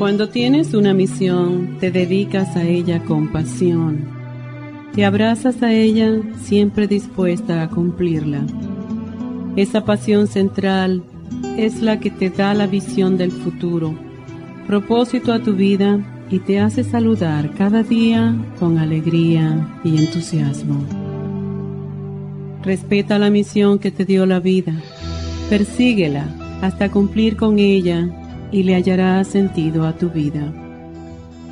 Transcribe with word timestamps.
Cuando 0.00 0.30
tienes 0.30 0.72
una 0.72 0.94
misión, 0.94 1.76
te 1.78 1.90
dedicas 1.90 2.56
a 2.56 2.64
ella 2.64 3.04
con 3.04 3.30
pasión. 3.30 4.08
Te 4.94 5.04
abrazas 5.04 5.62
a 5.62 5.74
ella 5.74 6.22
siempre 6.40 6.86
dispuesta 6.86 7.62
a 7.62 7.68
cumplirla. 7.68 8.46
Esa 9.56 9.84
pasión 9.84 10.26
central 10.26 11.02
es 11.58 11.82
la 11.82 12.00
que 12.00 12.10
te 12.10 12.30
da 12.30 12.54
la 12.54 12.66
visión 12.66 13.18
del 13.18 13.30
futuro, 13.30 13.94
propósito 14.66 15.34
a 15.34 15.40
tu 15.40 15.52
vida 15.52 16.00
y 16.30 16.38
te 16.38 16.60
hace 16.60 16.82
saludar 16.82 17.52
cada 17.52 17.82
día 17.82 18.34
con 18.58 18.78
alegría 18.78 19.68
y 19.84 19.98
entusiasmo. 19.98 20.82
Respeta 22.62 23.18
la 23.18 23.28
misión 23.28 23.78
que 23.78 23.90
te 23.90 24.06
dio 24.06 24.24
la 24.24 24.40
vida, 24.40 24.72
persíguela 25.50 26.24
hasta 26.62 26.90
cumplir 26.90 27.36
con 27.36 27.58
ella 27.58 28.08
y 28.52 28.62
le 28.62 28.74
hallará 28.74 29.22
sentido 29.24 29.86
a 29.86 29.92
tu 29.92 30.10
vida. 30.10 30.52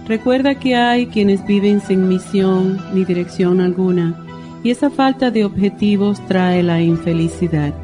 Recuerda 0.06 0.54
que 0.54 0.74
hay 0.74 1.06
quienes 1.06 1.46
viven 1.46 1.80
sin 1.80 2.08
misión 2.08 2.80
ni 2.94 3.04
dirección 3.04 3.60
alguna 3.60 4.24
y 4.64 4.70
esa 4.70 4.90
falta 4.90 5.30
de 5.30 5.44
objetivos 5.44 6.18
trae 6.26 6.62
la 6.62 6.80
infelicidad. 6.80 7.74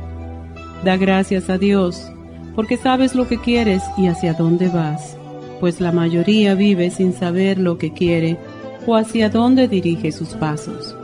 Da 0.85 0.97
gracias 0.97 1.51
a 1.51 1.59
Dios 1.59 2.11
porque 2.55 2.77
sabes 2.77 3.15
lo 3.15 3.29
que 3.29 3.41
quieres 3.41 3.83
y 3.98 4.07
hacia 4.07 4.33
dónde 4.33 4.69
vas, 4.69 5.17
pues 5.61 5.81
la 5.81 5.92
mayoría 5.92 6.55
vive 6.55 6.91
sin 6.91 7.12
saber 7.12 7.59
lo 7.59 7.79
que 7.79 7.92
quiere 7.92 8.39
o 8.87 8.97
hacia 8.97 9.29
dónde 9.29 9.69
dirige 9.69 10.12
sus 10.12 10.31
pasos. 10.31 10.97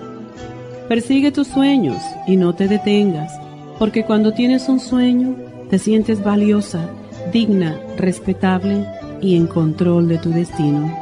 Persigue 0.88 1.32
tus 1.32 1.48
sueños 1.48 2.02
y 2.26 2.36
no 2.36 2.54
te 2.54 2.66
detengas, 2.66 3.32
porque 3.78 4.04
cuando 4.04 4.32
tienes 4.32 4.68
un 4.68 4.80
sueño 4.80 5.36
te 5.68 5.78
sientes 5.78 6.22
valiosa 6.22 6.88
digna, 7.32 7.78
respetable 7.96 8.86
y 9.20 9.36
en 9.36 9.46
control 9.46 10.08
de 10.08 10.18
tu 10.18 10.30
destino. 10.30 10.94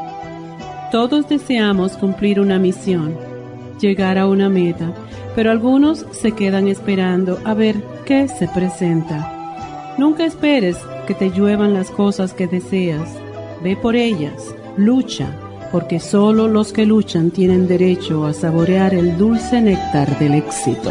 Todos 0.90 1.28
deseamos 1.28 1.96
cumplir 1.96 2.40
una 2.40 2.58
misión, 2.58 3.16
llegar 3.80 4.18
a 4.18 4.26
una 4.26 4.48
meta, 4.48 4.92
pero 5.34 5.50
algunos 5.50 6.06
se 6.12 6.32
quedan 6.32 6.68
esperando 6.68 7.38
a 7.44 7.54
ver 7.54 7.76
qué 8.06 8.26
se 8.28 8.48
presenta. 8.48 9.94
Nunca 9.98 10.24
esperes 10.24 10.76
que 11.06 11.14
te 11.14 11.30
lluevan 11.30 11.74
las 11.74 11.90
cosas 11.90 12.32
que 12.32 12.46
deseas. 12.46 13.08
Ve 13.62 13.76
por 13.76 13.96
ellas, 13.96 14.54
lucha, 14.76 15.30
porque 15.70 16.00
solo 16.00 16.48
los 16.48 16.72
que 16.72 16.86
luchan 16.86 17.30
tienen 17.30 17.66
derecho 17.66 18.24
a 18.24 18.32
saborear 18.32 18.94
el 18.94 19.18
dulce 19.18 19.60
néctar 19.60 20.18
del 20.18 20.34
éxito. 20.34 20.90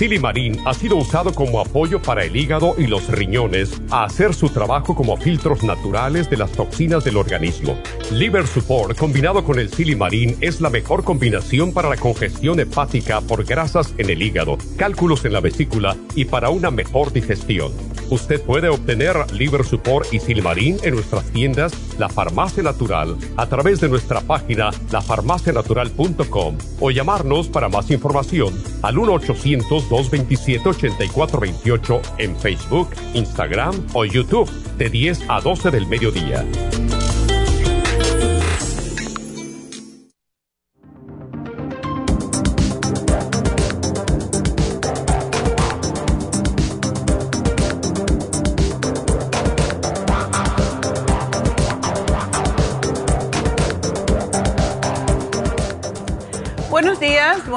silimarín 0.01 0.57
ha 0.65 0.73
sido 0.73 0.95
usado 0.95 1.31
como 1.31 1.59
apoyo 1.59 2.01
para 2.01 2.25
el 2.25 2.35
hígado 2.35 2.73
y 2.75 2.87
los 2.87 3.07
riñones 3.07 3.79
a 3.91 4.05
hacer 4.05 4.33
su 4.33 4.49
trabajo 4.49 4.95
como 4.95 5.15
filtros 5.15 5.61
naturales 5.61 6.27
de 6.27 6.37
las 6.37 6.51
toxinas 6.53 7.03
del 7.03 7.17
organismo. 7.17 7.77
Liver 8.09 8.47
Support 8.47 8.97
combinado 8.97 9.43
con 9.43 9.59
el 9.59 9.69
silimarín 9.69 10.37
es 10.41 10.59
la 10.59 10.71
mejor 10.71 11.03
combinación 11.03 11.71
para 11.71 11.87
la 11.87 11.97
congestión 11.97 12.59
hepática 12.59 13.21
por 13.21 13.45
grasas 13.45 13.93
en 13.99 14.09
el 14.09 14.23
hígado, 14.23 14.57
cálculos 14.75 15.23
en 15.25 15.33
la 15.33 15.39
vesícula 15.39 15.95
y 16.15 16.25
para 16.25 16.49
una 16.49 16.71
mejor 16.71 17.13
digestión. 17.13 17.71
Usted 18.09 18.41
puede 18.41 18.69
obtener 18.69 19.15
Liver 19.31 19.63
Support 19.63 20.11
y 20.11 20.19
Silimarín 20.19 20.77
en 20.81 20.95
nuestras 20.95 21.25
tiendas 21.25 21.73
La 22.01 22.09
Farmacia 22.09 22.61
Natural 22.63 23.15
a 23.37 23.45
través 23.45 23.79
de 23.79 23.87
nuestra 23.87 24.19
página 24.21 24.71
lafarmacianatural.com 24.91 26.57
o 26.79 26.89
llamarnos 26.89 27.47
para 27.47 27.69
más 27.69 27.91
información 27.91 28.59
al 28.81 28.97
1 28.97 29.13
800 29.13 29.87
227-8428 29.87 32.01
en 32.17 32.35
Facebook, 32.35 32.89
Instagram 33.13 33.85
o 33.93 34.05
YouTube 34.05 34.49
de 34.77 34.89
10 34.89 35.29
a 35.29 35.41
12 35.41 35.69
del 35.69 35.85
mediodía. 35.85 36.43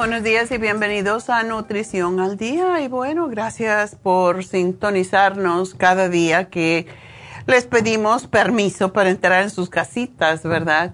Buenos 0.07 0.21
días 0.21 0.51
y 0.51 0.59
bienvenidos 0.59 1.31
a 1.31 1.41
Nutrición 1.41 2.19
al 2.19 2.37
Día. 2.37 2.79
Y 2.79 2.87
bueno, 2.87 3.27
gracias 3.27 3.95
por 3.95 4.43
sintonizarnos 4.43 5.73
cada 5.73 6.09
día 6.09 6.47
que 6.51 6.85
les 7.47 7.65
pedimos 7.65 8.27
permiso 8.27 8.93
para 8.93 9.09
entrar 9.09 9.41
en 9.41 9.49
sus 9.49 9.67
casitas, 9.67 10.43
¿verdad? 10.43 10.93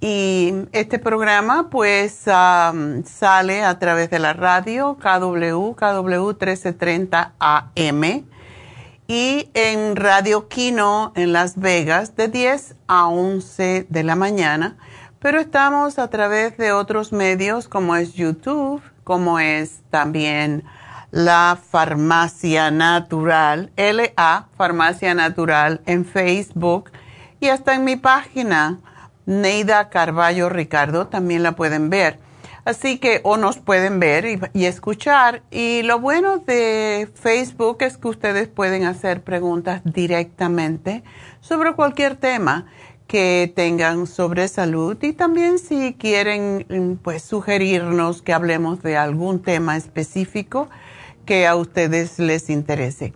Y 0.00 0.52
este 0.72 0.98
programa 0.98 1.70
pues 1.70 2.12
sale 2.12 3.62
a 3.62 3.78
través 3.78 4.10
de 4.10 4.18
la 4.18 4.32
radio 4.32 4.96
KW, 4.96 5.76
KW 5.76 6.26
1330 6.30 7.34
AM 7.38 8.02
y 9.06 9.48
en 9.54 9.94
Radio 9.94 10.48
Kino 10.48 11.12
en 11.14 11.32
Las 11.32 11.56
Vegas 11.56 12.16
de 12.16 12.26
10 12.26 12.74
a 12.88 13.06
11 13.06 13.86
de 13.88 14.02
la 14.02 14.16
mañana 14.16 14.76
pero 15.20 15.38
estamos 15.38 15.98
a 15.98 16.08
través 16.08 16.56
de 16.56 16.72
otros 16.72 17.12
medios 17.12 17.68
como 17.68 17.94
es 17.94 18.14
YouTube, 18.14 18.82
como 19.04 19.38
es 19.38 19.80
también 19.90 20.64
la 21.10 21.58
Farmacia 21.70 22.70
Natural, 22.70 23.70
LA 23.76 24.48
Farmacia 24.56 25.14
Natural 25.14 25.82
en 25.84 26.06
Facebook 26.06 26.90
y 27.38 27.48
hasta 27.48 27.74
en 27.74 27.84
mi 27.84 27.96
página 27.96 28.78
Neida 29.26 29.90
Carballo 29.90 30.48
Ricardo 30.48 31.08
también 31.08 31.42
la 31.42 31.52
pueden 31.52 31.90
ver. 31.90 32.18
Así 32.64 32.98
que 32.98 33.20
o 33.24 33.36
nos 33.36 33.58
pueden 33.58 34.00
ver 34.00 34.26
y, 34.26 34.38
y, 34.52 34.66
escuchar. 34.66 35.42
Y 35.50 35.82
lo 35.82 35.98
bueno 35.98 36.38
de 36.38 37.08
Facebook 37.14 37.78
es 37.80 37.96
que 37.96 38.08
ustedes 38.08 38.48
pueden 38.48 38.84
hacer 38.84 39.22
preguntas 39.22 39.80
directamente 39.84 41.02
sobre 41.40 41.72
cualquier 41.72 42.16
tema 42.16 42.66
que 43.10 43.52
tengan 43.56 44.06
sobre 44.06 44.46
salud 44.46 44.96
y 45.02 45.12
también 45.12 45.58
si 45.58 45.94
quieren 45.94 46.96
pues 47.02 47.24
sugerirnos 47.24 48.22
que 48.22 48.32
hablemos 48.32 48.84
de 48.84 48.96
algún 48.96 49.42
tema 49.42 49.76
específico 49.76 50.68
que 51.26 51.48
a 51.48 51.56
ustedes 51.56 52.20
les 52.20 52.48
interese. 52.50 53.12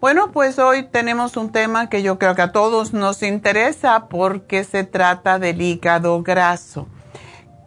Bueno, 0.00 0.32
pues 0.32 0.58
hoy 0.58 0.84
tenemos 0.84 1.36
un 1.36 1.52
tema 1.52 1.90
que 1.90 2.02
yo 2.02 2.18
creo 2.18 2.34
que 2.34 2.40
a 2.40 2.52
todos 2.52 2.94
nos 2.94 3.22
interesa 3.22 4.06
porque 4.08 4.64
se 4.64 4.82
trata 4.82 5.38
del 5.38 5.60
hígado 5.60 6.22
graso, 6.22 6.88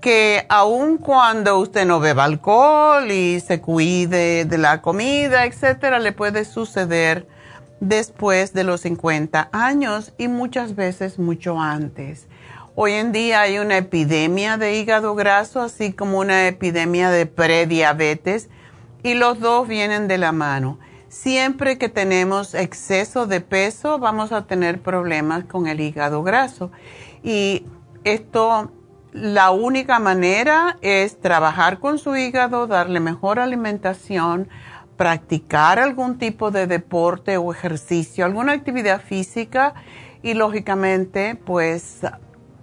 que 0.02 0.48
aun 0.50 0.98
cuando 0.98 1.60
usted 1.60 1.86
no 1.86 2.00
beba 2.00 2.24
alcohol 2.24 3.12
y 3.12 3.40
se 3.40 3.62
cuide 3.62 4.46
de 4.46 4.58
la 4.58 4.82
comida, 4.82 5.46
etcétera, 5.46 6.00
le 6.00 6.12
puede 6.12 6.44
suceder 6.44 7.28
después 7.80 8.54
de 8.54 8.64
los 8.64 8.82
50 8.82 9.50
años 9.52 10.14
y 10.18 10.28
muchas 10.28 10.76
veces 10.76 11.20
mucho 11.20 11.60
antes. 11.60 12.28
Hoy 12.76 12.94
en 12.94 13.12
día 13.12 13.42
hay 13.42 13.58
una 13.58 13.78
epidemia 13.78 14.58
de 14.58 14.78
hígado 14.78 15.16
graso, 15.16 15.62
así 15.62 15.94
como 15.94 16.20
una 16.20 16.48
epidemia 16.48 17.10
de 17.10 17.26
prediabetes, 17.26 18.50
y 19.02 19.16
los 19.16 19.40
dos 19.40 19.68
vienen 19.68 20.08
de 20.08 20.18
la 20.18 20.32
mano. 20.32 20.78
Siempre 21.10 21.78
que 21.78 21.90
tenemos 21.90 22.54
exceso 22.54 23.26
de 23.26 23.42
peso, 23.42 23.98
vamos 23.98 24.32
a 24.32 24.46
tener 24.46 24.82
problemas 24.82 25.46
con 25.46 25.66
el 25.66 25.80
hígado 25.80 26.22
graso. 26.22 26.72
Y 27.24 27.66
esto, 28.04 28.72
la 29.12 29.52
única 29.52 30.00
manera 30.00 30.78
es 30.82 31.20
trabajar 31.20 31.80
con 31.80 31.98
su 31.98 32.16
hígado, 32.16 32.68
darle 32.68 33.00
mejor 33.00 33.40
alimentación, 33.40 34.50
practicar 34.98 35.80
algún 35.80 36.18
tipo 36.18 36.52
de 36.52 36.68
deporte 36.68 37.38
o 37.38 37.52
ejercicio, 37.54 38.26
alguna 38.26 38.54
actividad 38.54 39.02
física 39.02 39.76
y 40.24 40.34
lógicamente 40.34 41.36
pues 41.36 42.00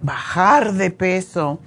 bajar 0.01 0.73
de 0.73 0.91
peso. 0.91 1.59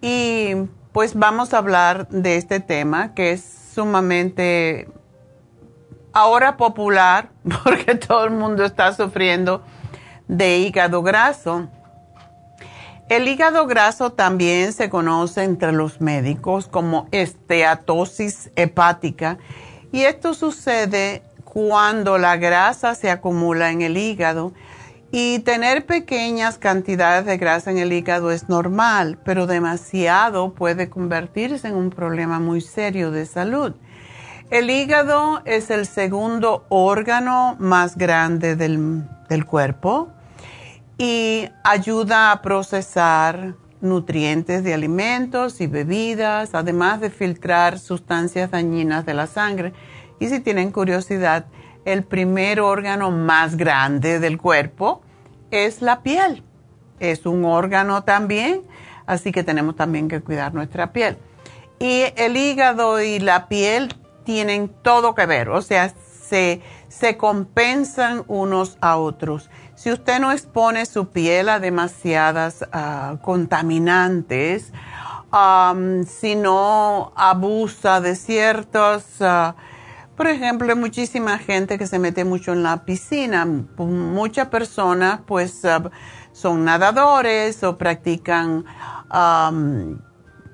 Y 0.00 0.54
pues 0.92 1.14
vamos 1.14 1.54
a 1.54 1.58
hablar 1.58 2.08
de 2.08 2.36
este 2.36 2.60
tema 2.60 3.14
que 3.14 3.32
es 3.32 3.42
sumamente 3.74 4.88
ahora 6.12 6.56
popular 6.56 7.30
porque 7.64 7.94
todo 7.94 8.24
el 8.24 8.32
mundo 8.32 8.64
está 8.64 8.92
sufriendo 8.92 9.62
de 10.28 10.58
hígado 10.58 11.02
graso. 11.02 11.68
El 13.08 13.28
hígado 13.28 13.66
graso 13.66 14.12
también 14.12 14.72
se 14.72 14.88
conoce 14.88 15.42
entre 15.42 15.72
los 15.72 16.00
médicos 16.00 16.68
como 16.68 17.08
esteatosis 17.10 18.50
hepática 18.56 19.38
y 19.92 20.02
esto 20.02 20.34
sucede 20.34 21.22
cuando 21.44 22.18
la 22.18 22.36
grasa 22.38 22.94
se 22.94 23.10
acumula 23.10 23.70
en 23.70 23.82
el 23.82 23.96
hígado 23.98 24.52
y 25.10 25.40
tener 25.40 25.84
pequeñas 25.84 26.56
cantidades 26.56 27.26
de 27.26 27.36
grasa 27.36 27.70
en 27.70 27.76
el 27.76 27.92
hígado 27.92 28.30
es 28.30 28.48
normal, 28.48 29.18
pero 29.22 29.46
demasiado 29.46 30.54
puede 30.54 30.88
convertirse 30.88 31.68
en 31.68 31.74
un 31.74 31.90
problema 31.90 32.40
muy 32.40 32.62
serio 32.62 33.10
de 33.10 33.26
salud. 33.26 33.74
El 34.50 34.70
hígado 34.70 35.42
es 35.44 35.70
el 35.70 35.86
segundo 35.86 36.64
órgano 36.70 37.56
más 37.58 37.96
grande 37.96 38.56
del, 38.56 39.04
cuerpo 39.46 40.08
y 40.98 41.48
ayuda 41.64 42.32
a 42.32 42.42
procesar 42.42 43.54
nutrientes 43.82 44.64
de 44.64 44.74
alimentos 44.74 45.60
y 45.60 45.66
bebidas, 45.66 46.54
además 46.54 47.00
de 47.00 47.10
filtrar 47.10 47.78
sustancias 47.78 48.50
dañinas 48.50 49.04
de 49.04 49.14
la 49.14 49.26
sangre. 49.26 49.72
Y 50.18 50.28
si 50.28 50.40
tienen 50.40 50.70
curiosidad, 50.70 51.46
el 51.84 52.04
primer 52.04 52.60
órgano 52.60 53.10
más 53.10 53.56
grande 53.56 54.20
del 54.20 54.38
cuerpo 54.38 55.02
es 55.50 55.82
la 55.82 56.02
piel. 56.02 56.42
Es 57.00 57.26
un 57.26 57.44
órgano 57.44 58.04
también, 58.04 58.62
así 59.06 59.32
que 59.32 59.42
tenemos 59.42 59.76
también 59.76 60.08
que 60.08 60.20
cuidar 60.20 60.54
nuestra 60.54 60.92
piel. 60.92 61.18
Y 61.78 62.04
el 62.16 62.36
hígado 62.36 63.02
y 63.02 63.18
la 63.18 63.48
piel 63.48 63.92
tienen 64.24 64.68
todo 64.82 65.14
que 65.14 65.26
ver, 65.26 65.48
o 65.48 65.62
sea, 65.62 65.92
se, 66.88 67.16
compensan 67.18 68.24
unos 68.26 68.78
a 68.80 68.96
otros. 68.96 69.50
Si 69.82 69.90
usted 69.90 70.20
no 70.20 70.30
expone 70.30 70.86
su 70.86 71.08
piel 71.08 71.48
a 71.48 71.58
demasiadas 71.58 72.64
ah, 72.70 73.16
contaminantes, 73.20 74.70
si 76.06 76.36
no 76.36 77.12
abusa 77.16 78.00
de 78.00 78.14
ciertos... 78.14 79.02
Ah, 79.20 79.56
por 80.16 80.28
ejemplo, 80.28 80.68
hay 80.68 80.78
muchísima 80.78 81.36
gente 81.38 81.78
que 81.78 81.88
se 81.88 81.98
mete 81.98 82.24
mucho 82.24 82.52
en 82.52 82.62
la 82.62 82.84
piscina. 82.84 83.44
Muchas 83.44 84.46
personas 84.46 85.18
pues 85.26 85.64
ah, 85.64 85.90
son 86.30 86.64
nadadores 86.64 87.64
o 87.64 87.76
practican 87.76 88.64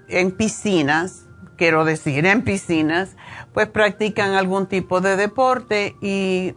en 0.09 0.31
piscinas, 0.39 1.27
quiero 1.59 1.85
decir, 1.85 2.25
en 2.25 2.45
piscinas, 2.45 3.15
pues 3.53 3.69
practican 3.69 4.33
algún 4.33 4.69
tipo 4.69 5.03
de 5.03 5.17
deporte 5.17 5.97
y 6.01 6.55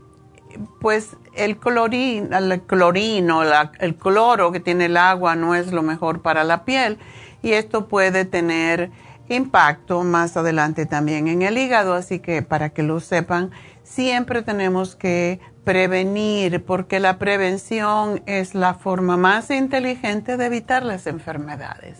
pues 0.80 1.18
el 1.36 1.52
el 1.52 2.62
clorino, 2.62 3.44
el 3.80 3.96
cloro 3.96 4.52
que 4.52 4.60
tiene 4.60 4.86
el 4.86 4.98
agua 4.98 5.36
no 5.36 5.56
es 5.56 5.72
lo 5.72 5.82
mejor 5.82 6.22
para 6.22 6.44
la 6.44 6.66
piel 6.66 6.98
y 7.42 7.54
esto 7.54 7.88
puede 7.88 8.26
tener 8.26 8.92
impacto 9.30 10.04
más 10.04 10.36
adelante 10.38 10.86
también 10.86 11.28
en 11.28 11.42
el 11.42 11.58
hígado, 11.58 11.94
así 11.94 12.20
que 12.20 12.42
para 12.42 12.70
que 12.70 12.84
lo 12.84 13.00
sepan, 13.00 13.52
siempre 13.84 14.42
tenemos 14.42 14.96
que 14.96 15.40
prevenir 15.64 16.64
porque 16.66 17.00
la 17.00 17.18
prevención 17.18 18.24
es 18.26 18.56
la 18.56 18.74
forma 18.74 19.18
más 19.18 19.50
inteligente 19.52 20.38
de 20.38 20.46
evitar 20.46 20.84
las 20.84 21.08
enfermedades. 21.08 22.00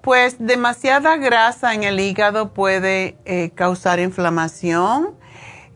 Pues 0.00 0.36
demasiada 0.38 1.16
grasa 1.16 1.74
en 1.74 1.82
el 1.82 1.98
hígado 1.98 2.52
puede 2.54 3.16
eh, 3.24 3.50
causar 3.54 3.98
inflamación, 3.98 5.14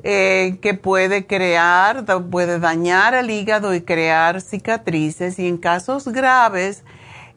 eh, 0.02 0.58
que 0.60 0.74
puede 0.74 1.26
crear, 1.26 2.04
puede 2.30 2.58
dañar 2.58 3.14
el 3.14 3.30
hígado 3.30 3.74
y 3.74 3.82
crear 3.82 4.40
cicatrices 4.40 5.38
y 5.38 5.46
en 5.46 5.58
casos 5.58 6.08
graves 6.08 6.84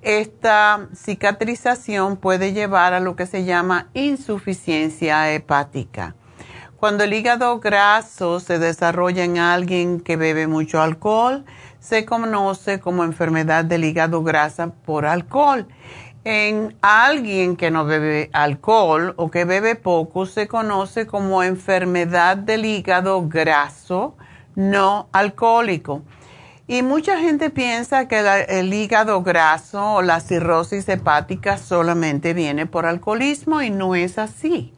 esta 0.02 0.88
cicatrización 0.96 2.18
puede 2.18 2.54
llevar 2.54 2.94
a 2.94 3.00
lo 3.00 3.16
que 3.16 3.26
se 3.26 3.44
llama 3.44 3.90
insuficiencia 3.96 5.34
hepática. 5.34 6.16
Cuando 6.78 7.04
el 7.04 7.14
hígado 7.14 7.60
graso 7.60 8.40
se 8.40 8.60
desarrolla 8.60 9.24
en 9.24 9.40
alguien 9.40 10.00
que 10.00 10.18
bebe 10.18 10.46
mucho 10.46 10.80
alcohol, 10.80 11.44
se 11.80 12.06
conoce 12.06 12.80
como 12.80 13.04
enfermedad 13.04 13.66
del 13.66 13.84
hígado 13.84 14.22
grasa 14.22 14.68
por 14.86 15.08
alcohol. 15.08 15.68
En 16.26 16.76
alguien 16.82 17.56
que 17.56 17.70
no 17.70 17.86
bebe 17.86 18.32
alcohol 18.34 19.14
o 19.16 19.30
que 19.30 19.46
bebe 19.46 19.76
poco, 19.76 20.26
se 20.26 20.48
conoce 20.48 21.06
como 21.06 21.44
enfermedad 21.44 22.36
del 22.36 22.66
hígado 22.66 23.28
graso 23.28 24.16
no 24.56 25.08
alcohólico. 25.12 26.02
Y 26.68 26.82
mucha 26.82 27.20
gente 27.20 27.52
piensa 27.52 28.08
que 28.08 28.24
el 28.50 28.74
hígado 28.74 29.22
graso 29.22 29.94
o 29.94 30.02
la 30.02 30.20
cirrosis 30.20 30.90
hepática 30.90 31.60
solamente 31.60 32.34
viene 32.34 32.66
por 32.66 32.88
alcoholismo 32.88 33.62
y 33.62 33.70
no 33.70 33.94
es 33.94 34.18
así. 34.18 34.74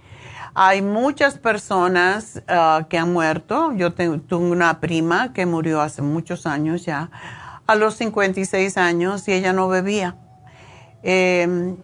Hay 0.54 0.82
muchas 0.82 1.38
personas 1.38 2.44
ah, 2.50 2.88
que 2.90 2.98
han 2.98 3.14
muerto. 3.14 3.72
Yo 3.72 3.94
tengo, 3.94 4.20
tuve 4.20 4.52
una 4.52 4.82
prima 4.82 5.32
que 5.32 5.46
murió 5.46 5.80
hace 5.80 6.02
muchos 6.02 6.46
años 6.46 6.84
ya, 6.84 7.10
a 7.68 7.76
los 7.76 7.96
56 7.96 8.78
años, 8.78 9.26
y 9.30 9.34
ella 9.34 9.54
no 9.54 9.70
bebía. 9.70 10.18
Em, 11.04 11.78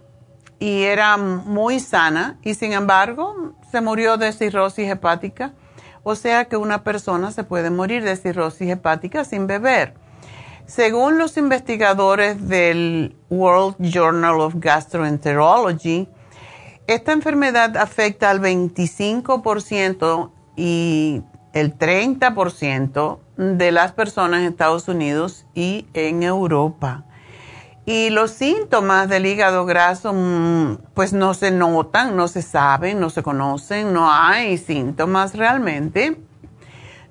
y 0.59 0.83
era 0.83 1.17
muy 1.17 1.79
sana 1.79 2.39
y 2.41 2.55
sin 2.55 2.73
embargo 2.73 3.53
se 3.71 3.81
murió 3.81 4.17
de 4.17 4.31
cirrosis 4.31 4.89
hepática 4.89 5.53
o 6.03 6.15
sea 6.15 6.45
que 6.45 6.57
una 6.57 6.83
persona 6.83 7.31
se 7.31 7.43
puede 7.43 7.69
morir 7.69 8.03
de 8.03 8.15
cirrosis 8.17 8.69
hepática 8.69 9.23
sin 9.23 9.47
beber. 9.47 9.95
Según 10.65 11.17
los 11.17 11.37
investigadores 11.37 12.47
del 12.47 13.15
World 13.29 13.75
Journal 13.79 14.39
of 14.41 14.55
Gastroenterology, 14.57 16.07
esta 16.87 17.13
enfermedad 17.13 17.77
afecta 17.77 18.29
al 18.29 18.41
25% 18.41 20.31
y 20.55 21.21
el 21.53 21.77
30% 21.77 23.19
de 23.37 23.71
las 23.71 23.93
personas 23.93 24.41
en 24.41 24.47
Estados 24.47 24.87
Unidos 24.87 25.45
y 25.53 25.87
en 25.93 26.23
Europa. 26.23 27.05
Y 27.85 28.11
los 28.11 28.31
síntomas 28.31 29.09
del 29.09 29.25
hígado 29.25 29.65
graso, 29.65 30.13
mm, 30.13 30.77
pues 30.93 31.11
no 31.11 31.33
se 31.33 31.51
notan, 31.51 32.15
no 32.15 32.29
se 32.29 32.41
saben, 32.41 32.99
no 32.99 33.09
se 33.09 33.23
conocen, 33.23 33.91
no 33.91 34.09
hay 34.09 34.57
síntomas 34.57 35.35
realmente. 35.35 36.17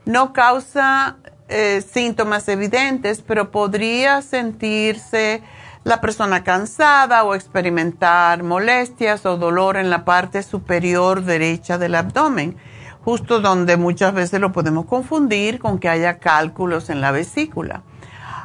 No 0.06 0.32
causa 0.32 1.18
eh, 1.48 1.82
síntomas 1.82 2.48
evidentes, 2.48 3.20
pero 3.20 3.50
podría 3.50 4.22
sentirse 4.22 5.42
la 5.84 6.00
persona 6.00 6.42
cansada 6.42 7.24
o 7.24 7.34
experimentar 7.34 8.42
molestias 8.42 9.26
o 9.26 9.36
dolor 9.36 9.76
en 9.76 9.90
la 9.90 10.06
parte 10.06 10.42
superior 10.42 11.22
derecha 11.22 11.76
del 11.76 11.96
abdomen, 11.96 12.56
justo 13.04 13.40
donde 13.40 13.76
muchas 13.76 14.14
veces 14.14 14.40
lo 14.40 14.52
podemos 14.52 14.86
confundir 14.86 15.58
con 15.58 15.78
que 15.78 15.90
haya 15.90 16.18
cálculos 16.18 16.88
en 16.88 17.02
la 17.02 17.10
vesícula. 17.10 17.82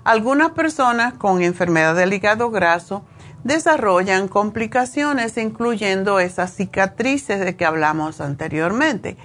Algunas 0.07 0.51
personas 0.51 1.15
con 1.15 1.41
enfermedad 1.41 1.93
del 1.93 2.13
hígado 2.13 2.49
graso 2.49 3.03
desarrollan 3.43 4.29
complicaciones, 4.29 5.35
incluyendo 5.37 6.21
esas 6.21 6.53
cicatrices 6.53 7.41
de 7.41 7.57
que 7.57 7.65
hablamos 7.65 8.21
anteriormente. 8.21 9.17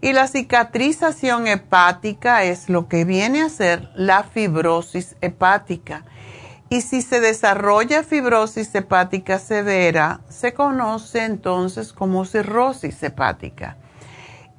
Y 0.00 0.14
la 0.14 0.28
cicatrización 0.28 1.46
hepática 1.46 2.42
es 2.44 2.70
lo 2.70 2.88
que 2.88 3.04
viene 3.04 3.42
a 3.42 3.50
ser 3.50 3.90
la 3.94 4.22
fibrosis 4.22 5.14
hepática. 5.20 6.06
Y 6.70 6.80
si 6.80 7.02
se 7.02 7.20
desarrolla 7.20 8.02
fibrosis 8.02 8.74
hepática 8.74 9.38
severa, 9.38 10.22
se 10.30 10.54
conoce 10.54 11.26
entonces 11.26 11.92
como 11.92 12.24
cirrosis 12.24 13.02
hepática. 13.02 13.76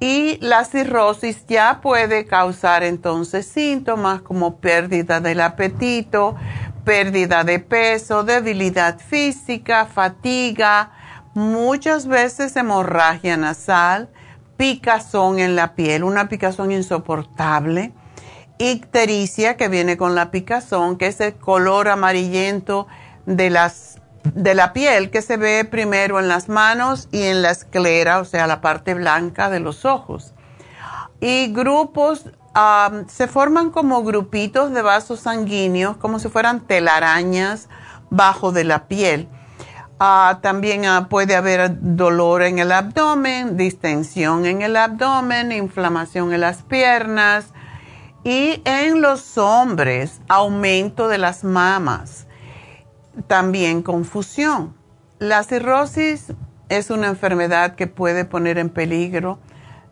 Y 0.02 0.38
la 0.40 0.64
cirrosis 0.64 1.46
ya 1.46 1.78
puede 1.80 2.26
causar 2.26 2.82
entonces 2.82 3.46
síntomas 3.46 4.20
como 4.20 4.56
pérdida 4.56 5.20
del 5.20 5.40
apetito, 5.40 6.34
pérdida 6.84 7.44
de 7.44 7.60
peso, 7.60 8.24
debilidad 8.24 8.98
física, 8.98 9.86
fatiga, 9.86 10.90
muchas 11.34 12.08
veces 12.08 12.56
hemorragia 12.56 13.36
nasal, 13.36 14.10
picazón 14.56 15.38
en 15.38 15.54
la 15.54 15.76
piel, 15.76 16.02
una 16.02 16.28
picazón 16.28 16.72
insoportable, 16.72 17.92
ictericia 18.58 19.56
que 19.56 19.68
viene 19.68 19.96
con 19.96 20.16
la 20.16 20.32
picazón, 20.32 20.98
que 20.98 21.06
es 21.06 21.20
el 21.20 21.34
color 21.34 21.86
amarillento 21.86 22.88
de, 23.24 23.50
las, 23.50 24.01
de 24.24 24.54
la 24.54 24.72
piel 24.72 25.10
que 25.10 25.22
se 25.22 25.36
ve 25.36 25.64
primero 25.64 26.18
en 26.18 26.28
las 26.28 26.48
manos 26.48 27.08
y 27.12 27.22
en 27.22 27.42
la 27.42 27.50
esclera, 27.50 28.20
o 28.20 28.24
sea, 28.24 28.46
la 28.46 28.60
parte 28.60 28.94
blanca 28.94 29.50
de 29.50 29.60
los 29.60 29.84
ojos. 29.84 30.34
Y 31.20 31.52
grupos 31.52 32.24
se 33.08 33.28
forman 33.28 33.70
como 33.70 34.02
grupitos 34.02 34.72
de 34.72 34.82
vasos 34.82 35.20
sanguíneos, 35.20 35.96
como 35.96 36.18
si 36.18 36.28
fueran 36.28 36.60
telarañas 36.60 37.68
bajo 38.10 38.52
de 38.52 38.64
la 38.64 38.86
piel. 38.88 39.28
Ah, 39.98 40.40
también 40.42 40.84
ah, 40.84 41.06
puede 41.08 41.36
haber 41.36 41.78
dolor 41.80 42.42
en 42.42 42.58
el 42.58 42.72
abdomen, 42.72 43.56
distensión 43.56 44.46
en 44.46 44.62
el 44.62 44.76
abdomen, 44.76 45.52
inflamación 45.52 46.32
en 46.32 46.40
las 46.40 46.62
piernas 46.62 47.46
y 48.24 48.60
en 48.64 49.00
los 49.00 49.38
hombres 49.38 50.20
aumento 50.28 51.08
de 51.08 51.18
las 51.18 51.44
mamas, 51.44 52.26
también 53.26 53.82
confusión. 53.82 54.74
La 55.18 55.42
cirrosis 55.44 56.32
es 56.68 56.90
una 56.90 57.08
enfermedad 57.08 57.74
que 57.74 57.86
puede 57.86 58.24
poner 58.24 58.58
en 58.58 58.70
peligro 58.70 59.38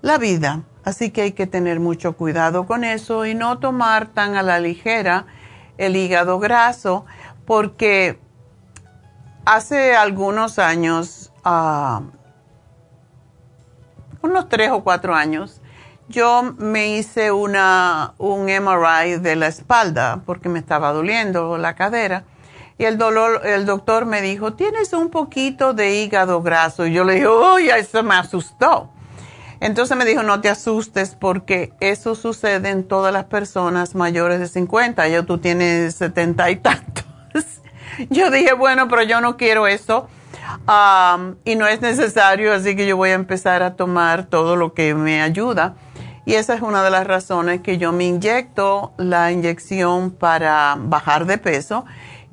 la 0.03 0.19
vida 0.19 0.65
Así 0.85 1.11
que 1.11 1.23
hay 1.23 1.33
que 1.33 1.47
tener 1.47 1.79
mucho 1.79 2.17
cuidado 2.17 2.67
con 2.67 2.85
eso 2.85 3.27
y 3.27 3.35
no 3.35 3.59
tomar 3.59 4.09
tan 4.09 4.37
a 4.37 4.43
la 4.43 4.59
ligera 4.59 5.27
el 5.77 5.97
hígado 5.97 6.39
graso, 6.39 7.07
porque 7.47 8.19
hace 9.45 9.95
algunos 9.95 10.59
años, 10.59 11.33
ah, 11.45 12.03
unos 14.23 14.49
tres 14.49 14.71
o 14.71 14.83
cuatro 14.83 15.15
años, 15.15 15.61
yo 16.09 16.55
me 16.59 16.97
hice 16.97 17.31
una, 17.31 18.15
un 18.19 18.47
MRI 18.47 19.19
de 19.21 19.37
la 19.37 19.47
espalda 19.47 20.23
porque 20.27 20.49
me 20.49 20.59
estaba 20.59 20.93
doliendo 20.93 21.57
la 21.57 21.75
cadera. 21.75 22.25
Y 22.81 22.87
el, 22.87 22.97
dolor, 22.97 23.43
el 23.45 23.67
doctor 23.67 24.07
me 24.07 24.23
dijo, 24.23 24.55
tienes 24.55 24.95
un 24.95 25.11
poquito 25.11 25.75
de 25.75 25.97
hígado 25.97 26.41
graso. 26.41 26.87
Y 26.87 26.95
yo 26.95 27.05
le 27.05 27.17
dije, 27.17 27.29
uy, 27.29 27.69
eso 27.69 28.03
me 28.03 28.15
asustó. 28.15 28.89
Entonces 29.61 29.99
me 29.99 30.07
dijo, 30.07 30.23
no 30.23 30.41
te 30.41 30.49
asustes 30.49 31.15
porque 31.15 31.75
eso 31.81 32.15
sucede 32.15 32.71
en 32.71 32.89
todas 32.89 33.13
las 33.13 33.27
personas 33.27 33.95
mayores 33.95 34.41
de 34.41 34.49
50. 34.49 35.07
Ya 35.09 35.25
tú 35.25 35.37
tienes 35.37 35.95
70 35.97 36.51
y 36.53 36.57
tantos. 36.57 37.05
yo 38.09 38.31
dije, 38.31 38.55
bueno, 38.55 38.89
pero 38.89 39.03
yo 39.03 39.21
no 39.21 39.37
quiero 39.37 39.67
eso. 39.67 40.09
y 41.45 41.57
no 41.57 41.67
es 41.67 41.83
necesario, 41.83 42.55
así 42.55 42.77
que 42.77 42.87
yo 42.87 42.97
voy 42.97 43.11
a 43.11 43.15
empezar 43.15 43.63
a 43.63 43.77
tomar 43.77 44.25
todo 44.25 44.57
lo 44.57 44.73
que 44.73 44.95
me 44.95 45.21
ayuda. 45.21 45.75
Y 46.25 46.35
esa 46.35 46.55
es 46.55 46.63
una 46.63 46.83
de 46.83 46.91
las 46.91 47.07
razones 47.07 47.61
que 47.61 47.77
yo 47.77 47.93
me 47.93 48.05
inyecto 48.05 48.93
la 48.97 49.33
inyección 49.33 50.11
para 50.11 50.77
bajar 50.79 51.27
de 51.27 51.37
peso, 51.37 51.85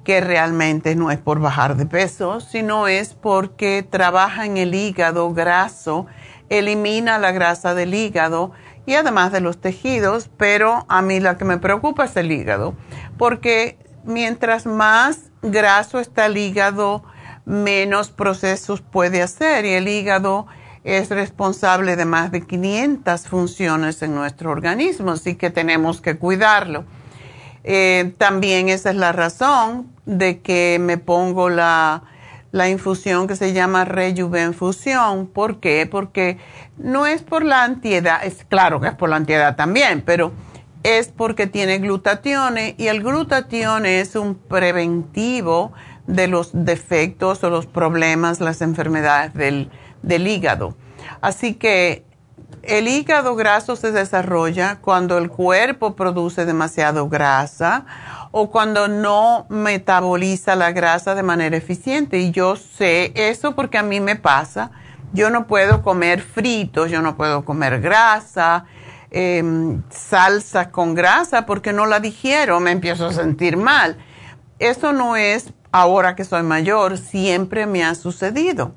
que 0.08 0.22
realmente 0.22 0.96
no 0.96 1.12
es 1.12 1.18
por 1.18 1.42
bajar 1.42 1.76
de 1.76 1.86
peso, 1.86 2.40
sino 2.40 2.88
es 2.88 3.14
porque 3.14 3.86
trabaja 3.88 4.46
en 4.46 4.56
el 4.56 4.74
hígado 4.74 5.34
graso 5.34 6.08
elimina 6.48 7.20
la 7.20 7.34
grasa 7.34 7.74
del 7.74 7.94
hígado 7.94 8.54
y 8.86 8.94
además 8.94 9.34
de 9.34 9.42
los 9.42 9.60
tejidos, 9.60 10.30
pero 10.38 10.86
a 10.88 11.02
mí 11.02 11.20
la 11.20 11.38
que 11.38 11.44
me 11.44 11.58
preocupa 11.58 12.06
es 12.06 12.16
el 12.16 12.32
hígado, 12.32 12.74
porque 13.18 13.78
mientras 14.06 14.66
más 14.66 15.24
graso 15.42 16.00
está 16.00 16.28
el 16.28 16.38
hígado, 16.38 17.04
menos 17.44 18.10
procesos 18.10 18.80
puede 18.80 19.22
hacer 19.22 19.66
y 19.66 19.74
el 19.74 19.90
hígado 19.90 20.48
es 20.86 21.10
responsable 21.10 21.98
de 21.98 22.06
más 22.06 22.32
de 22.32 22.48
500 22.48 23.28
funciones 23.28 24.02
en 24.02 24.16
nuestro 24.16 24.52
organismo, 24.52 25.12
así 25.12 25.36
que 25.36 25.50
tenemos 25.50 26.00
que 26.00 26.18
cuidarlo. 26.18 26.86
Eh, 27.66 28.14
también 28.18 28.70
esa 28.70 28.92
es 28.92 28.96
la 28.96 29.12
razón 29.12 29.97
de 30.08 30.40
que 30.40 30.80
me 30.82 30.98
pongo 30.98 31.50
la 31.50 32.02
la 32.52 32.70
infusión 32.70 33.28
que 33.28 33.36
se 33.36 33.54
llama 33.54 33.86
Rejuvenfusión. 33.86 35.28
¿Por 35.28 35.60
qué? 35.60 35.88
Porque 35.90 36.38
no 36.78 37.06
es 37.06 37.22
por 37.22 37.44
la 37.44 37.64
antiedad, 37.64 38.20
es 38.24 38.44
claro 38.46 38.80
que 38.80 38.88
es 38.88 38.96
por 38.96 39.10
la 39.10 39.18
antiedad 39.18 39.56
también, 39.56 40.02
pero 40.06 40.32
es 40.84 41.10
porque 41.10 41.48
tiene 41.48 41.80
glutatione 41.80 42.76
y 42.78 42.88
el 42.88 43.04
glutatione 43.04 44.00
es 44.00 44.16
un 44.16 44.36
preventivo 44.36 45.74
de 46.06 46.28
los 46.28 46.52
defectos 46.54 47.44
o 47.44 47.50
los 47.50 47.66
problemas, 47.66 48.40
las 48.40 48.62
enfermedades 48.62 49.34
del, 49.34 49.70
del 50.02 50.28
hígado. 50.28 50.76
Así 51.20 51.56
que 51.56 52.06
el 52.64 52.88
hígado 52.88 53.36
graso 53.36 53.76
se 53.76 53.92
desarrolla 53.92 54.80
cuando 54.82 55.18
el 55.18 55.30
cuerpo 55.30 55.96
produce 55.96 56.46
demasiado 56.46 57.10
grasa 57.10 57.86
o 58.31 58.50
cuando 58.51 58.88
no 58.88 59.46
metaboliza 59.50 60.55
la 60.55 60.72
grasa 60.72 61.15
de 61.15 61.24
manera 61.24 61.57
eficiente. 61.57 62.19
Y 62.19 62.31
yo 62.31 62.55
sé 62.55 63.12
eso 63.15 63.55
porque 63.55 63.77
a 63.77 63.84
mí 63.84 64.00
me 64.00 64.15
pasa. 64.15 64.72
Yo 65.13 65.29
no 65.29 65.48
puedo 65.48 65.81
comer 65.81 66.22
fritos, 66.22 66.91
yo 66.91 67.01
no 67.01 67.15
puedo 67.15 67.46
comer 67.46 67.79
grasa, 67.79 68.65
eh, 69.10 69.43
salsa 69.89 70.69
con 70.69 70.96
grasa 70.96 71.46
porque 71.46 71.72
no 71.72 71.86
la 71.86 72.00
digiero, 72.00 72.60
me 72.60 72.72
empiezo 72.72 73.07
a 73.07 73.13
sentir 73.13 73.55
mal. 73.55 73.98
Eso 74.60 74.91
no 74.91 75.15
es 75.15 75.53
ahora 75.72 76.15
que 76.15 76.25
soy 76.25 76.43
mayor, 76.43 76.98
siempre 76.98 77.65
me 77.67 77.86
ha 77.86 77.96
sucedido. 77.96 78.74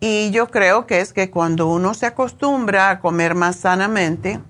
Y 0.00 0.30
yo 0.32 0.48
creo 0.48 0.86
que 0.86 1.00
es 1.00 1.12
que 1.12 1.30
cuando 1.30 1.68
uno 1.68 1.94
se 1.94 2.06
acostumbra 2.06 2.90
a 2.90 3.00
comer 3.00 3.34
más 3.34 3.56
sanamente, 3.56 4.40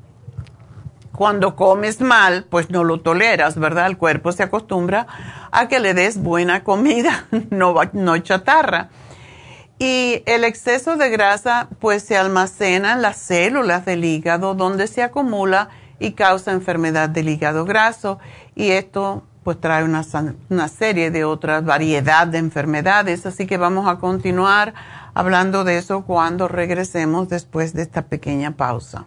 cuando 1.16 1.57
comes 1.57 2.00
mal, 2.00 2.47
pues 2.49 2.71
no 2.71 2.85
lo 2.85 3.00
toleras, 3.00 3.59
¿verdad? 3.59 3.87
El 3.87 3.99
cuerpo 3.99 4.33
se 4.33 4.42
acostumbra 4.42 5.07
a 5.50 5.69
que 5.69 5.78
le 5.78 5.95
des 5.95 6.19
buena 6.19 6.64
comida, 6.64 7.26
no, 7.50 7.75
no 7.92 8.19
chatarra. 8.19 8.88
Y 9.78 10.23
el 10.26 10.45
exceso 10.45 10.97
de 10.97 11.11
grasa 11.11 11.69
pues 11.81 12.02
se 12.02 12.16
almacena 12.16 12.92
en 12.92 13.02
las 13.02 13.16
células 13.16 13.85
del 13.85 14.04
hígado 14.04 14.54
donde 14.54 14.87
se 14.87 15.02
acumula 15.02 15.71
y 15.99 16.12
causa 16.12 16.52
enfermedad 16.52 17.09
del 17.09 17.28
hígado 17.28 17.64
graso. 17.64 18.19
Y 18.54 18.71
esto 18.71 19.25
pues 19.42 19.61
trae 19.61 19.83
una, 19.83 20.04
una 20.50 20.69
serie 20.69 21.11
de 21.11 21.25
otras 21.25 21.64
variedad 21.64 22.26
de 22.26 22.38
enfermedades. 22.38 23.26
Así 23.26 23.47
que 23.47 23.57
vamos 23.57 23.88
a 23.88 23.99
continuar 23.99 24.73
hablando 25.14 25.64
de 25.64 25.78
eso 25.78 26.02
cuando 26.02 26.49
regresemos 26.49 27.28
después 27.28 27.75
de 27.75 27.83
esta 27.83 28.02
pequeña 28.02 28.52
pausa. 28.52 29.07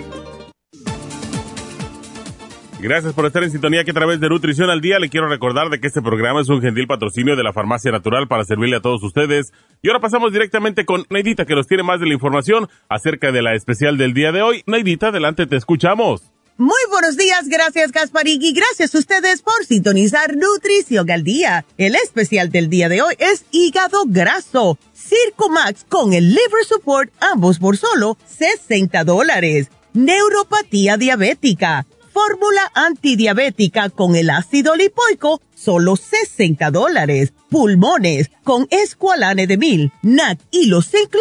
Gracias 2.83 3.13
por 3.13 3.25
estar 3.25 3.41
en 3.41 3.49
sintonía 3.49 3.85
que 3.85 3.91
a 3.91 3.93
través 3.93 4.19
de 4.19 4.27
Nutrición 4.27 4.69
al 4.69 4.81
Día 4.81 4.99
le 4.99 5.07
quiero 5.07 5.29
recordar 5.29 5.69
de 5.69 5.79
que 5.79 5.87
este 5.87 6.01
programa 6.01 6.41
es 6.41 6.49
un 6.49 6.61
gentil 6.61 6.85
patrocinio 6.85 7.37
de 7.37 7.41
la 7.41 7.53
Farmacia 7.53 7.93
Natural 7.93 8.27
para 8.27 8.43
servirle 8.43 8.75
a 8.75 8.81
todos 8.81 9.01
ustedes. 9.03 9.53
Y 9.81 9.87
ahora 9.87 10.01
pasamos 10.01 10.33
directamente 10.33 10.83
con 10.83 11.05
Neidita 11.09 11.45
que 11.45 11.55
nos 11.55 11.65
tiene 11.65 11.83
más 11.83 12.01
de 12.01 12.07
la 12.07 12.13
información 12.13 12.67
acerca 12.89 13.31
de 13.31 13.41
la 13.41 13.55
especial 13.55 13.97
del 13.97 14.13
día 14.13 14.33
de 14.33 14.41
hoy. 14.41 14.63
Neidita, 14.65 15.07
adelante, 15.07 15.47
te 15.47 15.55
escuchamos. 15.55 16.23
Muy 16.57 16.81
buenos 16.91 17.15
días, 17.15 17.47
gracias 17.47 17.93
Gasparín 17.93 18.41
y 18.41 18.51
gracias 18.51 18.93
a 18.93 18.99
ustedes 18.99 19.41
por 19.41 19.63
sintonizar 19.65 20.35
Nutrición 20.35 21.09
al 21.09 21.23
Día. 21.23 21.63
El 21.77 21.95
especial 21.95 22.49
del 22.49 22.69
día 22.69 22.89
de 22.89 23.01
hoy 23.01 23.15
es 23.17 23.45
hígado 23.51 24.03
graso, 24.07 24.77
Circo 24.93 25.49
Max 25.49 25.85
con 25.87 26.11
el 26.11 26.31
Liver 26.31 26.65
Support, 26.67 27.13
ambos 27.21 27.59
por 27.59 27.77
solo 27.77 28.17
60 28.25 29.05
dólares. 29.05 29.69
Neuropatía 29.93 30.97
diabética 30.97 31.85
fórmula 32.13 32.71
antidiabética 32.75 33.89
con 33.89 34.15
el 34.15 34.29
ácido 34.29 34.75
lipoico, 34.75 35.41
solo 35.55 35.95
60 35.95 36.69
dólares. 36.69 37.33
Pulmones 37.49 38.29
con 38.43 38.67
escualane 38.69 39.47
de 39.47 39.57
mil, 39.57 39.91
NAC 40.03 40.39
y 40.51 40.67
los 40.67 40.89
zinc 40.89 41.15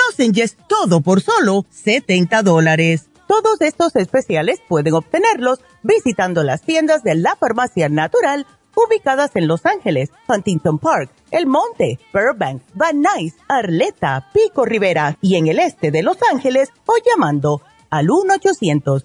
todo 0.68 1.00
por 1.00 1.22
solo 1.22 1.64
70 1.70 2.42
dólares. 2.42 3.08
Todos 3.26 3.60
estos 3.62 3.96
especiales 3.96 4.60
pueden 4.68 4.92
obtenerlos 4.92 5.60
visitando 5.82 6.44
las 6.44 6.60
tiendas 6.62 7.02
de 7.02 7.14
la 7.14 7.36
farmacia 7.36 7.88
natural 7.88 8.46
ubicadas 8.74 9.30
en 9.34 9.48
Los 9.48 9.64
Ángeles, 9.66 10.10
Huntington 10.28 10.78
Park, 10.78 11.10
El 11.30 11.46
Monte, 11.46 11.98
Burbank, 12.12 12.62
Van 12.74 13.00
Nuys, 13.00 13.34
Arleta, 13.48 14.28
Pico 14.32 14.64
Rivera 14.64 15.16
y 15.20 15.36
en 15.36 15.46
el 15.46 15.58
este 15.58 15.90
de 15.90 16.02
Los 16.02 16.18
Ángeles 16.30 16.70
o 16.86 16.94
llamando 17.04 17.62
al 17.90 18.10
1 18.10 18.34
800 18.34 19.04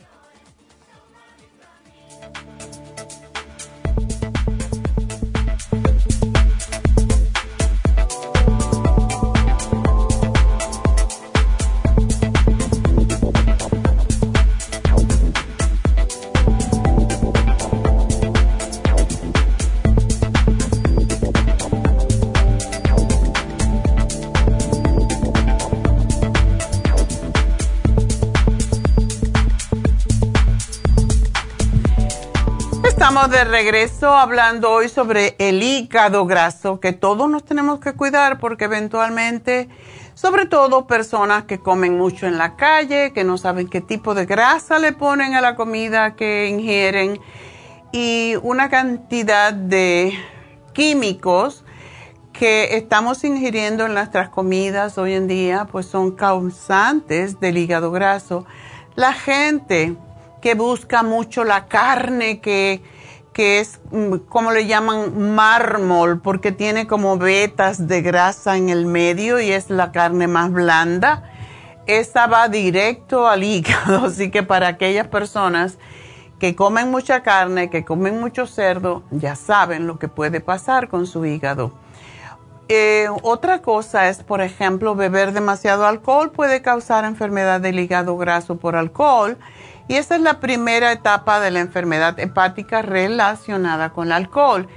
De 33.27 33.43
regreso 33.43 34.15
hablando 34.15 34.71
hoy 34.71 34.89
sobre 34.89 35.35
el 35.37 35.61
hígado 35.61 36.25
graso, 36.25 36.79
que 36.79 36.91
todos 36.91 37.29
nos 37.29 37.45
tenemos 37.45 37.79
que 37.79 37.93
cuidar 37.93 38.39
porque 38.39 38.65
eventualmente, 38.65 39.69
sobre 40.15 40.47
todo 40.47 40.87
personas 40.87 41.43
que 41.43 41.59
comen 41.59 41.99
mucho 41.99 42.25
en 42.25 42.39
la 42.39 42.55
calle, 42.55 43.13
que 43.13 43.23
no 43.23 43.37
saben 43.37 43.67
qué 43.67 43.79
tipo 43.79 44.15
de 44.15 44.25
grasa 44.25 44.79
le 44.79 44.93
ponen 44.93 45.35
a 45.35 45.41
la 45.41 45.55
comida 45.55 46.15
que 46.15 46.47
ingieren 46.47 47.19
y 47.91 48.33
una 48.41 48.69
cantidad 48.69 49.53
de 49.53 50.13
químicos 50.73 51.63
que 52.33 52.75
estamos 52.75 53.23
ingiriendo 53.23 53.85
en 53.85 53.93
nuestras 53.93 54.29
comidas 54.29 54.97
hoy 54.97 55.13
en 55.13 55.27
día, 55.27 55.67
pues 55.71 55.85
son 55.85 56.11
causantes 56.15 57.39
del 57.39 57.59
hígado 57.59 57.91
graso. 57.91 58.47
La 58.95 59.13
gente 59.13 59.95
que 60.41 60.55
busca 60.55 61.03
mucho 61.03 61.43
la 61.43 61.67
carne, 61.67 62.41
que 62.41 62.81
que 63.41 63.59
es 63.59 63.79
mm, 63.89 64.17
como 64.29 64.51
le 64.51 64.67
llaman 64.67 65.33
mármol 65.33 66.21
porque 66.21 66.51
tiene 66.51 66.85
como 66.85 67.17
vetas 67.17 67.87
de 67.87 68.03
grasa 68.03 68.55
en 68.55 68.69
el 68.69 68.85
medio 68.85 69.39
y 69.39 69.51
es 69.51 69.71
la 69.71 69.91
carne 69.91 70.27
más 70.27 70.51
blanda. 70.51 71.23
Esa 71.87 72.27
va 72.27 72.49
directo 72.49 73.27
al 73.27 73.43
hígado, 73.43 74.05
así 74.05 74.29
que 74.29 74.43
para 74.43 74.67
aquellas 74.67 75.07
personas 75.07 75.79
que 76.37 76.55
comen 76.55 76.91
mucha 76.91 77.23
carne, 77.23 77.71
que 77.71 77.83
comen 77.83 78.19
mucho 78.19 78.45
cerdo, 78.45 79.01
ya 79.09 79.35
saben 79.35 79.87
lo 79.87 79.97
que 79.97 80.07
puede 80.07 80.39
pasar 80.39 80.87
con 80.87 81.07
su 81.07 81.25
hígado. 81.25 81.71
Eh, 82.67 83.07
otra 83.23 83.63
cosa 83.63 84.07
es, 84.07 84.21
por 84.21 84.41
ejemplo, 84.41 84.93
beber 84.93 85.31
demasiado 85.31 85.87
alcohol 85.87 86.29
puede 86.29 86.61
causar 86.61 87.05
enfermedad 87.05 87.59
del 87.59 87.79
hígado 87.79 88.17
graso 88.17 88.57
por 88.57 88.75
alcohol 88.75 89.39
y 89.87 89.95
esa 89.95 90.15
es 90.15 90.21
la 90.21 90.39
primera 90.39 90.91
etapa 90.91 91.39
de 91.39 91.51
la 91.51 91.59
enfermedad 91.59 92.19
hepática 92.19 92.81
relacionada 92.81 93.91
con 93.91 94.07
el 94.07 94.13
alcohol. 94.13 94.67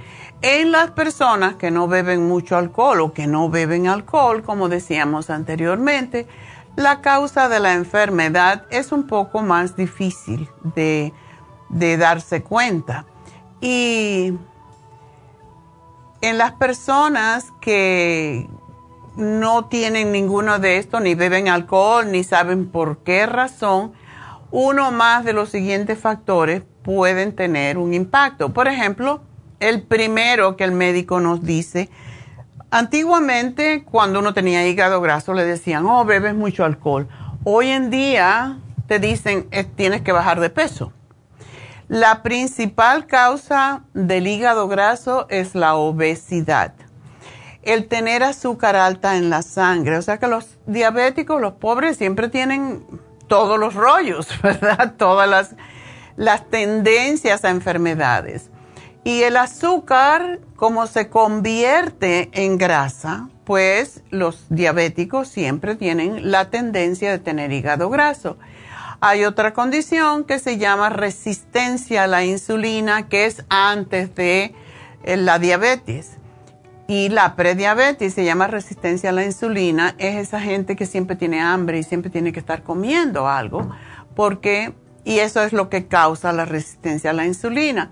En 0.41 0.71
las 0.71 0.91
personas 0.91 1.55
que 1.55 1.71
no 1.71 1.87
beben 1.87 2.27
mucho 2.27 2.57
alcohol 2.57 3.01
o 3.01 3.13
que 3.13 3.25
no 3.25 3.49
beben 3.49 3.87
alcohol, 3.87 4.43
como 4.43 4.69
decíamos 4.69 5.29
anteriormente, 5.29 6.27
la 6.75 7.01
causa 7.01 7.47
de 7.47 7.59
la 7.59 7.73
enfermedad 7.73 8.65
es 8.69 8.91
un 8.91 9.07
poco 9.07 9.41
más 9.41 9.75
difícil 9.75 10.49
de, 10.75 11.13
darse 11.69 12.43
cuenta. 12.43 13.05
Y 13.61 14.33
en 16.21 16.37
las 16.37 16.51
personas 16.53 17.51
que 17.61 18.49
no 19.15 19.65
tienen 19.65 20.11
ninguno 20.11 20.59
de 20.59 20.77
estos, 20.77 21.01
ni 21.01 21.15
beben 21.15 21.47
alcohol, 21.47 22.11
ni 22.11 22.23
saben 22.23 22.69
por 22.69 22.97
qué 22.99 23.25
razón, 23.25 23.93
uno 24.57 24.89
más 24.89 25.25
de 25.25 25.33
los 25.33 25.49
siguientes 25.49 25.99
factores 25.99 26.63
pueden 26.81 27.35
tener 27.35 27.77
un 27.77 27.93
impacto. 27.93 28.53
Por 28.53 28.69
ejemplo, 28.69 29.21
el 29.59 29.81
primero 29.81 30.55
que 30.55 30.63
el 30.63 30.71
médico 30.71 31.19
nos 31.19 31.43
dice, 31.43 31.89
antiguamente 32.71 33.83
cuando 33.83 34.19
uno 34.19 34.33
tenía 34.33 34.65
hígado 34.65 35.01
graso 35.01 35.33
le 35.33 35.43
decían, 35.43 35.85
oh, 35.85 36.05
bebes 36.05 36.35
mucho 36.35 36.63
alcohol. 36.63 37.09
Hoy 37.43 37.67
en 37.67 37.89
día 37.89 38.59
te 38.87 38.99
dicen, 38.99 39.49
tienes 39.75 40.03
que 40.03 40.13
bajar 40.13 40.39
de 40.39 40.49
peso. 40.49 40.93
La 41.89 42.23
principal 42.23 43.07
causa 43.07 43.83
del 43.93 44.25
hígado 44.25 44.69
graso 44.69 45.27
es 45.29 45.53
la 45.53 45.75
obesidad. 45.75 46.71
El 47.61 47.89
tener 47.89 48.23
azúcar 48.23 48.77
alta 48.77 49.17
en 49.17 49.29
la 49.29 49.41
sangre. 49.41 49.97
O 49.97 50.01
sea 50.01 50.17
que 50.17 50.27
los 50.27 50.57
diabéticos, 50.65 51.41
los 51.41 51.53
pobres, 51.55 51.97
siempre 51.97 52.29
tienen 52.29 52.85
todos 53.27 53.59
los 53.59 53.73
rollos, 53.73 54.27
¿verdad? 54.41 54.93
Todas 54.97 55.29
las, 55.29 55.55
las 56.15 56.49
tendencias 56.49 57.45
a 57.45 57.49
enfermedades. 57.49 58.49
Y 59.03 59.21
el 59.21 59.37
azúcar, 59.37 60.39
como 60.55 60.87
se 60.87 61.09
convierte 61.09 62.29
en 62.33 62.57
grasa, 62.57 63.29
pues 63.43 64.01
los 64.09 64.45
diabéticos 64.49 65.27
siempre 65.27 65.75
tienen 65.75 66.31
la 66.31 66.49
tendencia 66.49 67.11
de 67.11 67.19
tener 67.19 67.51
hígado 67.51 67.89
graso. 67.89 68.37
Hay 69.01 69.23
otra 69.23 69.53
condición 69.53 70.23
que 70.23 70.39
se 70.39 70.57
llama 70.57 70.89
resistencia 70.89 72.05
a 72.05 72.07
la 72.07 72.25
insulina, 72.25 73.07
que 73.07 73.25
es 73.25 73.45
antes 73.49 74.15
de 74.15 74.55
eh, 75.03 75.17
la 75.17 75.37
diabetes. 75.37 76.17
Y 76.87 77.09
la 77.09 77.35
prediabetes 77.35 78.13
se 78.13 78.25
llama 78.25 78.47
resistencia 78.47 79.09
a 79.09 79.13
la 79.13 79.25
insulina, 79.25 79.95
es 79.97 80.15
esa 80.15 80.39
gente 80.39 80.75
que 80.75 80.85
siempre 80.85 81.15
tiene 81.15 81.41
hambre 81.41 81.79
y 81.79 81.83
siempre 81.83 82.11
tiene 82.11 82.31
que 82.31 82.39
estar 82.39 82.61
comiendo 82.61 83.27
algo, 83.27 83.71
porque, 84.15 84.73
y 85.03 85.19
eso 85.19 85.41
es 85.41 85.51
lo 85.51 85.69
que 85.69 85.87
causa 85.87 86.31
la 86.31 86.45
resistencia 86.45 87.09
a 87.09 87.13
la 87.13 87.25
insulina. 87.25 87.91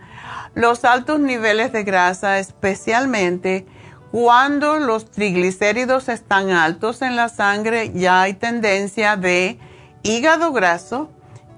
Los 0.54 0.86
altos 0.86 1.20
niveles 1.20 1.72
de 1.72 1.84
grasa, 1.84 2.38
especialmente 2.38 3.66
cuando 4.12 4.78
los 4.78 5.10
triglicéridos 5.10 6.08
están 6.08 6.52
altos 6.52 7.02
en 7.02 7.16
la 7.16 7.30
sangre, 7.30 7.92
ya 7.96 8.22
hay 8.22 8.36
tendencia 8.36 9.18
de 9.18 9.58
hígado 10.04 10.54
graso 10.54 11.10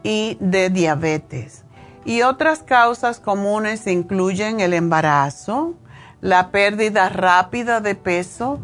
y 0.04 0.38
de 0.40 0.70
diabetes. 0.70 1.66
Y 2.06 2.22
otras 2.22 2.64
causas 2.64 3.20
comunes 3.20 3.88
incluyen 3.88 4.62
el 4.62 4.74
embarazo, 4.74 5.74
la 6.26 6.50
pérdida 6.50 7.08
rápida 7.10 7.82
de 7.82 7.94
peso, 7.94 8.60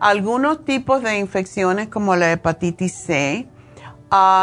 algunos 0.00 0.64
tipos 0.64 1.00
de 1.00 1.16
infecciones 1.20 1.88
como 1.88 2.16
la 2.16 2.32
hepatitis 2.32 2.92
C, 2.92 3.46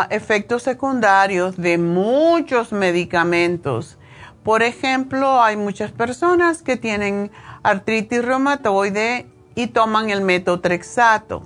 efectos 0.10 0.64
secundarios 0.64 1.58
de 1.58 1.78
muchos 1.78 2.72
medicamentos. 2.72 3.98
Por 4.42 4.64
ejemplo, 4.64 5.44
hay 5.44 5.58
muchas 5.58 5.92
personas 5.92 6.62
que 6.62 6.78
tienen 6.78 7.30
artritis 7.62 8.24
reumatoide 8.24 9.28
y 9.54 9.68
toman 9.68 10.10
el 10.10 10.22
metotrexato. 10.22 11.44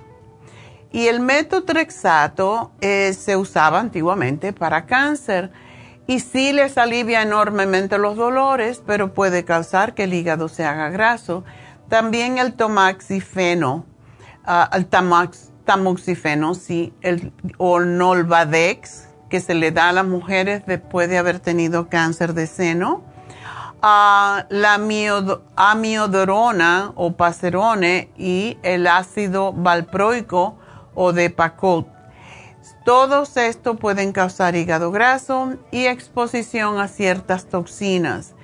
Y 0.92 1.08
el 1.08 1.18
metotrexato 1.18 2.70
eh, 2.80 3.12
se 3.14 3.36
usaba 3.36 3.80
antiguamente 3.80 4.52
para 4.52 4.86
cáncer 4.86 5.50
y 6.06 6.20
sí 6.20 6.52
les 6.52 6.78
alivia 6.78 7.22
enormemente 7.22 7.98
los 7.98 8.16
dolores, 8.16 8.82
pero 8.86 9.12
puede 9.12 9.44
causar 9.44 9.94
que 9.94 10.04
el 10.04 10.14
hígado 10.14 10.48
se 10.48 10.64
haga 10.64 10.90
graso. 10.90 11.44
También 11.88 12.38
el 12.38 12.54
tomaxifeno, 12.54 13.84
ah, 14.44 14.70
el 14.72 14.86
tamoxifeno, 15.64 16.54
sí, 16.54 16.94
el, 17.00 17.32
o 17.58 17.80
Nolvadex, 17.80 19.08
que 19.28 19.40
se 19.40 19.54
le 19.54 19.72
da 19.72 19.88
a 19.88 19.92
las 19.92 20.06
mujeres 20.06 20.64
después 20.66 21.08
de 21.08 21.18
haber 21.18 21.40
tenido 21.40 21.88
cáncer 21.88 22.34
de 22.34 22.46
seno 22.46 23.02
la 23.82 24.74
amiodorona 25.56 26.92
o 26.94 27.12
pacerone 27.12 28.10
y 28.16 28.58
el 28.62 28.86
ácido 28.86 29.52
valproico 29.52 30.58
o 30.94 31.12
de 31.12 31.30
Pacot. 31.30 31.86
Todos 32.86 33.36
estos 33.36 33.76
pueden 33.80 34.12
causar 34.12 34.54
hígado 34.54 34.92
graso 34.92 35.54
y 35.72 35.86
exposición 35.86 36.78
a 36.78 36.86
ciertas 36.86 37.46
toxinas. 37.46 38.34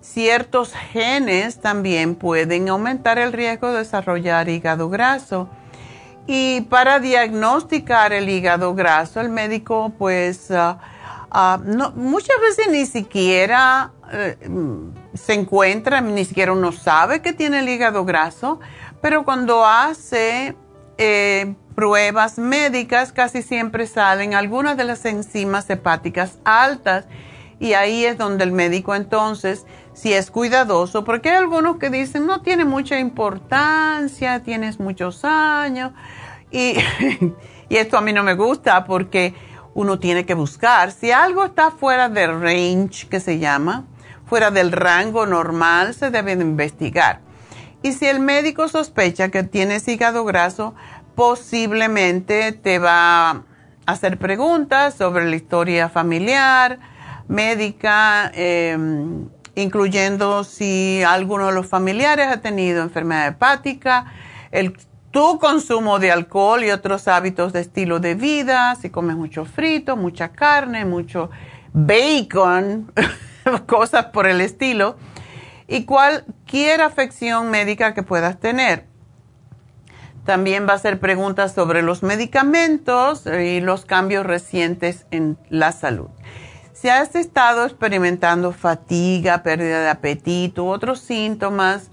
Ciertos 0.00 0.72
genes 0.72 1.60
también 1.60 2.14
pueden 2.14 2.70
aumentar 2.70 3.18
el 3.18 3.34
riesgo 3.34 3.70
de 3.70 3.80
desarrollar 3.80 4.48
hígado 4.48 4.88
graso. 4.88 5.50
Y 6.26 6.62
para 6.70 7.00
diagnosticar 7.00 8.14
el 8.14 8.30
hígado 8.30 8.74
graso, 8.74 9.20
el 9.20 9.28
médico 9.28 9.92
pues 9.98 10.50
ah, 10.50 10.78
ah, 11.30 11.60
muchas 11.94 12.40
veces 12.40 12.68
ni 12.70 12.86
siquiera 12.86 13.92
eh, 14.10 14.38
se 15.12 15.34
encuentra, 15.34 16.00
ni 16.00 16.24
siquiera 16.24 16.52
uno 16.52 16.72
sabe 16.72 17.20
que 17.20 17.34
tiene 17.34 17.58
el 17.58 17.68
hígado 17.68 18.06
graso, 18.06 18.58
pero 19.02 19.22
cuando 19.26 19.66
hace 19.66 20.56
eh, 20.96 21.56
pruebas 21.74 22.38
médicas 22.38 23.12
casi 23.12 23.42
siempre 23.42 23.86
salen 23.86 24.34
algunas 24.34 24.76
de 24.76 24.84
las 24.84 25.04
enzimas 25.04 25.68
hepáticas 25.70 26.38
altas. 26.44 27.06
Y 27.58 27.74
ahí 27.74 28.04
es 28.04 28.18
donde 28.18 28.44
el 28.44 28.52
médico 28.52 28.94
entonces, 28.94 29.66
si 29.92 30.12
es 30.12 30.30
cuidadoso, 30.30 31.04
porque 31.04 31.30
hay 31.30 31.36
algunos 31.36 31.76
que 31.76 31.90
dicen 31.90 32.26
no 32.26 32.42
tiene 32.42 32.64
mucha 32.64 32.98
importancia, 32.98 34.42
tienes 34.42 34.80
muchos 34.80 35.24
años 35.24 35.92
y, 36.50 36.74
y 37.68 37.76
esto 37.76 37.96
a 37.96 38.00
mí 38.00 38.12
no 38.12 38.24
me 38.24 38.34
gusta 38.34 38.84
porque 38.84 39.34
uno 39.74 39.98
tiene 39.98 40.26
que 40.26 40.34
buscar, 40.34 40.92
si 40.92 41.10
algo 41.12 41.44
está 41.44 41.70
fuera 41.70 42.08
del 42.08 42.40
range 42.40 43.08
que 43.08 43.20
se 43.20 43.38
llama, 43.38 43.84
fuera 44.26 44.50
del 44.50 44.72
rango 44.72 45.26
normal, 45.26 45.94
se 45.94 46.10
debe 46.10 46.32
investigar. 46.32 47.20
Y 47.82 47.92
si 47.92 48.06
el 48.06 48.20
médico 48.20 48.68
sospecha 48.68 49.30
que 49.30 49.42
tienes 49.42 49.88
hígado 49.88 50.24
graso, 50.24 50.74
posiblemente 51.14 52.52
te 52.52 52.78
va 52.78 53.30
a 53.30 53.42
hacer 53.86 54.18
preguntas 54.18 54.94
sobre 54.94 55.28
la 55.28 55.36
historia 55.36 55.88
familiar, 55.88 56.78
médica, 57.28 58.30
em, 58.34 59.28
incluyendo 59.54 60.44
si 60.44 61.02
alguno 61.02 61.48
de 61.48 61.54
los 61.54 61.66
familiares 61.66 62.28
ha 62.28 62.40
tenido 62.40 62.82
enfermedad 62.82 63.28
hepática, 63.28 64.12
el, 64.50 64.76
tu 65.10 65.38
consumo 65.38 65.98
de 65.98 66.10
alcohol 66.10 66.64
y 66.64 66.70
otros 66.70 67.08
hábitos 67.08 67.52
de 67.52 67.60
estilo 67.60 68.00
de 68.00 68.14
vida, 68.14 68.76
si 68.80 68.90
comes 68.90 69.16
mucho 69.16 69.44
frito, 69.44 69.96
mucha 69.96 70.28
carne, 70.28 70.84
mucho 70.84 71.30
bacon. 71.72 72.92
cosas 73.66 74.06
por 74.06 74.26
el 74.26 74.40
estilo, 74.40 74.96
y 75.66 75.84
cualquier 75.84 76.82
afección 76.82 77.50
médica 77.50 77.94
que 77.94 78.02
puedas 78.02 78.38
tener. 78.38 78.86
También 80.24 80.66
va 80.68 80.72
a 80.72 80.76
hacer 80.76 81.00
preguntas 81.00 81.52
sobre 81.52 81.82
los 81.82 82.02
medicamentos 82.02 83.26
y 83.26 83.60
los 83.60 83.84
cambios 83.84 84.24
recientes 84.24 85.06
en 85.10 85.36
la 85.50 85.72
salud. 85.72 86.08
Si 86.72 86.88
has 86.88 87.14
estado 87.14 87.64
experimentando 87.64 88.52
fatiga, 88.52 89.42
pérdida 89.42 89.82
de 89.82 89.88
apetito, 89.88 90.66
otros 90.66 91.00
síntomas, 91.00 91.90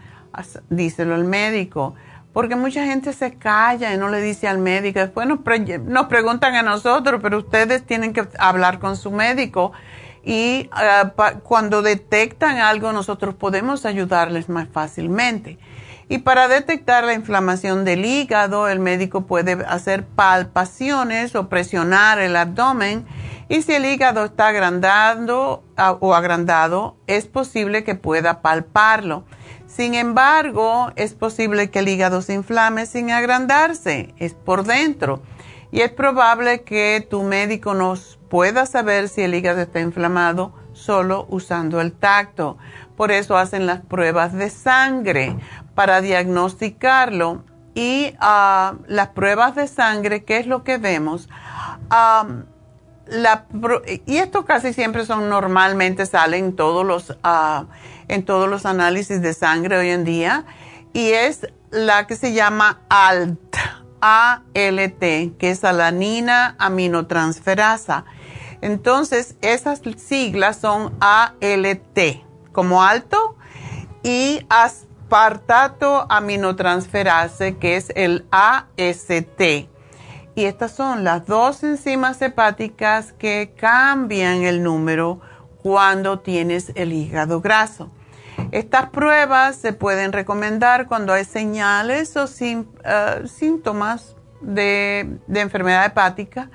díselo 0.70 1.16
al 1.16 1.26
médico, 1.26 1.96
porque 2.34 2.56
mucha 2.56 2.86
gente 2.86 3.14
se 3.14 3.36
calla 3.36 3.94
y 3.94 3.98
no 3.98 4.10
le 4.10 4.22
dice 4.22 4.48
al 4.48 4.60
médico. 4.60 5.00
Después 5.00 5.28
nos, 5.28 5.40
nos 5.86 6.06
preguntan 6.08 6.56
a 6.56 6.62
nosotros, 6.62 7.20
pero 7.22 7.40
ustedes 7.40 7.86
tienen 7.86 8.14
que 8.14 8.28
hablar 8.38 8.80
con 8.80 8.96
su 8.96 9.12
médico 9.12 9.72
y 10.24 10.70
ah, 10.72 11.14
cuando 11.44 11.82
detectan 11.82 12.58
algo 12.58 12.92
nosotros 12.92 13.36
podemos 13.36 13.86
ayudarles 13.86 14.50
más 14.50 14.68
fácilmente. 14.70 15.58
Y 16.10 16.18
para 16.18 16.48
detectar 16.48 17.04
la 17.04 17.14
inflamación 17.14 17.86
del 17.86 18.04
hígado, 18.04 18.68
el 18.68 18.80
médico 18.80 19.28
puede 19.28 19.64
hacer 19.68 20.06
palpaciones 20.06 21.36
o 21.36 21.50
presionar 21.50 22.20
el 22.20 22.36
abdomen 22.36 23.06
y 23.48 23.64
si 23.64 23.74
el 23.74 23.86
hígado 23.86 24.26
está 24.26 24.48
agrandando 24.48 25.64
ah, 25.76 25.98
o 26.00 26.14
agrandado, 26.14 26.98
es 27.08 27.26
posible 27.26 27.84
que 27.84 27.96
pueda 27.96 28.42
palparlo. 28.44 29.24
Sin 29.66 29.96
embargo, 29.96 30.92
es 30.96 31.16
posible 31.16 31.72
que 31.72 31.80
el 31.80 31.88
hígado 31.88 32.22
se 32.22 32.36
inflame 32.36 32.86
sin 32.86 33.10
agrandarse, 33.10 34.14
es 34.18 34.36
por 34.36 34.66
dentro. 34.66 35.24
Y 35.72 35.82
es 35.82 35.92
probable 35.92 36.62
que 36.62 37.06
tu 37.08 37.24
médico 37.24 37.74
nos 37.74 38.20
pueda 38.30 38.68
saber 38.68 39.10
si 39.10 39.22
el 39.22 39.34
hígado 39.34 39.62
está 39.62 39.80
inflamado 39.80 40.54
solo 40.74 41.26
usando 41.30 41.82
el 41.82 41.92
tacto. 41.92 42.58
Por 42.96 43.12
eso 43.12 43.38
hacen 43.38 43.66
las 43.66 43.82
pruebas 43.82 44.34
de 44.34 44.50
sangre 44.50 45.36
para 45.80 46.02
diagnosticarlo. 46.02 47.46
Y 47.74 48.14
ah, 48.20 48.74
las 48.88 49.08
pruebas 49.08 49.56
de 49.56 49.66
sangre, 49.66 50.26
¿qué 50.26 50.40
es 50.40 50.46
lo 50.46 50.66
que 50.66 50.78
vemos? 50.78 51.30
y 54.06 54.18
esto 54.18 54.44
casi 54.44 54.74
siempre 54.74 55.06
son 55.06 55.30
normalmente 55.30 56.06
salen 56.06 56.58
todos 56.58 56.86
los, 56.86 57.18
ah, 57.24 57.68
en 58.10 58.26
todos 58.26 58.50
los 58.50 58.66
análisis 58.66 59.22
de 59.22 59.34
sangre 59.34 59.78
hoy 59.78 59.92
en 59.92 60.04
día. 60.04 60.44
Y 60.92 61.12
es 61.12 61.48
la 61.72 62.08
que 62.08 62.18
se 62.18 62.34
llama 62.34 62.82
ALT, 62.90 63.56
ALT, 64.02 65.00
que 65.00 65.52
es 65.52 65.64
alanina 65.64 66.58
aminotransferasa 66.60 68.04
entonces, 68.60 69.38
esas 69.42 69.82
siglas 69.96 70.58
son 70.58 70.94
ALT, 71.00 72.26
como 72.52 72.84
alto, 72.84 73.38
y 74.04 74.46
aspartato 75.10 76.06
aminotransferase, 76.08 77.58
que 77.58 77.78
es 77.78 77.92
el 77.96 78.28
AST. 78.30 79.42
Y 80.36 80.46
estas 80.46 80.72
son 80.72 81.04
las 81.04 81.26
dos 81.26 81.64
enzimas 81.64 82.22
hepáticas 82.22 83.12
que 83.14 83.54
cambian 83.58 84.44
el 84.44 84.62
número 84.62 85.20
cuando 85.64 86.20
tienes 86.20 86.72
el 86.76 86.94
hígado 86.94 87.42
graso. 87.42 87.92
Estas 88.52 88.92
pruebas 88.92 89.56
se 89.56 89.74
pueden 89.74 90.14
recomendar 90.14 90.88
cuando 90.88 91.12
hay 91.12 91.26
señales 91.26 92.16
o 92.16 92.26
eh, 92.26 92.64
síntomas 93.26 94.16
de 94.42 95.20
enfermedad 95.34 95.88
hepática 95.88 96.52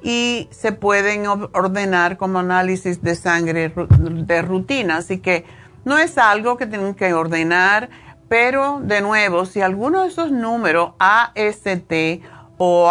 y 0.00 0.48
se 0.52 0.70
pueden 0.70 1.26
ordenar 1.26 2.16
como 2.16 2.38
análisis 2.38 3.02
de 3.02 3.16
sangre 3.16 3.74
de 3.98 4.42
rutina. 4.42 4.98
Así 4.98 5.18
que 5.18 5.44
no 5.86 5.98
es 5.98 6.18
algo 6.18 6.58
que 6.58 6.66
tienen 6.66 6.94
que 6.94 7.14
ordenar, 7.14 7.88
pero 8.28 8.80
de 8.82 9.00
nuevo, 9.00 9.46
si 9.46 9.62
alguno 9.62 10.02
de 10.02 10.08
esos 10.08 10.32
números 10.32 10.92
AST 10.98 11.92
o 12.58 12.90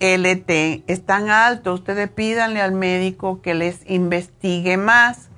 LT 0.00 0.84
están 0.86 1.28
altos. 1.28 1.80
Ustedes 1.80 2.08
pídanle 2.08 2.62
al 2.62 2.72
médico 2.72 3.42
que 3.42 3.54
les 3.54 3.88
investigue 3.88 4.76
más. 4.76 5.28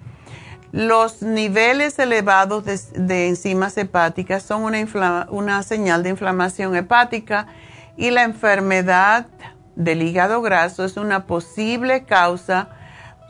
Los 0.72 1.22
niveles 1.22 1.98
elevados 1.98 2.64
de, 2.64 3.26
enzimas 3.26 3.76
hepáticas 3.76 4.44
son 4.44 4.62
una, 4.62 5.26
una 5.30 5.62
señal 5.64 6.04
de 6.04 6.10
inflamación 6.10 6.76
hepática 6.76 7.48
y 7.96 8.10
la 8.10 8.22
enfermedad 8.22 9.26
del 9.74 10.02
hígado 10.02 10.40
graso 10.40 10.84
es 10.84 10.96
una 10.96 11.26
posible 11.26 12.04
causa 12.04 12.68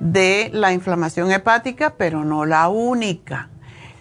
de 0.00 0.50
la 0.52 0.72
inflamación 0.72 1.30
hepática, 1.30 1.94
pero 1.96 2.24
no 2.24 2.46
la 2.46 2.68
única. 2.68 3.50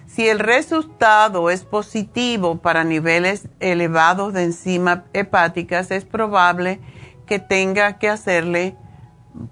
Si 0.08 0.28
el 0.28 0.40
resultado 0.40 1.52
es 1.52 1.64
positivo 1.64 2.58
para 2.58 2.84
niveles 2.84 3.48
elevados 3.60 4.34
de 4.34 4.46
enzimas 4.46 5.02
hepáticas, 5.14 5.92
es 5.92 6.04
probable 6.04 6.80
que 7.28 7.38
tenga 7.38 8.00
que 8.00 8.10
hacerle 8.10 8.76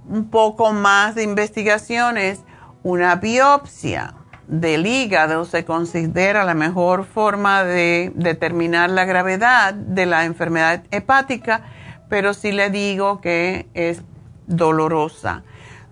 un 0.09 0.29
poco 0.29 0.73
más 0.73 1.13
de 1.13 1.23
investigaciones. 1.23 2.41
Una 2.81 3.17
biopsia 3.17 4.15
del 4.47 4.87
hígado 4.87 5.45
se 5.45 5.63
considera 5.63 6.43
la 6.43 6.55
mejor 6.55 7.05
forma 7.05 7.63
de 7.63 8.11
determinar 8.15 8.89
la 8.89 9.05
gravedad 9.05 9.73
de 9.73 10.05
la 10.05 10.25
enfermedad 10.25 10.83
hepática, 10.89 11.65
pero 12.09 12.33
sí 12.33 12.51
le 12.51 12.69
digo 12.69 13.21
que 13.21 13.67
es 13.73 14.01
dolorosa. 14.47 15.43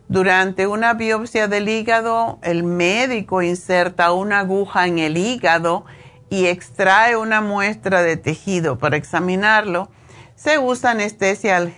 Durante 0.08 0.68
una 0.68 0.94
biopsia 0.94 1.48
del 1.48 1.68
hígado, 1.68 2.38
el 2.44 2.64
médico 2.64 3.42
inserta 3.42 4.12
una 4.12 4.40
aguja 4.40 4.86
en 4.86 5.00
el 5.00 5.18
hígado 5.18 5.86
y 6.30 6.46
extrae 6.46 7.16
una 7.16 7.42
muestra 7.42 8.04
de 8.04 8.16
tejido 8.16 8.78
para 8.78 8.98
examinarlo. 8.98 9.90
Se 10.36 10.60
usa 10.60 10.92
anestesia 10.92 11.72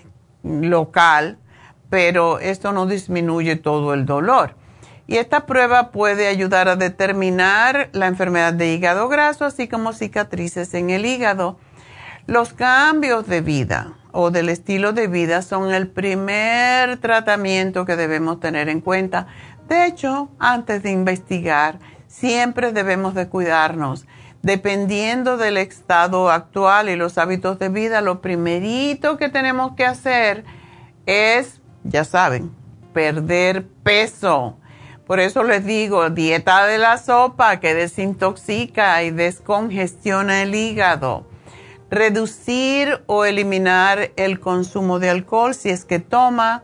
local, 0.43 1.39
pero 1.89 2.39
esto 2.39 2.73
no 2.73 2.85
disminuye 2.85 3.55
todo 3.55 3.93
el 3.93 4.05
dolor. 4.05 4.55
Y 5.07 5.17
esta 5.17 5.45
prueba 5.45 5.91
puede 5.91 6.27
ayudar 6.27 6.67
a 6.67 6.75
determinar 6.75 7.89
la 7.93 8.07
enfermedad 8.07 8.51
de 8.51 8.73
hígado 8.73 9.07
graso, 9.07 9.45
así 9.45 9.69
como 9.69 9.93
cicatrices 9.93 10.73
en 10.73 10.89
el 10.89 11.05
hígado. 11.05 11.57
Los 12.25 12.51
cambios 12.51 13.25
de 13.25 13.39
vida 13.39 13.96
o 14.19 14.31
del 14.31 14.49
estilo 14.49 14.93
de 14.93 15.05
vida 15.05 15.43
son 15.43 15.71
el 15.71 15.89
primer 15.89 16.97
tratamiento 16.97 17.85
que 17.85 17.95
debemos 17.95 18.39
tener 18.39 18.67
en 18.67 18.81
cuenta. 18.81 19.27
De 19.69 19.85
hecho, 19.85 20.29
antes 20.39 20.81
de 20.81 20.89
investigar, 20.89 21.77
siempre 22.07 22.71
debemos 22.71 23.13
de 23.13 23.27
cuidarnos. 23.27 24.07
Dependiendo 24.41 25.37
del 25.37 25.57
estado 25.57 26.31
actual 26.31 26.89
y 26.89 26.95
los 26.95 27.19
hábitos 27.19 27.59
de 27.59 27.69
vida, 27.69 28.01
lo 28.01 28.19
primerito 28.19 29.17
que 29.17 29.29
tenemos 29.29 29.75
que 29.75 29.85
hacer 29.85 30.45
es, 31.05 31.61
ya 31.83 32.03
saben, 32.03 32.49
perder 32.93 33.67
peso. 33.83 34.57
Por 35.05 35.19
eso 35.19 35.43
les 35.43 35.63
digo, 35.63 36.09
dieta 36.09 36.65
de 36.65 36.79
la 36.79 36.97
sopa 36.97 37.59
que 37.59 37.75
desintoxica 37.75 39.03
y 39.03 39.11
descongestiona 39.11 40.41
el 40.41 40.55
hígado 40.55 41.36
reducir 41.89 43.01
o 43.05 43.25
eliminar 43.25 44.11
el 44.15 44.39
consumo 44.39 44.99
de 44.99 45.09
alcohol 45.09 45.53
si 45.53 45.69
es 45.69 45.85
que 45.85 45.99
toma. 45.99 46.63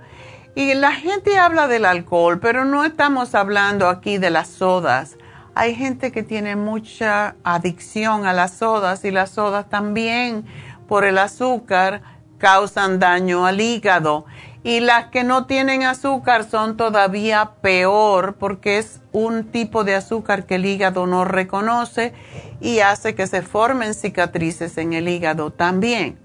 Y 0.55 0.73
la 0.75 0.91
gente 0.91 1.37
habla 1.37 1.67
del 1.67 1.85
alcohol, 1.85 2.39
pero 2.39 2.65
no 2.65 2.85
estamos 2.85 3.33
hablando 3.33 3.87
aquí 3.89 4.17
de 4.17 4.29
las 4.29 4.49
sodas. 4.49 5.17
Hay 5.55 5.75
gente 5.75 6.11
que 6.11 6.23
tiene 6.23 6.55
mucha 6.55 7.35
adicción 7.43 8.25
a 8.25 8.33
las 8.33 8.57
sodas 8.57 9.05
y 9.05 9.11
las 9.11 9.31
sodas 9.31 9.69
también 9.69 10.45
por 10.87 11.05
el 11.05 11.17
azúcar 11.17 12.01
causan 12.37 12.99
daño 12.99 13.45
al 13.45 13.61
hígado. 13.61 14.25
Y 14.63 14.79
las 14.79 15.07
que 15.07 15.23
no 15.23 15.45
tienen 15.45 15.83
azúcar 15.83 16.45
son 16.45 16.77
todavía 16.77 17.51
peor 17.61 18.35
porque 18.35 18.77
es 18.77 19.01
un 19.11 19.51
tipo 19.51 19.83
de 19.83 19.95
azúcar 19.95 20.45
que 20.45 20.55
el 20.55 20.65
hígado 20.65 21.05
no 21.05 21.25
reconoce 21.25 22.13
y 22.61 22.79
hace 22.79 23.13
que 23.13 23.27
se 23.27 23.41
formen 23.41 23.93
cicatrices 23.93 24.77
en 24.77 24.93
el 24.93 25.09
hígado 25.09 25.51
también. 25.51 26.17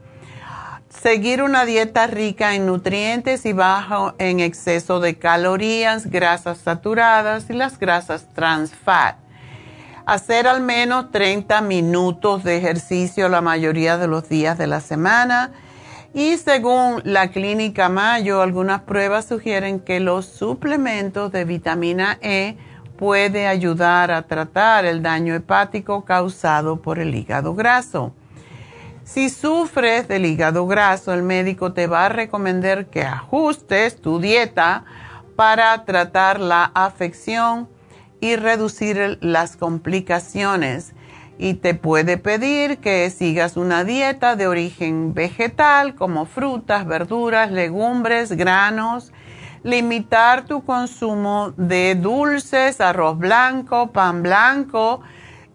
Seguir 0.89 1.43
una 1.43 1.65
dieta 1.65 2.07
rica 2.07 2.55
en 2.55 2.67
nutrientes 2.67 3.45
y 3.45 3.53
bajo 3.53 4.15
en 4.19 4.41
exceso 4.41 5.01
de 5.01 5.19
calorías, 5.19 6.07
grasas 6.07 6.59
saturadas 6.59 7.51
y 7.51 7.53
las 7.53 7.79
grasas 7.79 8.27
trans 8.35 8.73
fat. 8.73 9.17
Hacer 10.07 10.47
al 10.47 10.63
menos 10.63 11.11
30 11.11 11.61
minutos 11.61 12.43
de 12.43 12.57
ejercicio 12.57 13.29
la 13.29 13.43
mayoría 13.43 13.99
de 13.99 14.07
los 14.07 14.29
días 14.29 14.57
de 14.57 14.67
la 14.67 14.81
semana. 14.81 15.53
Y 16.15 16.37
según 16.39 17.03
la 17.05 17.29
clínica 17.31 17.89
Mayo, 17.89 18.41
algunas 18.41 18.83
pruebas 18.83 19.27
sugieren 19.27 19.81
que 19.81 20.01
los 20.01 20.27
suplementos 20.27 21.31
de 21.33 21.45
vitamina 21.45 22.19
E 22.23 22.57
puede 22.97 23.47
ayudar 23.47 24.11
a 24.11 24.23
tratar 24.23 24.85
el 24.85 25.03
daño 25.03 25.35
hepático 25.35 26.05
causado 26.05 26.81
por 26.81 26.99
el 26.99 27.15
hígado 27.15 27.55
graso. 27.55 28.13
Si 29.05 29.31
sufres 29.31 30.09
del 30.09 30.27
hígado 30.27 30.67
graso, 30.67 31.15
el 31.15 31.23
médico 31.23 31.73
te 31.73 31.87
va 31.87 32.07
a 32.07 32.09
recomendar 32.11 32.87
que 32.87 33.03
ajustes 33.03 34.01
tu 34.01 34.19
dieta 34.19 34.85
para 35.37 35.85
tratar 35.85 36.41
la 36.41 36.65
afección 36.75 37.69
y 38.21 38.37
reducir 38.37 39.19
las 39.21 39.57
complicaciones. 39.57 40.93
Y 41.39 41.55
te 41.55 41.75
puede 41.75 42.19
pedir 42.19 42.79
que 42.79 43.09
sigas 43.11 43.57
una 43.57 43.85
dieta 43.85 44.35
de 44.35 44.49
origen 44.49 45.15
vegetal 45.15 45.95
como 45.95 46.27
frutas, 46.27 46.85
verduras, 46.87 47.53
legumbres, 47.53 48.33
granos 48.33 49.13
limitar 49.63 50.45
tu 50.45 50.65
consumo 50.65 51.53
de 51.57 51.95
dulces, 51.95 52.81
arroz 52.81 53.19
blanco, 53.19 53.93
pan 53.93 54.23
blanco 54.23 55.01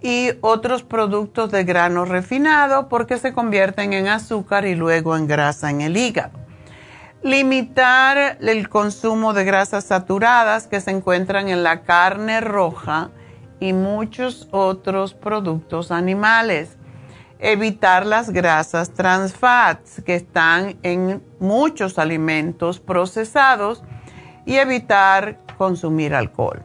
y 0.01 0.31
otros 0.41 0.83
productos 0.83 1.51
de 1.51 1.63
grano 1.63 2.05
refinado 2.05 2.89
porque 2.89 3.17
se 3.17 3.33
convierten 3.33 3.93
en 3.93 4.07
azúcar 4.07 4.65
y 4.65 4.75
luego 4.75 5.15
en 5.15 5.27
grasa 5.27 5.69
en 5.69 5.81
el 5.81 5.95
hígado. 5.95 6.39
Limitar 7.23 8.37
el 8.41 8.67
consumo 8.67 9.33
de 9.33 9.45
grasas 9.45 9.85
saturadas 9.85 10.67
que 10.67 10.81
se 10.81 10.91
encuentran 10.91 11.47
en 11.47 11.63
la 11.63 11.83
carne 11.83 12.41
roja 12.41 13.11
y 13.63 13.71
muchos 13.71 14.49
otros 14.51 15.13
productos 15.13 15.89
animales. 15.89 16.75
Evitar 17.39 18.05
las 18.05 18.29
grasas 18.29 18.93
trans 18.93 19.33
fats 19.33 20.01
que 20.05 20.15
están 20.15 20.77
en 20.83 21.23
muchos 21.39 21.97
alimentos 21.97 22.81
procesados 22.81 23.81
y 24.45 24.57
evitar 24.57 25.39
consumir 25.57 26.13
alcohol. 26.13 26.61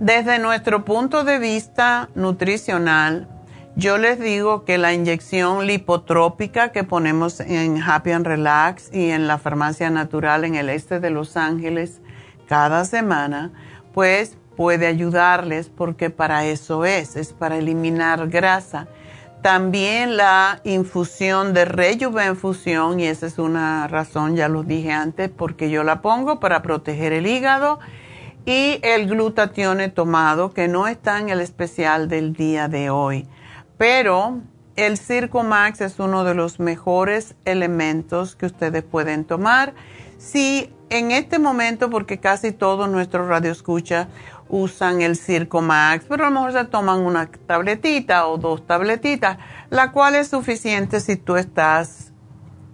Desde 0.00 0.40
nuestro 0.40 0.84
punto 0.84 1.22
de 1.22 1.38
vista 1.38 2.08
nutricional, 2.16 3.28
yo 3.76 3.96
les 3.96 4.18
digo 4.18 4.64
que 4.64 4.76
la 4.76 4.92
inyección 4.92 5.68
lipotrópica 5.68 6.72
que 6.72 6.82
ponemos 6.82 7.38
en 7.38 7.80
Happy 7.80 8.10
and 8.10 8.26
Relax 8.26 8.92
y 8.92 9.10
en 9.10 9.28
la 9.28 9.38
farmacia 9.38 9.88
natural 9.88 10.44
en 10.44 10.56
el 10.56 10.68
este 10.68 10.98
de 10.98 11.10
Los 11.10 11.36
Ángeles 11.36 12.00
cada 12.48 12.84
semana, 12.84 13.52
pues 13.94 14.36
puede 14.58 14.86
ayudarles 14.86 15.70
porque 15.74 16.10
para 16.10 16.44
eso 16.44 16.84
es, 16.84 17.16
es 17.16 17.32
para 17.32 17.56
eliminar 17.56 18.28
grasa 18.28 18.88
también 19.40 20.16
la 20.16 20.60
infusión 20.64 21.54
de 21.54 21.64
infusión 22.26 22.98
y 22.98 23.06
esa 23.06 23.26
es 23.26 23.38
una 23.38 23.86
razón, 23.86 24.34
ya 24.34 24.48
lo 24.48 24.64
dije 24.64 24.90
antes, 24.90 25.30
porque 25.30 25.70
yo 25.70 25.84
la 25.84 26.02
pongo 26.02 26.40
para 26.40 26.60
proteger 26.60 27.12
el 27.12 27.26
hígado, 27.26 27.78
y 28.48 28.80
el 28.82 29.08
glutatión 29.08 29.80
tomado, 29.90 30.54
que 30.54 30.68
no 30.68 30.88
está 30.88 31.18
en 31.18 31.28
el 31.28 31.40
especial 31.40 32.08
del 32.08 32.32
día 32.32 32.66
de 32.66 32.88
hoy. 32.88 33.26
Pero 33.76 34.40
el 34.74 34.96
Circo 34.96 35.42
Max 35.42 35.82
es 35.82 35.98
uno 35.98 36.24
de 36.24 36.34
los 36.34 36.58
mejores 36.58 37.34
elementos 37.44 38.36
que 38.36 38.46
ustedes 38.46 38.82
pueden 38.82 39.26
tomar. 39.26 39.74
Si 40.16 40.72
en 40.88 41.10
este 41.10 41.38
momento, 41.38 41.90
porque 41.90 42.20
casi 42.20 42.52
todo 42.52 42.86
nuestro 42.86 43.28
radio 43.28 43.52
escucha, 43.52 44.08
usan 44.48 45.00
el 45.02 45.16
Circo 45.16 45.60
Max, 45.60 46.06
pero 46.08 46.24
a 46.24 46.30
lo 46.30 46.34
mejor 46.34 46.52
se 46.52 46.64
toman 46.64 47.00
una 47.00 47.30
tabletita 47.46 48.26
o 48.26 48.38
dos 48.38 48.66
tabletitas, 48.66 49.38
la 49.70 49.92
cual 49.92 50.14
es 50.14 50.28
suficiente 50.28 51.00
si 51.00 51.16
tú 51.16 51.36
estás 51.36 52.12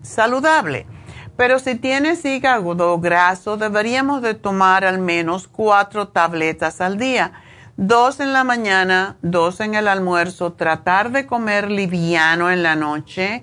saludable. 0.02 0.86
Pero 1.36 1.58
si 1.58 1.74
tienes 1.74 2.24
hígado 2.24 2.98
graso, 3.00 3.56
deberíamos 3.56 4.22
de 4.22 4.34
tomar 4.34 4.84
al 4.84 4.98
menos 4.98 5.48
cuatro 5.48 6.08
tabletas 6.08 6.80
al 6.80 6.96
día. 6.96 7.32
Dos 7.76 8.20
en 8.20 8.32
la 8.32 8.44
mañana, 8.44 9.16
dos 9.22 9.58
en 9.58 9.74
el 9.74 9.88
almuerzo, 9.88 10.52
tratar 10.52 11.10
de 11.10 11.26
comer 11.26 11.70
liviano 11.70 12.50
en 12.52 12.62
la 12.62 12.76
noche 12.76 13.42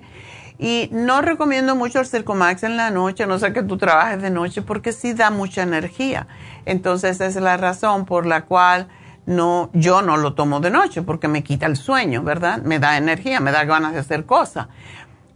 y 0.62 0.88
no 0.92 1.22
recomiendo 1.22 1.74
mucho 1.74 1.98
el 1.98 2.06
Circomax 2.06 2.62
en 2.62 2.76
la 2.76 2.90
noche, 2.90 3.26
no 3.26 3.38
sé 3.40 3.52
que 3.52 3.64
tú 3.64 3.76
trabajes 3.78 4.22
de 4.22 4.30
noche, 4.30 4.62
porque 4.62 4.92
sí 4.92 5.12
da 5.12 5.30
mucha 5.30 5.62
energía. 5.62 6.28
Entonces 6.64 7.20
es 7.20 7.36
la 7.36 7.56
razón 7.56 8.04
por 8.04 8.26
la 8.26 8.44
cual 8.44 8.88
no, 9.26 9.70
yo 9.72 10.02
no 10.02 10.16
lo 10.16 10.34
tomo 10.34 10.60
de 10.60 10.70
noche, 10.70 11.02
porque 11.02 11.28
me 11.28 11.44
quita 11.44 11.66
el 11.66 11.76
sueño, 11.76 12.22
¿verdad? 12.22 12.62
Me 12.62 12.78
da 12.78 12.96
energía, 12.96 13.40
me 13.40 13.52
da 13.52 13.64
ganas 13.64 13.92
de 13.92 14.00
hacer 14.00 14.26
cosas. 14.26 14.68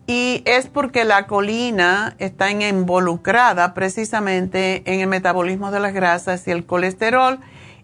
Y 0.07 0.43
es 0.45 0.69
porque 0.69 1.05
la 1.05 1.27
colina 1.27 2.15
está 2.19 2.51
involucrada 2.51 3.75
precisamente 3.75 4.83
en 4.87 5.01
el 5.01 5.09
metabolismo 5.09 5.73
de 5.73 5.81
las 5.81 5.93
grasas 5.93 6.47
y 6.47 6.53
el 6.53 6.65
colesterol 6.65 7.41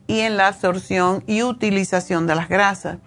y 0.07 0.21
en 0.21 0.37
la 0.37 0.49
absorción 0.49 1.25
y 1.27 1.43
utilización 1.43 2.27
de 2.27 2.37
las 2.37 2.49
grasas. 2.49 2.99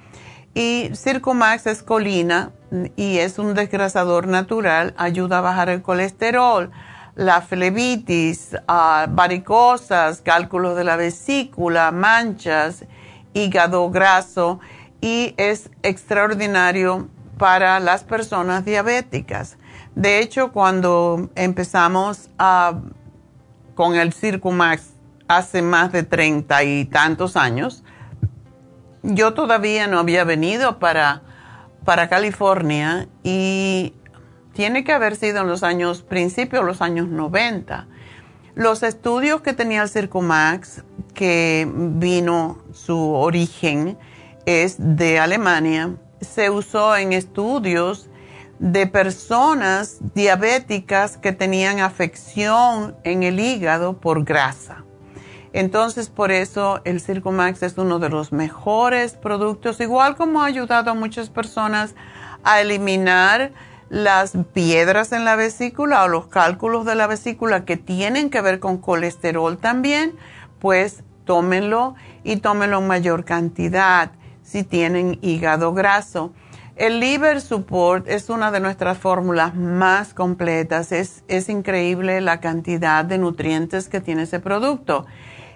Y 0.53 0.89
Circumax 0.93 1.67
es 1.67 1.83
colina 1.83 2.51
y 2.95 3.17
es 3.17 3.39
un 3.39 3.53
desgrasador 3.53 4.27
natural, 4.27 4.93
ayuda 4.97 5.37
a 5.37 5.41
bajar 5.41 5.69
el 5.69 5.81
colesterol, 5.81 6.71
la 7.15 7.41
flebitis, 7.41 8.55
uh, 8.67 9.09
varicosas, 9.09 10.21
cálculos 10.21 10.75
de 10.75 10.83
la 10.83 10.97
vesícula, 10.97 11.91
manchas, 11.91 12.85
hígado 13.33 13.89
graso 13.89 14.59
y 15.01 15.33
es 15.37 15.69
extraordinario 15.83 17.09
para 17.37 17.79
las 17.79 18.03
personas 18.03 18.65
diabéticas. 18.65 19.57
De 19.93 20.19
hecho, 20.19 20.51
cuando 20.51 21.29
empezamos 21.35 22.29
con 23.75 23.95
el 23.95 24.13
Circumax 24.13 24.93
hace 25.27 25.61
más 25.61 25.91
de 25.91 26.03
treinta 26.03 26.63
y 26.63 26.85
tantos 26.85 27.35
años, 27.37 27.83
yo 29.03 29.33
todavía 29.33 29.87
no 29.87 29.99
había 29.99 30.23
venido 30.23 30.79
para, 30.79 31.21
para 31.85 32.09
California 32.09 33.07
y 33.23 33.93
tiene 34.55 34.85
que 34.85 34.93
haber 34.93 35.17
sido 35.17 35.41
en 35.41 35.47
los 35.47 35.63
años, 35.63 36.01
principios 36.01 36.63
los 36.63 36.81
años 36.81 37.09
90. 37.09 37.87
Los 38.55 38.83
estudios 38.83 39.41
que 39.41 39.51
tenía 39.51 39.83
el 39.83 39.89
Circumax, 39.89 40.85
que 41.13 41.69
vino 41.69 42.63
su 42.71 42.97
origen, 43.13 43.97
es 44.45 44.77
de 44.79 45.19
Alemania, 45.19 45.97
se 46.21 46.49
usó 46.49 46.95
en 46.95 47.11
estudios 47.11 48.09
de 48.59 48.87
personas 48.87 49.97
diabéticas 50.13 51.17
que 51.17 51.33
tenían 51.33 51.81
afección 51.81 52.95
en 53.03 53.23
el 53.23 53.41
hígado 53.41 53.99
por 53.99 54.23
grasa. 54.23 54.85
Entonces, 55.51 56.07
por 56.07 56.31
eso 56.31 56.79
el 56.85 57.01
Circumax 57.01 57.61
es 57.61 57.77
uno 57.77 57.99
de 57.99 58.07
los 58.07 58.31
mejores 58.31 59.15
productos, 59.15 59.81
igual 59.81 60.15
como 60.15 60.41
ha 60.41 60.45
ayudado 60.45 60.91
a 60.91 60.93
muchas 60.93 61.29
personas 61.29 61.93
a 62.45 62.61
eliminar 62.61 63.51
las 63.89 64.33
piedras 64.53 65.11
en 65.11 65.25
la 65.25 65.35
vesícula 65.35 66.03
o 66.03 66.07
los 66.07 66.27
cálculos 66.27 66.85
de 66.85 66.95
la 66.95 67.07
vesícula 67.07 67.65
que 67.65 67.77
tienen 67.77 68.29
que 68.29 68.41
ver 68.41 68.59
con 68.59 68.77
colesterol 68.77 69.57
también, 69.57 70.15
pues 70.59 71.03
tómenlo 71.25 71.95
y 72.23 72.37
tómenlo 72.37 72.79
en 72.79 72.87
mayor 72.87 73.25
cantidad 73.25 74.11
si 74.43 74.63
tienen 74.63 75.19
hígado 75.21 75.73
graso. 75.73 76.33
El 76.75 76.99
Liver 76.99 77.39
Support 77.39 78.07
es 78.09 78.29
una 78.29 78.51
de 78.51 78.59
nuestras 78.59 78.97
fórmulas 78.97 79.55
más 79.55 80.13
completas. 80.13 80.91
Es, 80.91 81.23
es 81.29 81.47
increíble 81.47 82.19
la 82.19 82.41
cantidad 82.41 83.05
de 83.05 83.17
nutrientes 83.17 83.87
que 83.87 84.01
tiene 84.01 84.23
ese 84.23 84.41
producto 84.41 85.05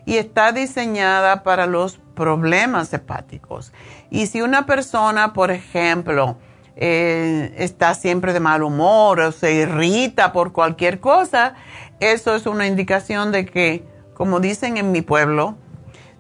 y 0.06 0.16
está 0.16 0.54
diseñada 0.54 1.44
para 1.44 1.68
los 1.68 2.00
problemas 2.16 2.94
hepáticos. 2.94 3.74
Y 4.10 4.28
si 4.28 4.42
una 4.42 4.66
persona, 4.66 5.34
por 5.34 5.52
ejemplo, 5.52 6.38
eh, 6.82 7.54
está 7.58 7.94
siempre 7.94 8.32
de 8.32 8.40
mal 8.40 8.64
humor 8.64 9.20
o 9.20 9.32
se 9.34 9.54
irrita 9.54 10.32
por 10.32 10.54
cualquier 10.54 11.02
cosa, 11.02 11.56
eso 12.00 12.36
es 12.36 12.46
una 12.46 12.68
indicación 12.68 13.34
de 13.34 13.46
que, 13.46 13.84
como 14.14 14.40
dicen 14.40 14.78
en 14.78 14.94
mi 14.94 15.02
pueblo, 15.02 15.58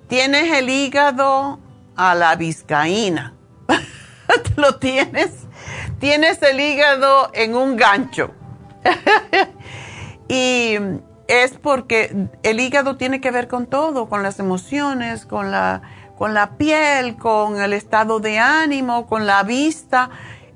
tienes 0.09 0.51
el 0.51 0.69
hígado 0.69 1.59
a 1.95 2.13
la 2.13 2.35
vizcaína. 2.35 3.35
Lo 4.57 4.75
tienes. 4.79 5.31
Tienes 5.99 6.41
el 6.43 6.59
hígado 6.59 7.29
en 7.33 7.55
un 7.55 7.77
gancho. 7.77 8.31
y 10.27 10.77
es 11.29 11.57
porque 11.57 12.27
el 12.43 12.59
hígado 12.59 12.97
tiene 12.97 13.21
que 13.21 13.31
ver 13.31 13.47
con 13.47 13.65
todo, 13.65 14.09
con 14.09 14.23
las 14.23 14.39
emociones, 14.39 15.25
con 15.25 15.51
la, 15.51 15.83
con 16.17 16.33
la 16.33 16.57
piel, 16.57 17.15
con 17.15 17.61
el 17.61 17.71
estado 17.71 18.19
de 18.19 18.39
ánimo, 18.39 19.07
con 19.07 19.25
la 19.25 19.43
vista. 19.43 20.09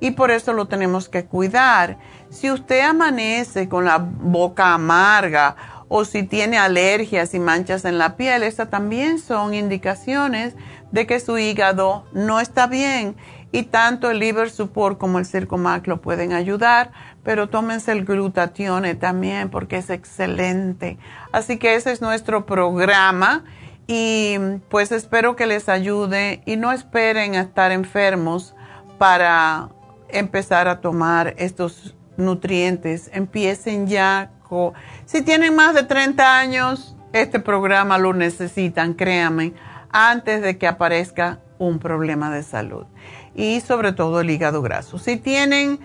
Y 0.03 0.11
por 0.11 0.31
eso 0.31 0.51
lo 0.51 0.65
tenemos 0.65 1.07
que 1.07 1.23
cuidar. 1.23 1.97
Si 2.29 2.51
usted 2.51 2.81
amanece 2.81 3.69
con 3.69 3.85
la 3.85 3.99
boca 3.99 4.73
amarga 4.73 5.55
o 5.87 6.03
si 6.03 6.23
tiene 6.23 6.57
alergias 6.57 7.33
y 7.33 7.39
manchas 7.39 7.85
en 7.85 7.97
la 7.97 8.17
piel, 8.17 8.43
estas 8.43 8.69
también 8.69 9.17
son 9.17 9.53
indicaciones 9.53 10.55
de 10.91 11.07
que 11.07 11.21
su 11.21 11.37
hígado 11.37 12.03
no 12.11 12.41
está 12.41 12.67
bien 12.67 13.15
y 13.53 13.63
tanto 13.63 14.11
el 14.11 14.19
liver 14.19 14.49
support 14.49 14.97
como 14.97 15.19
el 15.19 15.25
circomac 15.25 15.87
lo 15.87 16.01
pueden 16.01 16.33
ayudar, 16.33 16.91
pero 17.23 17.47
tómense 17.47 17.93
el 17.93 18.03
glutatione 18.03 18.95
también 18.95 19.49
porque 19.49 19.77
es 19.77 19.89
excelente. 19.89 20.97
Así 21.31 21.57
que 21.57 21.75
ese 21.75 21.93
es 21.93 22.01
nuestro 22.01 22.45
programa 22.45 23.45
y 23.87 24.35
pues 24.67 24.91
espero 24.91 25.37
que 25.37 25.45
les 25.45 25.69
ayude 25.69 26.41
y 26.45 26.57
no 26.57 26.73
esperen 26.73 27.35
a 27.35 27.39
estar 27.39 27.71
enfermos 27.71 28.53
para 28.97 29.69
empezar 30.13 30.67
a 30.67 30.81
tomar 30.81 31.33
estos 31.37 31.95
nutrientes. 32.17 33.09
Empiecen 33.13 33.87
ya, 33.87 34.31
si 35.05 35.21
tienen 35.21 35.55
más 35.55 35.73
de 35.73 35.83
30 35.83 36.37
años, 36.37 36.95
este 37.11 37.39
programa 37.39 37.97
lo 37.97 38.13
necesitan, 38.13 38.93
créanme 38.93 39.53
antes 39.91 40.41
de 40.41 40.57
que 40.57 40.67
aparezca 40.67 41.39
un 41.59 41.79
problema 41.79 42.31
de 42.31 42.43
salud. 42.43 42.85
Y 43.35 43.61
sobre 43.61 43.93
todo 43.93 44.21
el 44.21 44.29
hígado 44.29 44.61
graso. 44.61 44.99
Si 44.99 45.17
tienen 45.17 45.79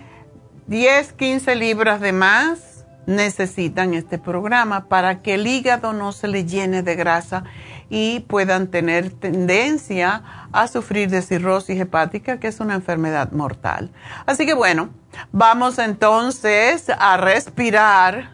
10, 0.67 1.13
15 1.13 1.55
libras 1.55 2.01
de 2.01 2.11
más, 2.11 2.85
necesitan 3.05 3.93
este 3.93 4.19
programa 4.19 4.87
para 4.87 5.19
que 5.19 5.35
el 5.35 5.47
hígado 5.47 5.93
no 5.93 6.11
se 6.11 6.27
le 6.27 6.45
llene 6.45 6.83
de 6.83 6.95
grasa 6.95 7.43
y 7.89 8.21
puedan 8.21 8.67
tener 8.67 9.11
tendencia 9.11 10.23
a 10.51 10.67
sufrir 10.67 11.09
de 11.09 11.21
cirrosis 11.21 11.79
hepática, 11.79 12.39
que 12.39 12.47
es 12.47 12.59
una 12.59 12.75
enfermedad 12.75 13.31
mortal. 13.31 13.89
Así 14.25 14.45
que 14.45 14.53
bueno, 14.53 14.89
vamos 15.31 15.79
entonces 15.79 16.89
a 16.89 17.17
respirar. 17.17 18.31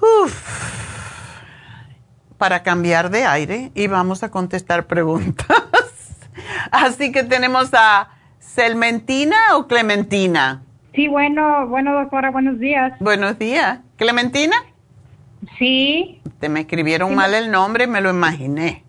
Uf 0.00 0.76
para 2.38 2.62
cambiar 2.62 3.10
de 3.10 3.24
aire 3.24 3.70
y 3.74 3.86
vamos 3.86 4.22
a 4.22 4.30
contestar 4.30 4.86
preguntas. 4.86 5.46
Así 6.70 7.12
que 7.12 7.22
tenemos 7.22 7.70
a 7.72 8.10
Selmentina 8.38 9.36
o 9.56 9.66
Clementina. 9.66 10.62
Sí, 10.94 11.08
bueno, 11.08 11.66
bueno, 11.68 11.92
doctora, 11.92 12.30
buenos 12.30 12.58
días. 12.58 12.92
Buenos 13.00 13.38
días. 13.38 13.80
¿Clementina? 13.96 14.56
Sí. 15.58 16.20
Te 16.40 16.48
me 16.48 16.60
escribieron 16.60 17.14
mal 17.14 17.34
el 17.34 17.50
nombre, 17.50 17.86
me 17.86 18.00
lo 18.00 18.10
imaginé. 18.10 18.84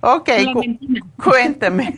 Ok, 0.00 0.30
cuéntame. 1.22 1.94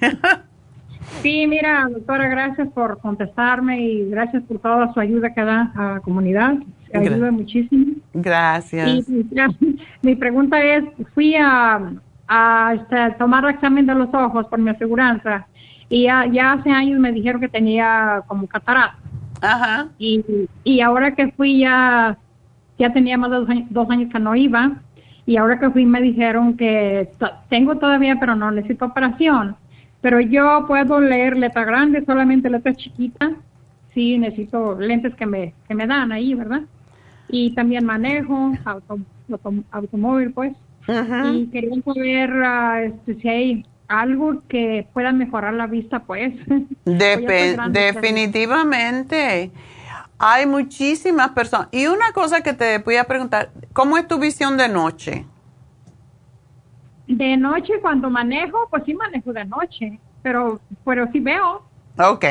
sí, 1.23 1.47
mira, 1.47 1.89
doctora, 1.91 2.29
gracias 2.29 2.69
por 2.69 2.99
contestarme 2.99 3.81
y 3.81 4.11
gracias 4.11 4.43
por 4.45 4.59
toda 4.59 4.93
su 4.93 5.01
ayuda 5.01 5.33
que 5.35 5.43
da 5.43 5.73
a 5.75 5.95
la 5.95 6.01
comunidad 6.01 6.55
ayuda 6.99 7.31
muchísimo. 7.31 7.95
Gracias. 8.15 9.07
mi 10.03 10.17
pregunta 10.17 10.63
es, 10.63 10.85
fui 11.15 11.35
a, 11.37 11.93
a 12.29 12.75
este, 12.75 13.11
tomar 13.19 13.45
el 13.45 13.51
examen 13.51 13.87
de 13.87 13.95
los 13.95 14.13
ojos 14.13 14.47
por 14.47 14.59
mi 14.59 14.71
aseguranza 14.71 15.47
y 15.89 16.05
ya, 16.05 16.53
hace 16.53 16.71
años 16.71 17.01
me 17.01 17.13
dijeron 17.13 17.41
que 17.41 17.49
tenía 17.49 18.23
como 18.27 18.47
catarata. 18.47 18.97
Ajá. 19.41 19.89
Y, 19.99 20.25
y 20.65 20.81
ahora 20.81 21.15
que 21.15 21.33
fui 21.33 21.61
ya, 21.61 22.17
ya 22.81 22.93
tenía 22.93 23.17
más 23.17 23.31
de 23.31 23.37
dos 23.37 23.49
años, 23.49 23.67
dos 23.71 23.91
años 23.91 24.13
que 24.13 24.19
no 24.19 24.35
iba 24.35 24.73
y 25.27 25.37
ahora 25.37 25.61
que 25.61 25.71
fui 25.71 25.87
me 25.87 26.01
dijeron 26.01 26.57
que 26.57 27.11
tengo 27.49 27.77
todavía 27.77 28.17
pero 28.19 28.35
no 28.35 28.51
necesito 28.51 28.87
operación. 28.87 29.57
Pero 30.01 30.19
yo 30.21 30.65
puedo 30.67 30.99
leer 31.01 31.37
letra 31.37 31.65
grande, 31.65 32.03
solamente 32.05 32.49
letra 32.49 32.75
chiquita. 32.75 33.33
Sí, 33.93 34.19
necesito 34.19 34.79
lentes 34.81 35.15
que 35.15 35.27
me, 35.27 35.53
que 35.69 35.75
me 35.75 35.87
dan 35.87 36.11
ahí, 36.11 36.35
¿verdad? 36.35 36.63
y 37.33 37.55
también 37.55 37.85
manejo 37.85 38.53
automóvil, 39.71 40.33
pues. 40.33 40.53
Y 40.89 41.47
quería 41.47 41.83
saber 41.83 42.31
ah, 42.45 42.83
este, 42.83 43.15
si 43.21 43.29
hay 43.29 43.67
algo 43.89 44.43
que 44.49 44.87
pueda 44.93 45.13
mejorar 45.13 45.55
la 45.55 45.67
vista, 45.67 46.01
pues. 46.01 46.35
definitivamente. 47.71 49.51
Hay 50.23 50.47
muchísimas 50.47 51.31
personas. 51.31 51.69
Y 51.73 51.87
una 51.87 52.13
cosa 52.13 52.43
que 52.43 52.53
te 52.53 52.77
voy 52.77 52.97
a 52.97 53.05
preguntar, 53.05 53.51
¿cómo 53.73 53.97
es 53.97 54.07
tu 54.07 54.19
visión 54.19 54.59
de 54.59 54.69
noche? 54.69 55.25
De 57.07 57.39
noche 57.39 57.81
cuando 57.81 58.11
manejo, 58.11 58.69
pues 58.69 58.83
sí 58.85 58.93
manejo 58.93 59.33
de 59.33 59.47
noche, 59.47 59.99
pero, 60.23 60.61
pero 60.85 61.11
sí 61.11 61.21
veo. 61.21 61.63
Ok. 61.99 62.25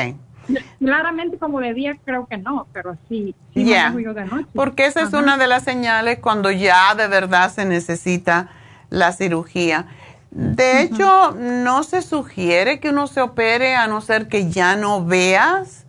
Claramente 0.78 1.36
como 1.36 1.58
de 1.58 1.74
día 1.74 1.96
creo 2.04 2.28
que 2.28 2.38
no, 2.38 2.68
pero 2.72 2.96
sí, 3.08 3.34
sí 3.52 3.64
de 3.64 4.24
noche. 4.24 4.46
Porque 4.54 4.86
esa 4.86 5.02
es 5.02 5.12
una 5.12 5.36
de 5.36 5.48
las 5.48 5.64
señales 5.64 6.20
cuando 6.20 6.52
ya 6.52 6.94
de 6.94 7.08
verdad 7.08 7.50
se 7.50 7.64
necesita 7.64 8.50
la 8.88 9.10
cirugía. 9.10 9.86
De 10.30 10.82
hecho, 10.82 11.32
no 11.32 11.82
se 11.82 12.02
sugiere 12.02 12.78
que 12.78 12.90
uno 12.90 13.08
se 13.08 13.20
opere 13.20 13.74
a 13.74 13.88
no 13.88 14.00
ser 14.00 14.28
que 14.28 14.48
ya 14.48 14.76
no 14.76 15.04
veas 15.04 15.86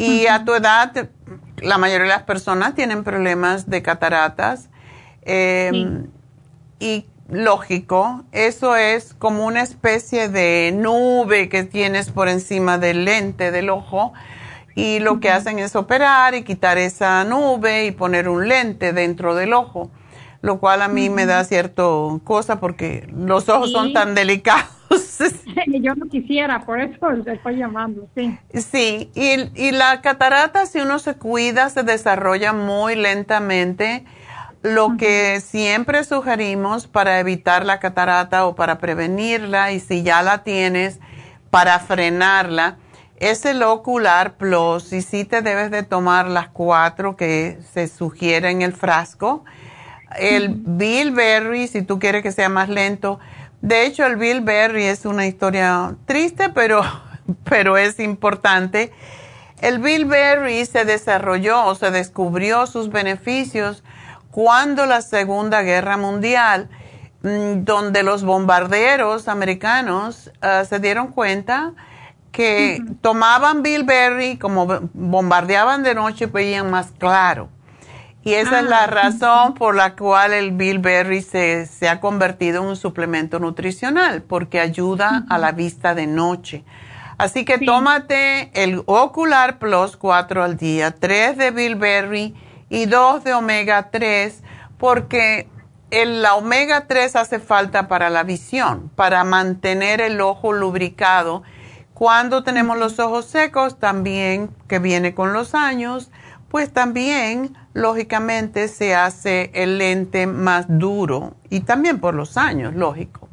Y 0.00 0.26
a 0.28 0.44
tu 0.46 0.54
edad, 0.54 1.10
la 1.62 1.78
mayoría 1.78 2.04
de 2.04 2.08
las 2.08 2.22
personas 2.22 2.74
tienen 2.74 3.04
problemas 3.04 3.68
de 3.68 3.82
cataratas. 3.82 4.68
Em, 5.22 6.06
y 6.78 7.06
lógico, 7.28 8.24
eso 8.32 8.76
es 8.76 9.14
como 9.14 9.46
una 9.46 9.62
especie 9.62 10.28
de 10.28 10.72
nube 10.74 11.48
que 11.48 11.64
tienes 11.64 12.10
por 12.10 12.28
encima 12.28 12.78
del 12.78 13.04
lente 13.04 13.50
del 13.50 13.70
ojo 13.70 14.12
y 14.74 14.98
lo 14.98 15.20
que 15.20 15.30
hacen 15.30 15.58
es 15.58 15.76
operar 15.76 16.34
y 16.34 16.42
quitar 16.42 16.78
esa 16.78 17.24
nube 17.24 17.86
y 17.86 17.90
poner 17.90 18.28
un 18.28 18.48
lente 18.48 18.92
dentro 18.92 19.34
del 19.34 19.52
ojo, 19.52 19.90
lo 20.42 20.58
cual 20.58 20.82
a 20.82 20.88
mí 20.88 21.10
me 21.10 21.26
da 21.26 21.44
cierto 21.44 22.20
cosa 22.24 22.60
porque 22.60 23.06
los 23.14 23.48
ojos 23.48 23.72
son 23.72 23.92
tan 23.92 24.14
delicados. 24.14 24.70
Yo 25.66 25.94
no 25.94 26.06
quisiera, 26.06 26.60
por 26.64 26.80
eso 26.80 27.10
estoy 27.26 27.56
llamando, 27.56 28.08
sí. 28.14 28.38
Sí, 28.54 29.10
y, 29.14 29.50
y 29.54 29.70
la 29.70 30.00
catarata, 30.00 30.66
si 30.66 30.80
uno 30.80 30.98
se 30.98 31.14
cuida, 31.14 31.68
se 31.70 31.82
desarrolla 31.82 32.52
muy 32.52 32.96
lentamente. 32.96 34.04
Lo 34.62 34.96
que 34.98 35.40
siempre 35.40 36.04
sugerimos 36.04 36.86
para 36.86 37.18
evitar 37.18 37.64
la 37.64 37.80
catarata 37.80 38.44
o 38.46 38.54
para 38.54 38.78
prevenirla, 38.78 39.72
y 39.72 39.80
si 39.80 40.02
ya 40.02 40.22
la 40.22 40.42
tienes, 40.42 41.00
para 41.50 41.78
frenarla, 41.78 42.76
es 43.16 43.44
el 43.44 43.62
Ocular 43.62 44.36
Plus 44.36 44.92
y 44.92 45.02
sí 45.02 45.24
te 45.24 45.42
debes 45.42 45.70
de 45.70 45.82
tomar 45.82 46.28
las 46.28 46.48
cuatro 46.48 47.16
que 47.16 47.58
se 47.72 47.86
sugiere 47.86 48.50
en 48.50 48.62
el 48.62 48.72
frasco. 48.72 49.44
El 50.18 50.48
Bilberry, 50.48 51.68
si 51.68 51.82
tú 51.82 51.98
quieres 51.98 52.22
que 52.22 52.32
sea 52.32 52.48
más 52.48 52.68
lento. 52.68 53.20
De 53.62 53.84
hecho, 53.84 54.06
el 54.06 54.16
Bilberry 54.16 54.84
es 54.84 55.04
una 55.04 55.26
historia 55.26 55.94
triste, 56.06 56.48
pero, 56.50 56.82
pero 57.44 57.76
es 57.76 58.00
importante. 58.00 58.92
El 59.60 59.78
Bilberry 59.78 60.64
se 60.64 60.84
desarrolló 60.84 61.66
o 61.66 61.74
se 61.74 61.90
descubrió 61.90 62.66
sus 62.66 62.90
beneficios 62.90 63.84
cuando 64.30 64.86
la 64.86 65.02
Segunda 65.02 65.62
Guerra 65.62 65.96
Mundial, 65.96 66.70
mm, 67.22 67.64
donde 67.64 68.02
los 68.02 68.22
bombarderos 68.22 69.28
americanos 69.28 70.30
ah, 70.40 70.64
se 70.64 70.78
dieron 70.78 71.08
cuenta 71.08 71.74
que 72.32 72.82
tomaban 73.00 73.62
bilberry, 73.62 74.38
como 74.38 74.66
bombardeaban 74.94 75.82
de 75.82 75.94
noche, 75.94 76.26
veían 76.26 76.70
más 76.70 76.92
claro. 76.96 77.48
Y 78.22 78.34
esa 78.34 78.60
es 78.60 78.66
la 78.66 78.84
ah, 78.84 78.86
razón 78.86 79.54
por 79.54 79.74
la 79.74 79.96
cual 79.96 80.34
el 80.34 80.52
bilberry 80.52 81.22
se, 81.22 81.66
se, 81.66 81.88
ha 81.88 82.00
convertido 82.00 82.62
en 82.62 82.68
un 82.68 82.76
suplemento 82.76 83.38
nutricional, 83.38 84.22
porque 84.22 84.60
ayuda 84.60 85.24
a 85.30 85.38
la 85.38 85.52
vista 85.52 85.94
de 85.94 86.06
noche. 86.06 86.64
Así 87.16 87.44
que 87.44 87.58
tómate 87.58 88.50
el 88.54 88.82
Ocular 88.86 89.58
Plus 89.58 89.96
4 89.96 90.42
al 90.42 90.56
día, 90.56 90.90
3 90.90 91.36
de 91.36 91.50
bilberry 91.50 92.34
y 92.68 92.86
2 92.86 93.24
de 93.24 93.34
omega 93.34 93.90
3, 93.90 94.42
porque 94.78 95.48
el, 95.90 96.22
la 96.22 96.34
omega 96.34 96.86
3 96.86 97.16
hace 97.16 97.38
falta 97.38 97.88
para 97.88 98.10
la 98.10 98.22
visión, 98.22 98.90
para 98.96 99.24
mantener 99.24 100.00
el 100.00 100.20
ojo 100.20 100.52
lubricado. 100.52 101.42
Cuando 101.94 102.42
tenemos 102.42 102.78
los 102.78 102.98
ojos 102.98 103.26
secos, 103.26 103.78
también 103.78 104.50
que 104.68 104.78
viene 104.78 105.14
con 105.14 105.32
los 105.32 105.54
años, 105.54 106.10
pues 106.48 106.72
también 106.72 107.54
lógicamente 107.72 108.68
se 108.68 108.94
hace 108.94 109.50
el 109.54 109.78
lente 109.78 110.26
más 110.26 110.66
duro 110.68 111.34
y 111.48 111.60
también 111.60 112.00
por 112.00 112.14
los 112.14 112.36
años, 112.36 112.74
lógico. 112.74 113.28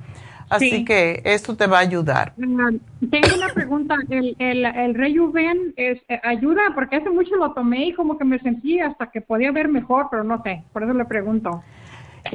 Así 0.49 0.85
que 0.85 1.21
eso 1.25 1.57
te 1.57 1.67
va 1.67 1.79
a 1.79 1.81
ayudar. 1.81 2.33
tengo 2.35 3.35
una 3.35 3.53
pregunta, 3.53 3.95
¿el, 4.09 4.33
el, 4.39 4.65
el 4.65 4.95
Rejuven 4.95 5.73
es, 5.75 5.99
eh, 6.07 6.21
ayuda? 6.23 6.61
Porque 6.73 6.95
hace 6.95 7.09
mucho 7.09 7.35
lo 7.35 7.51
tomé 7.51 7.87
y 7.87 7.93
como 7.93 8.17
que 8.17 8.23
me 8.23 8.39
sentí 8.39 8.79
hasta 8.79 9.11
que 9.11 9.19
podía 9.19 9.51
ver 9.51 9.67
mejor, 9.67 10.07
pero 10.09 10.23
no 10.23 10.41
sé, 10.43 10.63
por 10.71 10.83
eso 10.83 10.93
le 10.93 11.03
pregunto. 11.03 11.63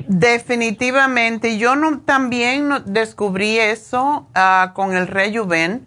Definitivamente, 0.09 1.57
yo 1.57 1.75
no, 1.75 2.01
también 2.01 2.69
descubrí 2.85 3.59
eso 3.59 4.27
uh, 4.37 4.75
con 4.75 4.95
el 4.95 5.07
Rejuven 5.07 5.87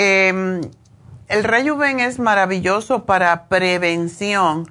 eh, 0.00 0.60
el 1.28 1.44
rejuven 1.44 1.98
es 1.98 2.20
maravilloso 2.20 3.04
para 3.04 3.48
prevención 3.48 4.70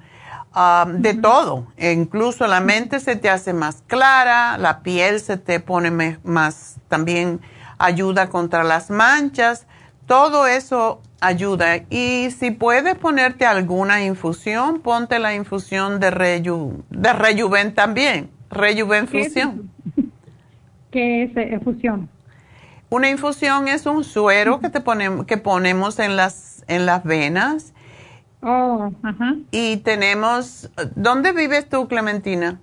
um, 0.57 1.01
de 1.01 1.13
todo. 1.13 1.67
incluso 1.77 2.47
la 2.47 2.59
mente 2.59 2.99
se 2.99 3.15
te 3.15 3.29
hace 3.29 3.53
más 3.53 3.83
clara, 3.87 4.57
la 4.57 4.81
piel 4.81 5.19
se 5.19 5.37
te 5.37 5.59
pone 5.59 6.17
más, 6.23 6.77
también 6.87 7.39
ayuda 7.77 8.29
contra 8.29 8.63
las 8.63 8.89
manchas. 8.89 9.67
Todo 10.05 10.47
eso 10.47 11.01
ayuda. 11.19 11.77
Y 11.89 12.29
si 12.31 12.51
puedes 12.51 12.95
ponerte 12.95 13.45
alguna 13.45 14.03
infusión, 14.03 14.79
ponte 14.79 15.19
la 15.19 15.35
infusión 15.35 15.99
de, 15.99 16.11
reju, 16.11 16.83
de 16.89 17.13
rejuven 17.13 17.73
también. 17.73 18.29
Rejuven 18.49 19.07
fusión. 19.07 19.69
¿Qué 20.91 21.23
es 21.23 21.31
eh, 21.35 21.59
fusión? 21.63 22.09
Una 22.89 23.09
infusión 23.09 23.67
es 23.67 23.85
un 23.85 24.05
suero 24.05 24.61
que 24.61 24.69
te 24.69 24.79
ponemos, 24.79 25.25
que 25.25 25.37
ponemos 25.37 25.99
en 25.99 26.15
las, 26.15 26.63
en 26.67 26.85
las 26.85 27.03
venas. 27.03 27.73
Oh, 28.41 28.91
ajá. 29.03 29.35
Y 29.51 29.77
tenemos, 29.77 30.69
¿dónde 30.95 31.31
vives 31.31 31.67
tú, 31.69 31.87
Clementina? 31.87 32.59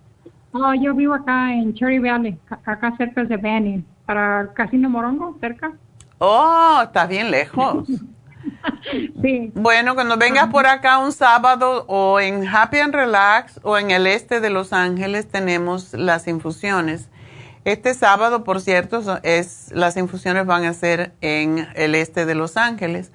Oh, 0.52 0.72
yo 0.74 0.94
vivo 0.94 1.14
acá 1.14 1.52
en 1.52 1.74
Cherry 1.74 1.98
Valley, 1.98 2.38
acá 2.64 2.96
cerca 2.96 3.24
de 3.24 3.36
Benny, 3.36 3.84
para 4.06 4.42
el 4.42 4.52
Casino 4.52 4.88
Morongo, 4.88 5.36
cerca. 5.40 5.72
Oh, 6.18 6.80
está 6.84 7.06
bien 7.06 7.30
lejos. 7.32 7.88
sí. 9.22 9.50
Bueno, 9.54 9.94
cuando 9.94 10.16
vengas 10.16 10.48
por 10.50 10.66
acá 10.66 10.98
un 10.98 11.10
sábado 11.10 11.84
o 11.88 12.20
en 12.20 12.46
Happy 12.46 12.78
and 12.78 12.94
Relax 12.94 13.58
o 13.64 13.78
en 13.78 13.90
el 13.90 14.06
este 14.06 14.40
de 14.40 14.50
Los 14.50 14.72
Ángeles 14.72 15.28
tenemos 15.28 15.92
las 15.92 16.28
infusiones. 16.28 17.08
Este 17.64 17.94
sábado, 17.94 18.44
por 18.44 18.60
cierto, 18.60 19.02
es, 19.22 19.72
las 19.72 19.96
infusiones 19.96 20.44
van 20.46 20.64
a 20.64 20.74
ser 20.74 21.14
en 21.20 21.66
el 21.74 21.94
este 21.94 22.26
de 22.26 22.34
Los 22.34 22.56
Ángeles, 22.58 23.10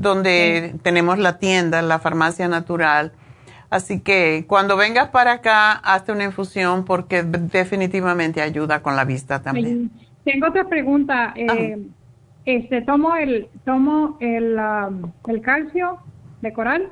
donde 0.00 0.74
tenemos 0.82 1.18
la 1.18 1.38
tienda, 1.38 1.82
la 1.82 1.98
farmacia 1.98 2.48
natural. 2.48 3.12
Así 3.68 4.00
que 4.00 4.44
cuando 4.48 4.76
vengas 4.76 5.10
para 5.10 5.32
acá, 5.32 5.72
hazte 5.72 6.10
una 6.10 6.24
infusión 6.24 6.84
porque 6.84 7.22
definitivamente 7.22 8.42
ayuda 8.42 8.82
con 8.82 8.96
la 8.96 9.04
vista 9.04 9.42
también. 9.42 9.90
Tengo 10.24 10.48
otra 10.48 10.64
pregunta. 10.68 11.32
Eh, 11.36 11.78
este, 12.46 12.82
tomo 12.82 13.14
el, 13.14 13.48
tomo 13.64 14.16
el, 14.20 14.56
um, 14.58 15.12
el 15.28 15.40
calcio 15.40 15.98
de 16.40 16.52
coral 16.52 16.88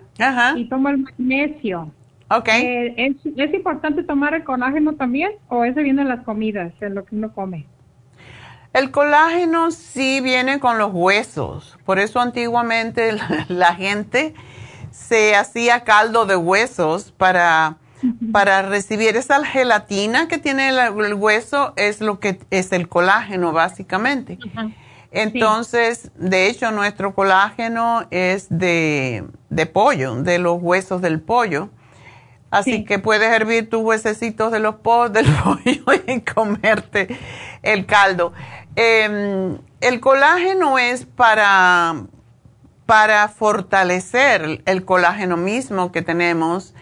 y 0.56 0.68
tomo 0.68 0.90
el 0.90 0.98
magnesio. 0.98 1.92
Okay. 2.30 2.62
Eh, 2.62 3.16
¿es, 3.36 3.54
importante 3.54 4.02
tomar 4.02 4.34
el 4.34 4.44
colágeno 4.44 4.92
también 4.94 5.32
o 5.48 5.64
ese 5.64 5.82
viene 5.82 6.02
en 6.02 6.08
las 6.08 6.24
comidas, 6.24 6.72
en 6.82 6.94
lo 6.94 7.04
que 7.06 7.16
uno 7.16 7.32
come? 7.32 7.66
El 8.72 8.90
colágeno 8.90 9.70
sí 9.70 10.20
viene 10.20 10.60
con 10.60 10.78
los 10.78 10.90
huesos. 10.92 11.76
Por 11.84 11.98
eso 11.98 12.20
antiguamente 12.20 13.16
la, 13.48 13.74
gente 13.74 14.34
se 14.90 15.34
hacía 15.34 15.84
caldo 15.84 16.26
de 16.26 16.36
huesos 16.36 17.12
para, 17.12 17.76
para 18.32 18.62
recibir 18.62 19.16
esa 19.16 19.44
gelatina 19.44 20.28
que 20.28 20.38
tiene 20.38 20.68
el, 20.68 21.14
hueso, 21.14 21.72
es 21.76 22.00
lo 22.00 22.20
que 22.20 22.40
es 22.50 22.72
el 22.72 22.88
colágeno 22.88 23.52
básicamente. 23.52 24.38
Entonces, 25.10 26.10
de 26.16 26.48
hecho, 26.48 26.70
nuestro 26.70 27.14
colágeno 27.14 28.06
es 28.10 28.46
de, 28.50 29.24
de 29.48 29.66
pollo, 29.66 30.16
de 30.16 30.38
los 30.38 30.60
huesos 30.60 31.00
del 31.00 31.20
pollo. 31.20 31.70
Así 32.50 32.84
que 32.84 32.98
puedes 32.98 33.30
hervir 33.30 33.68
tus 33.68 33.82
huesecitos 33.82 34.50
de 34.52 34.58
los 34.58 34.76
po 34.76 35.08
del 35.08 35.26
pollo 35.44 35.84
y 36.06 36.20
comerte 36.20 37.18
el 37.62 37.84
caldo. 37.86 38.32
Em, 38.74 39.58
el 39.80 40.00
colágeno 40.00 40.78
es 40.78 41.04
para, 41.04 42.06
para 42.86 43.28
fortalecer 43.28 44.62
el 44.64 44.84
colágeno 44.84 45.36
mismo 45.36 45.92
que 45.92 46.00
tenemos 46.00 46.74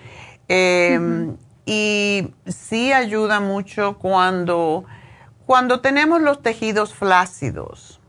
em, 0.49 1.37
y 1.64 2.29
sí 2.47 2.93
ayuda 2.93 3.41
mucho 3.41 3.99
cuando, 3.99 4.85
cuando 5.47 5.81
tenemos 5.81 6.21
los 6.21 6.43
tejidos 6.43 6.95
flácidos. 6.95 8.01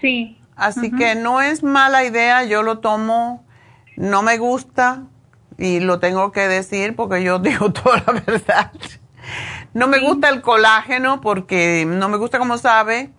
Sí. 0.00 0.40
Así 0.56 0.90
que 0.90 1.14
no 1.14 1.40
es 1.40 1.62
mala 1.62 2.02
idea, 2.02 2.42
yo 2.42 2.64
lo 2.64 2.80
tomo, 2.80 3.44
no 3.94 4.22
me 4.22 4.38
gusta, 4.38 5.04
y 5.58 5.80
lo 5.80 5.98
tengo 5.98 6.32
que 6.32 6.48
decir 6.48 6.96
porque 6.96 7.22
yo 7.22 7.38
digo 7.40 7.72
toda 7.72 8.02
la 8.06 8.12
verdad. 8.12 8.72
No 9.74 9.86
me 9.88 9.98
gusta 9.98 10.30
el 10.30 10.40
colágeno 10.40 11.20
porque 11.20 11.84
no 11.86 12.08
me 12.08 12.16
gusta 12.16 12.38
como 12.38 12.56
sabe. 12.56 13.10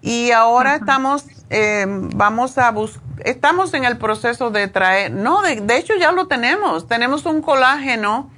Y 0.00 0.30
ahora 0.30 0.76
estamos, 0.76 1.24
eh, 1.50 1.84
vamos 1.88 2.56
a 2.56 2.70
buscar, 2.70 3.02
estamos 3.24 3.74
en 3.74 3.84
el 3.84 3.98
proceso 3.98 4.50
de 4.50 4.68
traer, 4.68 5.10
no, 5.10 5.42
de, 5.42 5.56
de, 5.56 5.76
hecho 5.76 5.94
ya 5.98 6.12
lo 6.12 6.28
tenemos, 6.28 6.86
tenemos 6.86 7.26
un 7.26 7.42
colágeno 7.42 8.30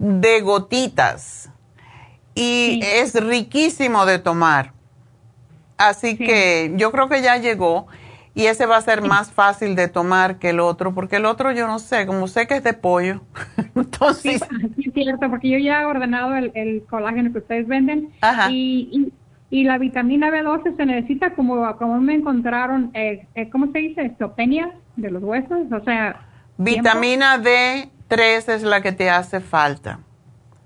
de 0.00 0.40
gotitas 0.40 1.50
y 2.34 2.80
es 2.82 3.14
riquísimo 3.14 4.06
de 4.06 4.18
tomar. 4.18 4.72
Así 5.76 6.16
que 6.16 6.72
yo 6.74 6.90
creo 6.90 7.08
que 7.08 7.22
ya 7.22 7.36
llegó 7.36 7.86
y 8.38 8.46
ese 8.46 8.66
va 8.66 8.76
a 8.76 8.82
ser 8.82 9.02
más 9.02 9.32
fácil 9.32 9.74
de 9.74 9.88
tomar 9.88 10.38
que 10.38 10.50
el 10.50 10.60
otro, 10.60 10.94
porque 10.94 11.16
el 11.16 11.26
otro 11.26 11.50
yo 11.50 11.66
no 11.66 11.80
sé, 11.80 12.06
como 12.06 12.28
sé 12.28 12.46
que 12.46 12.54
es 12.54 12.62
de 12.62 12.72
pollo. 12.72 13.20
Entonces... 13.74 14.40
Sí, 14.76 14.84
es 14.86 14.94
cierto, 14.94 15.28
porque 15.28 15.50
yo 15.50 15.58
ya 15.58 15.82
he 15.82 15.84
ordenado 15.86 16.36
el, 16.36 16.84
colágeno 16.88 17.32
que 17.32 17.38
ustedes 17.38 17.66
venden 17.66 18.12
Y, 18.48 19.10
y, 19.50 19.64
la 19.64 19.76
vitamina 19.78 20.30
B12 20.30 20.76
se 20.76 20.86
necesita 20.86 21.34
como, 21.34 21.76
como 21.78 22.00
me 22.00 22.14
encontraron, 22.14 22.92
eh, 22.94 23.26
eh 23.34 23.50
¿cómo 23.50 23.72
se 23.72 23.80
dice? 23.80 24.02
Estopenia 24.02 24.70
de 24.94 25.10
los 25.10 25.24
huesos, 25.24 25.72
o 25.72 25.80
sea... 25.82 26.24
Vitamina 26.58 27.38
D3 27.38 28.54
es 28.54 28.62
la 28.62 28.82
que 28.82 28.92
te 28.92 29.10
hace 29.10 29.40
falta. 29.40 29.98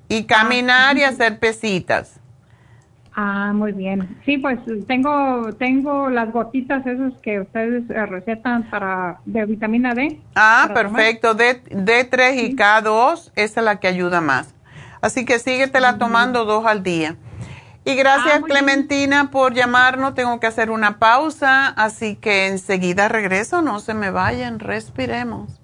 Y 0.09 0.25
caminar 0.25 0.99
y 0.99 1.05
hacer 1.05 1.39
pesitas. 1.39 2.21
Ah, 3.15 3.53
muy 3.55 3.73
bien. 3.73 4.17
Sí, 4.25 4.39
pues 4.39 4.59
tengo 4.87 5.53
tengo 5.59 6.09
las 6.09 6.33
gotitas 6.33 6.87
esas 6.87 7.13
que 7.21 7.41
ustedes 7.41 7.89
eh, 7.91 8.07
recetan 8.07 8.69
para 8.71 9.21
de 9.27 9.45
vitamina 9.45 9.95
D. 9.95 10.19
Ah, 10.35 10.71
perfecto. 10.73 11.35
D, 11.35 11.63
D3 11.65 12.43
y 12.43 12.57
K2, 12.57 13.33
esa 13.35 13.61
es 13.61 13.65
la 13.65 13.81
que 13.81 13.89
ayuda 13.89 14.21
más. 14.21 14.55
Así 15.03 15.25
que 15.25 15.39
síguetela 15.39 15.99
tomando 15.99 16.45
dos 16.45 16.65
al 16.65 16.83
día. 16.83 17.17
Y 17.85 17.97
gracias 17.97 18.41
ah, 18.43 18.47
Clementina 18.47 19.31
por 19.31 19.55
llamarnos. 19.55 20.15
Tengo 20.15 20.39
que 20.39 20.47
hacer 20.47 20.71
una 20.71 20.99
pausa, 20.99 21.69
así 21.69 22.17
que 22.17 22.47
enseguida 22.47 23.09
regreso. 23.09 23.61
No 23.61 23.81
se 23.81 23.93
me 23.93 24.11
vayan, 24.11 24.59
respiremos. 24.59 25.62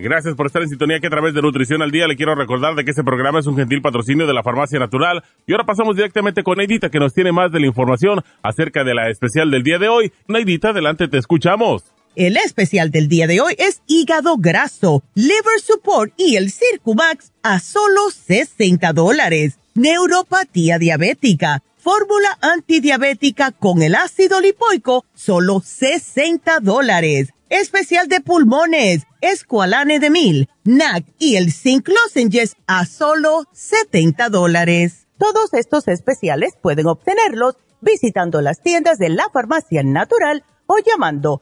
Gracias 0.03 0.35
por 0.35 0.47
estar 0.47 0.61
en 0.61 0.67
sintonía 0.67 0.99
que 0.99 1.07
a 1.07 1.09
través 1.09 1.33
de 1.33 1.41
Nutrición 1.41 1.81
al 1.81 1.89
Día 1.89 2.07
le 2.07 2.17
quiero 2.17 2.35
recordar 2.35 2.75
de 2.75 2.83
que 2.83 2.89
este 2.89 3.05
programa 3.05 3.39
es 3.39 3.47
un 3.47 3.55
gentil 3.55 3.81
patrocinio 3.81 4.27
de 4.27 4.33
la 4.33 4.43
Farmacia 4.43 4.77
Natural. 4.77 5.23
Y 5.47 5.53
ahora 5.53 5.63
pasamos 5.63 5.95
directamente 5.95 6.43
con 6.43 6.57
Neidita 6.57 6.89
que 6.89 6.99
nos 6.99 7.13
tiene 7.13 7.31
más 7.31 7.53
de 7.53 7.61
la 7.61 7.67
información 7.67 8.19
acerca 8.41 8.83
de 8.83 8.95
la 8.95 9.09
especial 9.09 9.49
del 9.49 9.63
día 9.63 9.79
de 9.79 9.87
hoy. 9.87 10.11
Neidita, 10.27 10.71
adelante, 10.71 11.07
te 11.07 11.17
escuchamos. 11.17 11.92
El 12.15 12.37
especial 12.37 12.91
del 12.91 13.07
día 13.07 13.25
de 13.25 13.41
hoy 13.41 13.55
es 13.57 13.81
hígado 13.87 14.37
graso, 14.37 15.01
liver 15.15 15.59
support 15.65 16.13
y 16.15 16.35
el 16.35 16.51
Circumax 16.51 17.31
a 17.41 17.59
solo 17.59 18.11
60 18.11 18.93
dólares. 18.93 19.57
Neuropatía 19.73 20.77
diabética, 20.77 21.63
fórmula 21.75 22.37
antidiabética 22.39 23.51
con 23.51 23.81
el 23.81 23.95
ácido 23.95 24.41
lipoico, 24.41 25.05
solo 25.15 25.63
60 25.65 26.59
dólares. 26.59 27.29
Especial 27.49 28.07
de 28.07 28.21
pulmones, 28.21 29.07
escualane 29.21 29.99
de 29.99 30.11
mil, 30.11 30.49
NAC 30.65 31.05
y 31.17 31.37
el 31.37 31.51
zinc 31.51 31.87
lozenges 31.87 32.55
a 32.67 32.85
solo 32.85 33.45
70 33.53 34.29
dólares. 34.29 35.07
Todos 35.17 35.51
estos 35.53 35.87
especiales 35.87 36.53
pueden 36.61 36.85
obtenerlos 36.85 37.55
visitando 37.81 38.39
las 38.41 38.61
tiendas 38.61 38.99
de 38.99 39.09
la 39.09 39.29
farmacia 39.33 39.81
natural 39.81 40.43
o 40.67 40.77
llamando 40.77 41.41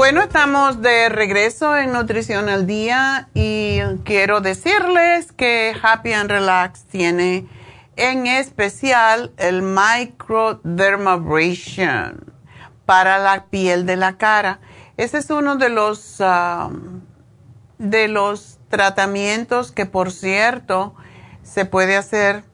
Bueno, 0.00 0.22
estamos 0.22 0.80
de 0.80 1.10
regreso 1.10 1.76
en 1.76 1.92
Nutrición 1.92 2.48
al 2.48 2.66
Día 2.66 3.28
y 3.34 3.80
quiero 4.02 4.40
decirles 4.40 5.30
que 5.30 5.76
Happy 5.82 6.14
and 6.14 6.30
Relax 6.30 6.84
tiene 6.84 7.46
en 7.96 8.26
especial 8.26 9.30
el 9.36 9.60
Microdermabrasion 9.60 12.32
para 12.86 13.18
la 13.18 13.44
piel 13.50 13.84
de 13.84 13.96
la 13.96 14.16
cara. 14.16 14.60
Ese 14.96 15.18
es 15.18 15.28
uno 15.28 15.56
de 15.56 15.68
los, 15.68 16.18
um, 16.20 17.02
de 17.76 18.08
los 18.08 18.58
tratamientos 18.70 19.70
que, 19.70 19.84
por 19.84 20.12
cierto, 20.12 20.94
se 21.42 21.66
puede 21.66 21.98
hacer 21.98 22.44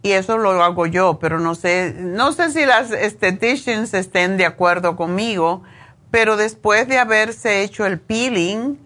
y 0.00 0.12
eso 0.12 0.38
lo 0.38 0.62
hago 0.62 0.86
yo, 0.86 1.18
pero 1.18 1.40
no 1.40 1.56
sé, 1.56 1.92
no 1.98 2.30
sé 2.30 2.52
si 2.52 2.64
las 2.64 2.92
estheticians 2.92 3.94
estén 3.94 4.36
de 4.36 4.46
acuerdo 4.46 4.94
conmigo 4.94 5.64
pero 6.10 6.36
después 6.36 6.88
de 6.88 6.98
haberse 6.98 7.62
hecho 7.62 7.86
el 7.86 7.98
peeling 7.98 8.78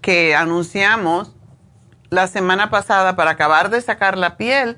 que 0.00 0.34
anunciamos 0.34 1.34
la 2.10 2.26
semana 2.26 2.70
pasada 2.70 3.16
para 3.16 3.32
acabar 3.32 3.70
de 3.70 3.80
sacar 3.80 4.16
la 4.16 4.36
piel, 4.36 4.76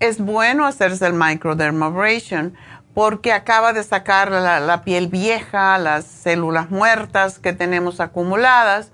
es 0.00 0.18
bueno 0.18 0.66
hacerse 0.66 1.06
el 1.06 1.12
microdermabrasion 1.12 2.54
porque 2.94 3.32
acaba 3.32 3.72
de 3.72 3.84
sacar 3.84 4.30
la, 4.30 4.82
piel 4.82 5.06
vieja, 5.06 5.78
las 5.78 6.04
células 6.04 6.70
muertas 6.70 7.38
que 7.38 7.52
tenemos 7.52 8.00
acumuladas. 8.00 8.90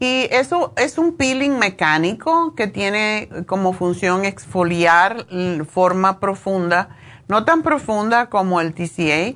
Y 0.00 0.28
eso 0.30 0.72
es 0.76 0.96
un 0.96 1.16
peeling 1.16 1.58
mecánico 1.58 2.54
que 2.54 2.68
tiene 2.68 3.28
como 3.46 3.72
función 3.72 4.24
exfoliar 4.24 5.26
forma 5.68 6.20
profunda, 6.20 6.90
no 7.26 7.44
tan 7.44 7.62
profunda 7.62 8.26
como 8.26 8.60
el 8.60 8.72
TCA, 8.72 9.34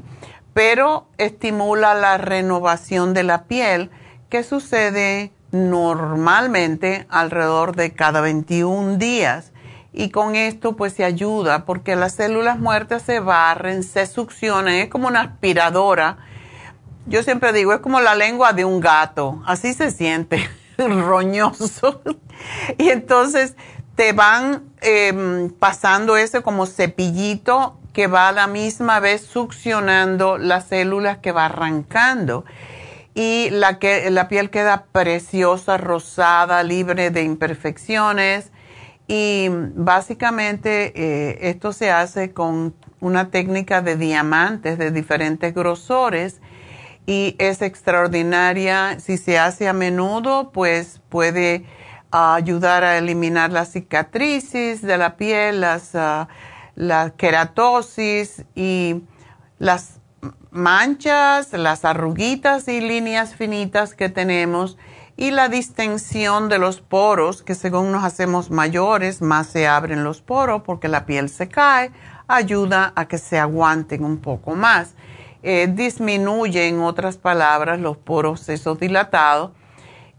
pero 0.55 1.07
estimula 1.19 1.95
la 1.95 2.19
renovación 2.19 3.15
de 3.15 3.23
la 3.23 3.45
piel 3.45 3.91
que 4.29 4.43
sucede 4.43 5.33
normalmente 5.51 7.07
alrededor 7.11 7.77
de 7.77 7.93
cada 7.93 8.21
21 8.21 8.97
días 8.97 9.53
y 9.93 10.11
con 10.11 10.35
esto 10.35 10.75
pues 10.75 10.95
se 10.95 11.05
ayuda 11.05 11.67
porque 11.67 11.97
las 11.97 12.15
células 12.15 12.59
muertas 12.59 13.03
se 13.03 13.21
barren, 13.21 13.83
se 13.83 14.07
succionan, 14.07 14.75
es 14.75 14.89
como 14.89 15.09
una 15.09 15.21
aspiradora. 15.21 16.17
Yo 17.07 17.23
siempre 17.23 17.53
digo, 17.53 17.75
es 17.75 17.81
como 17.81 18.01
la 18.01 18.15
lengua 18.15 18.53
de 18.53 18.65
un 18.65 18.81
gato, 18.81 19.43
así 19.45 19.75
se 19.75 19.91
siente, 19.91 20.49
roñoso. 20.79 22.01
y 22.79 22.89
entonces 22.89 23.55
te 23.95 24.13
van 24.13 24.63
em, 24.81 25.51
pasando 25.51 26.17
ese 26.17 26.41
como 26.41 26.65
cepillito 26.65 27.79
que 27.93 28.07
va 28.07 28.29
a 28.29 28.33
la 28.33 28.47
misma 28.47 29.01
vez 29.01 29.23
succionando 29.23 30.39
las 30.39 30.69
células 30.69 31.19
que 31.19 31.33
va 31.33 31.47
arrancando. 31.47 32.45
Y 33.15 33.51
la, 33.51 33.79
que, 33.79 34.11
la 34.11 34.29
piel 34.29 34.49
queda 34.51 34.87
preciosa, 34.91 35.77
rosada, 35.77 36.63
libre 36.63 37.11
de 37.11 37.23
imperfecciones 37.23 38.51
y 39.07 39.49
básicamente 39.51 40.93
eh, 40.95 41.51
esto 41.51 41.75
se 41.75 41.91
hace 41.91 42.33
con 42.33 42.75
una 43.01 43.31
técnica 43.31 43.83
de 43.83 43.97
diamantes 43.97 44.79
de 44.79 44.91
diferentes 44.91 45.53
grosores 45.55 46.41
y 47.05 47.35
es 47.39 47.61
extraordinaria. 47.61 48.99
Si 49.01 49.19
se 49.19 49.39
hace 49.39 49.69
a 49.69 49.73
menudo, 49.73 50.51
pues 50.53 51.01
puede 51.09 51.65
ah, 52.13 52.35
ayudar 52.35 52.85
a 52.85 52.97
eliminar 52.97 53.53
las 53.53 53.73
cicatrices 53.73 54.81
de 54.81 54.97
la 54.97 55.17
piel, 55.17 55.61
las, 55.61 55.95
uh, 55.95 56.27
la 56.75 57.11
queratosis 57.11 58.45
y 58.55 59.03
las 59.59 60.01
manchas, 60.51 61.53
las 61.53 61.85
arruguitas 61.85 62.69
y 62.69 62.81
líneas 62.81 63.35
finitas 63.35 63.95
que 63.95 64.09
tenemos 64.09 64.77
y 65.17 65.31
la 65.31 65.49
distensión 65.49 66.49
de 66.49 66.59
los 66.59 66.81
poros, 66.81 67.43
que 67.43 67.55
según 67.55 67.93
nos 67.93 68.05
hacemos 68.05 68.51
mayores, 68.51 69.21
más 69.23 69.47
se 69.47 69.69
abren 69.69 70.05
los 70.05 70.23
poros 70.23 70.63
porque 70.63 70.89
la 70.89 71.07
piel 71.07 71.29
se 71.29 71.49
cae, 71.49 71.93
ayuda 72.29 72.93
a 72.97 73.07
que 73.07 73.19
se 73.19 73.39
aguanten 73.39 74.05
un 74.05 74.19
poco 74.19 74.55
más. 74.55 74.95
Eh, 75.43 75.69
disminuye, 75.73 76.69
en 76.69 76.81
otras 76.81 77.19
palabras, 77.19 77.81
los 77.81 77.97
poros 77.97 78.49
esos 78.49 78.79
dilatados 78.79 79.51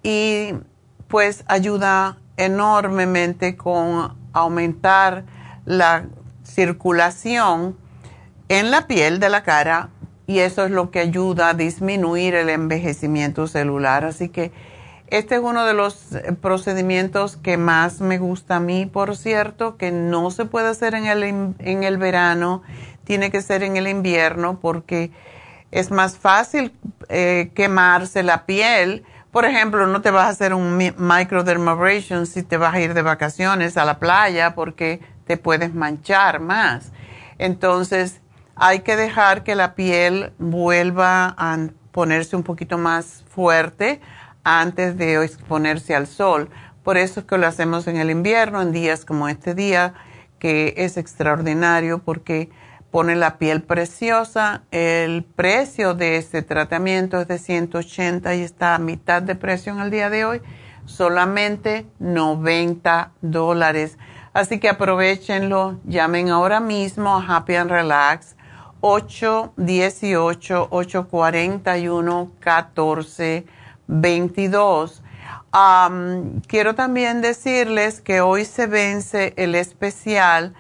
y 0.04 0.54
pues 1.08 1.44
ayuda 1.48 2.18
enormemente 2.38 3.56
con 3.56 4.18
aumentar 4.34 5.26
la 5.66 6.06
circulación 6.54 7.78
en 8.50 8.72
la 8.72 8.88
piel 8.88 9.20
de 9.20 9.30
la 9.30 9.44
cara 9.44 9.90
y 10.28 10.40
eso 10.40 10.66
es 10.66 10.72
lo 10.72 10.92
que 10.92 11.00
ayuda 11.00 11.50
a 11.50 11.54
disminuir 11.54 12.36
el 12.36 12.50
envejecimiento 12.50 13.48
celular. 13.48 14.06
Así 14.06 14.30
que 14.30 14.52
este 15.08 15.36
es 15.36 15.42
uno 15.42 15.66
de 15.66 15.74
los 15.74 16.14
eh, 16.14 16.34
procedimientos 16.34 17.38
que 17.38 17.58
más 17.58 18.02
me 18.02 18.18
gusta 18.18 18.56
a 18.56 18.60
mí, 18.60 18.86
por 18.86 19.16
cierto, 19.16 19.78
que 19.78 19.92
no 19.92 20.32
se 20.32 20.46
puede 20.46 20.70
hacer 20.70 20.96
en 20.96 21.06
el, 21.06 21.24
en 21.24 21.84
el 21.84 21.98
verano, 21.98 22.64
tiene 23.04 23.32
que 23.32 23.42
ser 23.42 23.64
en 23.64 23.78
el 23.78 23.88
invierno 23.88 24.60
porque 24.60 25.12
es 25.72 25.92
más 25.92 26.18
fácil 26.18 26.74
eh, 27.10 27.52
quemarse 27.54 28.24
la 28.24 28.46
piel. 28.46 29.04
Por 29.32 29.46
ejemplo, 29.46 29.88
no 29.88 30.02
te 30.02 30.12
vas 30.12 30.26
a 30.26 30.30
hacer 30.30 30.54
un 30.54 30.78
microdermabrasion 30.78 32.28
si 32.28 32.44
te 32.44 32.58
vas 32.58 32.76
a 32.76 32.80
ir 32.80 32.94
de 32.94 33.02
vacaciones 33.02 33.78
a 33.78 33.86
la 33.86 34.00
playa 34.00 34.56
porque 34.56 35.02
te 35.26 35.38
puedes 35.38 35.74
manchar 35.74 36.40
más. 36.40 36.92
Entonces, 37.38 38.22
hay 38.56 38.80
que 38.80 38.96
dejar 38.96 39.44
que 39.44 39.56
la 39.56 39.76
piel 39.76 40.34
vuelva 40.38 41.34
a 41.38 41.58
ponerse 41.92 42.36
un 42.36 42.44
poquito 42.44 42.78
más 42.78 43.24
fuerte 43.28 44.02
antes 44.44 44.98
de 44.98 45.24
exponerse 45.24 45.96
al 45.96 46.08
sol. 46.08 46.50
Por 46.84 46.98
eso 46.98 47.22
es 47.22 47.26
que 47.26 47.38
lo 47.38 47.48
hacemos 47.48 47.88
en 47.88 47.98
el 47.98 48.10
invierno, 48.10 48.62
en 48.62 48.72
días 48.72 49.06
como 49.06 49.30
este 49.30 49.56
día, 49.56 49.94
que 50.38 50.74
es 50.78 50.98
extraordinario 50.98 52.00
porque 52.00 52.50
pone 52.92 53.16
la 53.16 53.38
piel 53.38 53.64
preciosa. 53.64 54.64
El 54.72 55.24
precio 55.24 55.94
de 55.94 56.18
este 56.18 56.42
tratamiento 56.42 57.22
es 57.22 57.28
de 57.28 57.40
180 57.40 58.36
y 58.36 58.42
está 58.42 58.76
a 58.76 58.80
mitad 58.80 59.22
de 59.22 59.36
precio 59.36 59.74
en 59.74 59.80
el 59.80 59.90
día 59.90 60.10
de 60.10 60.26
hoy, 60.26 60.42
solamente 60.86 61.88
90 62.00 63.14
dólares. 63.22 63.98
Así 64.34 64.60
que 64.60 64.68
aprovechenlo, 64.68 65.80
llamen 65.86 66.30
ahora 66.30 66.60
mismo 66.60 67.16
a 67.16 67.38
Happy 67.38 67.56
and 67.56 67.70
Relax 67.70 68.36
818 68.82 70.68
841 70.72 72.32
14 72.40 73.46
22. 73.88 75.04
quiero 76.48 76.74
también 76.74 77.22
decirles 77.22 78.02
que 78.02 78.22
hoy 78.22 78.46
se 78.46 78.66
vence 78.66 79.34
el 79.38 79.54
especial 79.54 80.56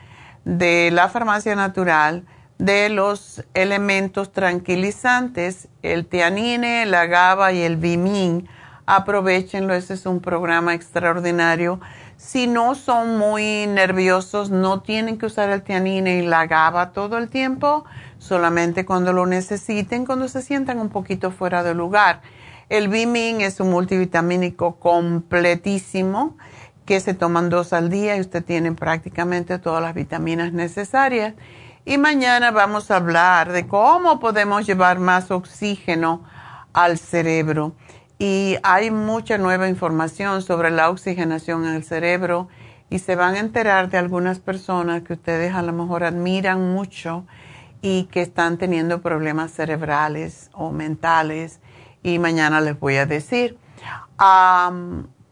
de 0.45 0.91
la 0.91 1.09
farmacia 1.09 1.55
natural 1.55 2.25
de 2.59 2.89
los 2.89 3.43
elementos 3.55 4.31
tranquilizantes, 4.31 5.67
el 5.81 6.05
tianine, 6.05 6.85
la 6.85 7.07
GABA 7.07 7.53
y 7.53 7.63
el 7.63 7.77
Bimin. 7.77 8.47
Aprovechenlo, 8.85 9.73
ese 9.73 9.95
es 9.95 10.05
un 10.05 10.19
programa 10.21 10.73
extraordinario. 10.73 11.79
Si 12.25 12.47
no 12.47 12.73
son 12.73 13.17
muy 13.17 13.67
nerviosos, 13.67 14.49
no 14.49 14.79
tienen 14.79 15.17
que 15.17 15.25
usar 15.25 15.49
el 15.49 15.61
tianine 15.61 16.19
y 16.19 16.21
la 16.25 16.47
GABA 16.47 16.93
todo 16.93 17.17
el 17.17 17.27
tiempo, 17.27 17.83
solamente 18.17 18.85
cuando 18.85 19.11
lo 19.11 19.25
necesiten, 19.25 20.05
cuando 20.05 20.29
se 20.29 20.41
sientan 20.41 20.79
un 20.79 20.87
poquito 20.87 21.31
fuera 21.31 21.63
de 21.63 21.75
lugar. 21.75 22.21
El 22.69 22.87
Bimin 22.87 23.41
es 23.41 23.59
un 23.59 23.71
multivitamínico 23.71 24.77
completísimo 24.77 26.37
que 26.85 27.01
se 27.01 27.13
toman 27.13 27.49
dos 27.49 27.73
al 27.73 27.89
día 27.89 28.15
y 28.15 28.21
usted 28.21 28.41
tiene 28.43 28.71
prácticamente 28.71 29.59
todas 29.59 29.83
las 29.83 29.93
vitaminas 29.93 30.53
necesarias. 30.53 31.33
Y 31.83 31.97
mañana 31.97 32.51
vamos 32.51 32.89
a 32.89 32.95
hablar 32.95 33.51
de 33.51 33.67
cómo 33.67 34.21
podemos 34.21 34.65
llevar 34.65 34.97
más 34.97 35.29
oxígeno 35.29 36.23
al 36.71 36.97
cerebro. 36.97 37.73
Y 38.19 38.57
hay 38.63 38.91
mucha 38.91 39.37
nueva 39.37 39.67
información 39.67 40.41
sobre 40.41 40.71
la 40.71 40.89
oxigenación 40.89 41.65
en 41.65 41.75
el 41.75 41.83
cerebro 41.83 42.47
y 42.89 42.99
se 42.99 43.15
van 43.15 43.35
a 43.35 43.39
enterar 43.39 43.89
de 43.89 43.97
algunas 43.97 44.39
personas 44.39 45.01
que 45.01 45.13
ustedes 45.13 45.55
a 45.55 45.61
lo 45.61 45.73
mejor 45.73 46.03
admiran 46.03 46.73
mucho 46.73 47.25
y 47.81 48.03
que 48.05 48.21
están 48.21 48.57
teniendo 48.57 49.01
problemas 49.01 49.51
cerebrales 49.51 50.49
o 50.53 50.71
mentales 50.71 51.59
y 52.03 52.19
mañana 52.19 52.61
les 52.61 52.79
voy 52.79 52.97
a 52.97 53.05
decir. 53.05 53.57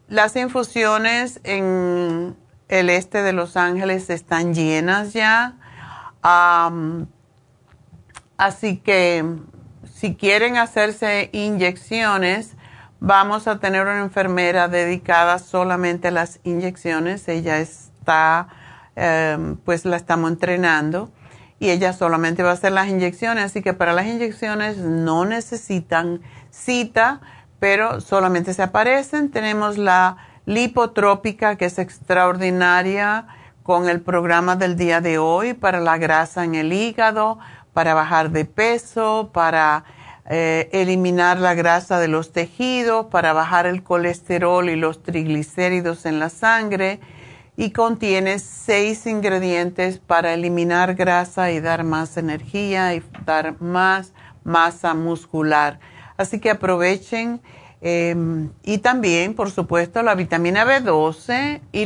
las 0.08 0.36
infusiones 0.36 1.40
en 1.44 2.36
el 2.68 2.90
este 2.90 3.22
de 3.22 3.32
Los 3.32 3.56
Ángeles 3.56 4.10
están 4.10 4.54
llenas 4.54 5.12
ya. 5.12 5.56
así 8.36 8.78
que 8.78 9.24
si 9.94 10.16
quieren 10.16 10.56
hacerse 10.56 11.30
inyecciones, 11.32 12.56
vamos 13.02 13.48
a 13.48 13.58
tener 13.58 13.82
una 13.82 13.98
enfermera 13.98 14.68
dedicada 14.68 15.40
solamente 15.40 16.08
a 16.08 16.10
las 16.12 16.38
inyecciones. 16.44 17.26
Ella 17.26 17.58
está, 17.58 18.46
em, 18.94 19.56
pues 19.56 19.84
la 19.84 19.96
estamos 19.96 20.30
entrenando 20.30 21.10
y 21.58 21.70
ella 21.70 21.94
solamente 21.94 22.44
va 22.44 22.50
a 22.50 22.52
hacer 22.52 22.70
las 22.70 22.88
inyecciones. 22.88 23.44
Así 23.44 23.60
que 23.60 23.74
para 23.74 23.92
las 23.92 24.06
inyecciones 24.06 24.76
no 24.76 25.24
necesitan 25.24 26.20
cita, 26.50 27.20
pero 27.58 28.00
solamente 28.00 28.54
se 28.54 28.62
aparecen. 28.62 29.32
Tenemos 29.32 29.78
la 29.78 30.18
lipotrópica, 30.46 31.56
que 31.56 31.64
es 31.64 31.80
extraordinaria 31.80 33.26
con 33.64 33.88
el 33.88 34.00
programa 34.00 34.54
del 34.54 34.76
día 34.76 35.00
de 35.00 35.18
hoy 35.18 35.54
para 35.54 35.80
la 35.80 35.98
grasa 35.98 36.44
en 36.44 36.54
el 36.54 36.72
hígado, 36.72 37.40
para 37.72 37.94
bajar 37.94 38.30
de 38.30 38.44
peso, 38.44 39.30
para 39.32 39.84
eh, 40.34 40.70
eliminar 40.72 41.38
la 41.38 41.52
grasa 41.52 42.00
de 42.00 42.08
los 42.08 42.32
tejidos, 42.32 43.08
para 43.08 43.34
bajar 43.34 43.66
el 43.66 43.82
colesterol 43.82 44.70
y 44.70 44.76
los 44.76 45.02
triglicéridos 45.02 46.06
en 46.06 46.18
la 46.20 46.30
sangre 46.30 47.00
y 47.54 47.72
contiene 47.72 48.38
seis 48.38 49.06
ingredientes 49.06 49.98
para 49.98 50.32
eliminar 50.32 50.94
grasa 50.94 51.50
y 51.50 51.60
dar 51.60 51.84
más 51.84 52.16
energía 52.16 52.94
y 52.94 53.02
dar 53.26 53.60
más 53.60 54.14
masa 54.42 54.94
muscular. 54.94 55.80
Así 56.16 56.40
que 56.40 56.48
aprovechen. 56.48 57.42
Em, 57.82 58.52
y 58.62 58.78
también, 58.78 59.34
por 59.34 59.50
supuesto, 59.50 60.02
la 60.02 60.14
vitamina 60.14 60.64
B12 60.64 61.60
y 61.72 61.84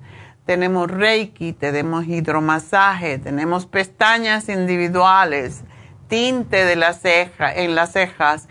tenemos 0.47 0.91
Reiki, 0.91 1.53
tenemos 1.53 2.07
hidromasaje, 2.07 3.19
tenemos 3.19 3.67
pestañas 3.67 4.49
individuales, 4.49 5.63
tinte 6.09 6.65
de 6.65 6.77
la 6.77 6.93
ceja, 6.93 7.53
en 7.55 7.75
las 7.75 7.93
cejas. 7.93 8.49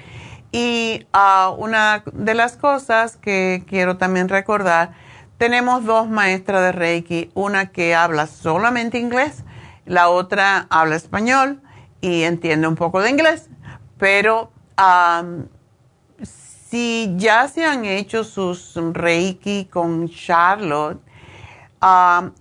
Y 0.51 1.07
uh, 1.13 1.53
una 1.55 2.03
de 2.13 2.35
las 2.35 2.57
cosas 2.57 3.17
que 3.17 3.63
quiero 3.67 3.97
también 3.97 4.29
recordar, 4.29 4.93
tenemos 5.39 5.85
dos 5.85 6.07
maestras 6.07 6.61
de 6.61 6.71
Reiki, 6.71 7.31
una 7.33 7.71
que 7.71 7.95
habla 7.95 8.27
solamente 8.27 8.99
inglés, 8.99 9.43
la 9.85 10.09
otra 10.09 10.67
habla 10.69 10.95
español 10.95 11.62
y 12.03 12.23
entiende 12.23 12.67
un 12.67 12.75
poco 12.75 13.01
de 13.01 13.09
inglés, 13.09 13.49
pero 13.97 14.51
si 16.21 17.13
ya 17.15 17.47
se 17.47 17.63
han 17.63 17.85
hecho 17.85 18.25
sus 18.25 18.75
reiki 18.75 19.65
con 19.71 20.09
Charlotte, 20.09 21.01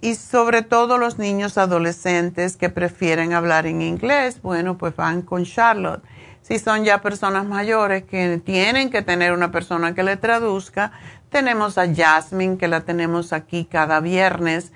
y 0.01 0.17
sobre 0.17 0.63
todo 0.63 0.99
los 0.99 1.21
niños 1.21 1.59
adolescentes 1.59 2.57
que 2.57 2.71
prefieren 2.71 3.35
hablar 3.35 3.67
en 3.67 3.83
inglés, 3.83 4.43
bueno, 4.43 4.77
pues 4.79 4.97
van 4.97 5.23
con 5.23 5.45
Charlotte. 5.45 6.03
Si 6.43 6.59
son 6.59 6.85
ya 6.85 7.01
personas 7.01 7.47
mayores 7.47 8.03
que 8.03 8.43
tienen 8.45 8.91
que 8.91 9.03
tener 9.03 9.33
una 9.33 9.53
persona 9.53 9.95
que 9.95 10.03
le 10.03 10.17
traduzca, 10.17 10.91
tenemos 11.29 11.79
a 11.79 11.87
Jasmine, 11.95 12.57
que 12.57 12.67
la 12.67 12.81
tenemos 12.81 13.33
aquí 13.33 13.65
cada 13.65 14.01
viernes 14.01 14.73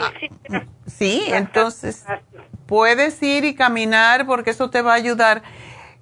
sí 0.88 1.22
entonces 1.28 2.06
puedes 2.66 3.22
ir 3.22 3.46
y 3.46 3.54
caminar 3.54 4.26
porque 4.26 4.50
eso 4.50 4.72
te 4.72 4.82
va 4.82 4.94
a 4.94 4.96
ayudar. 4.96 5.44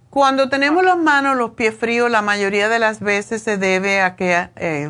Cuando 0.09 0.47
tenemos 0.47 0.85
las 0.85 0.97
manos 0.97 1.35
los 1.35 1.51
pies 1.51 1.75
fríos 1.75 2.09
la 2.09 2.21
mayoría 2.21 2.69
de 2.69 2.79
las 2.79 3.01
veces 3.01 3.43
se 3.43 3.57
debe 3.57 3.99
a 3.99 4.15
que 4.15 4.47
eh, 4.55 4.89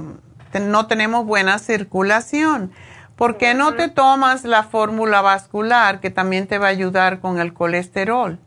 no 0.61 0.85
tenemos 0.85 1.25
buena 1.25 1.57
circulación. 1.57 2.71
¿Por 3.15 3.37
qué 3.37 3.55
no 3.55 3.73
te 3.73 3.87
tomas 3.89 4.43
la 4.43 4.61
fórmula 4.61 5.21
vascular 5.21 6.01
que 6.01 6.11
también 6.11 6.45
te 6.45 6.59
va 6.59 6.67
a 6.67 6.69
ayudar 6.69 7.19
con 7.19 7.39
el 7.39 7.55
colesterol? 7.55 8.39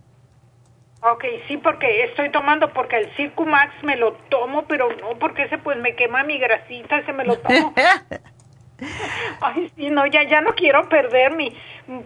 Ok, 1.05 1.25
sí, 1.49 1.57
porque 1.57 2.05
estoy 2.05 2.31
tomando, 2.31 2.73
porque 2.73 2.97
el 2.97 3.13
Circumax 3.17 3.75
me 3.83 3.97
lo 3.97 4.13
tomo, 4.31 4.67
pero 4.69 4.89
no 5.01 5.19
porque 5.19 5.43
ese 5.43 5.59
pues 5.59 5.77
me 5.79 5.97
quema 5.97 6.23
mi 6.23 6.39
grasita, 6.39 6.99
ese 6.99 7.13
me 7.13 7.25
lo 7.25 7.39
tomo. 7.39 7.75
Ay, 9.41 9.73
sí, 9.77 9.91
no, 9.91 10.07
ya, 10.07 10.23
ya 10.29 10.41
no 10.41 10.55
quiero 10.55 10.89
perder 10.89 11.35
mi, 11.35 11.53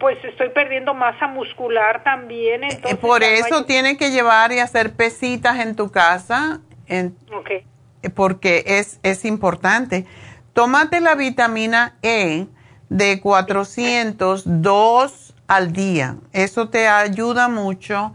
pues 0.00 0.16
estoy 0.24 0.48
perdiendo 0.48 0.94
masa 0.94 1.26
muscular 1.26 2.02
también. 2.04 2.64
Eh, 2.64 2.68
entonces 2.70 2.98
Por 2.98 3.22
eso 3.22 3.66
tiene 3.66 3.98
que 3.98 4.10
llevar 4.10 4.52
y 4.52 4.60
hacer 4.60 4.94
pesitas 4.94 5.60
en 5.60 5.76
tu 5.76 5.90
casa, 5.90 6.60
en, 6.86 7.14
okay. 7.38 7.66
porque 8.14 8.64
es, 8.66 8.98
es 9.02 9.26
importante. 9.26 10.06
Tómate 10.54 11.02
la 11.02 11.16
vitamina 11.16 11.96
E 12.00 12.46
de 12.88 13.20
402 13.20 15.34
al 15.48 15.74
día, 15.74 16.16
eso 16.32 16.70
te 16.70 16.88
ayuda 16.88 17.48
mucho 17.48 18.14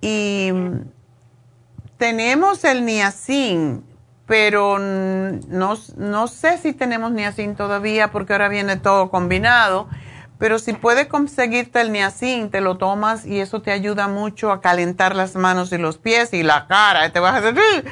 y 0.00 0.52
tenemos 1.96 2.64
el 2.64 2.84
niacin, 2.84 3.84
pero 4.26 4.78
no, 4.78 5.74
no 5.96 6.28
sé 6.28 6.58
si 6.58 6.72
tenemos 6.72 7.12
niacin 7.12 7.56
todavía 7.56 8.10
porque 8.10 8.34
ahora 8.34 8.48
viene 8.48 8.76
todo 8.76 9.10
combinado, 9.10 9.88
pero 10.38 10.60
si 10.60 10.72
puedes 10.72 11.08
conseguirte 11.08 11.80
el 11.80 11.90
niacin, 11.90 12.50
te 12.50 12.60
lo 12.60 12.76
tomas 12.76 13.26
y 13.26 13.40
eso 13.40 13.60
te 13.60 13.72
ayuda 13.72 14.06
mucho 14.06 14.52
a 14.52 14.60
calentar 14.60 15.16
las 15.16 15.34
manos 15.34 15.72
y 15.72 15.78
los 15.78 15.98
pies 15.98 16.32
y 16.32 16.44
la 16.44 16.68
cara. 16.68 17.10
Te 17.10 17.18
vas 17.18 17.34
a 17.34 17.48
hacer, 17.48 17.84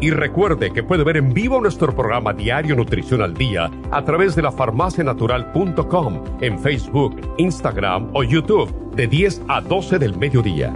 Y 0.01 0.11
recuerde 0.11 0.73
que 0.73 0.83
puede 0.83 1.05
ver 1.05 1.17
en 1.17 1.33
vivo 1.33 1.61
nuestro 1.61 1.95
programa 1.95 2.33
Diario 2.33 2.77
Nutrición 2.77 3.23
al 3.23 3.35
Día 3.35 3.71
a 3.91 4.05
través 4.05 4.35
de 4.35 4.43
la 4.43 4.53
farmacianatural.com 4.53 6.25
en 6.41 6.59
Facebook, 6.59 7.21
Instagram 7.39 8.11
o 8.15 8.23
YouTube 8.25 8.95
de 8.95 9.07
10 9.07 9.43
a 9.49 9.61
12 9.61 9.99
del 9.99 10.17
mediodía. 10.17 10.73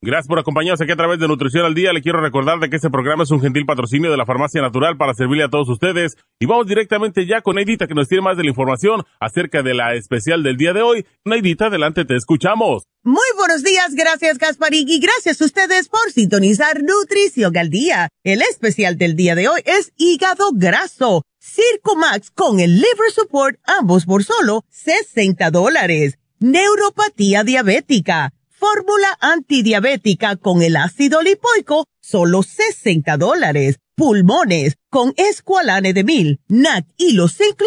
Gracias 0.00 0.28
por 0.28 0.38
acompañarnos 0.38 0.80
aquí 0.80 0.90
a 0.90 0.96
través 0.96 1.18
de 1.18 1.28
Nutrición 1.28 1.66
al 1.66 1.74
Día. 1.74 1.92
Le 1.92 2.00
quiero 2.00 2.22
recordar 2.22 2.58
de 2.60 2.70
que 2.70 2.76
este 2.76 2.88
programa 2.88 3.24
es 3.24 3.30
un 3.30 3.42
gentil 3.42 3.66
patrocinio 3.66 4.10
de 4.10 4.16
la 4.16 4.24
Farmacia 4.24 4.62
Natural 4.62 4.96
para 4.96 5.12
servirle 5.12 5.44
a 5.44 5.50
todos 5.50 5.68
ustedes. 5.68 6.16
Y 6.40 6.46
vamos 6.46 6.66
directamente 6.66 7.26
ya 7.26 7.42
con 7.42 7.56
Neidita 7.56 7.86
que 7.86 7.94
nos 7.94 8.08
tiene 8.08 8.22
más 8.22 8.38
de 8.38 8.44
la 8.44 8.48
información 8.48 9.02
acerca 9.20 9.62
de 9.62 9.74
la 9.74 9.92
especial 9.92 10.42
del 10.42 10.56
día 10.56 10.72
de 10.72 10.80
hoy. 10.80 11.04
Neidita, 11.26 11.66
adelante, 11.66 12.06
te 12.06 12.16
escuchamos. 12.16 12.87
Muy 13.04 13.26
buenos 13.36 13.62
días, 13.62 13.94
gracias 13.94 14.38
Gasparín 14.38 14.88
y 14.88 14.98
gracias 14.98 15.40
a 15.40 15.44
ustedes 15.44 15.88
por 15.88 16.12
sintonizar 16.12 16.82
Nutrición 16.82 17.56
al 17.56 17.70
Día. 17.70 18.08
El 18.24 18.42
especial 18.42 18.98
del 18.98 19.14
día 19.14 19.34
de 19.34 19.48
hoy 19.48 19.60
es 19.64 19.92
hígado 19.96 20.50
graso. 20.52 21.22
Circo 21.40 21.96
Max 21.96 22.30
con 22.30 22.60
el 22.60 22.76
Liver 22.76 23.12
Support, 23.14 23.60
ambos 23.64 24.04
por 24.04 24.24
solo 24.24 24.64
60 24.70 25.50
dólares. 25.50 26.18
Neuropatía 26.40 27.44
diabética 27.44 28.32
fórmula 28.58 29.16
antidiabética 29.20 30.34
con 30.36 30.62
el 30.62 30.76
ácido 30.76 31.22
lipoico, 31.22 31.86
solo 32.00 32.42
60 32.42 33.16
dólares. 33.16 33.78
Pulmones 33.94 34.76
con 34.90 35.12
escualane 35.16 35.92
de 35.92 36.04
mil, 36.04 36.40
NAC 36.48 36.86
y 36.96 37.12
los 37.12 37.36
zinc 37.36 37.60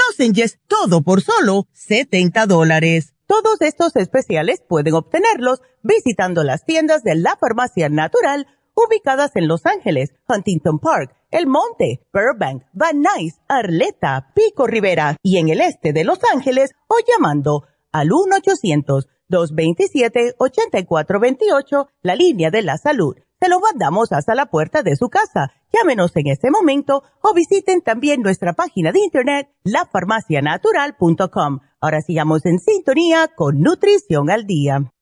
todo 0.68 1.02
por 1.02 1.22
solo 1.22 1.68
70 1.74 2.46
dólares. 2.46 3.14
Todos 3.32 3.62
estos 3.62 3.96
especiales 3.96 4.62
pueden 4.68 4.94
obtenerlos 4.94 5.62
visitando 5.84 6.44
las 6.44 6.66
tiendas 6.66 7.02
de 7.02 7.16
la 7.16 7.38
farmacia 7.40 7.88
natural 7.88 8.46
ubicadas 8.76 9.32
en 9.36 9.48
Los 9.48 9.66
Ángeles, 9.66 10.12
Huntington 10.28 10.80
Park, 10.80 11.16
El 11.32 11.48
Monte, 11.48 12.06
Burbank, 12.12 12.64
Van 12.74 13.02
Nuys, 13.02 13.40
Arleta, 13.48 14.34
Pico 14.36 14.68
Rivera 14.68 15.16
y 15.24 15.38
en 15.38 15.48
el 15.48 15.62
este 15.62 15.94
de 15.94 16.04
Los 16.04 16.20
Ángeles 16.34 16.72
o 16.90 16.96
llamando 17.08 17.64
al 17.94 18.12
1 18.12 18.36
800 18.36 19.08
227-8428, 19.30 21.88
la 22.02 22.16
línea 22.16 22.52
de 22.52 22.64
la 22.64 22.76
salud. 22.76 23.16
Se 23.40 23.48
lo 23.48 23.62
mandamos 23.62 24.12
hasta 24.12 24.36
la 24.36 24.48
puerta 24.48 24.84
de 24.84 24.98
su 24.98 25.08
casa. 25.08 25.54
Llámenos 25.72 26.14
en 26.18 26.28
este 26.28 26.52
momento 26.52 27.04
o 27.22 27.34
visiten 27.34 27.82
también 27.82 28.22
nuestra 28.22 28.52
página 28.52 28.92
de 28.92 29.00
internet, 29.00 29.48
lafarmacianatural.com. 29.64 31.62
Ahora 31.82 32.02
sigamos 32.02 32.46
en 32.46 32.60
sintonía 32.60 33.28
con 33.36 33.60
Nutrición 33.60 34.30
al 34.30 34.46
Día. 34.46 34.94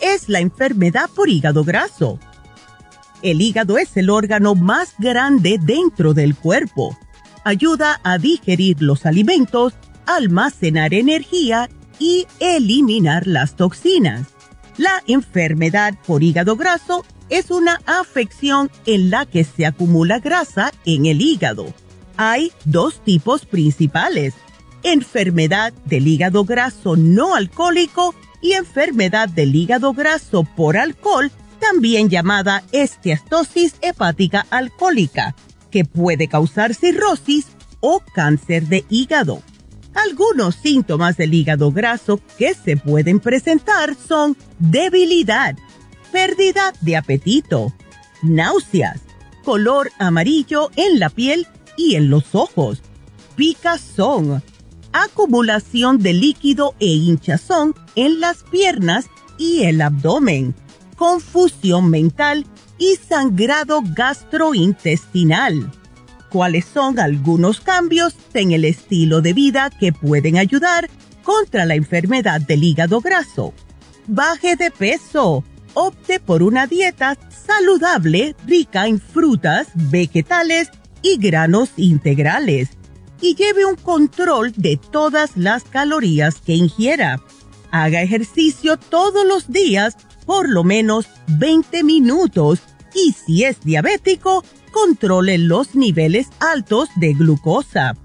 es 0.00 0.28
la 0.28 0.40
enfermedad 0.40 1.10
por 1.14 1.28
hígado 1.28 1.64
graso? 1.64 2.18
El 3.22 3.40
hígado 3.40 3.78
es 3.78 3.96
el 3.96 4.10
órgano 4.10 4.54
más 4.54 4.94
grande 4.98 5.58
dentro 5.60 6.14
del 6.14 6.34
cuerpo. 6.36 6.96
Ayuda 7.44 8.00
a 8.04 8.18
digerir 8.18 8.80
los 8.80 9.06
alimentos, 9.06 9.74
almacenar 10.06 10.94
energía 10.94 11.68
y 11.98 12.26
eliminar 12.40 13.26
las 13.26 13.56
toxinas. 13.56 14.28
La 14.76 15.02
enfermedad 15.06 15.94
por 16.06 16.22
hígado 16.22 16.56
graso 16.56 17.04
es 17.30 17.50
una 17.50 17.80
afección 17.86 18.70
en 18.86 19.10
la 19.10 19.26
que 19.26 19.44
se 19.44 19.66
acumula 19.66 20.20
grasa 20.20 20.72
en 20.84 21.06
el 21.06 21.20
hígado. 21.20 21.74
Hay 22.16 22.52
dos 22.64 23.02
tipos 23.04 23.44
principales, 23.44 24.34
enfermedad 24.82 25.72
del 25.84 26.06
hígado 26.06 26.44
graso 26.44 26.96
no 26.96 27.34
alcohólico 27.34 28.14
y 28.40 28.52
enfermedad 28.52 29.28
del 29.28 29.54
hígado 29.54 29.92
graso 29.92 30.44
por 30.44 30.76
alcohol, 30.76 31.30
también 31.58 32.08
llamada 32.08 32.64
esteatosis 32.72 33.74
hepática 33.80 34.46
alcohólica, 34.50 35.34
que 35.70 35.84
puede 35.84 36.28
causar 36.28 36.74
cirrosis 36.74 37.46
o 37.80 38.02
cáncer 38.14 38.66
de 38.66 38.84
hígado. 38.88 39.42
Algunos 39.94 40.54
síntomas 40.54 41.16
del 41.16 41.34
hígado 41.34 41.72
graso 41.72 42.20
que 42.38 42.54
se 42.54 42.76
pueden 42.76 43.20
presentar 43.20 43.96
son 43.96 44.36
debilidad, 44.58 45.56
pérdida 46.12 46.72
de 46.80 46.96
apetito, 46.96 47.72
náuseas, 48.22 49.00
color 49.44 49.90
amarillo 49.98 50.70
en 50.76 50.98
la 50.98 51.10
piel 51.10 51.46
y 51.76 51.96
en 51.96 52.10
los 52.10 52.34
ojos, 52.34 52.82
picazón, 53.34 54.42
acumulación 54.92 55.98
de 55.98 56.12
líquido 56.12 56.74
e 56.80 56.86
hinchazón 56.86 57.74
en 57.94 58.20
las 58.20 58.42
piernas 58.44 59.06
y 59.38 59.64
el 59.64 59.80
abdomen, 59.80 60.54
confusión 60.98 61.88
mental 61.88 62.44
y 62.76 62.96
sangrado 62.96 63.82
gastrointestinal. 63.94 65.72
cuáles 66.28 66.66
son 66.66 66.98
algunos 66.98 67.62
cambios 67.62 68.14
en 68.34 68.52
el 68.52 68.66
estilo 68.66 69.22
de 69.22 69.32
vida 69.32 69.70
que 69.70 69.94
pueden 69.94 70.36
ayudar 70.36 70.90
contra 71.22 71.64
la 71.64 71.74
enfermedad 71.74 72.38
del 72.42 72.64
hígado 72.64 73.00
graso. 73.00 73.54
Baje 74.06 74.54
de 74.56 74.70
peso. 74.70 75.42
Opte 75.72 76.20
por 76.20 76.42
una 76.42 76.66
dieta 76.66 77.16
saludable 77.30 78.36
rica 78.46 78.86
en 78.88 79.00
frutas, 79.00 79.68
vegetales 79.74 80.68
y 81.00 81.16
granos 81.16 81.70
integrales. 81.76 82.68
Y 83.22 83.34
lleve 83.34 83.64
un 83.64 83.76
control 83.76 84.52
de 84.54 84.76
todas 84.76 85.34
las 85.34 85.64
calorías 85.64 86.42
que 86.44 86.54
ingiera. 86.54 87.22
Haga 87.70 88.02
ejercicio 88.02 88.76
todos 88.76 89.26
los 89.26 89.50
días 89.50 89.96
por 90.28 90.46
lo 90.46 90.62
menos 90.62 91.06
20 91.38 91.82
minutos 91.84 92.60
y 92.94 93.12
si 93.12 93.44
es 93.44 93.62
diabético, 93.62 94.44
controle 94.72 95.38
los 95.38 95.74
niveles 95.74 96.28
altos 96.38 96.90
de 96.96 97.14
glucosa. 97.14 97.96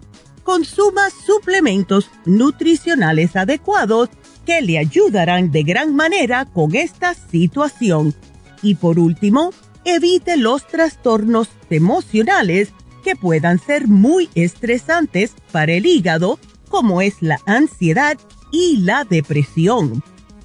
Consuma 0.45 1.09
suplementos 1.09 2.09
nutricionales 2.25 3.35
adecuados 3.35 4.07
que 4.45 4.61
le 4.61 4.77
ayudarán 4.77 5.51
de 5.51 5.63
gran 5.63 5.97
manera 5.97 6.45
con 6.45 6.75
esta 6.75 7.13
situación. 7.13 8.15
Y 8.61 8.75
por 8.75 8.99
último, 8.99 9.51
evite 9.83 10.37
los 10.37 10.65
trastornos 10.65 11.49
emocionales 11.69 12.69
que 13.03 13.17
puedan 13.17 13.59
ser 13.59 13.89
muy 13.89 14.29
estresantes 14.33 15.33
para 15.51 15.73
el 15.73 15.85
hígado, 15.85 16.39
como 16.69 17.01
es 17.01 17.15
la 17.19 17.41
ansiedad 17.45 18.17
y 18.49 18.77
la 18.77 19.03
depresión. 19.03 20.01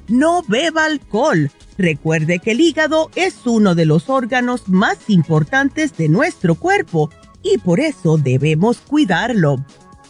No 0.09 0.43
beba 0.47 0.85
alcohol 0.85 1.51
Recuerde 1.79 2.41
que 2.41 2.51
el 2.51 2.61
hígado 2.61 3.09
es 3.15 3.47
uno 3.47 3.77
de 3.77 3.87
los 3.87 4.11
órganos 4.11 4.69
más 4.69 4.99
importantes 5.07 5.97
de 5.97 6.09
nuestro 6.09 6.57
cuerpo 6.57 7.09
y 7.41 7.59
por 7.59 7.79
eso 7.79 8.19
debemos 8.19 8.79
cuidarlo. 8.79 9.65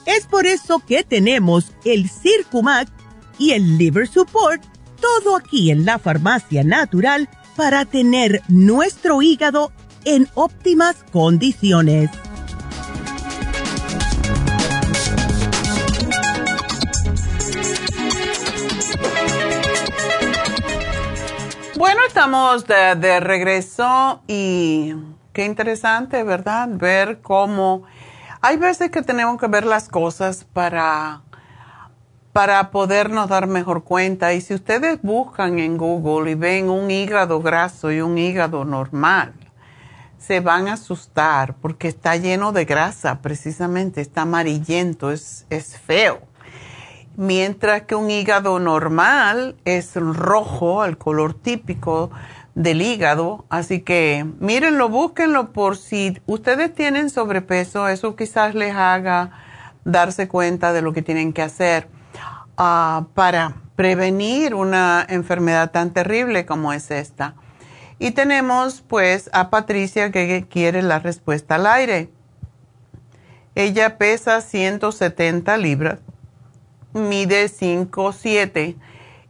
Es 0.07 0.27
por 0.27 0.47
eso 0.47 0.79
que 0.79 1.05
tenemos 1.05 1.73
el 1.85 2.09
Circumac 2.09 2.89
y 3.39 3.51
el 3.51 3.77
Liver 3.77 4.09
Support, 4.09 4.63
todo 4.99 5.37
aquí 5.37 5.71
en 5.71 5.85
la 5.85 5.99
farmacia 5.99 6.65
natural 6.65 7.29
para 7.55 7.85
tener 7.85 8.41
nuestro 8.49 9.21
hígado 9.21 9.71
en 10.07 10.27
óptimas 10.35 11.05
condiciones. 11.13 12.09
Bueno, 21.79 22.01
estamos 22.09 22.67
de, 22.67 23.21
regreso 23.21 24.21
y 24.27 24.97
qué 25.33 25.45
interesante, 25.45 26.25
¿verdad? 26.25 26.67
Ver 26.73 27.21
cómo 27.21 27.85
hay 28.41 28.57
veces 28.57 28.91
que 28.91 29.01
tenemos 29.03 29.41
que 29.41 29.47
ver 29.47 29.65
las 29.65 29.89
cosas 29.89 30.43
para, 30.43 31.23
para 32.33 32.73
podernos 32.73 33.29
dar 33.29 33.47
mejor 33.47 33.85
cuenta. 33.85 34.35
Y 34.35 34.41
si 34.41 34.55
ustedes 34.55 35.01
buscan 35.03 35.61
en 35.61 35.77
Google 35.77 36.33
y 36.33 36.35
ven 36.35 36.69
un 36.69 36.91
hígado 36.91 37.41
graso 37.41 37.93
y 37.93 38.01
un 38.01 38.19
hígado 38.19 38.65
normal, 38.65 39.35
se 40.19 40.41
van 40.41 40.67
a 40.67 40.73
asustar 40.73 41.55
porque 41.63 41.87
está 41.87 42.17
lleno 42.17 42.51
de 42.51 42.65
grasa, 42.65 43.21
precisamente, 43.23 44.01
está 44.01 44.23
amarillento, 44.23 45.13
es, 45.13 45.47
es 45.49 45.79
feo 45.79 46.28
mientras 47.19 47.83
que 47.83 47.97
un 47.97 48.13
hígado 48.13 48.61
normal 48.61 49.57
es 49.65 49.97
rojo, 49.97 50.85
el 50.85 50.99
color 50.99 51.35
típico 51.35 52.13
del 52.55 52.81
hígado. 52.81 53.45
Así 53.51 53.81
que 53.81 54.25
mírenlo, 54.39 54.89
búsquenlo 54.89 55.53
por 55.53 55.77
si 55.77 56.17
ustedes 56.27 56.73
tienen 56.73 57.11
sobrepeso, 57.11 57.89
eso 57.89 58.15
quizás 58.15 58.55
les 58.55 58.73
haga 58.73 59.33
darse 59.85 60.29
cuenta 60.29 60.73
de 60.73 60.81
lo 60.81 60.93
que 60.93 61.03
tienen 61.03 61.33
que 61.33 61.43
hacer 61.43 61.89
ah, 62.57 63.07
para 63.15 63.57
prevenir 63.75 64.55
una 64.55 65.05
enfermedad 65.09 65.73
tan 65.73 65.93
terrible 65.93 66.47
como 66.47 66.73
es 66.73 66.93
esta. 66.93 67.35
Y 67.99 68.13
tenemos 68.13 68.81
pues 68.81 69.29
a 69.33 69.51
Patricia 69.51 70.13
que 70.13 70.47
quiere 70.49 70.83
la 70.83 71.01
respuesta 71.01 71.57
al 71.57 71.67
aire. 71.67 72.13
Ella 73.57 73.99
pesa 73.99 74.41
170 74.41 75.57
libras 75.57 75.99
mide 76.93 77.47
5'7 77.47 78.77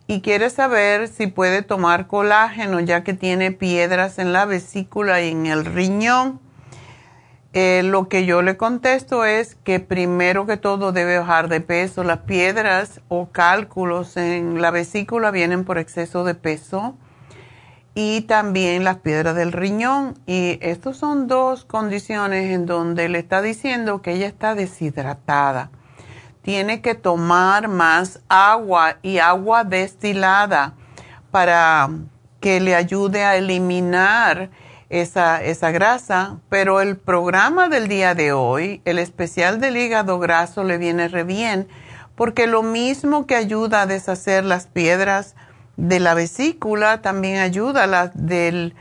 y 0.06 0.22
quiere 0.22 0.48
saber 0.48 1.08
si 1.08 1.26
puede 1.26 1.62
tomar 1.62 2.06
colágeno 2.06 2.80
ya 2.80 3.04
que 3.04 3.12
tiene 3.12 3.52
piedras 3.52 4.18
en 4.18 4.32
la 4.32 4.46
vesícula 4.46 5.20
y 5.22 5.30
en 5.30 5.46
el 5.46 5.66
riñón. 5.66 6.40
Eh, 7.52 7.82
lo 7.84 8.08
que 8.08 8.24
yo 8.24 8.40
le 8.40 8.56
contesto 8.56 9.24
es 9.24 9.54
que 9.54 9.80
primero 9.80 10.46
que 10.46 10.56
todo 10.56 10.92
debe 10.92 11.18
bajar 11.18 11.48
de 11.48 11.60
peso. 11.60 12.04
Las 12.04 12.20
piedras 12.20 13.00
o 13.08 13.28
cálculos 13.30 14.16
en 14.16 14.62
la 14.62 14.70
vesícula 14.70 15.30
vienen 15.30 15.64
por 15.64 15.76
exceso 15.76 16.24
de 16.24 16.34
peso 16.34 16.94
y 17.94 18.22
también 18.22 18.84
las 18.84 18.98
piedras 18.98 19.34
del 19.34 19.52
riñón. 19.52 20.14
Y 20.26 20.58
estas 20.62 20.96
son 20.96 21.26
dos 21.26 21.66
condiciones 21.66 22.50
en 22.50 22.64
donde 22.64 23.10
le 23.10 23.18
está 23.18 23.42
diciendo 23.42 24.00
que 24.00 24.12
ella 24.12 24.26
está 24.26 24.54
deshidratada 24.54 25.70
tiene 26.48 26.80
que 26.80 26.94
tomar 26.94 27.68
más 27.68 28.20
agua 28.26 28.96
y 29.02 29.18
agua 29.18 29.64
destilada 29.64 30.72
para 31.30 31.90
que 32.40 32.58
le 32.58 32.74
ayude 32.74 33.22
a 33.22 33.36
eliminar 33.36 34.48
esa, 34.88 35.44
esa 35.44 35.70
grasa. 35.72 36.38
Pero 36.48 36.80
el 36.80 36.96
programa 36.96 37.68
del 37.68 37.86
día 37.86 38.14
de 38.14 38.32
hoy, 38.32 38.80
el 38.86 38.98
especial 38.98 39.60
del 39.60 39.76
hígado 39.76 40.18
graso, 40.18 40.64
le 40.64 40.78
viene 40.78 41.08
re 41.08 41.22
bien 41.22 41.68
porque 42.14 42.46
lo 42.46 42.62
mismo 42.62 43.26
que 43.26 43.36
ayuda 43.36 43.82
a 43.82 43.86
deshacer 43.86 44.42
las 44.42 44.68
piedras 44.68 45.34
de 45.76 46.00
la 46.00 46.14
vesícula, 46.14 47.02
también 47.02 47.40
ayuda 47.40 47.84
a 47.84 47.86
las 47.86 48.10
del, 48.14 48.74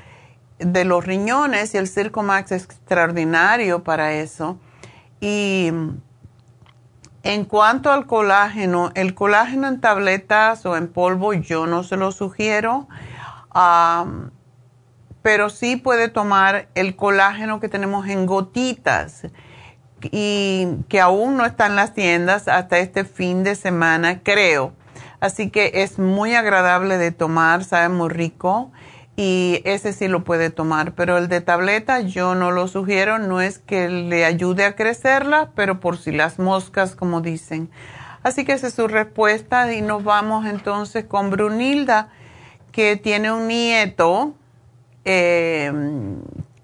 de 0.58 0.86
los 0.86 1.06
riñones 1.06 1.74
y 1.74 1.80
el 1.80 1.90
Circo 1.90 2.24
Max 2.24 2.54
es 2.54 2.64
extraordinario 2.64 3.84
para 3.84 4.14
eso. 4.14 4.58
Y 5.20 5.74
en 7.28 7.44
cuanto 7.44 7.92
al 7.92 8.08
colágeno, 8.08 8.92
el 8.96 9.14
colágeno 9.14 9.68
en 9.68 9.82
tabletas 9.82 10.66
o 10.66 10.78
en 10.78 10.88
polvo 10.88 11.34
yo 11.34 11.68
no 11.68 11.84
se 11.84 11.98
lo 11.98 12.14
sugiero, 12.14 12.88
pero 15.22 15.50
sí 15.50 15.76
puede 15.76 16.08
tomar 16.08 16.70
el 16.74 16.96
colágeno 16.96 17.60
que 17.60 17.68
tenemos 17.68 18.08
en 18.08 18.26
gotitas 18.26 19.28
y 20.02 20.70
que 20.88 21.02
aún 21.02 21.36
no 21.36 21.46
está 21.46 21.66
en 21.66 21.76
las 21.76 21.94
tiendas 21.94 22.48
hasta 22.48 22.78
este 22.78 23.04
fin 23.04 23.44
de 23.44 23.56
semana, 23.56 24.22
creo. 24.24 24.72
Así 25.20 25.50
que 25.50 25.72
es 25.74 26.00
muy 26.00 26.34
agradable 26.34 26.98
de 26.98 27.12
tomar, 27.12 27.66
sabe 27.66 27.90
muy 27.90 28.08
rico 28.08 28.72
y 29.20 29.62
ese 29.66 29.94
sí 29.94 30.08
lo 30.08 30.24
puede 30.24 30.52
tomar, 30.52 30.94
pero 30.94 31.18
el 31.18 31.28
de 31.28 31.42
tableta 31.42 32.02
yo 32.02 32.36
no 32.36 32.52
lo 32.52 32.68
sugiero, 32.68 33.18
no 33.18 33.42
es 33.42 33.58
que 33.58 33.90
le 33.90 34.24
ayude 34.24 34.64
a 34.64 34.76
crecerla, 34.76 35.50
pero 35.56 35.80
por 35.80 35.98
si 35.98 36.12
las 36.12 36.38
moscas, 36.38 36.96
como 36.96 37.22
dicen. 37.22 37.70
Así 38.22 38.46
que 38.46 38.54
esa 38.54 38.68
es 38.68 38.76
su 38.76 38.88
respuesta 38.88 39.74
y 39.74 39.82
nos 39.82 40.04
vamos 40.04 40.46
entonces 40.46 41.06
con 41.06 41.32
Brunilda, 41.32 42.10
que 42.72 42.96
tiene 42.96 43.32
un 43.32 43.48
nieto 43.48 44.36
eh, 45.04 45.72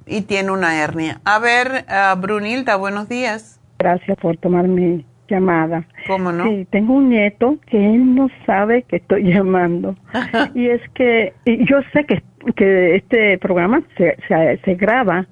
y 0.05 0.21
tiene 0.21 0.51
una 0.51 0.79
hernia. 0.79 1.21
A 1.25 1.39
ver, 1.39 1.85
uh, 1.87 2.19
Brunilda, 2.19 2.75
buenos 2.75 3.09
días. 3.09 3.59
Gracias 3.79 4.15
por 4.19 4.37
tomarme 4.37 5.05
llamada. 5.27 5.85
¿Cómo 6.07 6.31
no? 6.31 6.45
Sí, 6.45 6.67
tengo 6.69 6.93
un 6.93 7.09
nieto 7.09 7.57
que 7.65 7.77
él 7.77 8.13
no 8.15 8.27
sabe 8.45 8.83
que 8.83 8.97
estoy 8.97 9.23
llamando. 9.33 9.95
y 10.53 10.67
es 10.67 10.81
que 10.93 11.33
yo 11.45 11.77
sé 11.93 12.05
que, 12.05 12.21
que 12.55 12.95
este 12.95 13.37
programa 13.37 13.81
se, 13.97 14.17
se, 14.63 14.75
graba 14.75 15.27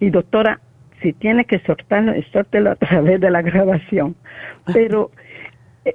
y 0.00 0.10
doctora, 0.10 0.60
si 1.00 1.12
tiene 1.12 1.44
que 1.44 1.58
soltarlo, 1.60 2.12
sórtelo 2.32 2.72
a 2.72 2.76
través 2.76 3.20
de 3.20 3.30
la 3.30 3.42
grabación. 3.42 4.14
Pero 4.72 5.10
eh, 5.84 5.94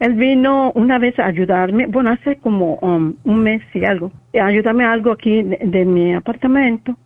él 0.00 0.14
vino 0.14 0.72
una 0.74 0.98
vez 0.98 1.18
a 1.18 1.26
ayudarme, 1.26 1.86
bueno, 1.86 2.10
hace 2.10 2.36
como 2.36 2.74
um, 2.76 3.14
un 3.24 3.42
mes 3.42 3.62
y 3.74 3.84
algo, 3.84 4.12
ayudarme 4.40 4.84
a 4.84 4.92
algo 4.92 5.12
aquí 5.12 5.42
de, 5.42 5.84
mi 5.84 6.14
apartamento. 6.14 6.96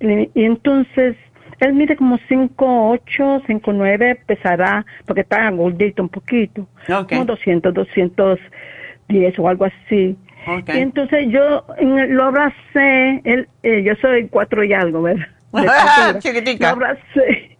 y 0.00 0.44
entonces 0.44 1.16
él 1.60 1.74
mide 1.74 1.96
como 1.96 2.18
5'8", 2.18 3.42
5'9", 3.46 4.18
pesará, 4.26 4.86
porque 5.06 5.22
está 5.22 5.50
gordito 5.50 6.02
un 6.02 6.08
poquito, 6.08 6.68
como 7.08 7.24
200, 7.24 7.74
210 7.74 9.38
o 9.38 9.48
algo 9.48 9.64
así. 9.64 10.16
Y 10.46 10.78
entonces 10.78 11.26
yo 11.28 11.64
lo 11.80 12.24
abracé, 12.24 13.20
él, 13.24 13.48
eh, 13.62 13.82
yo 13.82 13.94
soy 13.96 14.28
cuatro 14.28 14.64
y 14.64 14.72
algo, 14.72 15.02
¿verdad? 15.02 15.26
Chiquitica. 16.20 16.70
Lo 16.70 16.76
abracé. 16.76 17.58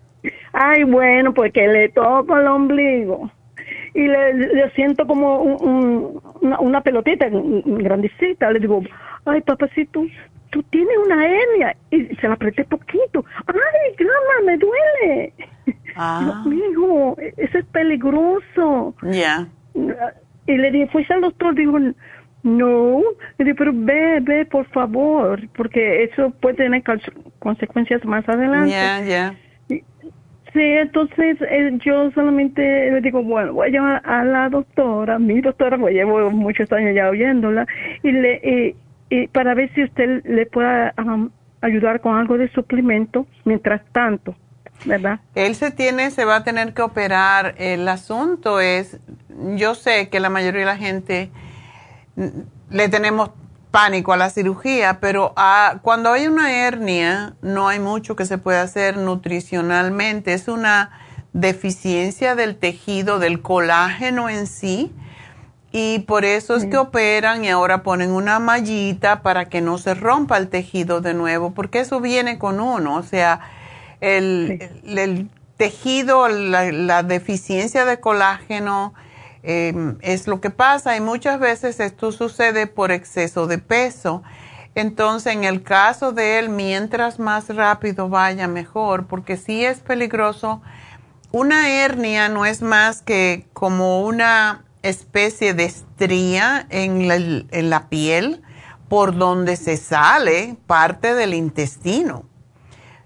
Ay, 0.53 0.85
bueno, 0.85 1.35
porque 1.35 1.69
le 1.69 1.89
toco 1.91 2.37
el 2.37 2.47
ombligo. 2.47 3.31
Y 3.95 4.07
le, 4.07 4.71
siento 4.75 5.07
como 5.07 5.41
una, 5.43 6.61
una 6.61 6.81
pelotita 6.81 7.27
grandecita. 7.31 8.51
Le 8.51 8.61
digo, 8.61 8.83
ay, 9.25 9.41
papacito, 9.43 10.05
tú 10.51 10.63
tienes 10.65 10.97
una 11.05 11.27
hernia. 11.27 11.77
Y 11.91 12.07
se 12.17 12.29
la 12.29 12.35
apreté 12.35 12.65
poquito. 12.65 13.25
Ay, 13.47 13.95
grama, 13.97 14.47
me 14.47 14.57
duele. 14.57 15.33
Ah. 15.97 16.45
Eso 17.37 17.59
es 17.59 17.65
peligroso. 17.67 18.95
Ya. 19.03 19.47
Y 20.47 20.57
le 20.57 20.71
dije, 20.71 20.89
fuiste 20.89 21.13
al 21.15 21.21
doctor, 21.21 21.55
digo, 21.55 21.79
no, 22.43 23.03
pero 23.37 23.73
ve, 23.75 24.21
ve, 24.23 24.45
por 24.47 24.67
favor, 24.69 25.41
porque 25.57 26.05
eso 26.05 26.31
puede 26.41 26.57
tener 26.57 26.83
cons- 26.85 27.13
consecuencias 27.39 28.05
más 28.05 28.29
adelante. 28.29 28.71
Ya, 28.71 29.01
ya. 29.05 29.35
Sí, 30.55 30.63
entonces 30.63 31.37
eh, 31.43 31.79
yo 31.85 32.11
solamente 32.13 32.91
le 32.91 33.01
digo, 33.03 33.23
bueno, 33.23 33.53
voy 33.53 33.69
a 33.69 33.71
llamar 33.71 34.03
a 34.05 34.25
la 34.25 34.49
doctora, 34.49 35.19
mi 35.19 35.41
doctora, 35.43 35.77
pues 35.77 35.95
llevo 35.95 36.31
muchos 36.31 36.73
años 36.73 36.95
ya 36.95 37.11
oyéndola, 37.11 37.67
y 38.03 38.13
le 38.13 38.75
y, 39.11 39.15
y 39.15 39.27
para 39.29 39.53
ver 39.55 39.71
si 39.75 39.85
usted 39.85 40.25
le 40.25 40.47
pueda 40.47 40.95
ayudar 41.61 42.01
con 42.01 42.17
algo 42.17 42.39
de 42.39 42.49
suplemento 42.53 43.27
mientras 43.45 43.83
tanto, 43.93 44.35
¿verdad? 44.87 45.21
Él 45.35 45.55
se 45.55 45.71
tiene, 45.71 46.11
se 46.11 46.25
va 46.25 46.37
a 46.37 46.45
tener 46.45 46.73
que 46.73 46.81
operar. 46.81 47.55
El 47.59 47.87
asunto 47.87 48.59
es, 48.59 48.99
yo 49.57 49.75
sé 49.75 50.09
que 50.09 50.19
la 50.19 50.31
mayoría 50.31 50.61
de 50.61 50.67
la 50.67 50.77
gente 50.79 51.31
le 52.71 52.89
tenemos 52.89 53.31
pánico 53.71 54.13
a 54.13 54.17
la 54.17 54.31
cirugía, 54.31 54.99
pero 55.01 55.33
a- 55.37 55.79
cuando 55.83 56.11
hay 56.13 56.27
una 56.27 56.53
hernia 56.53 57.35
no 57.43 57.69
hay 57.69 57.81
mucho 57.81 58.17
que 58.17 58.25
se 58.27 58.39
pueda 58.39 58.63
hacer 58.63 58.97
nutricionalmente. 58.97 60.33
Es 60.33 60.49
una 60.49 60.91
deficiencia 61.33 62.35
del 62.35 62.57
tejido, 62.57 63.19
del 63.19 63.43
colágeno 63.43 64.29
en 64.29 64.47
sí. 64.47 64.93
Y 65.71 65.99
por 66.01 66.25
eso 66.25 66.57
es 66.57 66.65
que 66.65 66.79
operan 66.79 67.45
y 67.45 67.51
ahora 67.51 67.83
ponen 67.83 68.11
una 68.11 68.39
mallita 68.39 69.21
para 69.23 69.51
que 69.51 69.61
no 69.61 69.77
se 69.77 69.93
rompa 69.93 70.39
el 70.39 70.49
tejido 70.49 71.03
de 71.03 71.13
nuevo, 71.13 71.53
porque 71.53 71.81
eso 71.81 72.01
viene 72.01 72.39
con 72.39 72.59
uno. 72.59 72.95
O 72.97 73.03
sea, 73.03 73.41
el, 74.01 74.71
el- 74.87 74.99
el 74.99 75.31
tejido, 75.59 76.27
la, 76.29 76.73
la 76.73 77.03
deficiencia 77.03 77.85
de 77.85 78.01
colágeno 78.01 78.95
eh, 79.43 79.95
es 80.01 80.27
lo 80.27 80.41
que 80.41 80.51
pasa 80.51 80.97
y 80.97 81.01
muchas 81.01 81.39
veces 81.39 81.81
esto 81.81 82.13
sucede 82.13 82.67
por 82.67 82.91
exceso 82.91 83.47
de 83.47 83.59
peso. 83.59 84.23
Entonces, 84.75 85.33
en 85.33 85.45
el 85.45 85.63
caso 85.63 86.13
de 86.13 86.39
él, 86.39 86.51
mientras 86.51 87.19
más 87.19 87.49
rápido 87.49 88.09
vaya, 88.09 88.47
mejor, 88.49 89.07
porque 89.07 89.37
sí 89.37 89.65
es 89.65 89.81
peligroso. 89.81 90.63
Una 91.33 91.71
hernia 91.71 92.29
no 92.29 92.47
es 92.47 92.63
más 92.63 93.03
que 93.03 93.47
como 93.53 94.03
una 94.03 94.65
especie 94.83 95.55
de 95.55 95.65
estría 95.65 96.67
en 96.71 97.09
la, 97.09 97.17
en 97.17 97.71
la 97.71 97.89
piel 97.89 98.43
por 98.89 99.17
donde 99.17 99.57
se 99.57 99.77
sale 99.77 100.57
parte 100.67 101.15
del 101.15 101.35
intestino. 101.35 102.25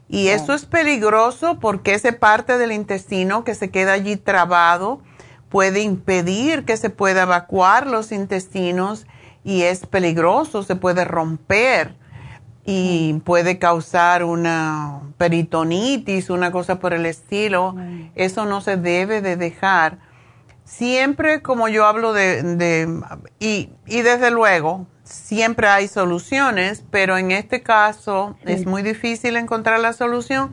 Y 0.09 0.29
eso 0.29 0.53
es 0.53 0.67
peligroso 0.67 1.59
porque 1.59 1.95
esa 1.95 2.13
parte 2.13 2.59
del 2.59 2.71
intestino 2.73 3.45
que 3.45 3.55
se 3.55 3.71
queda 3.71 3.93
allí 3.93 4.17
trabado 4.17 5.01
puede 5.53 5.83
impedir 5.83 6.65
que 6.65 6.77
se 6.77 6.91
pueda 6.91 7.23
evacuar 7.23 7.87
los 7.87 8.11
intestinos 8.11 9.07
y 9.45 9.63
es 9.63 9.87
peligroso, 9.87 10.63
se 10.65 10.75
puede 10.75 11.05
romper 11.05 11.95
y 12.65 13.15
puede 13.25 13.59
causar 13.59 14.25
una 14.25 15.01
peritonitis, 15.19 16.31
una 16.31 16.51
cosa 16.51 16.79
por 16.81 16.93
el 16.95 17.07
estilo. 17.07 17.75
Eso 18.15 18.47
no 18.47 18.61
se 18.61 18.77
debe 18.77 19.21
de 19.21 19.37
dejar. 19.37 19.99
Siempre 20.65 21.43
como 21.43 21.69
yo 21.69 21.87
hablo 21.87 22.13
de, 22.13 22.43
de- 22.43 23.01
y, 23.41 23.71
y 23.87 24.03
desde 24.03 24.31
luego, 24.31 24.87
siempre 25.03 25.67
hay 25.69 25.89
soluciones, 25.89 26.85
pero 26.91 27.19
en 27.19 27.33
este 27.33 27.63
caso 27.63 28.37
es 28.45 28.65
muy 28.67 28.83
difícil 28.83 29.37
encontrar 29.37 29.81
la 29.81 29.93
solución. 29.93 30.53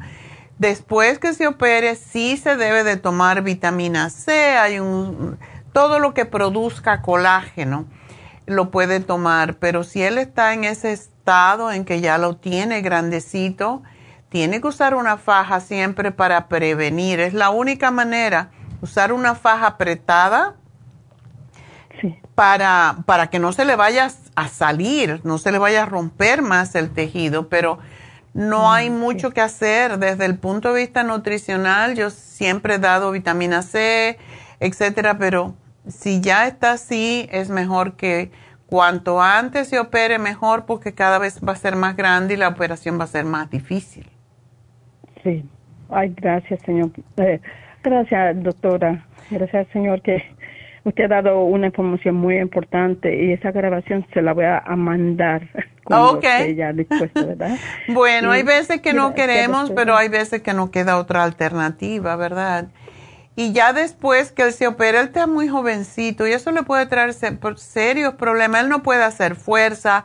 Después 0.59 1.19
que 1.19 1.33
se 1.33 1.47
opere, 1.47 1.95
sí 1.95 2.37
se 2.37 2.55
debe 2.57 2.83
de 2.83 2.97
tomar 2.97 3.41
vitamina 3.41 4.09
C, 4.09 4.57
hay 4.57 4.79
un, 4.79 5.39
todo 5.73 5.99
lo 5.99 6.13
que 6.13 6.25
produzca 6.25 7.01
colágeno 7.01 7.87
lo 8.45 8.71
puede 8.71 8.99
tomar, 8.99 9.55
pero 9.55 9.83
si 9.83 10.01
él 10.01 10.17
está 10.17 10.53
en 10.53 10.63
ese 10.63 10.91
estado 10.91 11.71
en 11.71 11.85
que 11.85 12.01
ya 12.01 12.17
lo 12.17 12.35
tiene 12.35 12.81
grandecito, 12.81 13.83
tiene 14.29 14.59
que 14.59 14.67
usar 14.67 14.95
una 14.95 15.17
faja 15.17 15.59
siempre 15.59 16.11
para 16.11 16.47
prevenir. 16.47 17.19
Es 17.19 17.33
la 17.33 17.51
única 17.51 17.91
manera, 17.91 18.49
usar 18.81 19.13
una 19.13 19.35
faja 19.35 19.67
apretada 19.67 20.55
para, 22.35 22.97
para 23.05 23.29
que 23.29 23.39
no 23.39 23.53
se 23.53 23.65
le 23.65 23.75
vaya 23.75 24.09
a 24.35 24.47
salir, 24.47 25.21
no 25.23 25.37
se 25.37 25.51
le 25.51 25.57
vaya 25.59 25.83
a 25.83 25.85
romper 25.85 26.41
más 26.41 26.73
el 26.75 26.89
tejido, 26.89 27.49
pero 27.49 27.79
no 28.33 28.71
hay 28.71 28.89
mucho 28.89 29.31
que 29.31 29.41
hacer 29.41 29.97
desde 29.97 30.25
el 30.25 30.37
punto 30.37 30.73
de 30.73 30.81
vista 30.81 31.03
nutricional. 31.03 31.95
Yo 31.95 32.09
siempre 32.09 32.75
he 32.75 32.79
dado 32.79 33.11
vitamina 33.11 33.61
C, 33.61 34.17
etcétera, 34.59 35.17
pero 35.17 35.55
si 35.87 36.21
ya 36.21 36.47
está 36.47 36.73
así, 36.73 37.27
es 37.31 37.49
mejor 37.49 37.95
que 37.95 38.31
cuanto 38.67 39.21
antes 39.21 39.67
se 39.67 39.79
opere, 39.79 40.19
mejor, 40.19 40.65
porque 40.65 40.93
cada 40.93 41.17
vez 41.17 41.39
va 41.45 41.53
a 41.53 41.55
ser 41.55 41.75
más 41.75 41.95
grande 41.95 42.35
y 42.35 42.37
la 42.37 42.49
operación 42.49 42.99
va 42.99 43.05
a 43.05 43.07
ser 43.07 43.25
más 43.25 43.49
difícil. 43.49 44.07
Sí. 45.23 45.43
Ay, 45.89 46.13
gracias, 46.15 46.59
señor. 46.61 46.91
Eh, 47.17 47.41
gracias, 47.83 48.43
doctora. 48.43 49.03
Gracias, 49.31 49.67
señor, 49.73 50.01
que 50.01 50.23
usted 50.89 51.05
ha 51.11 51.21
dado 51.21 51.43
una 51.43 51.67
información 51.67 52.15
muy 52.15 52.37
importante 52.37 53.23
y 53.23 53.33
esa 53.33 53.51
grabación 53.51 54.05
se 54.13 54.21
la 54.21 54.33
voy 54.33 54.45
a, 54.45 54.63
mandar 54.75 55.41
Ok. 55.85 56.25
ya 56.55 56.73
dispuesta, 56.73 57.25
¿verdad? 57.25 57.57
Bueno, 57.87 58.31
hay 58.31 58.43
veces 58.43 58.81
que 58.81 58.93
no 58.93 59.13
queremos, 59.13 59.71
pero 59.71 59.95
hay 59.95 60.09
veces 60.09 60.41
que 60.41 60.53
no 60.53 60.69
queda 60.69 60.97
otra 60.97 61.23
alternativa, 61.23 62.15
¿verdad? 62.15 62.67
Y 63.35 63.53
ya 63.53 63.73
después 63.73 64.31
que 64.31 64.43
él 64.43 64.53
se 64.53 64.67
opera, 64.67 64.99
él 64.99 65.07
está 65.07 65.25
muy 65.25 65.47
jovencito 65.47 66.27
y 66.27 66.33
eso 66.33 66.51
le 66.51 66.63
puede 66.63 66.85
traer 66.87 67.13
serios 67.13 68.15
problemas. 68.15 68.63
Él 68.63 68.69
no 68.69 68.83
puede 68.83 69.01
hacer 69.01 69.35
fuerza. 69.35 70.03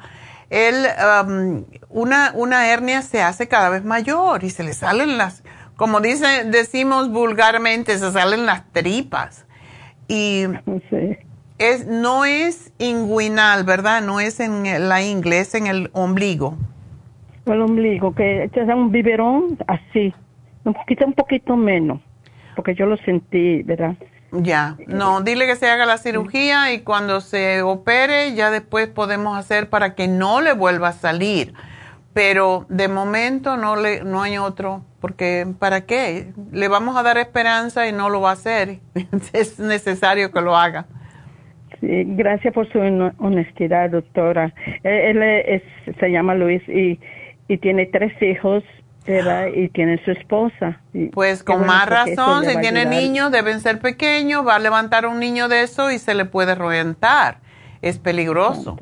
Él, 0.50 0.86
um, 1.26 1.64
una, 1.88 2.30
una 2.34 2.68
hernia 2.68 3.02
se 3.02 3.22
hace 3.22 3.48
cada 3.48 3.70
vez 3.70 3.84
mayor 3.84 4.44
y 4.44 4.50
se 4.50 4.62
le 4.62 4.72
salen 4.72 5.18
las, 5.18 5.42
como 5.74 6.00
dice, 6.00 6.44
decimos 6.44 7.10
vulgarmente, 7.10 7.98
se 7.98 8.12
salen 8.12 8.46
las 8.46 8.70
tripas. 8.72 9.46
Y 10.08 10.44
es, 11.58 11.86
no 11.86 12.24
es 12.24 12.72
inguinal, 12.78 13.64
¿verdad? 13.64 14.02
No 14.02 14.20
es 14.20 14.40
en 14.40 14.88
la 14.88 15.02
ingle, 15.02 15.40
es 15.40 15.54
en 15.54 15.66
el 15.66 15.90
ombligo. 15.92 16.56
El 17.46 17.60
ombligo, 17.60 18.14
que 18.14 18.50
te 18.52 18.64
da 18.64 18.74
un 18.74 18.90
biberón 18.90 19.58
así, 19.66 20.12
un 20.64 20.74
poquito, 20.74 21.06
un 21.06 21.12
poquito 21.12 21.56
menos, 21.56 22.00
porque 22.56 22.74
yo 22.74 22.86
lo 22.86 22.96
sentí, 22.98 23.62
¿verdad? 23.62 23.94
Ya, 24.32 24.76
no, 24.88 25.20
dile 25.20 25.46
que 25.46 25.54
se 25.54 25.70
haga 25.70 25.86
la 25.86 25.96
cirugía 25.96 26.72
y 26.72 26.80
cuando 26.80 27.20
se 27.20 27.62
opere 27.62 28.34
ya 28.34 28.50
después 28.50 28.88
podemos 28.88 29.38
hacer 29.38 29.70
para 29.70 29.94
que 29.94 30.08
no 30.08 30.40
le 30.40 30.54
vuelva 30.54 30.88
a 30.88 30.92
salir. 30.92 31.54
Pero 32.14 32.66
de 32.68 32.88
momento 32.88 33.56
no 33.56 33.76
le 33.76 34.02
no 34.02 34.22
hay 34.22 34.38
otro, 34.38 34.82
porque 35.04 35.46
¿para 35.58 35.82
qué? 35.82 36.32
Le 36.50 36.66
vamos 36.68 36.96
a 36.96 37.02
dar 37.02 37.18
esperanza 37.18 37.86
y 37.86 37.92
no 37.92 38.08
lo 38.08 38.22
va 38.22 38.30
a 38.30 38.32
hacer. 38.32 38.78
es 39.34 39.58
necesario 39.58 40.32
que 40.32 40.40
lo 40.40 40.56
haga. 40.56 40.86
Sí, 41.78 42.04
gracias 42.06 42.54
por 42.54 42.66
su 42.72 42.78
hon- 42.78 43.12
honestidad, 43.18 43.90
doctora. 43.90 44.54
Él, 44.82 45.22
él 45.22 45.22
es- 45.22 45.96
se 46.00 46.08
llama 46.08 46.34
Luis 46.34 46.62
y, 46.70 46.98
y 47.48 47.58
tiene 47.58 47.84
tres 47.84 48.14
hijos, 48.22 48.64
¿verdad? 49.06 49.48
Y 49.54 49.68
tiene 49.68 50.02
su 50.06 50.10
esposa. 50.12 50.80
Pues 51.12 51.44
con 51.44 51.58
bueno, 51.58 51.74
más 51.74 51.86
razón, 51.86 52.46
si 52.46 52.56
tiene 52.60 52.86
niños 52.86 53.30
deben 53.30 53.60
ser 53.60 53.80
pequeños, 53.80 54.46
va 54.46 54.54
a 54.54 54.58
levantar 54.58 55.04
un 55.04 55.20
niño 55.20 55.48
de 55.48 55.64
eso 55.64 55.90
y 55.90 55.98
se 55.98 56.14
le 56.14 56.24
puede 56.24 56.54
reventar. 56.54 57.40
Es 57.82 57.98
peligroso. 57.98 58.78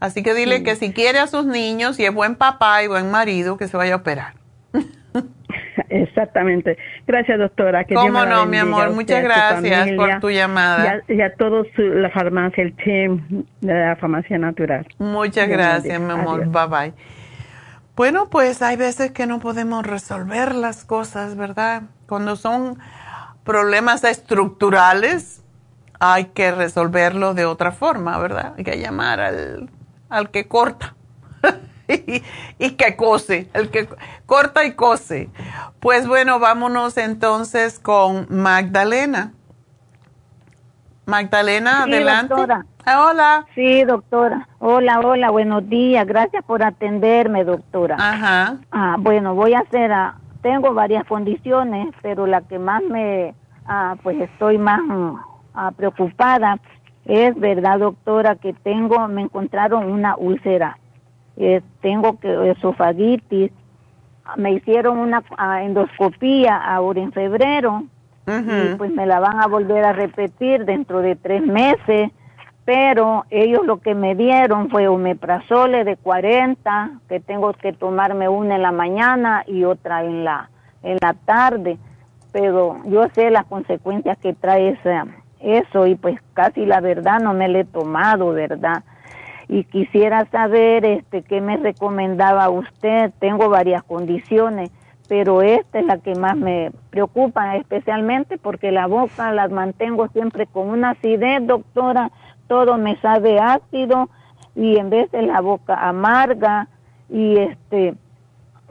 Así 0.00 0.22
que 0.22 0.32
dile 0.32 0.62
que 0.62 0.76
si 0.76 0.94
quiere 0.94 1.18
a 1.18 1.26
sus 1.26 1.44
niños 1.44 2.00
y 2.00 2.06
es 2.06 2.14
buen 2.14 2.36
papá 2.36 2.82
y 2.82 2.86
buen 2.86 3.10
marido, 3.10 3.58
que 3.58 3.68
se 3.68 3.76
vaya 3.76 3.92
a 3.92 3.96
operar. 3.98 4.40
Exactamente. 5.88 6.76
Gracias, 7.06 7.38
doctora. 7.38 7.84
Que 7.84 7.94
Dios 7.94 8.04
Cómo 8.04 8.24
la 8.24 8.26
no, 8.30 8.46
mi 8.46 8.58
amor. 8.58 8.82
usted, 8.88 8.94
Muchas 8.94 9.22
gracias 9.22 9.54
familia, 9.54 9.96
por 9.96 10.20
tu 10.20 10.30
llamada. 10.30 11.02
Y 11.08 11.12
a, 11.12 11.14
y 11.16 11.20
a 11.22 11.34
toda 11.34 11.62
su- 11.74 11.82
la 11.82 12.10
farmacia, 12.10 12.62
el 12.64 12.74
team 12.76 13.44
de 13.60 13.74
la 13.74 13.96
farmacia 13.96 14.38
natural. 14.38 14.86
Muchas 14.98 15.46
Dios 15.46 15.58
gracias, 15.58 16.00
mi 16.00 16.12
amor. 16.12 16.42
Adiós. 16.42 16.52
Bye 16.52 16.66
bye. 16.90 16.94
Bueno, 17.94 18.30
pues 18.30 18.62
hay 18.62 18.76
veces 18.76 19.10
que 19.12 19.26
no 19.26 19.38
podemos 19.38 19.86
resolver 19.86 20.54
las 20.54 20.84
cosas, 20.84 21.36
¿verdad? 21.36 21.82
Cuando 22.06 22.36
son 22.36 22.78
problemas 23.44 24.02
estructurales, 24.04 25.42
hay 26.00 26.26
que 26.26 26.52
resolverlo 26.52 27.34
de 27.34 27.44
otra 27.44 27.70
forma, 27.70 28.18
¿verdad? 28.18 28.54
Hay 28.56 28.64
que 28.64 28.78
llamar 28.78 29.20
al, 29.20 29.68
al 30.08 30.30
que 30.30 30.48
corta 30.48 30.94
y, 32.06 32.22
y 32.58 32.70
que 32.72 32.96
cose, 32.96 33.48
el 33.54 33.70
que 33.70 33.88
corta 34.26 34.64
y 34.64 34.72
cose. 34.72 35.28
Pues 35.80 36.06
bueno, 36.06 36.38
vámonos 36.38 36.96
entonces 36.96 37.78
con 37.78 38.26
Magdalena. 38.30 39.32
Magdalena, 41.06 41.84
Sí, 41.84 41.92
adelante. 41.92 42.34
doctora. 42.34 42.66
Ah, 42.84 43.06
hola. 43.08 43.46
Sí, 43.54 43.84
doctora. 43.84 44.48
Hola, 44.58 45.00
hola, 45.00 45.30
buenos 45.30 45.68
días. 45.68 46.06
Gracias 46.06 46.44
por 46.44 46.62
atenderme, 46.62 47.44
doctora. 47.44 47.96
Ajá. 47.98 48.58
Ah, 48.70 48.96
bueno, 48.98 49.34
voy 49.34 49.54
a 49.54 49.60
hacer, 49.60 49.92
ah, 49.92 50.16
tengo 50.42 50.74
varias 50.74 51.04
condiciones, 51.04 51.94
pero 52.02 52.26
la 52.26 52.40
que 52.42 52.58
más 52.58 52.82
me, 52.84 53.34
ah, 53.66 53.96
pues 54.02 54.20
estoy 54.20 54.58
más 54.58 54.80
ah, 55.54 55.70
preocupada 55.76 56.58
es, 57.04 57.38
verdad, 57.38 57.78
doctora, 57.78 58.36
que 58.36 58.52
tengo, 58.52 59.06
me 59.08 59.22
encontraron 59.22 59.90
una 59.90 60.16
úlcera. 60.16 60.78
Eh, 61.36 61.62
tengo 61.80 62.18
que 62.18 62.50
esofagitis. 62.50 63.52
Me 64.36 64.52
hicieron 64.52 64.98
una 64.98 65.22
ah, 65.36 65.62
endoscopía 65.62 66.56
ahora 66.56 67.00
en 67.00 67.12
febrero 67.12 67.84
y 68.26 68.74
pues 68.76 68.92
me 68.92 69.04
la 69.04 69.18
van 69.18 69.40
a 69.40 69.48
volver 69.48 69.84
a 69.84 69.92
repetir 69.92 70.64
dentro 70.64 71.00
de 71.00 71.16
tres 71.16 71.44
meses 71.44 72.12
pero 72.64 73.24
ellos 73.30 73.66
lo 73.66 73.80
que 73.80 73.94
me 73.94 74.14
dieron 74.14 74.70
fue 74.70 74.86
omeprazole 74.86 75.84
de 75.84 75.96
40, 75.96 76.90
que 77.08 77.18
tengo 77.18 77.52
que 77.54 77.72
tomarme 77.72 78.28
una 78.28 78.56
en 78.56 78.62
la 78.62 78.72
mañana 78.72 79.42
y 79.46 79.64
otra 79.64 80.04
en 80.04 80.24
la, 80.24 80.48
en 80.82 80.98
la 81.00 81.14
tarde, 81.14 81.78
pero 82.30 82.76
yo 82.86 83.08
sé 83.14 83.30
las 83.30 83.46
consecuencias 83.46 84.16
que 84.18 84.32
trae 84.32 84.70
esa, 84.70 85.06
eso 85.40 85.86
y 85.86 85.96
pues 85.96 86.20
casi 86.34 86.64
la 86.64 86.80
verdad 86.80 87.18
no 87.18 87.34
me 87.34 87.48
la 87.48 87.60
he 87.60 87.64
tomado, 87.64 88.32
¿verdad? 88.32 88.84
Y 89.52 89.64
quisiera 89.64 90.24
saber 90.30 90.82
este 90.86 91.20
qué 91.20 91.42
me 91.42 91.58
recomendaba 91.58 92.48
usted, 92.48 93.12
tengo 93.18 93.50
varias 93.50 93.82
condiciones, 93.82 94.70
pero 95.08 95.42
esta 95.42 95.78
es 95.78 95.84
la 95.84 95.98
que 95.98 96.14
más 96.14 96.38
me 96.38 96.72
preocupa, 96.88 97.56
especialmente 97.56 98.38
porque 98.38 98.72
la 98.72 98.86
boca 98.86 99.30
la 99.30 99.48
mantengo 99.48 100.08
siempre 100.08 100.46
con 100.46 100.70
una 100.70 100.92
acidez, 100.92 101.46
doctora, 101.46 102.10
todo 102.48 102.78
me 102.78 102.96
sabe 103.02 103.40
ácido 103.40 104.08
y 104.56 104.78
en 104.78 104.88
vez 104.88 105.10
de 105.10 105.20
la 105.20 105.42
boca 105.42 105.86
amarga 105.86 106.68
y 107.10 107.36
este 107.36 107.92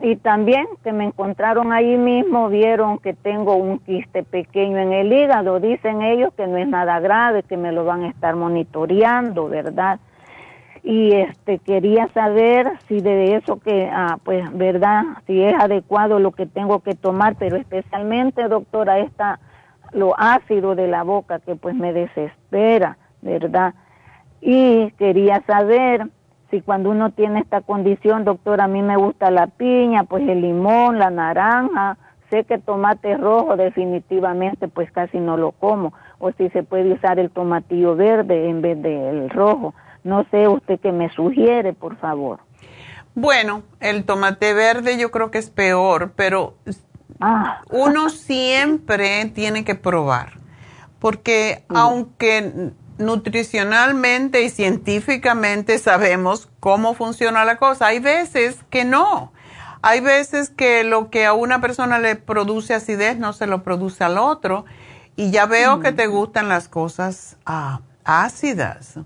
y 0.02 0.16
también 0.16 0.66
que 0.84 0.94
me 0.94 1.03
encontraron 1.03 1.74
ahí 1.74 1.95
mismo 1.95 2.49
vieron 2.49 2.98
que 2.98 3.14
tengo 3.14 3.56
un 3.56 3.78
quiste 3.78 4.24
pequeño 4.24 4.80
en 4.80 4.94
el 4.94 5.14
hígado. 5.14 5.60
Dicen 5.60 6.02
ellos 6.02 6.34
que 6.36 6.48
no 6.48 6.58
es 6.58 6.68
nada 6.68 6.99
grave 6.99 7.44
que 7.44 7.56
me 7.56 7.72
lo 7.72 7.86
van 7.86 8.06
a 8.06 8.10
estar 8.10 8.36
monitoreando 8.36 9.48
verdad 9.48 9.99
y 10.84 11.14
este 11.14 11.60
quería 11.60 12.08
saber 12.10 12.72
si 12.88 13.02
de 13.02 13.36
eso 13.36 13.60
que 13.60 13.90
ah, 13.91 14.18
pues 14.24 14.52
verdad 14.58 15.03
si 15.28 15.44
es 15.44 15.53
adecuado 15.60 16.20
lo 16.20 16.32
que 16.32 16.45
tengo 16.45 16.80
que 16.80 16.95
tomar 16.95 17.36
pero 17.38 17.56
especialmente 17.56 18.48
doctora 18.48 18.99
esta 18.99 19.40
lo 19.91 20.20
ácido 20.20 20.74
de 20.74 20.88
la 20.88 21.03
boca 21.03 21.40
que 21.40 21.56
pues 21.56 21.76
me 21.76 21.94
desespera 21.94 22.98
¿verdad? 23.22 23.74
Y 24.41 24.91
quería 24.91 25.41
saber 25.45 26.08
si 26.49 26.62
cuando 26.62 26.90
uno 26.90 27.12
tiene 27.12 27.40
esta 27.40 27.62
condición, 27.62 28.26
doctor, 28.26 28.60
a 28.60 28.68
mí 28.68 28.82
me 28.82 28.98
gusta 28.98 29.32
la 29.32 29.48
piña, 29.48 30.03
pues 30.03 30.28
el 30.28 30.41
limón, 30.41 30.99
la 30.99 31.10
naranja, 31.10 31.98
sé 32.30 32.44
que 32.44 32.58
tomate 32.58 33.16
rojo 33.18 33.56
definitivamente 33.56 34.68
pues 34.68 34.91
casi 34.91 35.20
no 35.20 35.38
lo 35.38 35.52
como, 35.52 35.94
o 36.20 36.32
si 36.34 36.49
se 36.49 36.64
puede 36.64 36.94
usar 36.94 37.20
el 37.20 37.30
tomatillo 37.30 37.95
verde 37.95 38.49
en 38.49 38.62
vez 38.62 38.82
del 38.82 39.30
rojo. 39.30 39.74
No 40.03 40.26
sé 40.32 40.48
usted 40.48 40.80
qué 40.80 40.91
me 40.91 41.10
sugiere, 41.14 41.73
por 41.73 41.98
favor. 41.98 42.40
Bueno, 43.14 43.64
el 43.80 44.06
tomate 44.06 44.53
verde 44.53 44.98
yo 44.98 45.11
creo 45.11 45.32
que 45.32 45.38
es 45.38 45.49
peor, 45.49 46.14
pero 46.15 46.56
ah. 47.19 47.61
uno 47.69 48.10
siempre 48.10 49.26
tiene 49.26 49.65
que 49.65 49.76
probar, 49.76 50.40
porque 50.99 51.65
aunque 51.68 52.72
nutricionalmente 53.02 54.44
y 54.44 54.49
científicamente 54.49 55.78
sabemos 55.80 56.49
cómo 56.60 56.94
funciona 56.94 57.44
la 57.44 57.57
cosa. 57.57 57.88
Hay 57.88 57.99
veces 57.99 58.60
que 58.69 58.86
no. 58.86 59.34
Hay 59.82 59.99
veces 59.99 60.49
que 60.49 60.84
lo 60.84 61.10
que 61.10 61.26
a 61.26 61.34
una 61.34 61.60
persona 61.60 61.99
le 61.99 62.15
produce 62.15 62.73
acidez 62.73 63.18
no 63.18 63.34
se 63.34 63.48
lo 63.48 63.64
produce 63.64 64.03
al 64.03 64.18
otro. 64.18 64.65
Y 65.15 65.32
ya 65.32 65.45
veo 65.45 65.80
que 65.82 65.91
te 65.91 66.07
gustan 66.07 66.48
las 66.48 66.68
cosas 66.68 67.38
ah, 67.45 67.82
ácidas. 68.06 68.99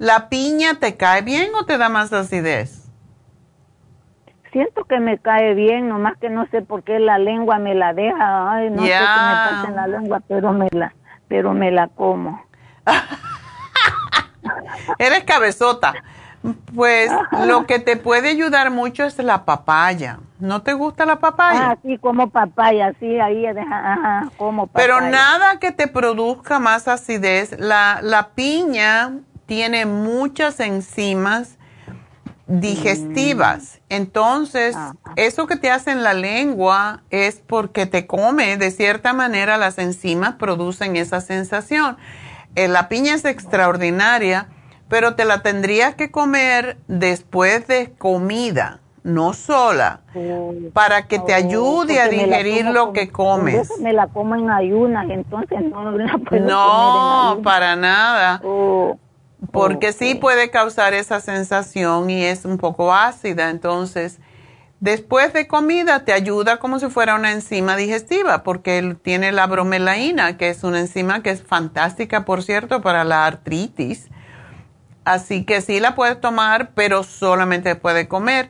¿La 0.00 0.30
piña 0.30 0.76
te 0.80 0.96
cae 0.96 1.20
bien 1.20 1.50
o 1.54 1.66
te 1.66 1.76
da 1.76 1.90
más 1.90 2.10
acidez? 2.14 2.90
Siento 4.50 4.84
que 4.84 4.98
me 4.98 5.18
cae 5.18 5.52
bien, 5.52 5.90
nomás 5.90 6.16
que 6.16 6.30
no 6.30 6.46
sé 6.46 6.62
por 6.62 6.84
qué 6.84 6.98
la 6.98 7.18
lengua 7.18 7.58
me 7.58 7.74
la 7.74 7.92
deja. 7.92 8.50
Ay, 8.50 8.70
no 8.70 8.80
sé 8.80 8.88
qué 8.88 8.94
me 8.94 8.96
pasa 8.96 9.64
en 9.68 9.76
la 9.76 9.86
lengua, 9.88 10.22
pero 10.26 10.54
me 10.54 10.68
la, 10.70 10.94
pero 11.28 11.52
me 11.52 11.70
la 11.70 11.88
como. 11.88 12.42
Eres 14.98 15.24
cabezota. 15.24 15.92
Pues 16.74 17.12
lo 17.44 17.66
que 17.66 17.78
te 17.78 17.98
puede 17.98 18.30
ayudar 18.30 18.70
mucho 18.70 19.04
es 19.04 19.18
la 19.18 19.44
papaya. 19.44 20.20
¿No 20.38 20.62
te 20.62 20.72
gusta 20.72 21.04
la 21.04 21.20
papaya? 21.20 21.72
Ah, 21.72 21.78
sí, 21.82 21.98
como 21.98 22.30
papaya, 22.30 22.94
sí, 22.98 23.20
ahí, 23.20 23.44
como 24.38 24.66
papaya. 24.66 24.86
Pero 24.86 25.10
nada 25.10 25.58
que 25.60 25.72
te 25.72 25.88
produzca 25.88 26.58
más 26.58 26.88
acidez. 26.88 27.60
La, 27.60 28.00
la 28.02 28.30
piña 28.30 29.12
tiene 29.50 29.84
muchas 29.84 30.60
enzimas 30.60 31.58
digestivas. 32.46 33.80
Entonces, 33.88 34.76
ah, 34.78 34.92
eso 35.16 35.48
que 35.48 35.56
te 35.56 35.72
hace 35.72 35.90
en 35.90 36.04
la 36.04 36.14
lengua 36.14 37.02
es 37.10 37.42
porque 37.44 37.86
te 37.86 38.06
come, 38.06 38.56
de 38.58 38.70
cierta 38.70 39.12
manera 39.12 39.58
las 39.58 39.78
enzimas 39.78 40.36
producen 40.36 40.94
esa 40.94 41.20
sensación. 41.20 41.96
Eh, 42.54 42.68
la 42.68 42.88
piña 42.88 43.16
es 43.16 43.24
extraordinaria, 43.24 44.46
pero 44.88 45.16
te 45.16 45.24
la 45.24 45.42
tendrías 45.42 45.96
que 45.96 46.12
comer 46.12 46.78
después 46.86 47.66
de 47.66 47.92
comida, 47.98 48.78
no 49.02 49.32
sola, 49.32 50.02
para 50.72 51.08
que 51.08 51.18
te 51.18 51.34
ayude 51.34 52.00
a 52.00 52.06
digerir 52.06 52.66
lo 52.66 52.92
que 52.92 53.10
comes. 53.10 53.68
Me 53.80 53.92
la 53.92 54.06
como 54.06 54.36
en 54.36 54.48
ayunas, 54.48 55.10
entonces 55.10 55.60
no 55.64 55.90
la 55.90 56.18
puedo 56.18 56.46
No, 56.46 57.40
para 57.42 57.74
nada. 57.74 58.40
Oh, 58.44 58.96
porque 59.52 59.92
sí 59.92 60.14
puede 60.14 60.50
causar 60.50 60.94
esa 60.94 61.20
sensación 61.20 62.10
y 62.10 62.24
es 62.24 62.44
un 62.44 62.58
poco 62.58 62.94
ácida, 62.94 63.50
entonces 63.50 64.20
Después 64.80 65.34
de 65.34 65.46
comida 65.46 66.06
te 66.06 66.14
ayuda 66.14 66.56
como 66.56 66.78
si 66.78 66.88
fuera 66.88 67.14
una 67.14 67.32
enzima 67.32 67.76
digestiva 67.76 68.42
porque 68.42 68.96
tiene 69.02 69.30
la 69.30 69.46
bromelaína, 69.46 70.38
que 70.38 70.48
es 70.48 70.64
una 70.64 70.80
enzima 70.80 71.22
que 71.22 71.28
es 71.28 71.42
fantástica, 71.42 72.24
por 72.24 72.42
cierto, 72.42 72.80
para 72.80 73.04
la 73.04 73.26
artritis. 73.26 74.08
Así 75.04 75.44
que 75.44 75.60
sí 75.60 75.80
la 75.80 75.94
puedes 75.94 76.18
tomar, 76.18 76.70
pero 76.74 77.02
solamente 77.02 77.76
puede 77.76 78.08
comer. 78.08 78.48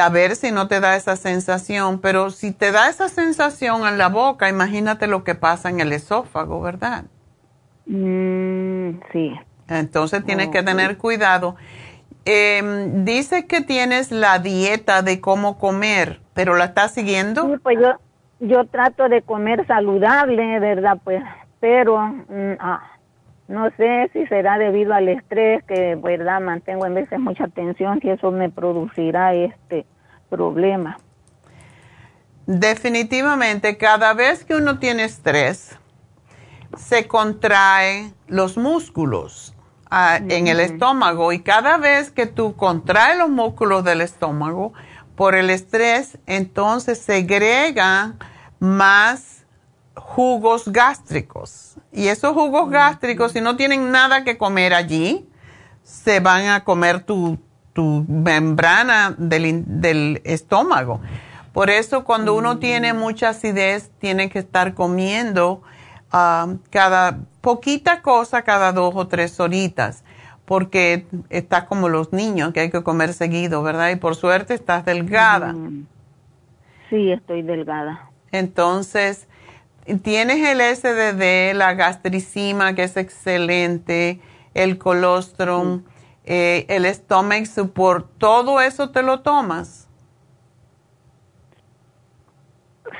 A 0.00 0.08
ver 0.08 0.34
si 0.34 0.50
no 0.50 0.66
te 0.66 0.80
da 0.80 0.96
esa 0.96 1.16
sensación, 1.16 2.00
pero 2.00 2.30
si 2.30 2.52
te 2.52 2.72
da 2.72 2.88
esa 2.88 3.10
sensación 3.10 3.86
en 3.86 3.98
la 3.98 4.08
boca, 4.08 4.48
imagínate 4.48 5.08
lo 5.08 5.24
que 5.24 5.34
pasa 5.34 5.68
en 5.68 5.80
el 5.80 5.92
esófago, 5.92 6.62
¿verdad? 6.62 7.04
Mm, 7.84 8.98
sí. 9.12 9.38
Entonces 9.70 10.24
tienes 10.24 10.48
que 10.48 10.62
tener 10.62 10.98
cuidado. 10.98 11.56
Eh, 12.26 12.90
dice 13.04 13.46
que 13.46 13.62
tienes 13.62 14.10
la 14.10 14.38
dieta 14.38 15.02
de 15.02 15.20
cómo 15.20 15.58
comer, 15.58 16.20
pero 16.34 16.56
¿la 16.56 16.66
estás 16.66 16.92
siguiendo? 16.92 17.46
Sí, 17.46 17.54
pues 17.62 17.78
yo, 17.80 17.94
yo 18.40 18.66
trato 18.66 19.08
de 19.08 19.22
comer 19.22 19.66
saludable, 19.66 20.58
¿verdad? 20.58 20.98
Pues, 21.02 21.22
pero 21.60 21.98
mm, 21.98 22.56
ah, 22.58 22.82
no 23.48 23.70
sé 23.76 24.10
si 24.12 24.26
será 24.26 24.58
debido 24.58 24.92
al 24.92 25.08
estrés, 25.08 25.64
que, 25.64 25.94
¿verdad? 25.94 26.40
Mantengo 26.40 26.84
en 26.84 26.94
veces 26.94 27.18
mucha 27.18 27.48
tensión, 27.48 28.00
si 28.00 28.10
eso 28.10 28.30
me 28.30 28.50
producirá 28.50 29.34
este 29.34 29.86
problema. 30.28 30.98
Definitivamente, 32.46 33.76
cada 33.78 34.12
vez 34.14 34.44
que 34.44 34.56
uno 34.56 34.78
tiene 34.78 35.04
estrés, 35.04 35.78
se 36.76 37.06
contrae 37.06 38.12
los 38.26 38.56
músculos 38.56 39.54
en 39.90 40.46
el 40.46 40.60
estómago 40.60 41.32
y 41.32 41.40
cada 41.40 41.76
vez 41.76 42.10
que 42.10 42.26
tú 42.26 42.54
contraes 42.54 43.18
los 43.18 43.28
músculos 43.28 43.84
del 43.84 44.00
estómago 44.00 44.72
por 45.16 45.34
el 45.34 45.50
estrés, 45.50 46.18
entonces 46.26 46.98
segrega 47.00 48.14
más 48.58 49.44
jugos 49.94 50.68
gástricos. 50.68 51.74
Y 51.92 52.06
esos 52.06 52.34
jugos 52.34 52.70
gástricos, 52.70 53.32
si 53.32 53.40
no 53.40 53.56
tienen 53.56 53.90
nada 53.90 54.24
que 54.24 54.38
comer 54.38 54.74
allí, 54.74 55.28
se 55.82 56.20
van 56.20 56.46
a 56.46 56.64
comer 56.64 57.00
tu, 57.02 57.38
tu 57.72 58.04
membrana 58.08 59.14
del, 59.18 59.64
del 59.66 60.22
estómago. 60.24 61.00
Por 61.52 61.68
eso 61.68 62.04
cuando 62.04 62.34
uno 62.34 62.58
tiene 62.58 62.94
mucha 62.94 63.30
acidez, 63.30 63.90
tiene 63.98 64.30
que 64.30 64.38
estar 64.38 64.74
comiendo 64.74 65.62
Ah, 66.12 66.56
cada 66.70 67.20
poquita 67.40 68.02
cosa 68.02 68.42
cada 68.42 68.72
dos 68.72 68.94
o 68.94 69.08
tres 69.08 69.38
horitas, 69.40 70.04
porque 70.44 71.06
estás 71.28 71.64
como 71.64 71.88
los 71.88 72.12
niños 72.12 72.52
que 72.52 72.60
hay 72.60 72.70
que 72.70 72.82
comer 72.82 73.12
seguido, 73.12 73.62
¿verdad? 73.62 73.90
Y 73.90 73.96
por 73.96 74.16
suerte 74.16 74.54
estás 74.54 74.84
delgada. 74.84 75.54
Sí, 76.88 77.12
estoy 77.12 77.42
delgada. 77.42 78.10
Entonces, 78.32 79.28
tienes 80.02 80.46
el 80.46 80.60
SDD, 80.60 81.54
la 81.54 81.74
gastricima, 81.74 82.74
que 82.74 82.84
es 82.84 82.96
excelente, 82.96 84.20
el 84.54 84.78
colostrum, 84.78 85.82
eh, 86.24 86.66
el 86.68 86.84
stomach 86.86 87.46
support, 87.46 88.06
¿todo 88.18 88.60
eso 88.60 88.90
te 88.90 89.02
lo 89.02 89.20
tomas? 89.20 89.88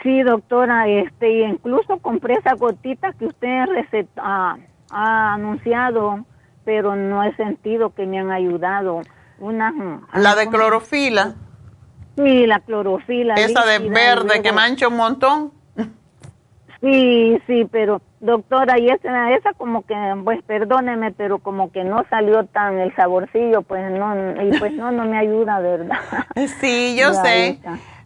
Sí, 0.02 0.22
doctora, 0.22 0.88
este, 0.88 1.40
incluso 1.40 1.98
compré 1.98 2.34
esa 2.34 2.54
gotita 2.54 3.12
que 3.12 3.26
usted 3.26 3.66
receta, 3.66 4.56
ha 4.90 5.34
anunciado, 5.34 6.24
pero 6.64 6.96
no 6.96 7.22
he 7.22 7.34
sentido 7.36 7.94
que 7.94 8.06
me 8.06 8.18
han 8.18 8.30
ayudado. 8.30 9.02
Una, 9.38 9.72
la 10.14 10.34
de 10.34 10.48
clorofila. 10.48 11.34
Sí, 12.16 12.46
la 12.46 12.60
clorofila. 12.60 13.34
Esa 13.34 13.64
de 13.64 13.88
verde 13.88 14.42
que 14.42 14.52
mancha 14.52 14.88
un 14.88 14.96
montón. 14.96 15.52
Sí, 16.80 17.38
sí, 17.46 17.68
pero 17.70 18.00
doctora, 18.20 18.78
y 18.78 18.88
esa, 18.88 19.32
esa 19.32 19.52
como 19.52 19.82
que, 19.82 19.94
pues 20.24 20.42
perdóneme, 20.44 21.12
pero 21.12 21.38
como 21.38 21.70
que 21.70 21.84
no 21.84 22.04
salió 22.08 22.44
tan 22.46 22.78
el 22.78 22.94
saborcillo, 22.96 23.62
pues 23.62 23.90
no, 23.90 24.14
y 24.42 24.58
pues 24.58 24.72
no, 24.72 24.90
no 24.90 25.04
me 25.04 25.18
ayuda, 25.18 25.60
¿verdad? 25.60 25.98
Sí, 26.60 26.96
yo 26.98 27.12
sé. 27.12 27.60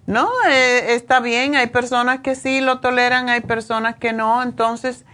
No, 0.07 0.29
eh, 0.49 0.95
está 0.95 1.21
bien, 1.21 1.57
hay 1.57 1.69
personas 1.69 2.21
que 2.21 2.35
sí 2.35 2.61
lo 2.61 2.81
toleran, 2.81 3.29
hay 3.29 3.41
personas 3.41 3.97
que 3.97 4.13
no, 4.13 4.43
entonces 4.43 5.05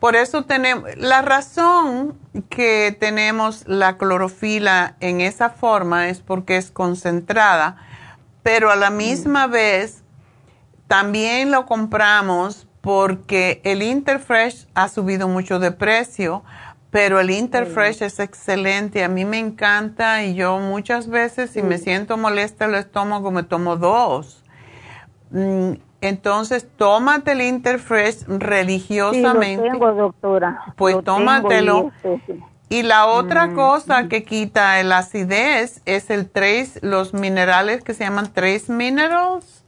por 0.00 0.14
eso 0.14 0.44
tenemos, 0.44 0.96
la 0.96 1.22
razón 1.22 2.16
que 2.48 2.96
tenemos 2.98 3.64
la 3.66 3.98
clorofila 3.98 4.94
en 5.00 5.20
esa 5.20 5.50
forma 5.50 6.08
es 6.08 6.20
porque 6.20 6.56
es 6.56 6.70
concentrada, 6.70 7.76
pero 8.44 8.70
a 8.70 8.76
la 8.76 8.90
misma 8.90 9.48
mm. 9.48 9.50
vez 9.50 10.02
también 10.86 11.50
lo 11.50 11.66
compramos 11.66 12.68
porque 12.80 13.60
el 13.64 13.82
Interfresh 13.82 14.68
ha 14.74 14.88
subido 14.88 15.26
mucho 15.26 15.58
de 15.58 15.72
precio, 15.72 16.44
pero 16.90 17.20
el 17.20 17.30
Interfresh 17.30 18.02
es 18.02 18.18
excelente, 18.18 19.04
a 19.04 19.08
mí 19.08 19.24
me 19.24 19.38
encanta 19.38 20.24
y 20.24 20.34
yo 20.34 20.58
muchas 20.58 21.08
veces 21.08 21.50
si 21.50 21.62
me 21.62 21.76
siento 21.78 22.16
molesta 22.16 22.64
el 22.64 22.74
estómago 22.74 23.30
me 23.30 23.42
tomo 23.42 23.76
dos. 23.76 24.42
Mm, 25.30 25.74
entonces, 26.00 26.66
tómate 26.76 27.32
el 27.32 27.42
Interfresh 27.42 28.24
religiosamente. 28.26 29.62
Sí, 29.62 29.68
lo 29.68 29.72
tengo, 29.72 29.92
doctora. 29.92 30.62
Pues 30.76 31.02
tómatelo. 31.02 31.90
Y, 32.70 32.82
la 32.82 33.06
otra 33.06 33.48
mm. 33.48 33.54
cosa 33.54 34.08
que 34.08 34.22
quita 34.22 34.78
el 34.78 34.92
acidez 34.92 35.82
es 35.86 36.10
el 36.10 36.30
trace, 36.30 36.78
los 36.82 37.14
minerales 37.14 37.82
que 37.82 37.94
se 37.94 38.04
llaman 38.04 38.32
trace 38.32 38.72
minerals. 38.72 39.64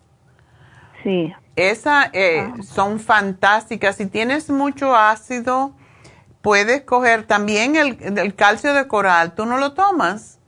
Sí. 1.03 1.33
Esa 1.57 2.11
eh, 2.13 2.47
ah. 2.47 2.63
son 2.63 3.01
fantásticas. 3.01 3.97
Si 3.97 4.07
tienes 4.07 4.51
mucho 4.51 4.95
ácido, 4.95 5.73
puedes 6.43 6.83
coger 6.83 7.25
también 7.25 7.77
el, 7.77 7.99
el 8.19 8.35
calcio 8.35 8.75
de 8.75 8.87
coral. 8.89 9.35
¿Tú 9.35 9.47
no 9.47 9.59
lo 9.59 9.73
tomas? 9.73 10.39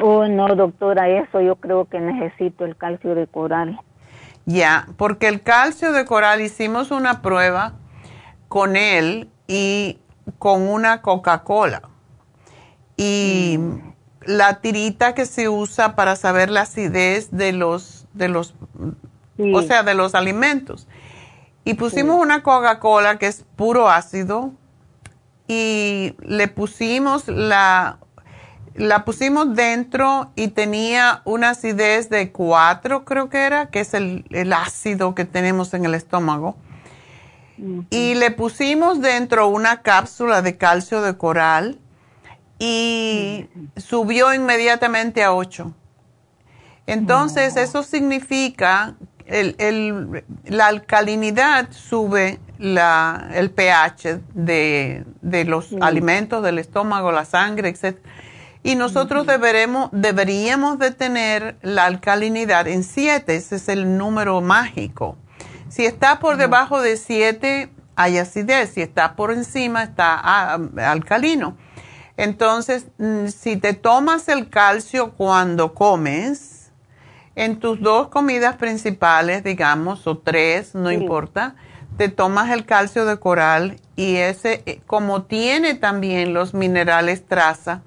Oh, 0.00 0.26
no, 0.26 0.54
doctora, 0.54 1.08
eso 1.08 1.40
yo 1.40 1.56
creo 1.56 1.86
que 1.86 2.00
necesito 2.00 2.64
el 2.64 2.76
calcio 2.76 3.14
de 3.14 3.26
coral. 3.26 3.80
Ya, 4.46 4.88
porque 4.96 5.28
el 5.28 5.42
calcio 5.42 5.92
de 5.92 6.04
coral 6.04 6.40
hicimos 6.40 6.90
una 6.90 7.20
prueba 7.20 7.74
con 8.48 8.76
él 8.76 9.28
y 9.46 9.98
con 10.38 10.68
una 10.68 11.02
Coca-Cola. 11.02 11.82
Y 12.96 13.56
mm. 13.58 13.94
la 14.26 14.60
tirita 14.60 15.14
que 15.14 15.26
se 15.26 15.48
usa 15.48 15.94
para 15.96 16.16
saber 16.16 16.50
la 16.50 16.62
acidez 16.62 17.30
de 17.30 17.52
los, 17.52 18.06
de 18.14 18.28
los, 18.28 18.54
o 19.52 19.62
sea, 19.62 19.82
de 19.82 19.94
los 19.94 20.14
alimentos. 20.14 20.88
Y 21.64 21.74
pusimos 21.74 22.20
una 22.20 22.42
Coca-Cola 22.42 23.18
que 23.18 23.26
es 23.26 23.44
puro 23.56 23.90
ácido 23.90 24.52
y 25.48 26.14
le 26.20 26.46
pusimos 26.48 27.26
la 27.26 27.98
la 28.78 29.04
pusimos 29.04 29.54
dentro 29.54 30.30
y 30.36 30.48
tenía 30.48 31.22
una 31.24 31.50
acidez 31.50 32.08
de 32.10 32.30
4, 32.30 33.04
creo 33.04 33.28
que 33.28 33.38
era, 33.38 33.70
que 33.70 33.80
es 33.80 33.92
el, 33.92 34.24
ácido 34.52 35.14
que 35.14 35.24
tenemos 35.24 35.74
en 35.74 35.84
el 35.84 35.94
estómago. 35.94 36.56
Y 37.90 38.14
le 38.14 38.30
pusimos 38.30 39.00
dentro 39.00 39.48
una 39.48 39.82
cápsula 39.82 40.42
de 40.42 40.56
calcio 40.56 41.02
de 41.02 41.16
coral 41.16 41.80
y 42.60 43.48
subió 43.76 44.32
inmediatamente 44.32 45.24
a 45.24 45.34
8. 45.34 45.74
Entonces, 46.86 47.56
eso 47.56 47.82
significa 47.82 48.94
el, 49.28 50.24
la 50.44 50.66
alcalinidad 50.66 51.70
sube 51.70 52.40
la, 52.58 53.30
el 53.34 53.50
pH 53.50 54.20
de, 54.34 55.04
los 55.46 55.72
alimentos, 55.80 56.42
del 56.42 56.58
estómago, 56.58 57.12
la 57.12 57.24
sangre, 57.24 57.68
etc. 57.68 57.98
Y 58.62 58.74
nosotros 58.74 59.26
deberemos, 59.26 59.90
deberíamos 59.92 60.78
de 60.78 60.90
tener 60.90 61.56
la 61.62 61.84
alcalinidad 61.84 62.66
en 62.66 62.82
7, 62.82 63.36
ese 63.36 63.56
es 63.56 63.68
el 63.68 63.96
número 63.96 64.40
mágico. 64.40 65.16
Si 65.68 65.84
está 65.84 66.18
por 66.18 66.36
debajo 66.36 66.80
de 66.80 66.96
7, 66.96 67.70
hay 67.94 68.18
acidez, 68.18 68.70
si 68.70 68.82
está 68.82 69.14
por 69.14 69.32
encima, 69.32 69.84
está 69.84 70.18
ah, 70.22 70.58
alcalino. 70.78 71.56
Entonces, 72.16 72.86
mm, 72.98 73.26
si 73.28 73.56
te 73.56 73.74
tomas 73.74 74.28
el 74.28 74.48
calcio 74.50 75.12
cuando 75.12 75.74
comes, 75.74 76.57
en 77.38 77.60
tus 77.60 77.80
dos 77.80 78.08
comidas 78.08 78.56
principales, 78.56 79.44
digamos, 79.44 80.08
o 80.08 80.18
tres, 80.18 80.74
no 80.74 80.90
importa, 80.90 81.54
te 81.96 82.08
tomas 82.08 82.50
el 82.50 82.66
calcio 82.66 83.04
de 83.04 83.20
coral 83.20 83.76
y 83.94 84.16
ese, 84.16 84.64
eh, 84.66 84.80
como 84.88 85.22
tiene 85.22 85.74
también 85.74 86.34
los 86.34 86.52
minerales 86.52 87.24
traza, 87.24 87.82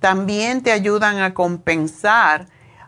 también 0.00 0.64
te 0.64 0.72
ayudan 0.72 1.20
a 1.20 1.32
compensar, 1.32 2.46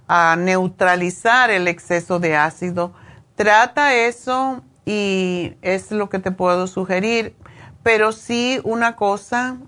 a 0.08 0.34
neutralizar 0.36 1.48
el 1.50 1.68
exceso 1.68 2.18
de 2.18 2.36
ácido. 2.36 2.92
Trata 3.36 3.94
eso 3.94 4.62
y 4.84 5.54
es 5.62 5.92
lo 5.92 6.10
que 6.10 6.18
te 6.18 6.32
puedo 6.32 6.66
sugerir. 6.66 7.36
Pero 7.84 8.10
sí 8.10 8.60
una 8.64 8.96
cosa, 8.96 9.58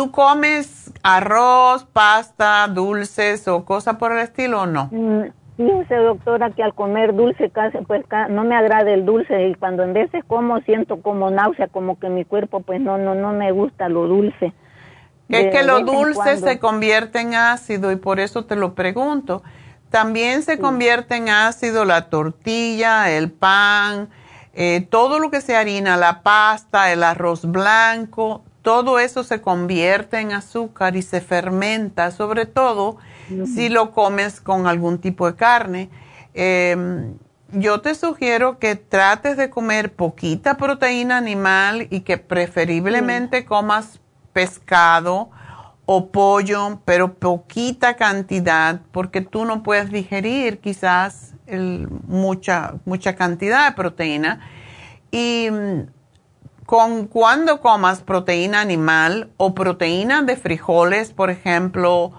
¿tú 0.00 0.10
comes 0.10 0.90
arroz, 1.02 1.84
pasta, 1.84 2.66
dulces 2.68 3.46
o 3.46 3.66
cosas 3.66 3.96
por 3.96 4.12
el 4.12 4.20
estilo 4.20 4.62
o 4.62 4.66
no? 4.66 4.88
Mm, 4.90 5.24
fíjese, 5.58 5.96
doctora, 5.96 6.50
que 6.52 6.62
al 6.62 6.72
comer 6.72 7.14
dulce 7.14 7.50
casi, 7.50 7.76
pues 7.86 8.06
no 8.30 8.44
me 8.44 8.56
agrada 8.56 8.90
el 8.90 9.04
dulce 9.04 9.48
y 9.48 9.54
cuando 9.56 9.82
en 9.82 9.92
veces 9.92 10.24
como 10.26 10.60
siento 10.60 11.02
como 11.02 11.30
náusea, 11.30 11.68
como 11.68 11.98
que 11.98 12.08
mi 12.08 12.24
cuerpo 12.24 12.60
pues 12.60 12.80
no, 12.80 12.96
no, 12.96 13.14
no 13.14 13.34
me 13.34 13.52
gusta 13.52 13.90
lo 13.90 14.06
dulce 14.06 14.54
es 15.28 15.52
que 15.52 15.62
lo 15.62 15.80
dulce 15.80 16.38
se 16.38 16.58
convierte 16.58 17.20
en 17.20 17.34
ácido 17.34 17.92
y 17.92 17.96
por 17.96 18.20
eso 18.20 18.46
te 18.46 18.56
lo 18.56 18.74
pregunto. 18.74 19.42
También 19.90 20.42
se 20.42 20.58
convierte 20.58 21.16
en 21.16 21.28
ácido 21.28 21.84
la 21.84 22.08
tortilla, 22.08 23.10
el 23.10 23.30
pan, 23.30 24.08
eh, 24.54 24.86
todo 24.88 25.18
lo 25.18 25.30
que 25.30 25.40
se 25.40 25.56
harina, 25.56 25.96
la 25.96 26.22
pasta, 26.22 26.92
el 26.92 27.02
arroz 27.02 27.44
blanco, 27.44 28.44
todo 28.62 28.98
eso 28.98 29.24
se 29.24 29.40
convierte 29.40 30.18
en 30.18 30.32
azúcar 30.32 30.96
y 30.96 31.02
se 31.02 31.20
fermenta, 31.20 32.10
sobre 32.10 32.46
todo 32.46 32.98
si 33.54 33.68
lo 33.68 33.92
comes 33.92 34.40
con 34.40 34.66
algún 34.66 34.98
tipo 34.98 35.26
de 35.26 35.36
carne. 35.36 35.90
Em, 36.34 37.14
yo 37.52 37.80
te 37.80 37.94
sugiero 37.94 38.58
que 38.58 38.76
trates 38.76 39.36
de 39.36 39.50
comer 39.50 39.92
poquita 39.92 40.56
proteína 40.56 41.16
animal 41.16 41.86
y 41.90 42.00
que 42.00 42.18
preferiblemente 42.18 43.44
comas 43.44 44.00
pescado 44.32 45.30
o 45.86 46.10
pollo, 46.10 46.80
pero 46.84 47.14
poquita 47.14 47.96
cantidad, 47.96 48.80
porque 48.92 49.20
tú 49.20 49.44
no 49.44 49.62
puedes 49.64 49.90
digerir 49.90 50.60
quizás 50.60 51.34
mucha, 52.06 52.74
mucha 52.84 53.16
cantidad 53.16 53.68
de 53.68 53.74
proteína. 53.74 54.40
Y 55.10 55.48
con 56.70 57.08
cuando 57.08 57.60
comas 57.60 58.00
proteína 58.00 58.60
animal 58.60 59.32
o 59.38 59.56
proteína 59.56 60.22
de 60.22 60.36
frijoles, 60.36 61.12
por 61.12 61.28
ejemplo, 61.28 62.12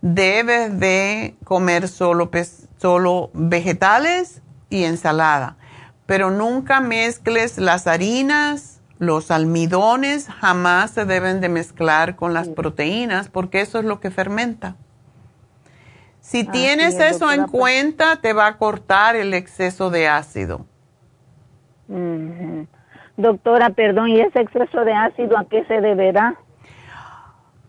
debes 0.00 0.80
de 0.80 1.36
comer 1.44 1.88
solo, 1.88 2.30
solo 2.78 3.28
vegetales 3.34 4.40
y 4.70 4.84
ensalada, 4.84 5.58
pero 6.06 6.30
nunca 6.30 6.80
mezcles 6.80 7.58
las 7.58 7.86
harinas 7.86 8.80
los 8.98 9.30
almidones 9.30 10.28
jamás 10.28 10.92
se 10.92 11.04
deben 11.04 11.42
de 11.42 11.50
mezclar 11.50 12.16
con 12.16 12.32
las 12.32 12.48
proteínas 12.48 13.28
porque 13.28 13.60
eso 13.60 13.78
es 13.78 13.84
lo 13.84 14.00
que 14.00 14.10
fermenta. 14.10 14.76
Si 16.22 16.44
tienes 16.44 16.94
eso 16.94 17.30
en 17.30 17.46
cuenta, 17.46 18.16
te 18.22 18.32
va 18.32 18.46
a 18.46 18.56
cortar 18.56 19.16
el 19.16 19.34
exceso 19.34 19.90
de 19.90 20.08
ácido. 20.08 20.64
Doctora, 23.18 23.70
perdón, 23.70 24.10
¿y 24.10 24.20
ese 24.20 24.40
exceso 24.40 24.84
de 24.84 24.92
ácido 24.92 25.36
a 25.36 25.44
qué 25.44 25.64
se 25.64 25.80
deberá? 25.80 26.36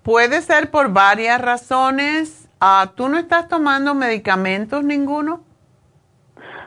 Puede 0.03 0.43
ser 0.43 0.69
por 0.69 0.93
varias 0.93 1.41
razones. 1.41 2.47
Ah, 2.61 2.91
¿Tú 2.95 3.09
no 3.09 3.17
estás 3.17 3.47
tomando 3.47 3.95
medicamentos 3.95 4.83
ninguno? 4.83 5.41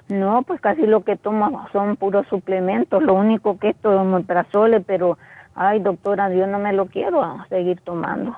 No, 0.09 0.43
pues 0.43 0.61
casi 0.61 0.83
lo 0.83 1.05
que 1.05 1.17
tomo 1.17 1.65
son 1.73 1.97
puros 1.97 2.27
suplementos. 2.27 3.05
Lo 3.05 3.15
único 3.15 3.57
que 3.57 3.71
es 3.71 3.77
todo 3.77 4.01
omeprazole, 4.01 4.81
pero 4.81 5.17
ay 5.55 5.79
doctora, 5.79 6.29
yo 6.35 6.49
no 6.49 6.59
me 6.59 6.73
lo 6.73 6.87
quiero 6.87 7.39
seguir 7.51 7.81
tomando. 7.83 8.37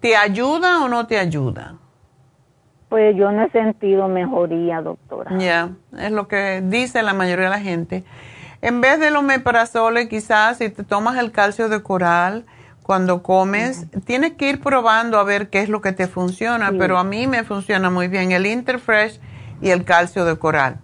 ¿Te 0.00 0.16
ayuda 0.16 0.82
o 0.84 0.88
no 0.88 1.06
te 1.06 1.20
ayuda? 1.20 1.76
Pues 2.88 3.14
yo 3.14 3.30
no 3.30 3.44
he 3.44 3.50
sentido 3.50 4.08
mejoría, 4.08 4.82
doctora. 4.82 5.38
Ya, 5.38 5.70
es 5.96 6.10
lo 6.10 6.26
que 6.26 6.62
dice 6.64 7.04
la 7.04 7.14
mayoría 7.14 7.44
de 7.44 7.50
la 7.50 7.60
gente. 7.60 8.02
En 8.60 8.80
vez 8.80 8.98
del 8.98 9.16
omeprazole, 9.16 10.08
quizás 10.08 10.58
si 10.58 10.68
te 10.68 10.82
tomas 10.82 11.16
el 11.18 11.30
calcio 11.30 11.68
de 11.68 11.82
coral 11.82 12.44
cuando 12.82 13.22
comes, 13.22 13.86
tienes 14.04 14.32
que 14.32 14.48
ir 14.48 14.60
probando 14.60 15.18
a 15.18 15.24
ver 15.24 15.50
qué 15.50 15.60
es 15.60 15.68
lo 15.68 15.80
que 15.80 15.92
te 15.92 16.08
funciona, 16.08 16.72
pero 16.78 16.98
a 16.98 17.04
mí 17.04 17.26
me 17.26 17.44
funciona 17.44 17.90
muy 17.90 18.08
bien 18.08 18.32
el 18.32 18.46
Interfresh 18.46 19.20
y 19.60 19.70
el 19.70 19.84
calcio 19.84 20.24
de 20.24 20.38
coral. 20.38 20.78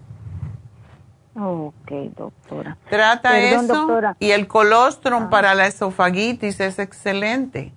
Ok, 1.34 1.90
doctora. 2.16 2.76
Trata 2.88 3.38
eso 3.38 3.88
y 4.20 4.30
el 4.30 4.46
colostrum 4.46 5.24
ah. 5.24 5.30
para 5.30 5.55
la 5.55 5.66
esofagitis 5.66 6.60
es 6.60 6.78
excelente. 6.78 7.72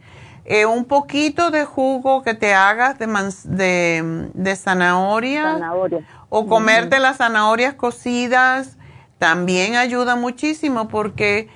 Eh, 0.46 0.66
un 0.66 0.86
poquito 0.86 1.50
de 1.50 1.66
jugo 1.66 2.22
que 2.22 2.34
te 2.34 2.54
hagas 2.54 3.00
de, 3.00 4.30
de, 4.34 4.56
zanahoria, 4.56 5.60
o 6.30 6.48
comerte 6.48 7.00
las 7.00 7.18
zanahorias 7.18 7.74
cocidas 7.74 8.78
también 9.20 9.76
ayuda 9.76 10.16
muchísimo 10.16 10.88
porque 10.88 11.50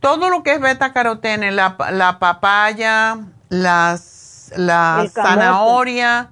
todo 0.00 0.28
lo 0.28 0.42
que 0.42 0.52
es 0.52 0.60
beta 0.60 0.92
carotene, 0.92 1.50
la, 1.50 1.76
la 1.92 2.18
papaya, 2.18 3.18
las, 3.48 4.52
la 4.56 5.06
zanahoria, 5.12 6.30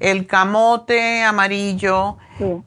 el 0.00 0.26
camote 0.26 1.22
amarillo, 1.22 2.18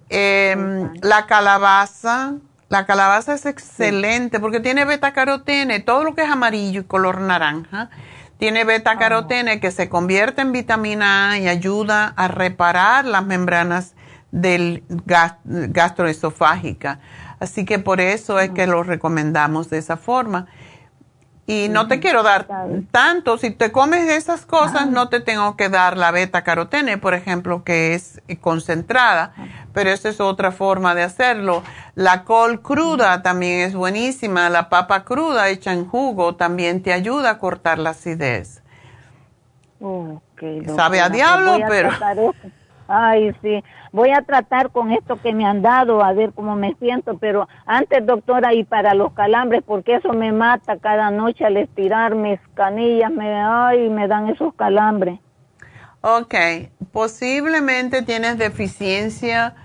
em, 0.09 0.93
la 1.01 1.25
calabaza. 1.25 2.33
La 2.69 2.85
calabaza 2.85 3.33
es 3.33 3.45
excelente 3.45 4.41
porque 4.41 4.59
tiene 4.59 4.83
beta 4.83 5.13
carotene, 5.13 5.79
todo 5.79 6.03
lo 6.03 6.15
que 6.15 6.23
es 6.23 6.29
amarillo 6.29 6.81
y 6.81 6.83
color 6.83 7.21
naranja 7.21 7.89
tiene 8.37 8.63
beta 8.63 8.97
carotene 8.97 9.59
que 9.59 9.71
se 9.71 9.89
convierte 9.89 10.41
en 10.41 10.51
vitamina 10.51 11.31
A 11.31 11.37
y 11.39 11.47
ayuda 11.47 12.13
a 12.15 12.27
reparar 12.27 13.05
las 13.05 13.25
membranas 13.25 13.95
del 14.31 14.83
gastroesofágica. 14.89 16.99
Así 17.39 17.65
que 17.65 17.79
por 17.79 18.01
eso 18.01 18.39
es 18.39 18.49
que 18.51 18.63
ah. 18.63 18.67
lo 18.67 18.83
recomendamos 18.83 19.69
de 19.69 19.77
esa 19.77 19.97
forma. 19.97 20.47
Y 21.49 21.69
no 21.69 21.87
te 21.87 22.01
quiero 22.01 22.23
dar 22.23 22.45
tanto, 22.91 23.37
si 23.37 23.51
te 23.51 23.71
comes 23.71 24.09
esas 24.09 24.45
cosas, 24.45 24.89
no 24.89 25.07
te 25.07 25.21
tengo 25.21 25.55
que 25.55 25.69
dar 25.69 25.95
la 25.95 26.11
beta 26.11 26.43
carotene, 26.43 26.97
por 26.97 27.13
ejemplo, 27.13 27.63
que 27.63 27.93
es 27.93 28.21
concentrada, 28.41 29.33
pero 29.71 29.89
esa 29.89 30.09
es 30.09 30.19
otra 30.19 30.51
forma 30.51 30.93
de 30.93 31.03
hacerlo. 31.03 31.63
La 31.95 32.25
col 32.25 32.61
cruda 32.61 33.21
también 33.21 33.61
es 33.61 33.75
buenísima, 33.75 34.49
la 34.49 34.67
papa 34.67 35.05
cruda 35.05 35.47
hecha 35.47 35.71
en 35.71 35.87
jugo 35.87 36.35
también 36.35 36.83
te 36.83 36.91
ayuda 36.91 37.29
a 37.29 37.37
cortar 37.37 37.79
la 37.79 37.91
acidez. 37.91 38.61
Sabe 40.75 40.99
a 40.99 41.07
diablo, 41.07 41.59
pero... 41.69 41.91
Ay, 42.87 43.33
sí. 43.41 43.63
Voy 43.91 44.11
a 44.11 44.21
tratar 44.21 44.71
con 44.71 44.91
esto 44.91 45.17
que 45.17 45.33
me 45.33 45.45
han 45.45 45.61
dado, 45.61 46.03
a 46.03 46.13
ver 46.13 46.31
cómo 46.33 46.55
me 46.55 46.75
siento, 46.75 47.17
pero 47.17 47.47
antes, 47.65 48.05
doctora, 48.05 48.53
y 48.53 48.63
para 48.63 48.93
los 48.93 49.13
calambres, 49.13 49.63
porque 49.65 49.95
eso 49.95 50.13
me 50.13 50.31
mata 50.31 50.77
cada 50.77 51.11
noche 51.11 51.45
al 51.45 51.57
estirar 51.57 52.15
mis 52.15 52.39
canillas, 52.53 53.11
me, 53.11 53.33
ay, 53.33 53.89
me 53.89 54.07
dan 54.07 54.29
esos 54.29 54.53
calambres. 54.53 55.19
Ok, 56.01 56.35
posiblemente 56.91 58.01
tienes 58.03 58.37
deficiencia 58.37 59.55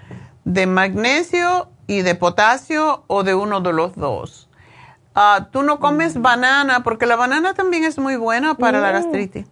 de 0.45 0.67
magnesio 0.67 1.69
y 1.87 2.03
de 2.03 2.15
potasio 2.15 3.05
o 3.07 3.23
de 3.23 3.35
uno 3.35 3.61
de 3.61 3.73
los 3.73 3.95
dos. 3.95 4.49
Ah, 5.15 5.49
Tú 5.53 5.63
no 5.63 5.79
comes 5.79 6.17
mm. 6.17 6.23
banana 6.23 6.83
porque 6.83 7.07
la 7.07 7.17
banana 7.17 7.55
también 7.55 7.85
es 7.85 7.99
muy 7.99 8.17
buena 8.17 8.55
para 8.55 8.81
la 8.81 8.93
gastritis. 8.93 9.47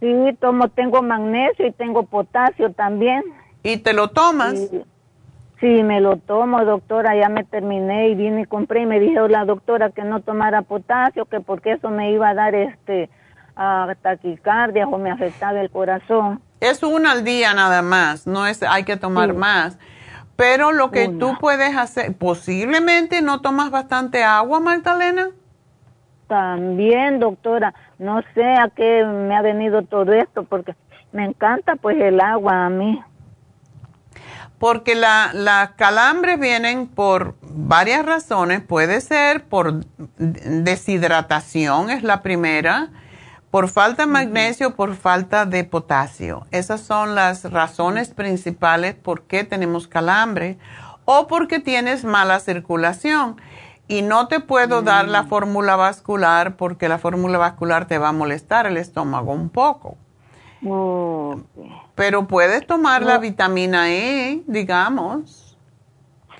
Sí, 0.00 0.36
tomo, 0.40 0.68
tengo 0.68 1.02
magnesio 1.02 1.66
y 1.66 1.72
tengo 1.72 2.04
potasio 2.04 2.72
también. 2.72 3.22
¿Y 3.62 3.78
te 3.78 3.92
lo 3.92 4.08
tomas? 4.08 4.70
Sí, 5.60 5.82
me 5.82 6.00
lo 6.00 6.18
tomo, 6.18 6.64
doctora, 6.64 7.16
ya 7.16 7.30
me 7.30 7.42
terminé 7.42 8.10
y 8.10 8.14
vine 8.14 8.42
y 8.42 8.44
compré 8.44 8.82
y 8.82 8.86
me 8.86 9.00
dijo 9.00 9.26
la 9.26 9.46
doctora 9.46 9.90
que 9.90 10.02
no 10.02 10.20
tomara 10.20 10.62
potasio, 10.62 11.24
que 11.24 11.40
porque 11.40 11.72
eso 11.72 11.88
me 11.88 12.12
iba 12.12 12.28
a 12.28 12.34
dar 12.34 12.54
este 12.54 13.08
taquicardia 14.02 14.86
o 14.86 14.98
me 14.98 15.10
afectaba 15.10 15.60
el 15.60 15.70
corazón. 15.70 16.42
Es 16.60 16.82
una 16.82 17.12
al 17.12 17.24
día 17.24 17.54
nada 17.54 17.80
más, 17.80 18.26
no 18.26 18.46
es 18.46 18.62
hay 18.62 18.84
que 18.84 18.96
tomar 18.96 19.32
más. 19.32 19.78
Pero 20.36 20.72
lo 20.72 20.90
que 20.90 21.08
tú 21.08 21.38
puedes 21.40 21.74
hacer, 21.74 22.14
posiblemente 22.14 23.22
no 23.22 23.40
tomas 23.40 23.70
bastante 23.70 24.22
agua, 24.22 24.60
Magdalena. 24.60 25.30
También, 26.26 27.20
doctora, 27.20 27.72
no 27.98 28.20
sé 28.34 28.44
a 28.44 28.68
qué 28.74 29.04
me 29.04 29.36
ha 29.36 29.42
venido 29.42 29.82
todo 29.82 30.12
esto, 30.12 30.44
porque 30.44 30.74
me 31.12 31.24
encanta 31.24 31.76
pues 31.76 31.96
el 32.00 32.20
agua 32.20 32.66
a 32.66 32.70
mí. 32.70 33.00
Porque 34.58 34.94
las 34.94 35.34
la 35.34 35.74
calambres 35.76 36.40
vienen 36.40 36.88
por 36.88 37.36
varias 37.42 38.04
razones. 38.04 38.62
Puede 38.62 39.00
ser 39.00 39.44
por 39.44 39.84
deshidratación, 40.18 41.90
es 41.90 42.02
la 42.02 42.22
primera, 42.22 42.88
por 43.50 43.68
falta 43.68 44.06
de 44.06 44.12
magnesio, 44.12 44.74
por 44.74 44.96
falta 44.96 45.46
de 45.46 45.64
potasio. 45.64 46.46
Esas 46.50 46.80
son 46.80 47.14
las 47.14 47.50
razones 47.50 48.08
principales 48.08 48.94
por 48.94 49.22
qué 49.22 49.44
tenemos 49.44 49.88
calambre 49.88 50.58
o 51.04 51.26
porque 51.26 51.60
tienes 51.60 52.04
mala 52.04 52.40
circulación. 52.40 53.36
Y 53.88 54.02
no 54.02 54.26
te 54.26 54.40
puedo 54.40 54.82
dar 54.82 55.08
la 55.08 55.22
mm. 55.22 55.28
fórmula 55.28 55.76
vascular 55.76 56.56
porque 56.56 56.88
la 56.88 56.98
fórmula 56.98 57.38
vascular 57.38 57.86
te 57.86 57.98
va 57.98 58.08
a 58.08 58.12
molestar 58.12 58.66
el 58.66 58.76
estómago 58.76 59.32
un 59.32 59.48
poco. 59.48 59.96
Pero 61.94 62.26
puedes 62.26 62.66
tomar 62.66 63.02
la 63.02 63.18
vitamina 63.18 63.92
E, 63.92 64.42
digamos. 64.46 65.56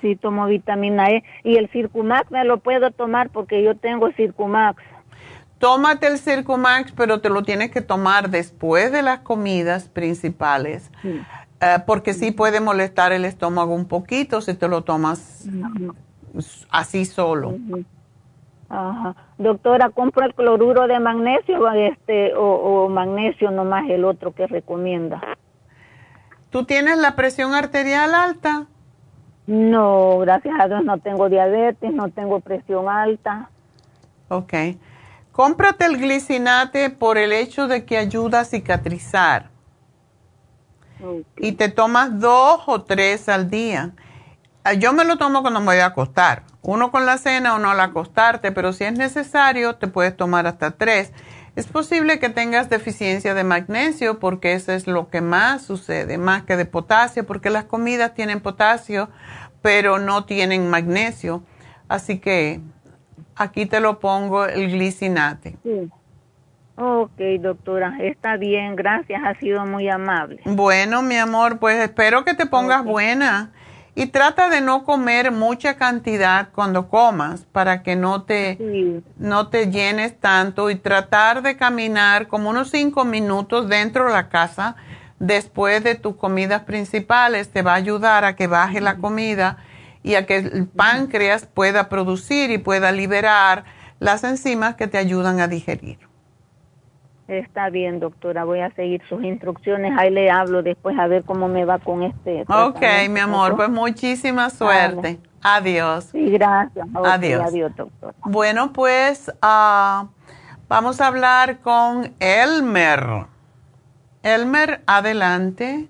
Sí, 0.01 0.15
tomo 0.15 0.45
vitamina 0.45 1.07
E. 1.09 1.23
Y 1.43 1.55
el 1.57 1.69
Circumax 1.69 2.29
me 2.31 2.43
lo 2.43 2.59
puedo 2.59 2.91
tomar 2.91 3.29
porque 3.29 3.63
yo 3.63 3.75
tengo 3.75 4.11
Circumax. 4.11 4.83
Tómate 5.59 6.07
el 6.07 6.19
Circumax, 6.19 6.91
pero 6.91 7.19
te 7.19 7.29
lo 7.29 7.43
tienes 7.43 7.71
que 7.71 7.81
tomar 7.81 8.29
después 8.29 8.91
de 8.91 9.01
las 9.01 9.19
comidas 9.19 9.89
principales. 9.89 10.91
Eh, 11.03 11.77
porque 11.87 12.13
sí 12.13 12.31
puede 12.31 12.59
molestar 12.59 13.11
el 13.11 13.25
estómago 13.25 13.73
un 13.73 13.87
poquito 13.87 14.41
si 14.41 14.53
te 14.53 14.67
lo 14.67 14.83
tomas 14.83 15.47
así 16.69 17.05
solo. 17.05 17.55
Ajá. 18.69 19.15
Doctora, 19.37 19.89
¿compro 19.89 20.25
el 20.25 20.33
cloruro 20.33 20.87
de 20.87 20.99
magnesio 20.99 21.71
este, 21.71 22.33
o, 22.35 22.43
o 22.43 22.89
magnesio 22.89 23.51
nomás 23.51 23.89
el 23.89 24.03
otro 24.03 24.33
que 24.33 24.47
recomienda? 24.47 25.21
¿Tú 26.49 26.65
tienes 26.65 26.97
la 26.97 27.15
presión 27.15 27.53
arterial 27.53 28.13
alta? 28.13 28.67
No, 29.47 30.19
gracias 30.19 30.59
a 30.59 30.67
Dios 30.67 30.83
no 30.83 30.97
tengo 30.97 31.29
diabetes, 31.29 31.93
no 31.93 32.09
tengo 32.09 32.41
presión 32.41 32.89
alta. 32.89 33.49
Ok. 34.27 34.53
Cómprate 35.31 35.85
el 35.85 35.97
glicinate 35.97 36.89
por 36.89 37.17
el 37.17 37.31
hecho 37.31 37.67
de 37.67 37.85
que 37.85 37.97
ayuda 37.97 38.41
a 38.41 38.45
cicatrizar. 38.45 39.49
Y 41.37 41.51
te 41.53 41.69
tomas 41.69 42.19
dos 42.19 42.63
o 42.65 42.81
tres 42.81 43.29
al 43.29 43.49
día. 43.49 43.91
Ah, 44.67 44.73
yo 44.73 44.91
me 44.91 45.05
lo 45.05 45.15
tomo 45.15 45.43
cuando 45.43 45.61
me 45.61 45.67
voy 45.67 45.77
a 45.77 45.85
acostar. 45.85 46.43
Uno 46.61 46.91
con 46.91 47.05
la 47.05 47.17
cena, 47.17 47.55
uno 47.55 47.71
al 47.71 47.79
acostarte, 47.79 48.51
pero 48.51 48.73
si 48.73 48.83
es 48.83 48.91
necesario, 48.91 49.75
te 49.75 49.87
puedes 49.87 50.17
tomar 50.17 50.45
hasta 50.45 50.71
tres. 50.71 51.13
Es 51.55 51.67
posible 51.67 52.19
que 52.19 52.27
tengas 52.27 52.69
deficiencia 52.69 53.33
de 53.33 53.45
magnesio 53.45 54.19
porque 54.19 54.51
eso 54.51 54.73
es 54.73 54.85
lo 54.85 55.07
que 55.07 55.21
más 55.21 55.61
sucede, 55.61 56.17
más 56.17 56.43
que 56.43 56.57
de 56.57 56.65
potasio, 56.65 57.25
porque 57.25 57.49
las 57.49 57.63
comidas 57.63 58.13
tienen 58.13 58.41
potasio, 58.41 59.07
pero 59.61 59.99
no 59.99 60.25
tienen 60.25 60.69
magnesio. 60.69 61.43
Así 61.87 62.19
que 62.19 62.59
aquí 63.37 63.67
te 63.67 63.79
lo 63.79 64.01
pongo 64.01 64.47
el 64.47 64.69
glicinate. 64.69 65.55
Sí. 65.63 65.89
Ok, 66.75 67.21
doctora, 67.39 67.99
está 68.01 68.35
bien, 68.35 68.75
gracias, 68.75 69.21
ha 69.23 69.33
sido 69.39 69.65
muy 69.65 69.87
amable. 69.87 70.41
Bueno, 70.43 71.03
mi 71.03 71.15
amor, 71.15 71.57
pues 71.57 71.77
espero 71.77 72.25
que 72.25 72.33
te 72.33 72.47
pongas 72.47 72.83
buena 72.83 73.53
y 73.97 74.05
trata 74.05 74.47
de 74.47 74.61
no 74.61 74.83
comer 74.83 75.31
mucha 75.31 75.75
cantidad 75.75 76.49
cuando 76.53 76.87
comas 76.87 77.47
para 77.51 77.81
que 77.81 77.95
no 77.95 78.21
te, 78.21 79.01
no 79.17 79.47
te 79.47 79.71
llenes 79.71 80.19
tanto 80.19 80.69
y 80.69 80.75
tratar 80.75 81.41
de 81.41 81.57
caminar 81.57 82.27
como 82.27 82.51
unos 82.51 82.69
cinco 82.69 83.05
minutos 83.05 83.67
dentro 83.67 84.05
de 84.05 84.11
la 84.11 84.29
casa 84.29 84.75
después 85.17 85.83
de 85.83 85.95
tus 85.95 86.15
comidas 86.15 86.61
principales. 86.61 87.49
Te 87.49 87.63
va 87.63 87.71
a 87.71 87.77
ayudar 87.77 88.23
a 88.23 88.35
que 88.35 88.45
baje 88.45 88.81
la 88.81 88.97
comida 88.97 89.57
y 90.03 90.13
a 90.13 90.27
que 90.27 90.37
el 90.37 90.67
páncreas 90.67 91.47
pueda 91.47 91.89
producir 91.89 92.51
y 92.51 92.59
pueda 92.59 92.91
liberar 92.91 93.65
las 93.99 94.23
enzimas 94.23 94.75
que 94.75 94.85
te 94.85 94.99
ayudan 94.99 95.39
a 95.39 95.47
digerir. 95.47 96.06
Está 97.27 97.69
bien, 97.69 97.99
doctora, 97.99 98.45
voy 98.45 98.61
a 98.61 98.71
seguir 98.71 99.01
sus 99.09 99.21
instrucciones. 99.21 99.93
Ahí 99.97 100.09
le 100.11 100.29
hablo 100.31 100.63
después 100.63 100.97
a 100.97 101.07
ver 101.07 101.23
cómo 101.23 101.49
me 101.49 101.65
va 101.65 101.77
con 101.77 102.03
este. 102.03 102.45
Ok, 102.47 102.81
mi 103.09 103.19
amor, 103.19 103.57
pues 103.57 103.69
muchísima 103.69 104.49
suerte. 104.49 105.19
Adiós. 105.41 106.05
Sí, 106.05 106.29
gracias. 106.31 106.87
Ok, 106.93 107.05
Adiós. 107.05 107.41
Adiós, 107.45 107.75
doctor. 107.75 108.15
Bueno, 108.23 108.71
pues 108.71 109.29
ah, 109.41 110.07
vamos 110.69 111.01
a 111.01 111.07
hablar 111.07 111.59
con 111.59 112.13
Elmer. 112.19 113.25
Elmer, 114.23 114.81
adelante. 114.87 115.87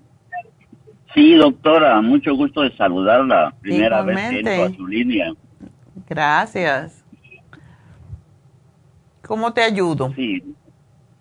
Sí, 1.14 1.34
doctora, 1.34 2.00
mucho 2.00 2.34
gusto 2.34 2.62
de 2.62 2.76
saludarla. 2.76 3.54
Primera 3.60 4.02
vez 4.02 4.18
que 4.30 4.38
entro 4.40 4.64
a 4.64 4.70
su 4.70 4.86
línea. 4.88 5.32
Gracias. 6.08 7.04
¿Cómo 9.22 9.52
te 9.52 9.62
ayudo? 9.62 10.12
Sí. 10.14 10.42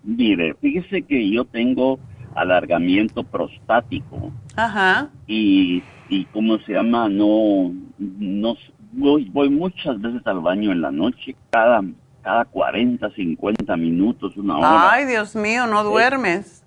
Mire, 0.07 0.53
fíjese 0.61 1.01
que 1.01 1.29
yo 1.29 1.43
tengo 1.43 1.99
alargamiento 2.33 3.23
prostático 3.23 4.31
Ajá. 4.55 5.09
y, 5.27 5.83
y 6.07 6.23
¿cómo 6.27 6.57
se 6.59 6.71
llama? 6.71 7.09
No, 7.09 7.73
no, 7.97 8.55
voy, 8.93 9.29
voy 9.29 9.49
muchas 9.49 9.99
veces 9.99 10.25
al 10.25 10.39
baño 10.39 10.71
en 10.71 10.79
la 10.79 10.91
noche, 10.91 11.35
cada, 11.49 11.83
cada 12.21 12.45
40, 12.45 13.09
50 13.09 13.75
minutos, 13.75 14.37
una 14.37 14.57
hora. 14.57 14.91
Ay, 14.93 15.05
Dios 15.07 15.35
mío, 15.35 15.67
no 15.67 15.83
duermes. 15.83 16.63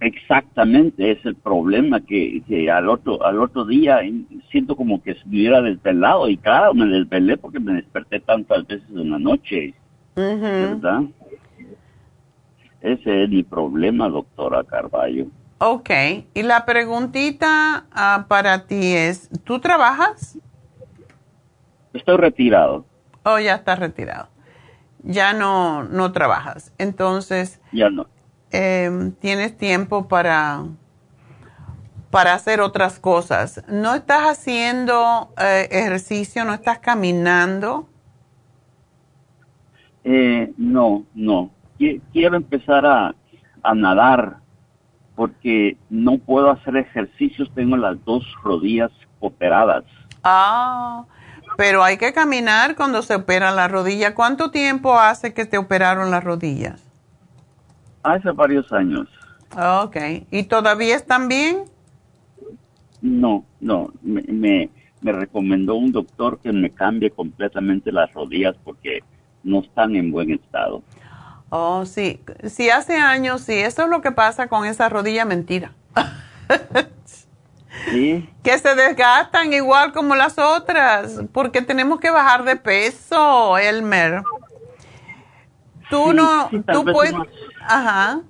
Exactamente, 0.00 1.12
es 1.12 1.24
el 1.24 1.36
problema 1.36 2.00
que, 2.00 2.42
que 2.46 2.70
al 2.70 2.90
otro 2.90 3.24
al 3.24 3.40
otro 3.40 3.64
día 3.64 4.00
eh, 4.02 4.12
siento 4.50 4.76
como 4.76 5.02
que 5.02 5.14
me 5.26 5.38
hubiera 5.38 5.62
desvelado 5.62 6.28
y 6.28 6.36
claro, 6.36 6.74
me 6.74 6.86
desvelé 6.86 7.38
porque 7.38 7.60
me 7.60 7.72
desperté 7.74 8.20
tantas 8.20 8.66
veces 8.66 8.88
en 8.90 9.10
la 9.10 9.18
noche, 9.18 9.74
Ujú. 10.16 10.42
¿verdad? 10.42 11.02
Ese 12.80 13.24
es 13.24 13.28
mi 13.28 13.42
problema, 13.42 14.08
doctora 14.08 14.64
Carballo. 14.64 15.26
Ok, 15.58 15.90
y 16.34 16.42
la 16.42 16.64
preguntita 16.64 17.86
ah, 17.92 18.24
para 18.28 18.66
ti 18.66 18.94
es, 18.94 19.28
¿tú 19.44 19.60
trabajas 19.60 20.38
Estoy 21.92 22.16
retirado, 22.16 22.86
o 23.24 23.38
ya 23.38 23.56
estás 23.56 23.78
retirado? 23.78 24.28
Ya 25.02 25.32
no, 25.32 25.82
no 25.84 26.12
trabajas. 26.12 26.72
Entonces, 26.78 27.60
ya 27.72 27.90
no. 27.90 28.06
eh, 28.52 29.12
tienes 29.20 29.56
tiempo 29.56 30.08
para, 30.08 30.64
para 32.10 32.34
hacer 32.34 32.60
otras 32.60 32.98
cosas. 33.00 33.62
¿No 33.68 33.94
estás 33.94 34.22
haciendo 34.28 35.32
eh, 35.38 35.68
ejercicio? 35.70 36.44
¿No 36.44 36.54
estás 36.54 36.78
caminando? 36.78 37.88
Eh, 40.04 40.52
no, 40.56 41.04
no. 41.14 41.50
Qui- 41.80 42.00
Quiero 42.12 42.36
empezar 42.36 42.84
a, 42.84 43.14
a 43.62 43.74
nadar 43.74 44.36
porque 45.16 45.78
no 45.88 46.18
puedo 46.18 46.50
hacer 46.50 46.76
ejercicios, 46.76 47.50
tengo 47.54 47.76
las 47.76 48.02
dos 48.04 48.22
rodillas 48.44 48.90
operadas. 49.18 49.84
Ah, 50.22 51.04
pero 51.56 51.82
hay 51.82 51.96
que 51.96 52.12
caminar 52.12 52.76
cuando 52.76 53.02
se 53.02 53.14
opera 53.14 53.50
la 53.50 53.66
rodilla. 53.66 54.14
¿Cuánto 54.14 54.50
tiempo 54.50 54.98
hace 54.98 55.34
que 55.34 55.46
te 55.46 55.58
operaron 55.58 56.10
las 56.10 56.22
rodillas? 56.22 56.82
Hace 58.02 58.30
varios 58.32 58.70
años. 58.72 59.08
Ok, 59.82 59.96
¿y 60.30 60.44
todavía 60.44 60.96
están 60.96 61.28
bien? 61.28 61.64
No, 63.02 63.44
no, 63.60 63.90
me, 64.02 64.22
me, 64.22 64.70
me 65.00 65.12
recomendó 65.12 65.74
un 65.74 65.90
doctor 65.92 66.38
que 66.40 66.52
me 66.52 66.70
cambie 66.70 67.10
completamente 67.10 67.90
las 67.92 68.12
rodillas 68.12 68.56
porque 68.62 69.00
no 69.42 69.60
están 69.60 69.96
en 69.96 70.10
buen 70.12 70.30
estado. 70.30 70.82
Oh, 71.50 71.84
sí. 71.84 72.20
Sí, 72.48 72.70
hace 72.70 72.96
años, 72.96 73.42
sí. 73.42 73.54
Eso 73.54 73.82
es 73.82 73.88
lo 73.88 74.00
que 74.00 74.12
pasa 74.12 74.46
con 74.48 74.64
esa 74.64 74.88
rodilla 74.88 75.24
mentira. 75.24 75.72
¿Sí? 77.90 78.28
Que 78.42 78.58
se 78.58 78.74
desgastan 78.74 79.52
igual 79.52 79.92
como 79.92 80.14
las 80.14 80.38
otras, 80.38 81.20
porque 81.32 81.60
tenemos 81.62 81.98
que 82.00 82.10
bajar 82.10 82.44
de 82.44 82.56
peso, 82.56 83.58
Elmer. 83.58 84.22
Tú 85.90 86.10
Sí, 86.10 86.14
no, 86.14 86.48
sí, 86.50 86.60
tú 86.72 86.84
puedes, 86.84 87.12
unos- 87.12 87.28
ajá, 87.66 88.20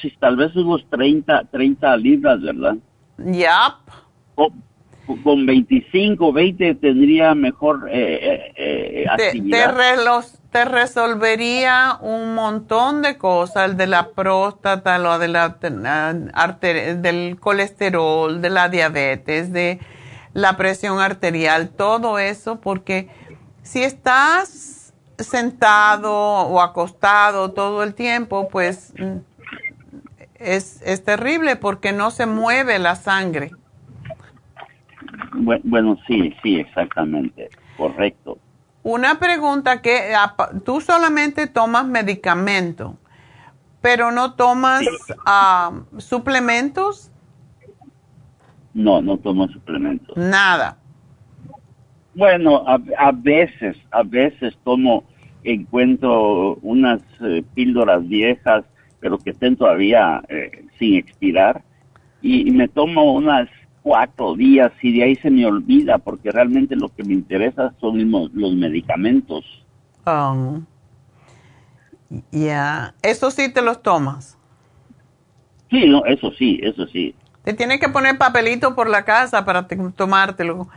Sí, 0.00 0.12
tal 0.18 0.36
vez 0.36 0.54
unos 0.56 0.88
30, 0.88 1.44
30 1.50 1.94
libras, 1.96 2.40
¿verdad? 2.40 2.76
ya, 3.18 3.76
O- 4.36 4.50
con 5.24 5.44
25, 5.44 6.32
20 6.32 6.74
tendría 6.76 7.34
mejor 7.34 7.88
eh, 7.90 7.92
eh, 8.22 8.52
eh, 8.56 9.06
te, 9.16 9.22
te, 9.22 9.26
actividad. 9.26 9.74
relos- 9.76 10.39
te 10.50 10.64
resolvería 10.64 11.98
un 12.00 12.34
montón 12.34 13.02
de 13.02 13.16
cosas, 13.18 13.70
el 13.70 13.76
de 13.76 13.86
la 13.86 14.08
próstata, 14.10 14.98
lo 14.98 15.18
de 15.18 15.28
la 15.28 15.58
arte- 16.34 16.96
del 16.96 17.38
colesterol, 17.38 18.40
de 18.42 18.50
la 18.50 18.68
diabetes, 18.68 19.52
de 19.52 19.78
la 20.32 20.56
presión 20.56 20.98
arterial, 21.00 21.70
todo 21.70 22.18
eso, 22.18 22.60
porque 22.60 23.08
si 23.62 23.82
estás 23.82 24.92
sentado 25.18 26.12
o 26.12 26.60
acostado 26.60 27.52
todo 27.52 27.82
el 27.82 27.94
tiempo, 27.94 28.48
pues 28.48 28.92
mm, 28.98 29.18
es, 30.36 30.80
es 30.82 31.04
terrible 31.04 31.56
porque 31.56 31.92
no 31.92 32.10
se 32.10 32.26
mueve 32.26 32.78
la 32.78 32.96
sangre. 32.96 33.50
Bu- 35.32 35.60
Bueno, 35.62 35.96
sí, 36.06 36.34
sí, 36.42 36.58
exactamente, 36.58 37.50
correcto. 37.76 38.38
Una 38.82 39.18
pregunta 39.18 39.82
que 39.82 40.14
apa- 40.14 40.50
tú 40.64 40.80
solamente 40.80 41.46
tomas 41.46 41.86
medicamento, 41.86 42.96
pero 43.82 44.10
no 44.10 44.34
tomas 44.34 44.82
ah, 45.26 45.72
suplementos, 45.98 47.10
No, 48.72 49.02
no 49.02 49.16
tomo 49.18 49.48
suplementos. 49.48 50.16
nada. 50.16 50.76
Bueno, 52.14 52.64
a, 52.66 52.78
a 52.98 53.12
veces, 53.12 53.76
a 53.90 54.02
veces 54.02 54.56
tomo, 54.64 55.04
encuentro 55.44 56.54
unas 56.62 57.00
eh, 57.20 57.42
píldoras 57.54 58.06
viejas, 58.06 58.64
pero 59.00 59.18
que 59.18 59.30
estén 59.30 59.56
todavía 59.56 60.22
eh, 60.28 60.66
sin 60.78 60.94
expirar, 60.96 61.62
y, 62.22 62.48
y 62.48 62.50
me 62.52 62.68
tomo 62.68 63.12
unas 63.14 63.48
cuatro 63.82 64.34
días 64.34 64.72
y 64.82 64.96
de 64.98 65.04
ahí 65.04 65.16
se 65.16 65.30
me 65.30 65.46
olvida, 65.46 65.98
porque 65.98 66.30
realmente 66.30 66.76
lo 66.76 66.88
que 66.94 67.04
me 67.04 67.14
interesa 67.14 67.72
son 67.80 68.10
los, 68.10 68.54
medicamentos. 68.54 69.44
Um, 70.06 70.64
ya, 72.32 72.94
eso 73.02 73.30
sí 73.30 73.52
te 73.52 73.62
los 73.62 73.82
tomas. 73.82 74.36
Sí, 75.70 75.86
no, 75.88 76.04
eso 76.04 76.32
sí, 76.32 76.58
eso 76.62 76.86
sí. 76.88 77.14
Te 77.44 77.54
tienes 77.54 77.80
que 77.80 77.88
poner 77.88 78.18
papelito 78.18 78.74
por 78.74 78.88
la 78.88 79.04
casa 79.04 79.44
para 79.44 79.66
te- 79.66 79.76
tomártelo. 79.96 80.68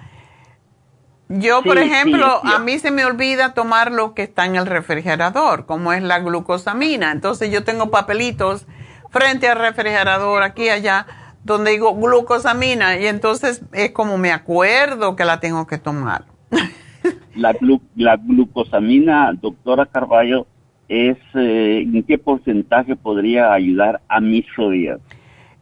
Yo, 1.29 1.63
por 1.63 1.77
Sí, 1.77 1.83
ejemplo, 1.83 2.41
sí. 2.41 2.51
a 2.53 2.59
mí 2.59 2.77
se 2.79 2.91
me 2.91 3.05
olvida 3.05 3.53
tomar 3.53 3.91
lo 3.91 4.13
que 4.13 4.23
está 4.23 4.45
en 4.45 4.55
el 4.55 4.65
refrigerador, 4.67 5.65
como 5.65 5.91
es 5.93 6.03
la 6.03 6.19
glucosamina. 6.19 7.11
Entonces 7.11 7.51
yo 7.51 7.63
tengo 7.63 7.89
papelitos 7.91 8.67
frente 9.09 9.47
al 9.47 9.57
refrigerador, 9.57 10.43
aquí 10.43 10.63
y 10.65 10.69
allá, 10.69 11.07
donde 11.43 11.71
digo 11.71 11.95
glucosamina, 11.95 12.97
y 12.97 13.07
entonces 13.07 13.61
es 13.73 13.91
como 13.91 14.17
me 14.17 14.31
acuerdo 14.31 15.15
que 15.15 15.25
la 15.25 15.39
tengo 15.39 15.67
que 15.67 15.77
tomar. 15.77 16.25
La, 17.35 17.53
glu- 17.53 17.81
la 17.95 18.15
glucosamina, 18.15 19.33
doctora 19.33 19.85
Carballo, 19.87 20.47
es 20.87 21.17
eh, 21.33 21.81
¿en 21.81 22.03
qué 22.03 22.17
porcentaje 22.17 22.95
podría 22.95 23.51
ayudar 23.53 24.01
a 24.07 24.21
mis 24.21 24.45
rodillas? 24.55 24.99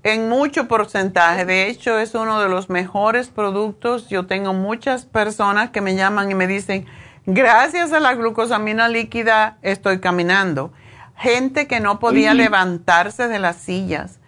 En 0.03 0.29
mucho 0.29 0.67
porcentaje, 0.67 1.45
de 1.45 1.69
hecho 1.69 1.97
es 1.99 2.13
uno 2.15 2.41
de 2.41 2.49
los 2.49 2.69
mejores 2.69 3.29
productos. 3.29 4.09
Yo 4.09 4.25
tengo 4.25 4.53
muchas 4.53 5.05
personas 5.05 5.69
que 5.69 5.81
me 5.81 5.95
llaman 5.95 6.29
y 6.31 6.35
me 6.35 6.47
dicen, 6.47 6.85
gracias 7.25 7.93
a 7.93 7.99
la 7.99 8.15
glucosamina 8.15 8.87
líquida 8.89 9.57
estoy 9.61 9.99
caminando. 9.99 10.73
Gente 11.15 11.67
que 11.67 11.79
no 11.79 11.99
podía 11.99 12.33
levantarse 12.33 13.27
de 13.27 13.39
las 13.39 13.57
sillas. 13.57 14.19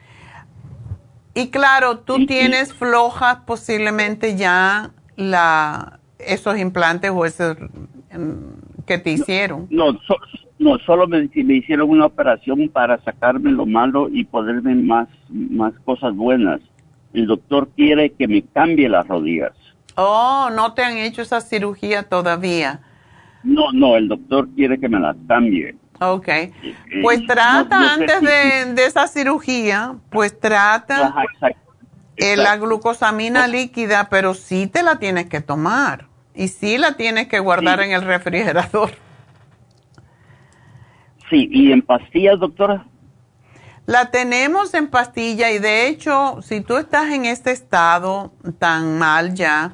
Y 1.33 1.49
claro, 1.49 1.99
tú 1.99 2.25
tienes 2.25 2.73
flojas 2.73 3.37
posiblemente 3.45 4.35
ya 4.37 4.91
la, 5.15 5.99
esos 6.19 6.57
implantes 6.59 7.11
o 7.13 7.25
esos 7.25 7.57
mm, 7.59 8.83
que 8.85 8.97
te 8.99 9.11
hicieron. 9.11 9.67
No, 9.69 9.93
so- 10.07 10.17
no 10.59 10.77
solo 10.85 11.07
me, 11.07 11.29
me 11.35 11.55
hicieron 11.55 11.89
una 11.89 12.05
operación 12.05 12.69
para 12.69 13.01
sacarme 13.03 13.51
lo 13.51 13.65
malo 13.65 14.07
y 14.09 14.23
ponerme 14.23 14.75
más, 14.75 15.09
más 15.29 15.73
cosas 15.83 16.15
buenas. 16.15 16.61
El 17.13 17.27
doctor 17.27 17.69
quiere 17.75 18.11
que 18.11 18.27
me 18.27 18.43
cambie 18.43 18.87
las 18.87 19.07
rodillas. 19.07 19.51
Oh, 19.95 20.49
no 20.55 20.73
te 20.73 20.83
han 20.83 20.97
hecho 20.97 21.21
esa 21.21 21.41
cirugía 21.41 22.03
todavía. 22.03 22.81
No, 23.43 23.71
no, 23.73 23.95
el 23.97 24.07
doctor 24.07 24.47
quiere 24.55 24.79
que 24.79 24.87
me 24.89 24.99
las 24.99 25.15
cambie. 25.27 25.75
Ok. 25.99 26.27
Pues 27.01 27.25
trata 27.27 27.79
no 27.79 27.87
antes 27.89 28.21
de, 28.21 28.73
de 28.73 28.85
esa 28.85 29.07
cirugía, 29.07 29.95
pues 30.09 30.37
trata 30.39 31.07
Ajá, 31.07 31.23
exacto. 31.33 31.59
eh, 32.17 32.35
la 32.35 32.57
glucosamina 32.57 33.47
líquida, 33.47 34.09
pero 34.09 34.33
sí 34.33 34.67
te 34.67 34.83
la 34.83 34.97
tienes 34.99 35.27
que 35.27 35.39
tomar 35.41 36.07
y 36.35 36.47
sí 36.49 36.77
la 36.77 36.93
tienes 36.93 37.27
que 37.27 37.39
guardar 37.39 37.79
Sí. 37.79 37.85
en 37.85 37.91
el 37.91 38.01
refrigerador. 38.01 38.91
Sí, 41.29 41.47
¿y 41.51 41.71
en 41.71 41.81
pastillas, 41.81 42.39
doctora? 42.39 42.85
La 43.85 44.11
tenemos 44.11 44.73
en 44.73 44.87
pastilla 44.87 45.51
y 45.51 45.59
de 45.59 45.87
hecho, 45.87 46.41
si 46.41 46.61
tú 46.61 46.77
estás 46.77 47.11
en 47.11 47.25
este 47.25 47.51
estado 47.51 48.33
tan 48.59 48.97
mal 48.97 49.33
ya, 49.33 49.73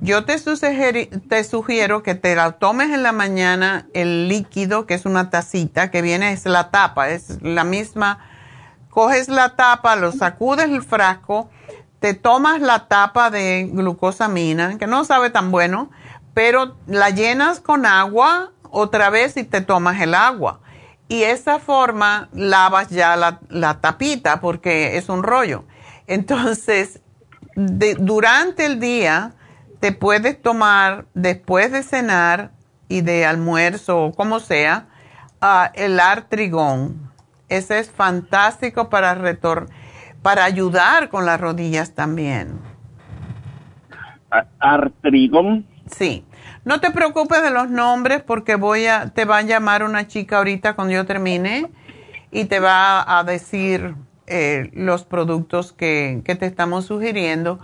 Yo 0.00 0.24
te, 0.24 0.36
te 0.36 1.44
sugiero 1.44 2.02
que 2.02 2.14
te 2.14 2.36
la 2.36 2.52
tomes 2.52 2.90
en 2.90 3.02
la 3.02 3.12
mañana 3.12 3.86
el 3.94 4.28
líquido, 4.28 4.86
que 4.86 4.94
es 4.94 5.06
una 5.06 5.30
tacita, 5.30 5.90
que 5.90 6.02
viene, 6.02 6.32
es 6.32 6.44
la 6.46 6.70
tapa, 6.70 7.10
es 7.10 7.42
la 7.42 7.64
misma. 7.64 8.18
Coges 8.90 9.28
la 9.28 9.56
tapa, 9.56 9.96
lo 9.96 10.12
sacudes 10.12 10.66
el 10.66 10.82
frasco, 10.82 11.50
te 12.00 12.14
tomas 12.14 12.60
la 12.60 12.86
tapa 12.86 13.30
de 13.30 13.68
glucosamina, 13.72 14.78
que 14.78 14.86
no 14.86 15.04
sabe 15.04 15.30
tan 15.30 15.50
bueno, 15.50 15.90
pero 16.32 16.76
la 16.86 17.10
llenas 17.10 17.60
con 17.60 17.84
agua 17.84 18.52
otra 18.70 19.10
vez 19.10 19.36
y 19.36 19.44
te 19.44 19.60
tomas 19.60 20.00
el 20.00 20.14
agua. 20.14 20.60
Y 21.08 21.22
esa 21.22 21.58
forma 21.58 22.28
lavas 22.32 22.90
ya 22.90 23.16
la, 23.16 23.40
la 23.48 23.80
tapita 23.80 24.40
porque 24.40 24.96
es 24.96 25.08
un 25.08 25.22
rollo. 25.22 25.64
Entonces, 26.06 27.00
durante 27.56 28.64
el 28.66 28.78
día 28.78 29.34
te 29.80 29.92
puedes 29.92 30.40
tomar 30.40 31.06
después 31.14 31.72
de 31.72 31.82
cenar 31.82 32.52
y 32.88 33.02
de 33.02 33.26
almuerzo 33.26 34.04
o 34.04 34.12
como 34.12 34.40
sea 34.40 34.88
uh, 35.42 35.70
el 35.74 36.00
artrigón. 36.00 37.10
Ese 37.48 37.78
es 37.78 37.90
fantástico 37.90 38.90
para 38.90 39.14
retor 39.14 39.68
para 40.22 40.44
ayudar 40.44 41.08
con 41.08 41.24
las 41.24 41.40
rodillas 41.40 41.94
también. 41.94 42.60
¿Artrigón? 44.58 45.66
Sí. 45.90 46.24
No 46.64 46.80
te 46.80 46.90
preocupes 46.90 47.42
de 47.42 47.50
los 47.50 47.70
nombres 47.70 48.22
porque 48.22 48.56
voy 48.56 48.86
a, 48.86 49.10
te 49.10 49.24
va 49.24 49.38
a 49.38 49.42
llamar 49.42 49.82
una 49.82 50.06
chica 50.06 50.38
ahorita 50.38 50.74
cuando 50.74 50.92
yo 50.92 51.06
termine 51.06 51.70
y 52.30 52.44
te 52.44 52.60
va 52.60 53.18
a 53.18 53.24
decir 53.24 53.94
eh, 54.26 54.70
los 54.74 55.04
productos 55.04 55.72
que, 55.72 56.22
te 56.26 56.44
estamos 56.44 56.84
sugiriendo. 56.84 57.58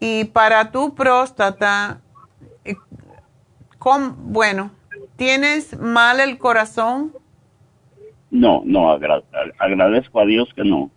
Y 0.00 0.24
para 0.24 0.70
tu 0.70 0.94
próstata, 0.94 2.00
eh, 2.64 2.76
bueno, 4.18 4.70
¿tienes 5.16 5.78
mal 5.78 6.20
el 6.20 6.38
corazón? 6.38 7.12
No, 8.30 8.62
no, 8.64 8.90
agradezco 8.90 10.20
a 10.20 10.26
Dios 10.26 10.48
que 10.54 10.64
no. 10.64 10.90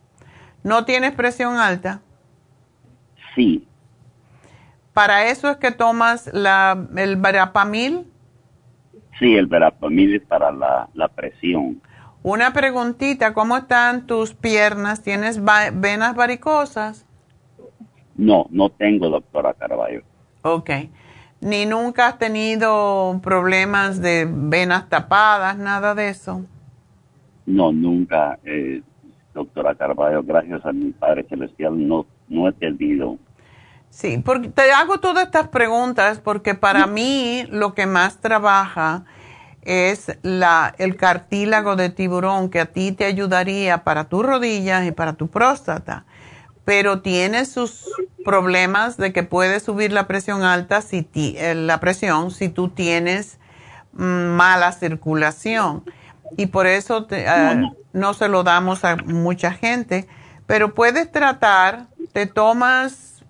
¿No 0.64 0.86
tienes 0.86 1.14
presión 1.14 1.58
alta? 1.58 2.02
Sí. 3.36 3.68
¿Para 4.94 5.28
eso 5.28 5.50
es 5.50 5.58
que 5.58 5.72
tomas 5.72 6.30
la, 6.34 6.88
el 6.98 7.16
verapamil? 7.16 8.06
Sí, 9.18 9.36
el 9.36 9.48
verapamil 9.48 10.16
es 10.16 10.24
para 10.24 10.52
la, 10.52 10.90
la 10.94 11.08
presión. 11.08 11.82
Una 12.22 12.52
preguntita, 12.52 13.34
¿cómo 13.34 13.56
están 13.56 14.06
tus 14.06 14.34
piernas? 14.34 15.02
¿Tienes 15.02 15.42
venas 15.42 16.16
varicosas? 16.16 17.06
No, 18.20 18.48
no 18.50 18.70
tengo, 18.70 19.08
doctora 19.08 19.54
Carballo. 19.54 20.02
Ok. 20.42 20.70
¿Ni 21.40 21.66
nunca 21.66 22.08
has 22.08 22.20
tenido 22.20 23.18
problemas 23.24 24.02
de 24.02 24.28
venas 24.30 24.90
tapadas, 24.90 25.58
nada 25.58 25.96
de 25.96 26.10
eso? 26.10 26.44
No, 27.46 27.72
nunca, 27.72 28.38
eh, 28.44 28.82
doctora 29.34 29.74
Carballo. 29.74 30.22
Gracias 30.22 30.66
a 30.66 30.74
mi 30.74 30.92
Padre 30.92 31.26
Celestial 31.30 31.88
no, 31.88 32.06
no 32.28 32.50
he 32.50 32.52
tenido. 32.52 33.18
Sí, 33.90 34.22
porque 34.24 34.50
te 34.50 34.70
hago 34.74 35.00
todas 35.00 35.24
estas 35.24 35.48
preguntas 35.48 36.20
porque 36.20 36.56
para 36.56 36.88
mí 36.88 37.46
lo 37.50 37.74
que 37.74 37.86
más 37.86 38.20
trabaja 38.20 39.06
es 39.62 40.18
la, 40.24 40.76
el 40.78 40.98
cartílago 40.98 41.78
de 41.78 41.90
tiburón 41.90 42.50
que 42.50 42.60
a 42.60 42.66
ti 42.66 42.92
te 42.92 43.06
ayudaría 43.06 43.86
para 43.86 44.10
tus 44.10 44.26
rodillas 44.26 44.86
y 44.86 44.92
para 44.92 45.14
tu 45.14 45.30
próstata, 45.30 46.06
pero 46.70 47.02
tiene 47.02 47.46
sus 47.46 47.84
problemas 48.24 48.96
de 48.96 49.12
que 49.12 49.24
puede 49.24 49.60
subir 49.60 49.92
la 49.92 50.06
presión 50.06 50.44
alta 50.44 50.84
si 50.84 51.10
eh, 51.16 51.56
la 51.56 51.80
presión 51.80 52.30
si 52.30 52.48
tú 52.48 52.70
tienes 52.70 53.40
mm, 53.94 54.04
mala 54.04 54.72
circulación. 54.72 55.84
Y 56.38 56.46
por 56.46 56.68
eso 56.68 57.08
eh, 57.10 57.64
no 57.92 58.14
se 58.14 58.28
lo 58.28 58.44
damos 58.44 58.86
a 58.86 58.98
mucha 58.98 59.52
gente, 59.52 60.08
pero 60.46 60.76
puedes 60.76 61.12
tratar, 61.12 61.88
te 62.14 62.28
tomas 62.28 63.24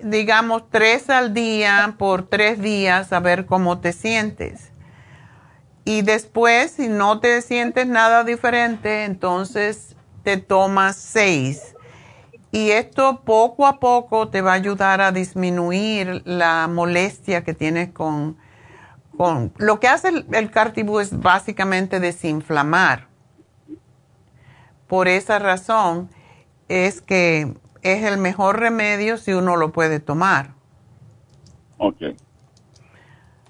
digamos 0.00 0.62
tres 0.70 1.10
al 1.10 1.34
día 1.34 1.96
por 1.98 2.28
tres 2.28 2.60
días 2.60 3.12
a 3.12 3.18
ver 3.18 3.44
cómo 3.44 3.80
te 3.80 3.92
sientes. 3.92 4.70
Y 5.84 6.02
después, 6.02 6.70
si 6.70 6.86
no 6.86 7.18
te 7.18 7.42
sientes 7.42 7.88
nada 7.88 8.22
diferente, 8.22 9.04
entonces 9.04 9.96
te 10.22 10.36
tomas 10.36 10.94
seis. 10.94 11.73
Y 12.54 12.70
esto 12.70 13.22
poco 13.24 13.66
a 13.66 13.80
poco 13.80 14.28
te 14.28 14.40
va 14.40 14.52
a 14.52 14.54
ayudar 14.54 15.00
a 15.00 15.10
disminuir 15.10 16.22
la 16.24 16.68
molestia 16.68 17.42
que 17.42 17.52
tienes 17.52 17.90
con... 17.90 18.36
con 19.16 19.52
lo 19.58 19.80
que 19.80 19.88
hace 19.88 20.10
el, 20.10 20.24
el 20.32 20.52
es 21.00 21.20
básicamente 21.20 21.98
desinflamar. 21.98 23.08
Por 24.86 25.08
esa 25.08 25.40
razón 25.40 26.10
es 26.68 27.00
que 27.00 27.52
es 27.82 28.04
el 28.04 28.18
mejor 28.18 28.60
remedio 28.60 29.16
si 29.16 29.32
uno 29.32 29.56
lo 29.56 29.72
puede 29.72 29.98
tomar. 29.98 30.50
Ok. 31.78 32.02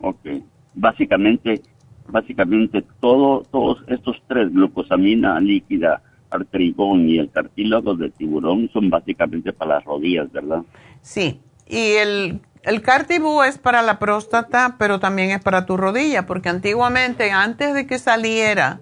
Ok. 0.01 0.27
Básicamente 0.73 1.61
básicamente 2.09 2.83
todo, 3.01 3.43
todos 3.51 3.85
estos 3.89 4.17
tres, 4.29 4.51
glucosamina 4.51 5.39
líquida, 5.41 6.01
artrigón 6.35 7.09
y 7.09 7.19
el 7.19 7.31
cartílago 7.31 7.95
de 7.95 8.11
tiburón, 8.11 8.71
son 8.73 8.91
básicamente 8.91 9.53
para 9.53 9.77
las 9.77 9.85
rodillas, 9.85 10.31
¿verdad? 10.33 10.63
Sí, 11.03 11.41
y 11.67 11.93
el, 11.93 12.41
el 12.63 12.83
cartibú 12.83 13.43
es 13.43 13.59
para 13.59 13.83
la 13.83 13.99
próstata, 13.99 14.77
pero 14.79 15.01
también 15.01 15.31
es 15.31 15.43
para 15.43 15.67
tu 15.67 15.77
rodilla, 15.77 16.27
porque 16.27 16.49
antiguamente, 16.49 17.31
antes 17.31 17.75
de 17.75 17.87
que 17.87 17.99
saliera 17.99 18.81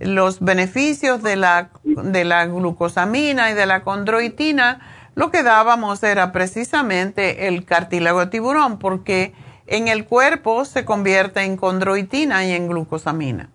los 0.00 0.40
beneficios 0.40 1.22
de 1.22 1.36
la, 1.36 1.70
de 1.84 2.24
la 2.24 2.46
glucosamina 2.46 3.50
y 3.50 3.54
de 3.54 3.66
la 3.66 3.82
condroitina, 3.82 4.80
lo 5.14 5.30
que 5.30 5.42
dábamos 5.42 6.02
era 6.02 6.32
precisamente 6.32 7.46
el 7.46 7.64
cartílago 7.64 8.20
de 8.20 8.26
tiburón, 8.26 8.78
porque 8.78 9.32
en 9.66 9.88
el 9.88 10.04
cuerpo 10.04 10.64
se 10.64 10.84
convierte 10.84 11.42
en 11.42 11.56
condroitina 11.56 12.44
y 12.44 12.52
en 12.52 12.68
glucosamina. 12.68 13.50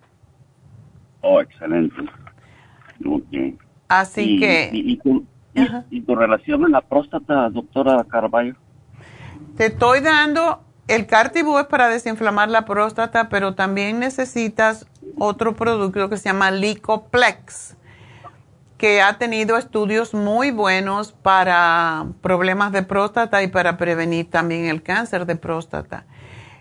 Oh, 1.20 1.40
excelente. 1.40 1.94
Así 3.88 4.38
que... 4.38 4.70
Y, 4.72 4.96
tu, 6.02 6.14
relación 6.14 6.64
en 6.64 6.72
la 6.72 6.80
próstata, 6.80 7.50
doctora 7.50 8.04
Carballo? 8.04 8.54
Te 9.56 9.66
estoy 9.66 10.00
dando, 10.00 10.60
el 10.86 11.06
Cartibú 11.06 11.58
es 11.58 11.66
para 11.66 11.88
desinflamar 11.88 12.50
la 12.50 12.64
próstata, 12.64 13.28
pero 13.28 13.54
también 13.54 13.98
necesitas 13.98 14.86
otro 15.18 15.56
producto 15.56 16.08
que 16.08 16.16
se 16.16 16.28
llama 16.28 16.50
Licoplex, 16.52 17.76
que 18.78 19.02
ha 19.02 19.18
tenido 19.18 19.56
estudios 19.56 20.14
muy 20.14 20.52
buenos 20.52 21.12
para 21.12 22.06
problemas 22.22 22.72
de 22.72 22.82
próstata 22.82 23.42
y 23.42 23.48
para 23.48 23.76
prevenir 23.76 24.30
también 24.30 24.66
el 24.66 24.82
cáncer 24.82 25.26
de 25.26 25.36
próstata. 25.36 26.06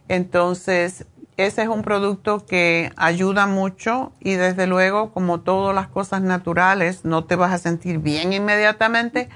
Entonces, 0.08 1.06
ese 1.46 1.64
es 1.64 1.68
un 1.70 1.84
producto 1.84 2.46
que 2.46 2.92
ayuda 2.98 3.48
mucho 3.48 4.12
y 4.20 4.34
desde 4.34 4.68
luego, 4.68 5.12
como 5.12 5.40
todas 5.40 5.74
las 5.74 5.88
cosas 5.88 6.22
naturales, 6.22 7.06
no 7.06 7.24
te 7.24 7.36
vas 7.36 7.54
a 7.54 7.58
sentir 7.58 8.00
bien 8.00 8.34
inmediatamente, 8.34 9.30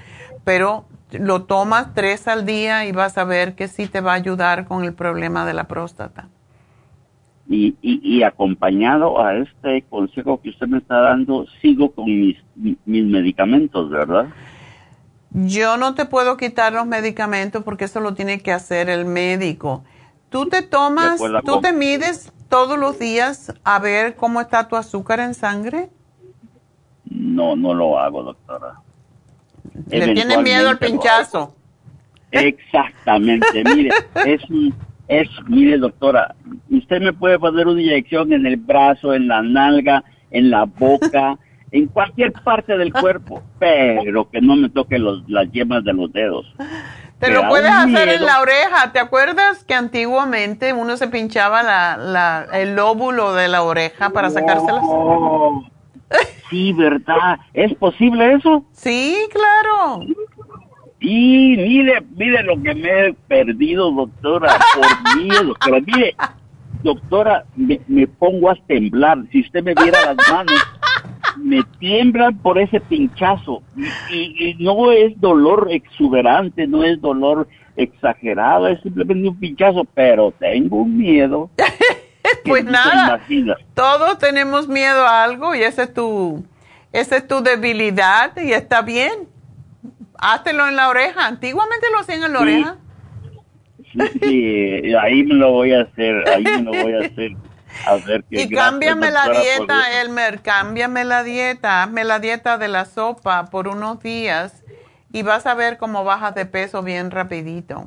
pero 0.44 0.84
lo 1.10 1.44
tomas 1.44 1.94
tres 1.94 2.28
al 2.28 2.44
día 2.44 2.86
y 2.86 2.92
vas 2.92 3.16
a 3.18 3.24
ver 3.24 3.54
que 3.54 3.68
sí 3.68 3.86
te 3.86 4.00
va 4.00 4.12
a 4.12 4.16
ayudar 4.16 4.66
con 4.66 4.84
el 4.84 4.92
problema 4.92 5.46
de 5.46 5.54
la 5.54 5.64
próstata. 5.64 6.28
Y, 7.48 7.76
y, 7.82 8.22
acompañado 8.22 9.22
a 9.22 9.36
este 9.36 9.82
consejo 9.90 10.40
que 10.40 10.48
usted 10.48 10.66
me 10.66 10.78
está 10.78 11.00
dando, 11.00 11.46
sigo 11.60 11.90
con 11.90 12.06
mis, 12.06 12.38
mis 12.54 13.04
medicamentos, 13.04 13.90
¿verdad? 13.90 14.28
Yo 15.30 15.76
no 15.76 15.94
te 15.94 16.06
puedo 16.06 16.36
quitar 16.38 16.72
los 16.72 16.86
medicamentos 16.86 17.62
porque 17.62 17.84
eso 17.84 18.00
lo 18.00 18.14
tiene 18.14 18.40
que 18.40 18.52
hacer 18.52 18.88
el 18.88 19.04
médico. 19.04 19.84
Tú 20.34 20.46
te 20.46 20.62
tomas, 20.62 21.20
tú 21.44 21.60
te 21.60 21.72
mides 21.72 22.32
todos 22.48 22.76
los 22.76 22.98
días 22.98 23.54
a 23.62 23.78
ver 23.78 24.16
cómo 24.16 24.40
está 24.40 24.66
tu 24.66 24.74
azúcar 24.74 25.20
en 25.20 25.32
sangre. 25.32 25.90
No, 27.08 27.54
no 27.54 27.72
lo 27.72 28.00
hago, 28.00 28.24
doctora. 28.24 28.80
Le 29.90 30.12
tienes 30.12 30.42
miedo 30.42 30.70
al 30.70 30.78
pinchazo. 30.78 31.54
Exactamente, 32.32 33.62
mire, 33.62 33.90
es 34.26 34.42
un 34.50 34.74
es, 35.06 35.28
mire 35.46 35.78
doctora, 35.78 36.34
usted 36.68 37.00
me 37.00 37.12
puede 37.12 37.38
poner 37.38 37.68
una 37.68 37.80
inyección 37.80 38.32
en 38.32 38.44
el 38.44 38.56
brazo, 38.56 39.14
en 39.14 39.28
la 39.28 39.40
nalga, 39.40 40.02
en 40.32 40.50
la 40.50 40.64
boca, 40.64 41.38
en 41.70 41.86
cualquier 41.86 42.32
parte 42.32 42.76
del 42.76 42.92
cuerpo, 42.92 43.40
pero 43.60 44.28
que 44.28 44.40
no 44.40 44.56
me 44.56 44.68
toque 44.68 44.98
los, 44.98 45.22
las 45.30 45.48
yemas 45.52 45.84
de 45.84 45.92
los 45.92 46.12
dedos. 46.12 46.52
Te 47.24 47.32
lo 47.32 47.48
puedes 47.48 47.70
hacer 47.70 48.08
en 48.08 48.24
la 48.24 48.40
oreja. 48.40 48.92
¿Te 48.92 48.98
acuerdas 48.98 49.64
que 49.64 49.74
antiguamente 49.74 50.72
uno 50.72 50.96
se 50.96 51.08
pinchaba 51.08 51.62
la, 51.62 51.96
la, 51.96 52.46
el 52.52 52.76
lóbulo 52.76 53.32
de 53.34 53.48
la 53.48 53.62
oreja 53.62 54.10
para 54.10 54.30
sacárselas? 54.30 54.82
Sí, 56.50 56.72
¿verdad? 56.74 57.38
¿Es 57.52 57.74
posible 57.74 58.34
eso? 58.34 58.64
Sí, 58.72 59.16
claro. 59.32 60.00
Y 61.00 61.56
mire, 61.56 62.02
mire 62.16 62.42
lo 62.44 62.62
que 62.62 62.74
me 62.74 63.06
he 63.06 63.14
perdido, 63.26 63.90
doctora, 63.90 64.56
por 64.74 65.22
miedo. 65.22 65.54
Pero 65.64 65.80
mire, 65.80 66.16
doctora, 66.82 67.44
me, 67.56 67.80
me 67.88 68.06
pongo 68.06 68.50
a 68.50 68.54
temblar. 68.66 69.18
Si 69.32 69.40
usted 69.40 69.62
me 69.62 69.74
viera 69.74 70.14
las 70.14 70.30
manos, 70.30 70.54
me 71.36 71.62
tiemblan 71.78 72.36
por 72.38 72.58
ese 72.58 72.80
pinchazo. 72.80 73.62
Y, 74.10 74.50
y 74.50 74.54
no 74.62 74.90
es 74.92 75.18
dolor 75.20 75.68
exuberante, 75.70 76.66
no 76.66 76.82
es 76.84 77.00
dolor 77.00 77.48
exagerado, 77.76 78.68
es 78.68 78.80
simplemente 78.82 79.28
un 79.28 79.38
pinchazo, 79.38 79.84
pero 79.94 80.32
tengo 80.38 80.78
un 80.78 80.96
miedo. 80.96 81.50
Pues 82.46 82.64
nada, 82.64 83.20
todos 83.74 84.18
tenemos 84.18 84.66
miedo 84.66 85.06
a 85.06 85.24
algo 85.24 85.54
y 85.54 85.60
esa 85.62 85.82
es 85.84 85.92
tu, 85.94 86.42
esa 86.92 87.16
es 87.18 87.28
tu 87.28 87.42
debilidad 87.42 88.34
y 88.38 88.52
está 88.52 88.80
bien. 88.80 89.28
Háztelo 90.18 90.66
en 90.66 90.74
la 90.76 90.88
oreja. 90.88 91.26
Antiguamente 91.26 91.86
lo 91.92 91.98
hacían 92.00 92.22
en 92.22 92.32
la 92.32 92.38
Sí. 92.38 92.42
oreja. 92.44 92.76
Sí, 93.92 94.00
sí, 94.82 94.94
ahí 94.94 95.22
me 95.24 95.34
lo 95.34 95.52
voy 95.52 95.72
a 95.74 95.82
hacer, 95.82 96.24
ahí 96.30 96.44
me 96.44 96.62
lo 96.62 96.70
voy 96.72 96.92
a 96.94 97.00
hacer. 97.00 97.32
A 97.86 97.96
ver 97.96 98.24
qué 98.30 98.42
Y 98.42 98.48
cámbiame 98.50 99.10
la 99.10 99.28
dieta, 99.28 100.00
Elmer, 100.00 100.42
cámbiame 100.42 101.04
la 101.04 101.22
dieta, 101.22 101.82
hazme 101.82 102.04
la 102.04 102.18
dieta 102.18 102.58
de 102.58 102.68
la 102.68 102.84
sopa 102.84 103.46
por 103.46 103.68
unos 103.68 104.00
días 104.00 104.62
y 105.12 105.22
vas 105.22 105.46
a 105.46 105.54
ver 105.54 105.78
cómo 105.78 106.04
bajas 106.04 106.34
de 106.34 106.46
peso 106.46 106.82
bien 106.82 107.10
rapidito. 107.10 107.86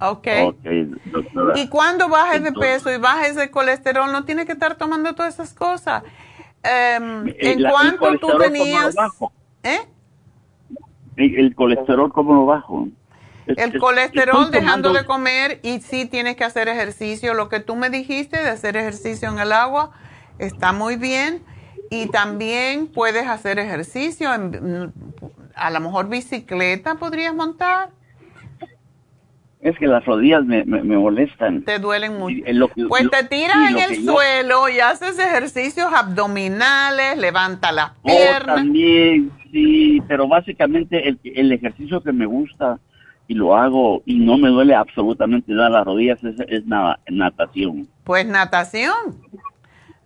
Ok. 0.00 0.26
Ok, 0.44 0.64
doctora. 1.04 1.58
Y 1.58 1.68
cuando 1.68 2.08
bajes 2.08 2.42
de 2.42 2.52
peso 2.52 2.90
y 2.90 2.96
bajes 2.96 3.36
de 3.36 3.50
colesterol, 3.50 4.10
no 4.10 4.24
tienes 4.24 4.46
que 4.46 4.52
estar 4.52 4.76
tomando 4.76 5.14
todas 5.14 5.34
esas 5.34 5.52
cosas. 5.52 6.02
Em, 6.62 7.28
¿En 7.38 7.62
la- 7.62 7.70
cuánto 7.70 8.18
tú 8.18 8.28
colesterol, 8.28 8.38
¿cómo 8.38 8.38
lo 8.38 8.44
tenías? 8.44 8.94
¿Eh? 9.62 9.80
El, 11.16 11.38
el 11.38 11.54
colesterol, 11.54 12.12
¿cómo 12.12 12.34
lo 12.34 12.46
bajo? 12.46 12.88
El 13.56 13.74
es- 13.74 13.80
colesterol 13.80 14.50
dejando 14.50 14.92
de 14.92 15.04
comer 15.04 15.60
y 15.62 15.80
sí 15.80 16.06
tienes 16.06 16.36
que 16.36 16.44
hacer 16.44 16.68
ejercicio. 16.68 17.34
Lo 17.34 17.48
que 17.48 17.60
tú 17.60 17.76
me 17.76 17.90
dijiste 17.90 18.36
de 18.42 18.48
hacer 18.50 18.76
ejercicio 18.76 19.28
en 19.30 19.38
el 19.38 19.52
agua 19.52 19.90
está 20.38 20.72
muy 20.72 20.96
bien. 20.96 21.42
Y 21.92 22.06
también 22.06 22.86
puedes 22.86 23.26
hacer 23.26 23.58
ejercicio, 23.58 24.32
en, 24.32 24.92
a 25.56 25.70
lo 25.70 25.80
mejor 25.80 26.08
bicicleta 26.08 26.94
podrías 26.94 27.34
montar. 27.34 27.88
Es 29.60 29.76
que 29.76 29.86
las 29.88 30.04
rodillas 30.06 30.42
me, 30.44 30.64
me, 30.64 30.82
me 30.82 30.96
molestan. 30.96 31.64
Te 31.64 31.78
duelen 31.78 32.16
mucho. 32.18 32.36
Eh, 32.46 32.54
que- 32.74 32.86
Pues 32.86 33.04
lo- 33.04 33.10
te 33.10 33.24
tiras 33.24 33.56
sí, 33.68 33.74
en 33.74 33.78
el 33.78 34.04
yo- 34.06 34.12
suelo 34.12 34.68
y 34.70 34.80
haces 34.80 35.18
ejercicios 35.18 35.92
abdominales, 35.92 37.18
levanta 37.18 37.70
las 37.70 37.90
Oh, 38.02 38.08
piernas. 38.08 38.56
también, 38.56 39.30
sí, 39.52 40.00
pero 40.08 40.26
básicamente 40.28 41.06
el, 41.08 41.18
el 41.24 41.52
ejercicio 41.52 42.02
que 42.02 42.12
me 42.12 42.24
gusta 42.24 42.78
y 43.30 43.34
lo 43.34 43.54
hago 43.54 44.02
y 44.06 44.18
no 44.18 44.36
me 44.38 44.48
duele 44.48 44.74
absolutamente 44.74 45.52
nada 45.52 45.70
las 45.70 45.84
rodillas 45.84 46.18
es, 46.24 46.34
es 46.48 46.66
nada, 46.66 46.98
natación. 47.08 47.86
Pues 48.02 48.26
natación. 48.26 49.22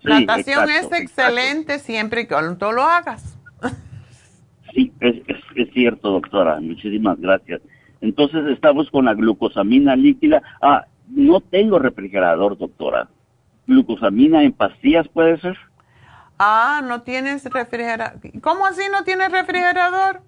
Sí, 0.03 0.11
natación 0.11 0.69
exacto, 0.69 0.95
es 0.95 1.01
excelente 1.01 1.79
siempre 1.79 2.21
y 2.21 2.27
cuando 2.27 2.71
lo 2.71 2.83
hagas. 2.83 3.39
Sí, 4.75 4.93
es, 5.01 5.23
es, 5.27 5.39
es 5.57 5.73
cierto, 5.73 6.11
doctora. 6.11 6.61
Muchísimas 6.61 7.19
gracias. 7.19 7.63
Entonces 8.03 8.45
estamos 8.49 8.91
con 8.91 9.07
la 9.07 9.15
glucosamina 9.15 9.97
líquida. 9.97 10.43
Ah, 10.61 10.85
no 11.09 11.41
tengo 11.41 11.79
refrigerador, 11.79 12.59
doctora. 12.59 13.09
¿Glucosamina 13.67 14.43
en 14.43 14.53
pastillas 14.53 15.09
puede 15.09 15.41
ser? 15.41 15.57
Ah, 16.39 16.83
no 16.87 17.01
tienes 17.01 17.43
refrigerador. 17.47 18.21
¿Cómo 18.43 18.67
así 18.67 18.83
no 18.93 19.03
tienes 19.03 19.33
refrigerador? 19.33 20.21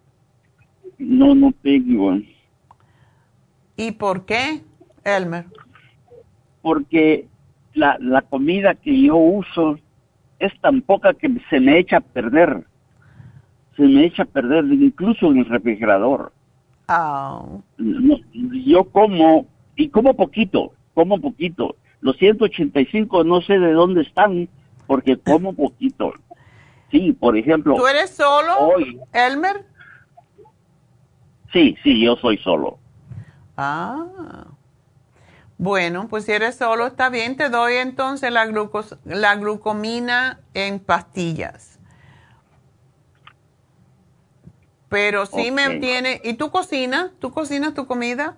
No, 0.97 1.35
no 1.35 1.53
tengo. 1.63 2.17
¿Y 3.77 3.93
por 3.93 4.25
qué, 4.25 4.63
Elmer? 5.05 5.47
Porque 6.63 7.27
la, 7.75 7.97
la 8.01 8.23
comida 8.23 8.75
que 8.75 9.03
yo 9.03 9.17
uso 9.17 9.79
es 10.39 10.59
tan 10.61 10.83
poca 10.83 11.15
que 11.15 11.31
se 11.51 11.61
me 11.61 11.79
echa 11.79 11.99
a 11.99 12.01
perder. 12.01 12.65
Se 13.77 13.83
me 13.83 14.05
echa 14.05 14.23
a 14.23 14.27
perder 14.27 14.65
incluso 14.65 15.27
en 15.27 15.39
el 15.39 15.45
refrigerador. 15.47 16.33
No, 16.89 18.21
yo 18.65 18.85
como, 18.85 19.47
y 19.75 19.89
como 19.89 20.15
poquito, 20.15 20.73
como 20.95 21.21
poquito. 21.21 21.77
Los 22.01 22.17
185 22.17 23.25
no 23.25 23.41
sé 23.43 23.59
de 23.59 23.73
dónde 23.73 24.03
están, 24.03 24.49
porque 24.87 25.17
como 25.19 25.53
poquito. 25.53 26.13
Sí, 26.91 27.13
por 27.13 27.37
ejemplo, 27.37 27.75
¿Tú 27.75 27.87
eres 27.87 28.11
solo, 28.11 28.57
hoy, 28.59 29.01
Elmer? 29.13 29.65
sí, 31.53 31.77
sí, 31.83 32.01
yo 32.01 32.17
soy 32.17 32.39
solo. 32.39 32.79
Ah. 33.57 34.47
Bueno, 35.59 36.09
pues 36.09 36.27
si 36.27 36.33
eres 36.33 36.57
solo 36.57 36.87
está 36.87 37.09
bien, 37.09 37.37
te 37.37 37.49
doy 37.49 37.75
entonces 37.75 38.31
la, 38.31 38.45
glucos 38.47 38.99
la 39.05 39.37
glucomina 39.37 40.41
en 40.53 40.79
pastillas. 40.79 41.79
Pero 44.89 45.27
sí 45.27 45.51
me 45.51 45.81
tiene... 45.81 46.21
¿Y 46.23 46.35
tú 46.35 46.51
cocinas? 46.51 47.11
¿Tú 47.19 47.31
cocinas 47.31 47.75
tu 47.75 47.87
comida? 47.87 48.37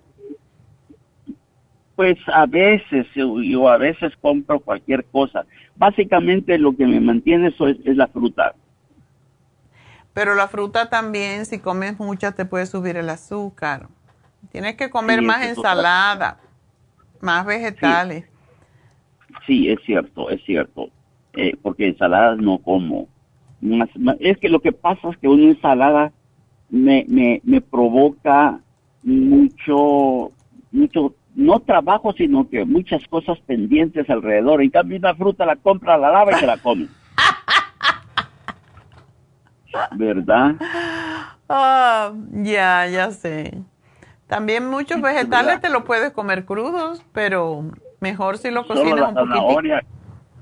Pues 1.97 2.17
a 2.33 2.47
veces, 2.47 3.07
yo, 3.15 3.43
yo 3.43 3.69
a 3.69 3.77
veces 3.77 4.13
compro 4.21 4.61
cualquier 4.61 5.05
cosa. 5.07 5.45
Básicamente 5.77 6.57
lo 6.57 6.75
que 6.75 6.87
me 6.87 7.01
mantiene 7.01 7.49
eso 7.49 7.69
es, 7.69 7.77
es 7.85 7.97
la 7.97 8.07
fruta. 8.07 8.55
Pero 10.15 10.35
la 10.35 10.49
fruta 10.49 10.89
también, 10.89 11.45
si 11.45 11.59
comes 11.59 11.99
mucha, 11.99 12.33
te 12.33 12.45
puede 12.45 12.67
subir 12.67 12.97
el 12.97 13.11
azúcar. 13.11 13.89
Tienes 14.51 14.77
que 14.77 14.91
comer 14.91 15.21
Sí, 15.21 15.27
más 15.27 15.45
ensalada, 15.45 16.39
más 17.21 17.45
vegetales. 17.47 18.25
Sí, 19.47 19.69
es 19.69 19.79
cierto, 19.85 20.31
es 20.31 20.43
cierto. 20.45 20.89
Eh, 21.35 21.57
porque 21.63 21.89
ensaladas 21.89 22.39
no 22.39 22.59
como. 22.59 23.09
Más- 23.61 23.95
más- 23.97 24.17
es 24.21 24.39
que 24.39 24.49
lo 24.49 24.61
que 24.61 24.73
pasa 24.73 25.11
es 25.11 25.17
que 25.19 25.29
una 25.29 25.45
ensalada 25.45 26.13
me, 26.71 27.05
me, 27.09 27.41
me 27.45 27.61
provoca 27.61 28.61
mucho, 29.03 30.33
mucho, 30.73 31.15
no 31.35 31.61
trabajo, 31.61 32.13
sino 32.15 32.49
que 32.49 32.65
muchas 32.65 33.03
cosas 33.09 33.39
pendientes 33.41 34.09
alrededor. 34.09 34.63
En 34.63 34.71
cambio, 34.71 34.99
una 34.99 35.15
fruta 35.15 35.45
la 35.45 35.57
compra, 35.57 35.97
la 35.99 36.11
lava 36.11 36.33
y 36.33 36.37
se 36.41 36.47
la 36.47 36.57
come. 36.59 36.89
¿Verdad? 39.93 40.55
Ah, 41.49 42.13
ya, 42.33 42.87
ya 42.89 43.11
sé. 43.11 43.63
También 44.29 44.69
muchos 44.69 45.01
vegetales 45.01 45.61
te 45.61 45.71
los 45.71 45.85
puedes 45.85 46.13
comer 46.13 46.45
crudos, 46.45 47.03
pero 47.13 47.65
mejor 48.01 48.39
si 48.39 48.51
lo 48.51 48.67
cocinas 48.67 49.01
la 49.01 49.09
un 49.09 49.15
poquitito. 49.15 49.41
zanahoria, 49.41 49.85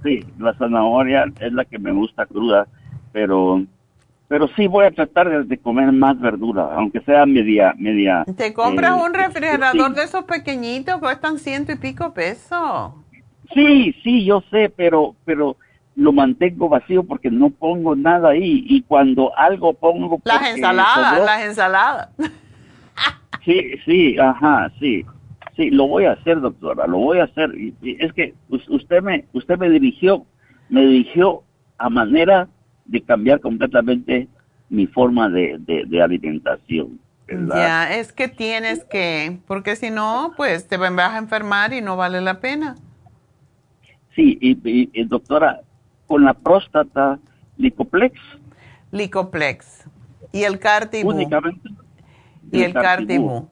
sí, 0.03 0.25
la 0.39 0.55
zanahoria 0.55 1.25
es 1.41 1.53
la 1.53 1.65
que 1.65 1.79
me 1.79 1.93
gusta 1.93 2.27
cruda, 2.27 2.67
pero 3.13 3.63
pero 4.29 4.49
sí 4.57 4.67
voy 4.67 4.87
a 4.87 4.91
tratar 4.91 5.29
de, 5.31 5.45
de 5.45 5.57
comer 5.59 5.93
más 5.93 6.19
verdura, 6.19 6.69
aunque 6.75 7.01
sea 7.03 7.25
media 7.27 7.75
media. 7.79 8.25
Te 8.37 8.53
compras 8.53 8.99
eh, 8.99 9.03
un 9.05 9.15
refrigerador 9.15 9.91
sí. 9.91 9.95
de 9.95 10.03
esos 10.03 10.25
pequeñitos, 10.25 10.99
cuestan 10.99 11.39
ciento 11.39 11.71
y 11.71 11.77
pico 11.77 12.13
pesos. 12.13 12.91
Sí, 13.55 13.95
sí, 14.03 14.25
yo 14.25 14.43
sé, 14.51 14.69
pero 14.77 15.15
pero 15.25 15.57
lo 15.95 16.13
mantengo 16.13 16.69
vacío 16.69 17.05
porque 17.05 17.31
no 17.31 17.51
pongo 17.51 17.95
nada 17.95 18.31
ahí 18.31 18.65
y 18.69 18.83
cuando 18.83 19.31
algo 19.39 19.73
pongo 19.75 20.21
Las 20.25 20.51
ensaladas, 20.51 21.13
sobró- 21.15 21.25
las 21.25 21.43
ensaladas. 21.45 22.09
Sí, 23.47 23.73
sí, 23.86 24.18
ajá, 24.18 24.70
sí. 24.81 25.06
Sí, 25.56 25.70
lo 25.70 25.86
voy 25.86 26.05
a 26.05 26.12
hacer, 26.12 26.40
doctora, 26.43 26.86
lo 26.86 26.98
voy 26.98 27.18
a 27.20 27.24
hacer. 27.24 27.51
Y, 27.56 27.74
y 27.81 27.97
es 28.05 28.12
que 28.12 28.35
us- 28.51 28.68
usted 28.68 29.02
me 29.02 29.24
usted 29.32 29.56
me 29.59 29.70
dirigió, 29.70 30.27
me 30.68 30.82
dirigió 30.85 31.44
a 31.78 31.89
manera 31.89 32.48
de 32.85 33.01
cambiar 33.01 33.40
completamente 33.40 34.28
mi 34.68 34.86
forma 34.86 35.31
de, 35.31 35.56
de, 35.60 35.85
de 35.86 36.02
alimentación. 36.02 37.01
¿verdad? 37.27 37.56
Ya, 37.56 37.94
es 37.97 38.12
que 38.12 38.28
tienes 38.28 38.85
que, 38.85 39.39
porque 39.47 39.77
si 39.77 39.90
no, 39.90 40.35
pues 40.36 40.68
te 40.68 40.77
vas 40.77 41.14
a 41.14 41.18
enfermar 41.18 41.73
y 41.73 41.81
no 41.81 41.97
vale 41.97 42.20
la 42.20 42.40
pena. 42.40 42.77
Sí, 44.14 44.39
y, 44.40 44.52
y- 44.68 44.90
y, 44.93 45.05
doctora, 45.05 45.60
con 46.06 46.24
la 46.24 46.35
próstata, 46.35 47.18
Licoplex, 47.56 48.18
Licoplex. 48.93 49.85
Y 50.32 50.43
el 50.44 50.59
Cartibú. 50.59 51.10
únicamente. 51.10 51.68
Y 52.51 52.62
el 52.62 52.73
Cartibú. 52.73 52.82
Cartibú. 52.82 53.51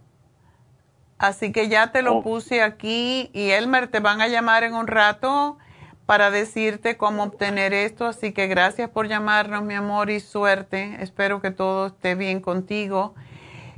Así 1.18 1.52
que 1.52 1.68
ya 1.68 1.92
te 1.92 2.02
lo 2.02 2.16
Oh. 2.16 2.22
puse 2.22 2.62
aquí 2.62 3.30
y 3.32 3.50
Elmer 3.50 3.88
te 3.88 4.00
van 4.00 4.20
a 4.20 4.28
llamar 4.28 4.64
en 4.64 4.74
un 4.74 4.86
rato 4.86 5.58
para 6.06 6.30
decirte 6.30 6.96
cómo 6.96 7.22
obtener 7.22 7.72
esto. 7.72 8.06
Así 8.06 8.32
que 8.32 8.46
gracias 8.46 8.90
por 8.90 9.08
llamarnos, 9.08 9.62
mi 9.62 9.74
amor, 9.74 10.10
y 10.10 10.20
suerte. 10.20 10.96
Espero 11.00 11.40
que 11.40 11.50
todo 11.50 11.86
esté 11.88 12.14
bien 12.14 12.40
contigo. 12.40 13.14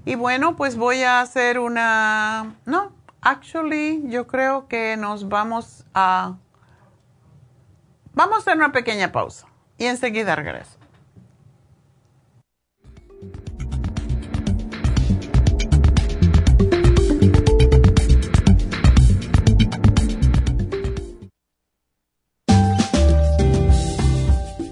Y 0.04 0.14
bueno, 0.14 0.56
pues 0.56 0.76
voy 0.76 1.02
a 1.02 1.20
hacer 1.20 1.58
una... 1.58 2.54
No, 2.64 2.92
actually, 3.20 4.02
yo 4.06 4.26
creo 4.26 4.66
que 4.68 4.96
nos 4.96 5.28
vamos 5.28 5.84
a... 5.94 6.36
Vamos 8.14 8.36
a 8.36 8.38
hacer 8.38 8.56
una 8.56 8.72
pequeña 8.72 9.12
pausa 9.12 9.46
y 9.78 9.84
enseguida 9.86 10.34
regreso. 10.36 10.75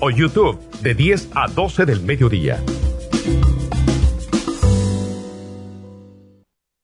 o 0.00 0.10
YouTube 0.10 0.58
de 0.82 0.94
10 0.94 1.30
a 1.34 1.48
12 1.48 1.86
del 1.86 2.00
mediodía. 2.02 2.62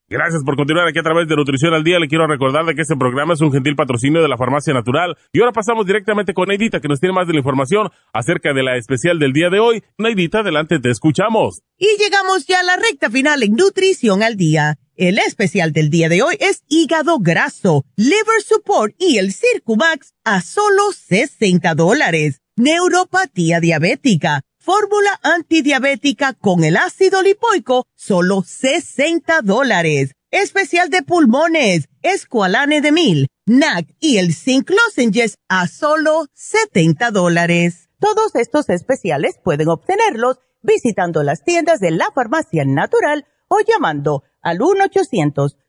Gracias 0.09 0.45
por 0.45 0.55
continuar 0.55 0.87
aquí 0.87 1.01
a 1.01 1.03
través 1.03 1.27
de 1.27 1.35
Nutrición 1.35 1.75
al 1.75 1.83
Día. 1.83 1.99
Le 1.99 2.07
quiero 2.07 2.29
recordar 2.29 2.65
de 2.65 2.77
que 2.77 2.83
este 2.83 2.95
programa 2.95 3.35
es 3.35 3.41
un 3.41 3.51
gentil 3.53 3.75
patrocinio 3.75 4.23
de 4.23 4.29
la 4.29 4.37
Farmacia 4.37 4.73
Natural. 4.73 5.17
Y 5.33 5.41
ahora 5.41 5.51
pasamos 5.53 5.85
directamente 5.85 6.33
con 6.33 6.47
Neidita, 6.47 6.81
que 6.81 6.87
nos 6.87 7.01
tiene 7.01 7.13
más 7.13 7.27
de 7.27 7.33
la 7.33 7.41
información 7.41 7.91
acerca 8.13 8.53
de 8.55 8.63
la 8.63 8.77
especial 8.77 9.19
del 9.19 9.33
día 9.33 9.51
de 9.51 9.59
hoy. 9.59 9.83
Neidita, 9.99 10.41
adelante, 10.41 10.79
te 10.79 10.91
escuchamos. 10.91 11.63
Y 11.77 11.89
llegamos 11.99 12.47
ya 12.47 12.61
a 12.61 12.63
la 12.63 12.77
recta 12.77 13.11
final 13.11 13.43
en 13.43 13.57
Nutrición 13.57 14.23
al 14.23 14.37
Día. 14.37 14.79
El 14.95 15.19
especial 15.19 15.73
del 15.73 15.91
día 15.91 16.09
de 16.09 16.23
hoy 16.23 16.37
es 16.39 16.63
hígado 16.69 17.19
graso, 17.19 17.85
liver 17.97 18.43
support 18.43 18.95
y 18.99 19.19
el 19.19 19.33
Circumax 19.33 20.15
a 20.25 20.41
solo 20.41 20.93
60 20.93 21.75
dólares. 21.75 22.43
Neuropatía 22.59 23.61
diabética, 23.61 24.41
fórmula 24.59 25.21
antidiabética 25.23 26.33
con 26.33 26.65
el 26.65 26.79
ácido 26.79 27.23
lipoico, 27.23 27.85
solo 27.95 28.45
60 28.47 29.43
dólares. 29.43 30.13
Especial 30.31 30.89
de 30.89 31.03
pulmones, 31.03 31.91
escualane 32.01 32.81
de 32.81 32.93
mil, 32.93 33.29
NAC 33.45 33.95
y 34.01 34.17
el 34.17 34.33
zinc 34.33 34.71
lozenges 34.71 35.37
a 35.51 35.69
solo 35.69 36.29
70 36.33 37.11
dólares. 37.11 37.91
Todos 38.01 38.35
estos 38.35 38.71
especiales 38.71 39.39
pueden 39.45 39.69
obtenerlos 39.69 40.39
visitando 40.63 41.23
las 41.23 41.45
tiendas 41.45 41.79
de 41.79 41.91
la 41.91 42.11
farmacia 42.15 42.65
natural 42.65 43.27
o 43.49 43.59
llamando 43.61 44.23
al 44.41 44.61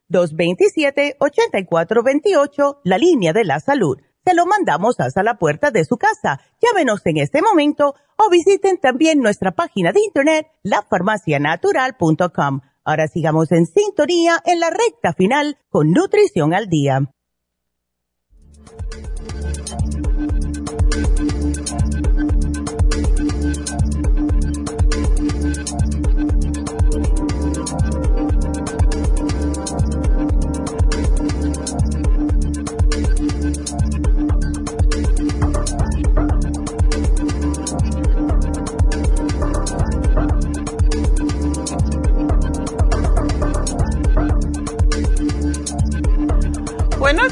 1-800-227-8428, 0.09 2.79
la 2.85 2.97
línea 2.97 3.33
de 3.33 3.43
la 3.43 3.59
salud. 3.59 3.97
Se 4.27 4.33
lo 4.33 4.45
mandamos 4.45 4.99
hasta 4.99 5.23
la 5.23 5.35
puerta 5.35 5.71
de 5.71 5.85
su 5.85 5.95
casa. 5.95 6.41
Llámenos 6.61 6.99
en 7.05 7.15
este 7.15 7.41
momento 7.41 7.95
o 8.17 8.29
visiten 8.29 8.77
también 8.77 9.21
nuestra 9.21 9.51
página 9.51 9.93
de 9.93 10.01
internet, 10.01 10.47
lafarmacianatural.com. 10.63 12.59
Ahora 12.83 13.07
sigamos 13.07 13.53
en 13.53 13.65
sintonía 13.65 14.39
en 14.43 14.59
la 14.59 14.69
recta 14.69 15.13
final 15.13 15.57
con 15.69 15.91
Nutrición 15.91 16.53
al 16.53 16.67
Día. 16.67 17.09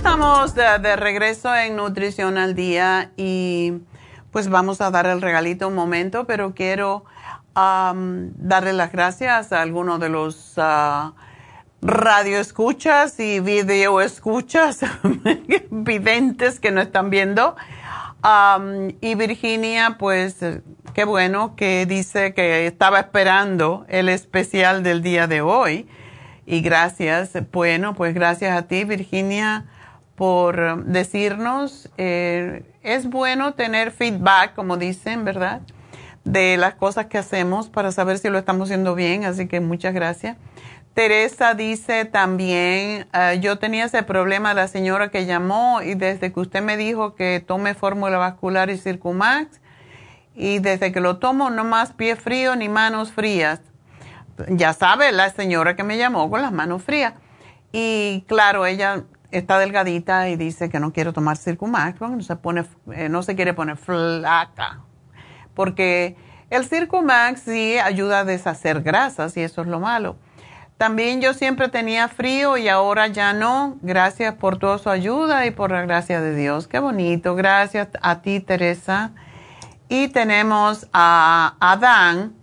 Estamos 0.06 0.53
de, 0.53 0.95
regreso 0.98 1.56
en 1.56 1.76
Nutrición 1.77 2.38
al 2.38 2.53
Día 2.53 3.11
y 3.18 3.73
pues 4.30 4.49
vamos 4.49 4.80
a 4.80 4.91
dar 4.91 5.07
el 5.07 5.19
regalito 5.19 5.68
un 5.68 5.73
momento, 5.73 6.26
pero 6.26 6.53
quiero 6.53 7.06
darle 7.56 8.73
las 8.73 8.91
gracias 8.91 9.52
a 9.52 9.64
algunos 9.64 9.99
de 9.99 10.10
los 10.10 10.60
uh, 10.60 11.11
radio 11.82 12.40
escuchas 12.40 13.19
y 13.19 13.40
video 13.40 13.99
escuchas, 13.99 14.82
videntes 15.72 16.60
que 16.60 16.69
nos 16.69 16.86
están 16.86 17.10
viendo. 17.10 17.56
y 19.02 19.15
Virginia, 19.15 19.95
pues 19.98 20.38
qué 20.94 21.03
bueno 21.03 21.56
que 21.56 21.88
dice 21.88 22.36
que 22.36 22.68
estaba 22.68 22.99
esperando 22.99 23.88
el 23.90 24.10
especial 24.10 24.84
del 24.84 25.02
día 25.02 25.26
de 25.26 25.41
hoy 25.41 25.88
y 26.45 26.61
gracias. 26.61 27.32
Bueno, 27.52 27.95
pues 27.95 28.14
gracias 28.14 28.56
a 28.56 28.68
ti, 28.68 28.84
Virginia, 28.84 29.65
por 30.15 30.85
decirnos. 30.85 31.89
Eh, 31.97 32.63
es 32.83 33.09
bueno 33.09 33.53
tener 33.53 33.91
feedback, 33.91 34.55
como 34.55 34.77
dicen, 34.77 35.25
¿verdad? 35.25 35.61
De 36.23 36.57
las 36.57 36.75
cosas 36.75 37.07
que 37.07 37.17
hacemos 37.17 37.69
para 37.69 37.91
saber 37.91 38.17
si 38.17 38.29
lo 38.29 38.37
estamos 38.37 38.69
haciendo 38.69 38.95
bien, 38.95 39.25
así 39.25 39.47
que 39.47 39.59
muchas 39.59 39.93
gracias. 39.93 40.37
Teresa 40.93 41.53
dice 41.53 42.05
también, 42.05 43.07
eh, 43.13 43.39
yo 43.41 43.59
tenía 43.59 43.85
ese 43.85 44.01
problema, 44.03 44.53
la 44.53 44.67
señora 44.67 45.09
que 45.09 45.25
llamó, 45.25 45.81
y 45.81 45.95
desde 45.95 46.31
que 46.31 46.39
usted 46.39 46.61
me 46.61 46.77
dijo 46.77 47.15
que 47.15 47.43
tome 47.45 47.73
fórmula 47.73 48.17
vascular 48.17 48.69
y 48.69 48.77
Circumax, 48.77 49.59
y 50.35 50.59
desde 50.59 50.91
que 50.91 51.01
lo 51.01 51.17
tomo, 51.17 51.49
no 51.49 51.63
más 51.63 51.91
pie 51.93 52.15
frío 52.15 52.55
ni 52.55 52.69
manos 52.69 53.11
frías 53.11 53.59
ya 54.47 54.73
sabe 54.73 55.11
la 55.11 55.29
señora 55.29 55.75
que 55.75 55.83
me 55.83 55.97
llamó 55.97 56.29
con 56.29 56.41
las 56.41 56.51
manos 56.51 56.83
frías. 56.83 57.13
Y 57.71 58.23
claro, 58.27 58.65
ella 58.65 59.03
está 59.38 59.60
delgadita 59.60 60.30
y 60.30 60.36
dice 60.36 60.70
que 60.70 60.80
no 60.80 60.94
quiere 60.94 61.14
tomar 61.14 61.38
Circumax 61.38 61.99
no 62.02 62.22
se, 62.22 62.36
pone, 62.36 62.66
eh, 62.94 63.10
no 63.10 63.24
se 63.24 63.36
quiere 63.36 63.53
poner 63.53 63.78
flaca. 63.78 64.82
Porque 65.53 66.16
el 66.49 66.66
Circumax 66.66 67.41
sí 67.41 67.78
ayuda 67.78 68.20
a 68.20 68.26
deshacer 68.26 68.82
grasas 68.82 69.36
y 69.38 69.41
eso 69.41 69.62
es 69.62 69.68
lo 69.68 69.80
malo. 69.80 70.18
También 70.78 71.22
yo 71.22 71.34
siempre 71.34 71.70
tenía 71.70 72.10
frío 72.10 72.57
y 72.57 72.68
ahora 72.68 73.07
ya 73.07 73.32
no. 73.34 73.78
Gracias 73.82 74.34
por 74.36 74.57
toda 74.57 74.78
su 74.78 74.90
ayuda 74.90 75.45
y 75.45 75.52
por 75.52 75.72
la 75.72 75.82
gracia 75.84 76.20
de 76.20 76.36
Dios. 76.36 76.68
Qué 76.68 76.80
bonito. 76.80 77.36
Gracias 77.36 77.88
a 78.02 78.22
ti, 78.22 78.41
Teresa. 78.41 79.12
Y 79.88 80.10
tenemos 80.10 80.88
a 80.91 81.56
Adán 81.60 82.36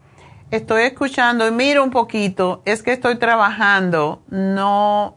estoy 0.52 0.82
escuchando 0.82 1.48
y 1.48 1.50
miro 1.50 1.82
un 1.82 1.90
poquito, 1.90 2.60
es 2.66 2.82
que 2.82 2.92
estoy 2.92 3.16
trabajando, 3.16 4.22
no, 4.28 5.14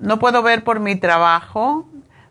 no 0.00 0.18
puedo 0.18 0.42
ver 0.42 0.64
por 0.64 0.80
mi 0.80 0.96
trabajo, 0.96 1.86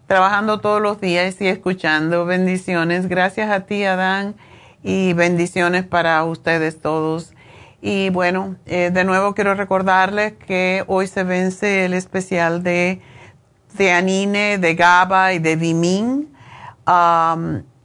trabajando 0.07 0.59
todos 0.59 0.81
los 0.81 0.99
días 0.99 1.39
y 1.39 1.47
escuchando. 1.47 2.25
Bendiciones. 2.25 3.07
Gracias 3.07 3.51
a 3.51 3.61
ti, 3.61 3.83
Adán, 3.83 4.35
y 4.83 5.13
bendiciones 5.13 5.85
para 5.85 6.23
ustedes 6.23 6.81
todos. 6.81 7.33
Y 7.81 8.09
bueno, 8.09 8.55
eh, 8.65 8.89
de 8.91 9.03
nuevo 9.03 9.35
quiero 9.35 9.53
recordarles 9.53 10.33
que 10.33 10.83
hoy 10.87 11.07
se 11.07 11.23
vence 11.23 11.85
el 11.85 11.93
especial 11.93 12.63
de, 12.63 13.01
de 13.77 13.91
Anine, 13.91 14.57
de 14.57 14.75
GABA 14.75 15.33
y 15.33 15.39
de 15.39 15.55
Vimin. 15.55 16.35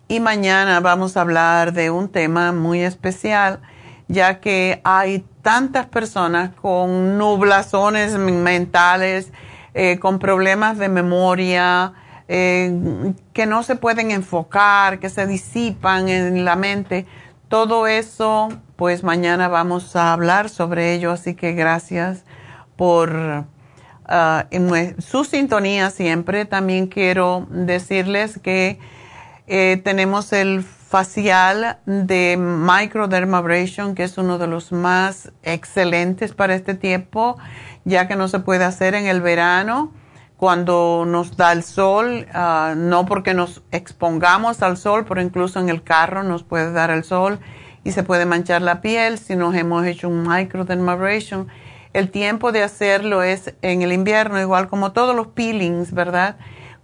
Y 0.09 0.21
mañana 0.21 0.81
vamos 0.81 1.17
a 1.17 1.21
hablar 1.21 1.75
de 1.75 1.91
un 1.91 2.09
tema 2.09 2.53
muy 2.53 2.81
especial, 2.81 3.61
ya 4.09 4.41
que 4.41 4.81
hay 4.83 5.25
tantas 5.43 5.87
personas 5.87 6.55
con 6.55 7.19
nublazones 7.19 8.17
mentales, 8.17 9.31
eh, 9.75 9.99
con 9.99 10.19
problemas 10.19 10.79
de 10.79 10.89
memoria, 10.89 11.93
eh, 12.29 13.13
que 13.33 13.47
no 13.47 13.63
se 13.63 13.77
pueden 13.77 14.11
enfocar, 14.11 14.99
que 14.99 15.11
se 15.11 15.27
disipan 15.27 16.09
en 16.09 16.45
la 16.45 16.57
mente. 16.57 17.07
Todo 17.49 17.87
eso, 17.87 18.49
pues 18.77 19.03
mañana 19.03 19.49
vamos 19.49 19.95
a 19.97 20.13
hablar 20.13 20.49
sobre 20.49 20.95
ello, 20.95 21.13
así 21.13 21.35
que 21.35 21.53
gracias 21.53 22.25
por 22.77 23.45
ah, 24.07 24.47
su 24.99 25.25
sintonía 25.25 25.91
siempre. 25.91 26.45
También 26.45 26.87
quiero 26.87 27.47
decirles 27.51 28.39
que 28.43 28.79
eh, 29.47 29.81
tenemos 29.85 30.33
el 30.33 30.63
facial 30.63 31.79
de 31.87 32.37
microdermabrasion, 32.39 33.95
que 33.95 34.05
es 34.05 34.17
uno 34.17 34.39
de 34.39 34.47
los 34.47 34.73
más 34.73 35.33
excelentes 35.43 36.33
para 36.33 36.55
este 36.55 36.75
tiempo, 36.75 37.37
ya 37.85 38.09
que 38.09 38.17
no 38.17 38.29
se 38.29 38.41
puede 38.41 38.65
hacer 38.65 38.95
en 38.95 39.07
el 39.07 39.21
verano 39.21 39.93
cuando 40.37 41.05
nos 41.07 41.37
da 41.37 41.53
el 41.53 41.63
sol, 41.63 42.27
ah, 42.35 42.75
no 42.77 43.07
porque 43.07 43.35
nos 43.35 43.63
expongamos 43.71 44.63
al 44.63 44.77
sol, 44.77 45.05
pero 45.09 45.21
incluso 45.21 45.61
en 45.61 45.69
el 45.69 45.83
carro 45.83 46.23
nos 46.23 46.43
puede 46.43 46.73
dar 46.73 46.91
el 46.91 47.05
sol 47.05 47.39
y 47.85 47.93
se 47.93 48.03
puede 48.03 48.27
manchar 48.27 48.63
la 48.63 48.81
piel 48.81 49.19
si 49.19 49.37
nos 49.37 49.55
hemos 49.55 49.87
hecho 49.87 50.09
un 50.09 50.27
microdermabrasion. 50.27 51.49
El 51.93 52.11
tiempo 52.11 52.51
de 52.51 52.63
hacerlo 52.63 53.23
es 53.23 53.55
en 53.63 53.83
el 53.83 53.93
invierno, 53.93 54.41
igual 54.41 54.69
como 54.69 54.93
todos 54.93 55.15
los 55.15 55.29
peelings, 55.29 55.93
¿verdad? 55.93 56.37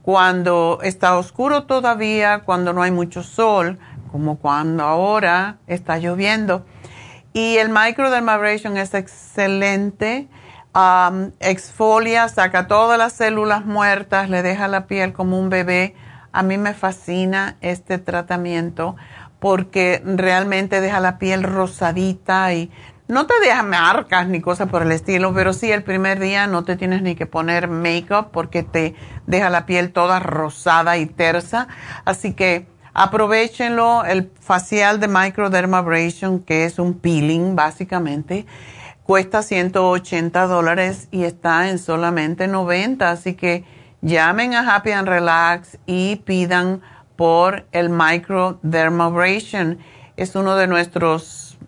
Cuando 0.03 0.79
está 0.83 1.19
oscuro 1.19 1.65
todavía, 1.65 2.41
cuando 2.45 2.73
no 2.73 2.83
hay 2.83 2.93
mucho 2.93 3.23
sol, 3.23 3.79
como 4.13 4.39
cuando 4.39 4.85
ahora 4.85 5.59
está 5.67 5.99
lloviendo. 5.99 6.65
Y 7.33 7.57
el 7.57 7.69
microdermabrasion 7.71 8.77
es 8.77 8.95
excelente 8.95 10.29
exfolia, 11.41 12.29
saca 12.29 12.67
todas 12.67 12.99
las 12.99 13.13
células 13.13 13.65
muertas, 13.65 14.31
le 14.31 14.43
deja 14.43 14.69
la 14.69 14.87
piel 14.87 15.13
como 15.13 15.39
un 15.39 15.51
bebé. 15.51 15.95
A 16.33 16.43
mí 16.43 16.59
me 16.59 16.75
fascina 16.75 17.57
este 17.61 17.99
tratamiento 17.99 18.97
porque 19.41 20.03
realmente 20.05 20.81
deja 20.81 21.01
la 21.01 21.19
piel 21.19 21.43
rosadita 21.43 22.53
y 22.53 22.71
no 23.09 23.27
te 23.27 23.35
deja 23.41 23.65
marcas 23.65 24.29
ni 24.29 24.41
cosas 24.41 24.69
por 24.69 24.83
el 24.83 24.93
estilo, 24.93 25.35
pero 25.35 25.53
sí 25.53 25.73
el 25.73 25.83
primer 25.83 26.21
día 26.21 26.47
no 26.47 26.63
te 26.63 26.77
tienes 26.77 27.03
ni 27.03 27.17
que 27.17 27.27
poner 27.27 27.67
make-up 27.67 28.29
porque 28.31 28.63
te 28.63 28.95
deja 29.27 29.51
la 29.51 29.67
piel 29.67 29.93
toda 29.93 30.21
rosada 30.21 30.97
y 30.99 31.07
tersa. 31.07 31.67
Así 32.05 32.35
que 32.35 32.69
aprovechenlo, 32.95 34.05
el 34.05 34.31
facial 34.41 35.01
de 35.01 35.09
microdermabrasion, 35.09 36.39
que 36.41 36.65
es 36.65 36.79
un 36.79 36.95
peeling 36.95 37.57
básicamente 37.57 38.47
cuesta 39.11 39.43
180 39.43 40.47
dólares 40.47 41.09
y 41.11 41.25
está 41.25 41.69
en 41.69 41.81
solamente 41.81 42.47
90. 42.47 43.11
Así 43.11 43.35
que 43.35 43.65
llamen 44.03 44.55
a 44.55 44.73
Happy 44.73 44.93
and 44.93 45.09
Relax 45.09 45.79
y 45.85 46.15
pidan 46.15 46.81
por 47.17 47.67
el 47.73 47.91
microdermabrasion. 47.91 49.81
Es 50.17 50.37
uno 50.37 50.55
de 50.55 50.69
nuestros, 50.69 51.59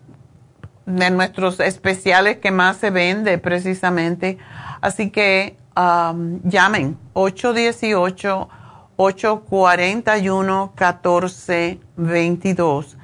de 0.85 1.11
nuestros 1.11 1.59
especiales 1.59 2.37
que 2.37 2.51
más 2.51 2.77
se 2.77 2.91
vende 2.91 3.37
precisamente. 3.39 4.37
Así 4.79 5.09
que 5.09 5.57
um, 5.75 6.39
llamen 6.45 6.97
818 7.11 8.47
841 8.95 10.73
1422 10.77 12.97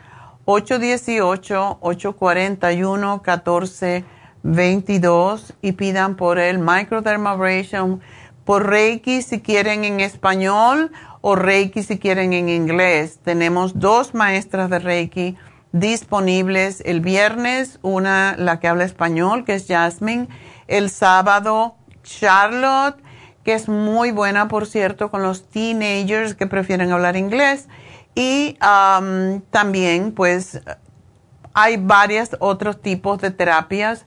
818 0.46 1.78
841 1.82 3.18
1422 3.18 4.19
22 4.44 5.54
y 5.62 5.74
pidan 5.74 6.16
por 6.16 6.40
el 6.40 6.60
microdermabrasion 6.60 8.02
por 8.46 8.68
Reiki 8.68 9.22
si 9.22 9.42
quieren 9.42 9.84
en 9.84 10.00
español 10.00 10.92
o 11.22 11.36
Reiki 11.36 11.84
si 11.84 12.00
quieren 12.00 12.34
en 12.34 12.50
inglés. 12.50 13.20
Tenemos 13.24 13.80
dos 13.80 14.14
maestras 14.14 14.70
de 14.70 14.80
Reiki 14.80 15.38
disponibles 15.72 16.82
el 16.86 17.02
viernes, 17.02 17.78
una 17.84 18.36
la 18.38 18.60
que 18.60 18.68
habla 18.68 18.86
español, 18.86 19.46
que 19.46 19.54
es 19.54 19.68
Jasmine, 19.68 20.28
el 20.68 20.90
sábado 20.90 21.76
Charlotte, 22.02 22.98
que 23.44 23.54
es 23.54 23.70
muy 23.70 24.12
buena, 24.12 24.48
por 24.48 24.66
cierto, 24.66 25.12
con 25.12 25.22
los 25.22 25.48
teenagers 25.50 26.34
que 26.34 26.48
prefieren 26.48 26.92
hablar 26.92 27.16
inglés. 27.18 27.68
Y 28.16 28.58
también, 29.52 30.12
pues, 30.14 30.60
hay 31.54 31.78
varios 31.78 32.36
otros 32.40 32.82
tipos 32.82 33.20
de 33.22 33.32
terapias 33.32 34.06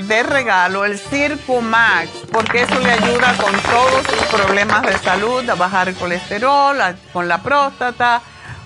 de 0.06 0.22
regalo 0.22 0.84
el 0.84 1.00
Max, 1.62 2.10
porque 2.32 2.62
eso 2.62 2.78
le 2.80 2.90
ayuda 2.90 3.36
con 3.36 3.52
todos 3.52 4.06
sus 4.06 4.40
problemas 4.40 4.82
de 4.82 4.98
salud, 4.98 5.48
a 5.48 5.54
bajar 5.54 5.88
el 5.88 5.94
colesterol, 5.94 6.78
con 7.12 7.28
la 7.28 7.42
próstata, 7.42 8.22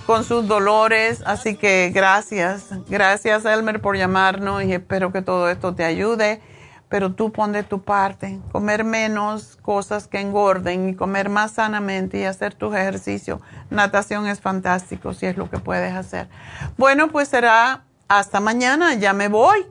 con 0.07 0.25
sus 0.25 0.47
dolores. 0.47 1.23
Así 1.27 1.57
que 1.57 1.91
gracias, 1.95 2.69
gracias 2.89 3.45
Elmer 3.45 3.81
por 3.81 3.97
llamarnos 3.97 4.63
y 4.65 4.73
espero 4.73 5.13
que 5.13 5.23
todo 5.23 5.51
esto 5.51 5.75
te 5.75 5.85
ayude. 5.85 6.41
Pero 6.89 7.13
tú 7.13 7.33
pon 7.33 7.51
de 7.51 7.65
tu 7.65 7.83
parte, 7.83 8.39
comer 8.53 8.85
menos 8.85 9.59
cosas 9.61 10.07
que 10.07 10.21
engorden 10.21 10.91
y 10.91 10.95
comer 10.95 11.29
más 11.29 11.51
sanamente 11.51 12.19
y 12.19 12.25
hacer 12.25 12.55
tus 12.55 12.77
ejercicios. 12.77 13.41
Natación 13.71 14.29
es 14.29 14.41
fantástico 14.41 15.13
si 15.13 15.27
es 15.27 15.37
lo 15.37 15.51
que 15.51 15.59
puedes 15.59 15.93
hacer. 15.93 16.29
Bueno, 16.77 17.09
pues 17.09 17.27
será 17.27 17.83
hasta 18.07 18.39
mañana, 18.39 18.95
ya 18.95 19.13
me 19.13 19.27
voy. 19.27 19.67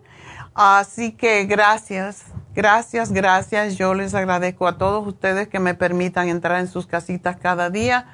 Así 0.55 1.11
que 1.11 1.43
gracias, 1.43 2.23
gracias, 2.55 3.11
gracias. 3.11 3.75
Yo 3.75 3.93
les 3.93 4.15
agradezco 4.15 4.67
a 4.67 4.77
todos 4.77 5.05
ustedes 5.05 5.49
que 5.49 5.59
me 5.59 5.73
permitan 5.73 6.29
entrar 6.29 6.61
en 6.61 6.69
sus 6.69 6.87
casitas 6.87 7.35
cada 7.35 7.69
día. 7.69 8.07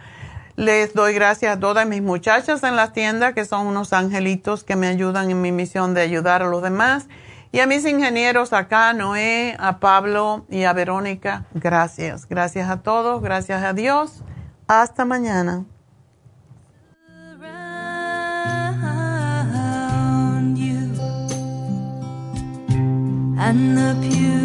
Les 0.55 0.95
doy 0.95 1.13
gracias 1.13 1.55
a 1.55 1.59
todas 1.59 1.88
mis 1.88 2.01
muchachas 2.01 2.63
en 2.63 2.76
la 2.76 2.93
tienda 2.93 3.34
que 3.34 3.45
son 3.45 3.68
unos 3.68 3.93
angelitos 3.93 4.63
que 4.63 4.76
me 4.76 4.88
ayudan 4.88 5.30
en 5.30 5.39
mi 5.39 5.51
misión 5.51 5.93
de 5.93 6.01
ayudar 6.01 6.41
a 6.41 6.47
los 6.47 6.63
demás. 6.63 7.07
Y 7.51 7.59
a 7.59 7.68
mis 7.68 7.85
ingenieros 7.85 8.53
acá, 8.53 8.91
Noé, 8.93 9.55
a 9.59 9.80
Pablo 9.80 10.45
y 10.49 10.63
a 10.63 10.73
Verónica, 10.73 11.45
gracias. 11.53 12.27
Gracias 12.27 12.69
a 12.69 12.81
todos, 12.81 13.22
gracias 13.22 13.63
a 13.63 13.73
Dios. 13.73 14.23
Hasta 14.68 15.05
mañana. 15.05 15.65
And 23.41 23.76
the 23.76 24.07
you. 24.07 24.41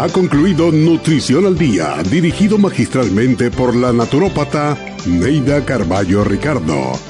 Ha 0.00 0.08
concluido 0.08 0.72
Nutrición 0.72 1.44
al 1.44 1.58
Día, 1.58 1.96
dirigido 2.10 2.56
magistralmente 2.56 3.50
por 3.50 3.76
la 3.76 3.92
naturópata 3.92 4.78
Neida 5.04 5.62
Carballo 5.66 6.24
Ricardo. 6.24 7.09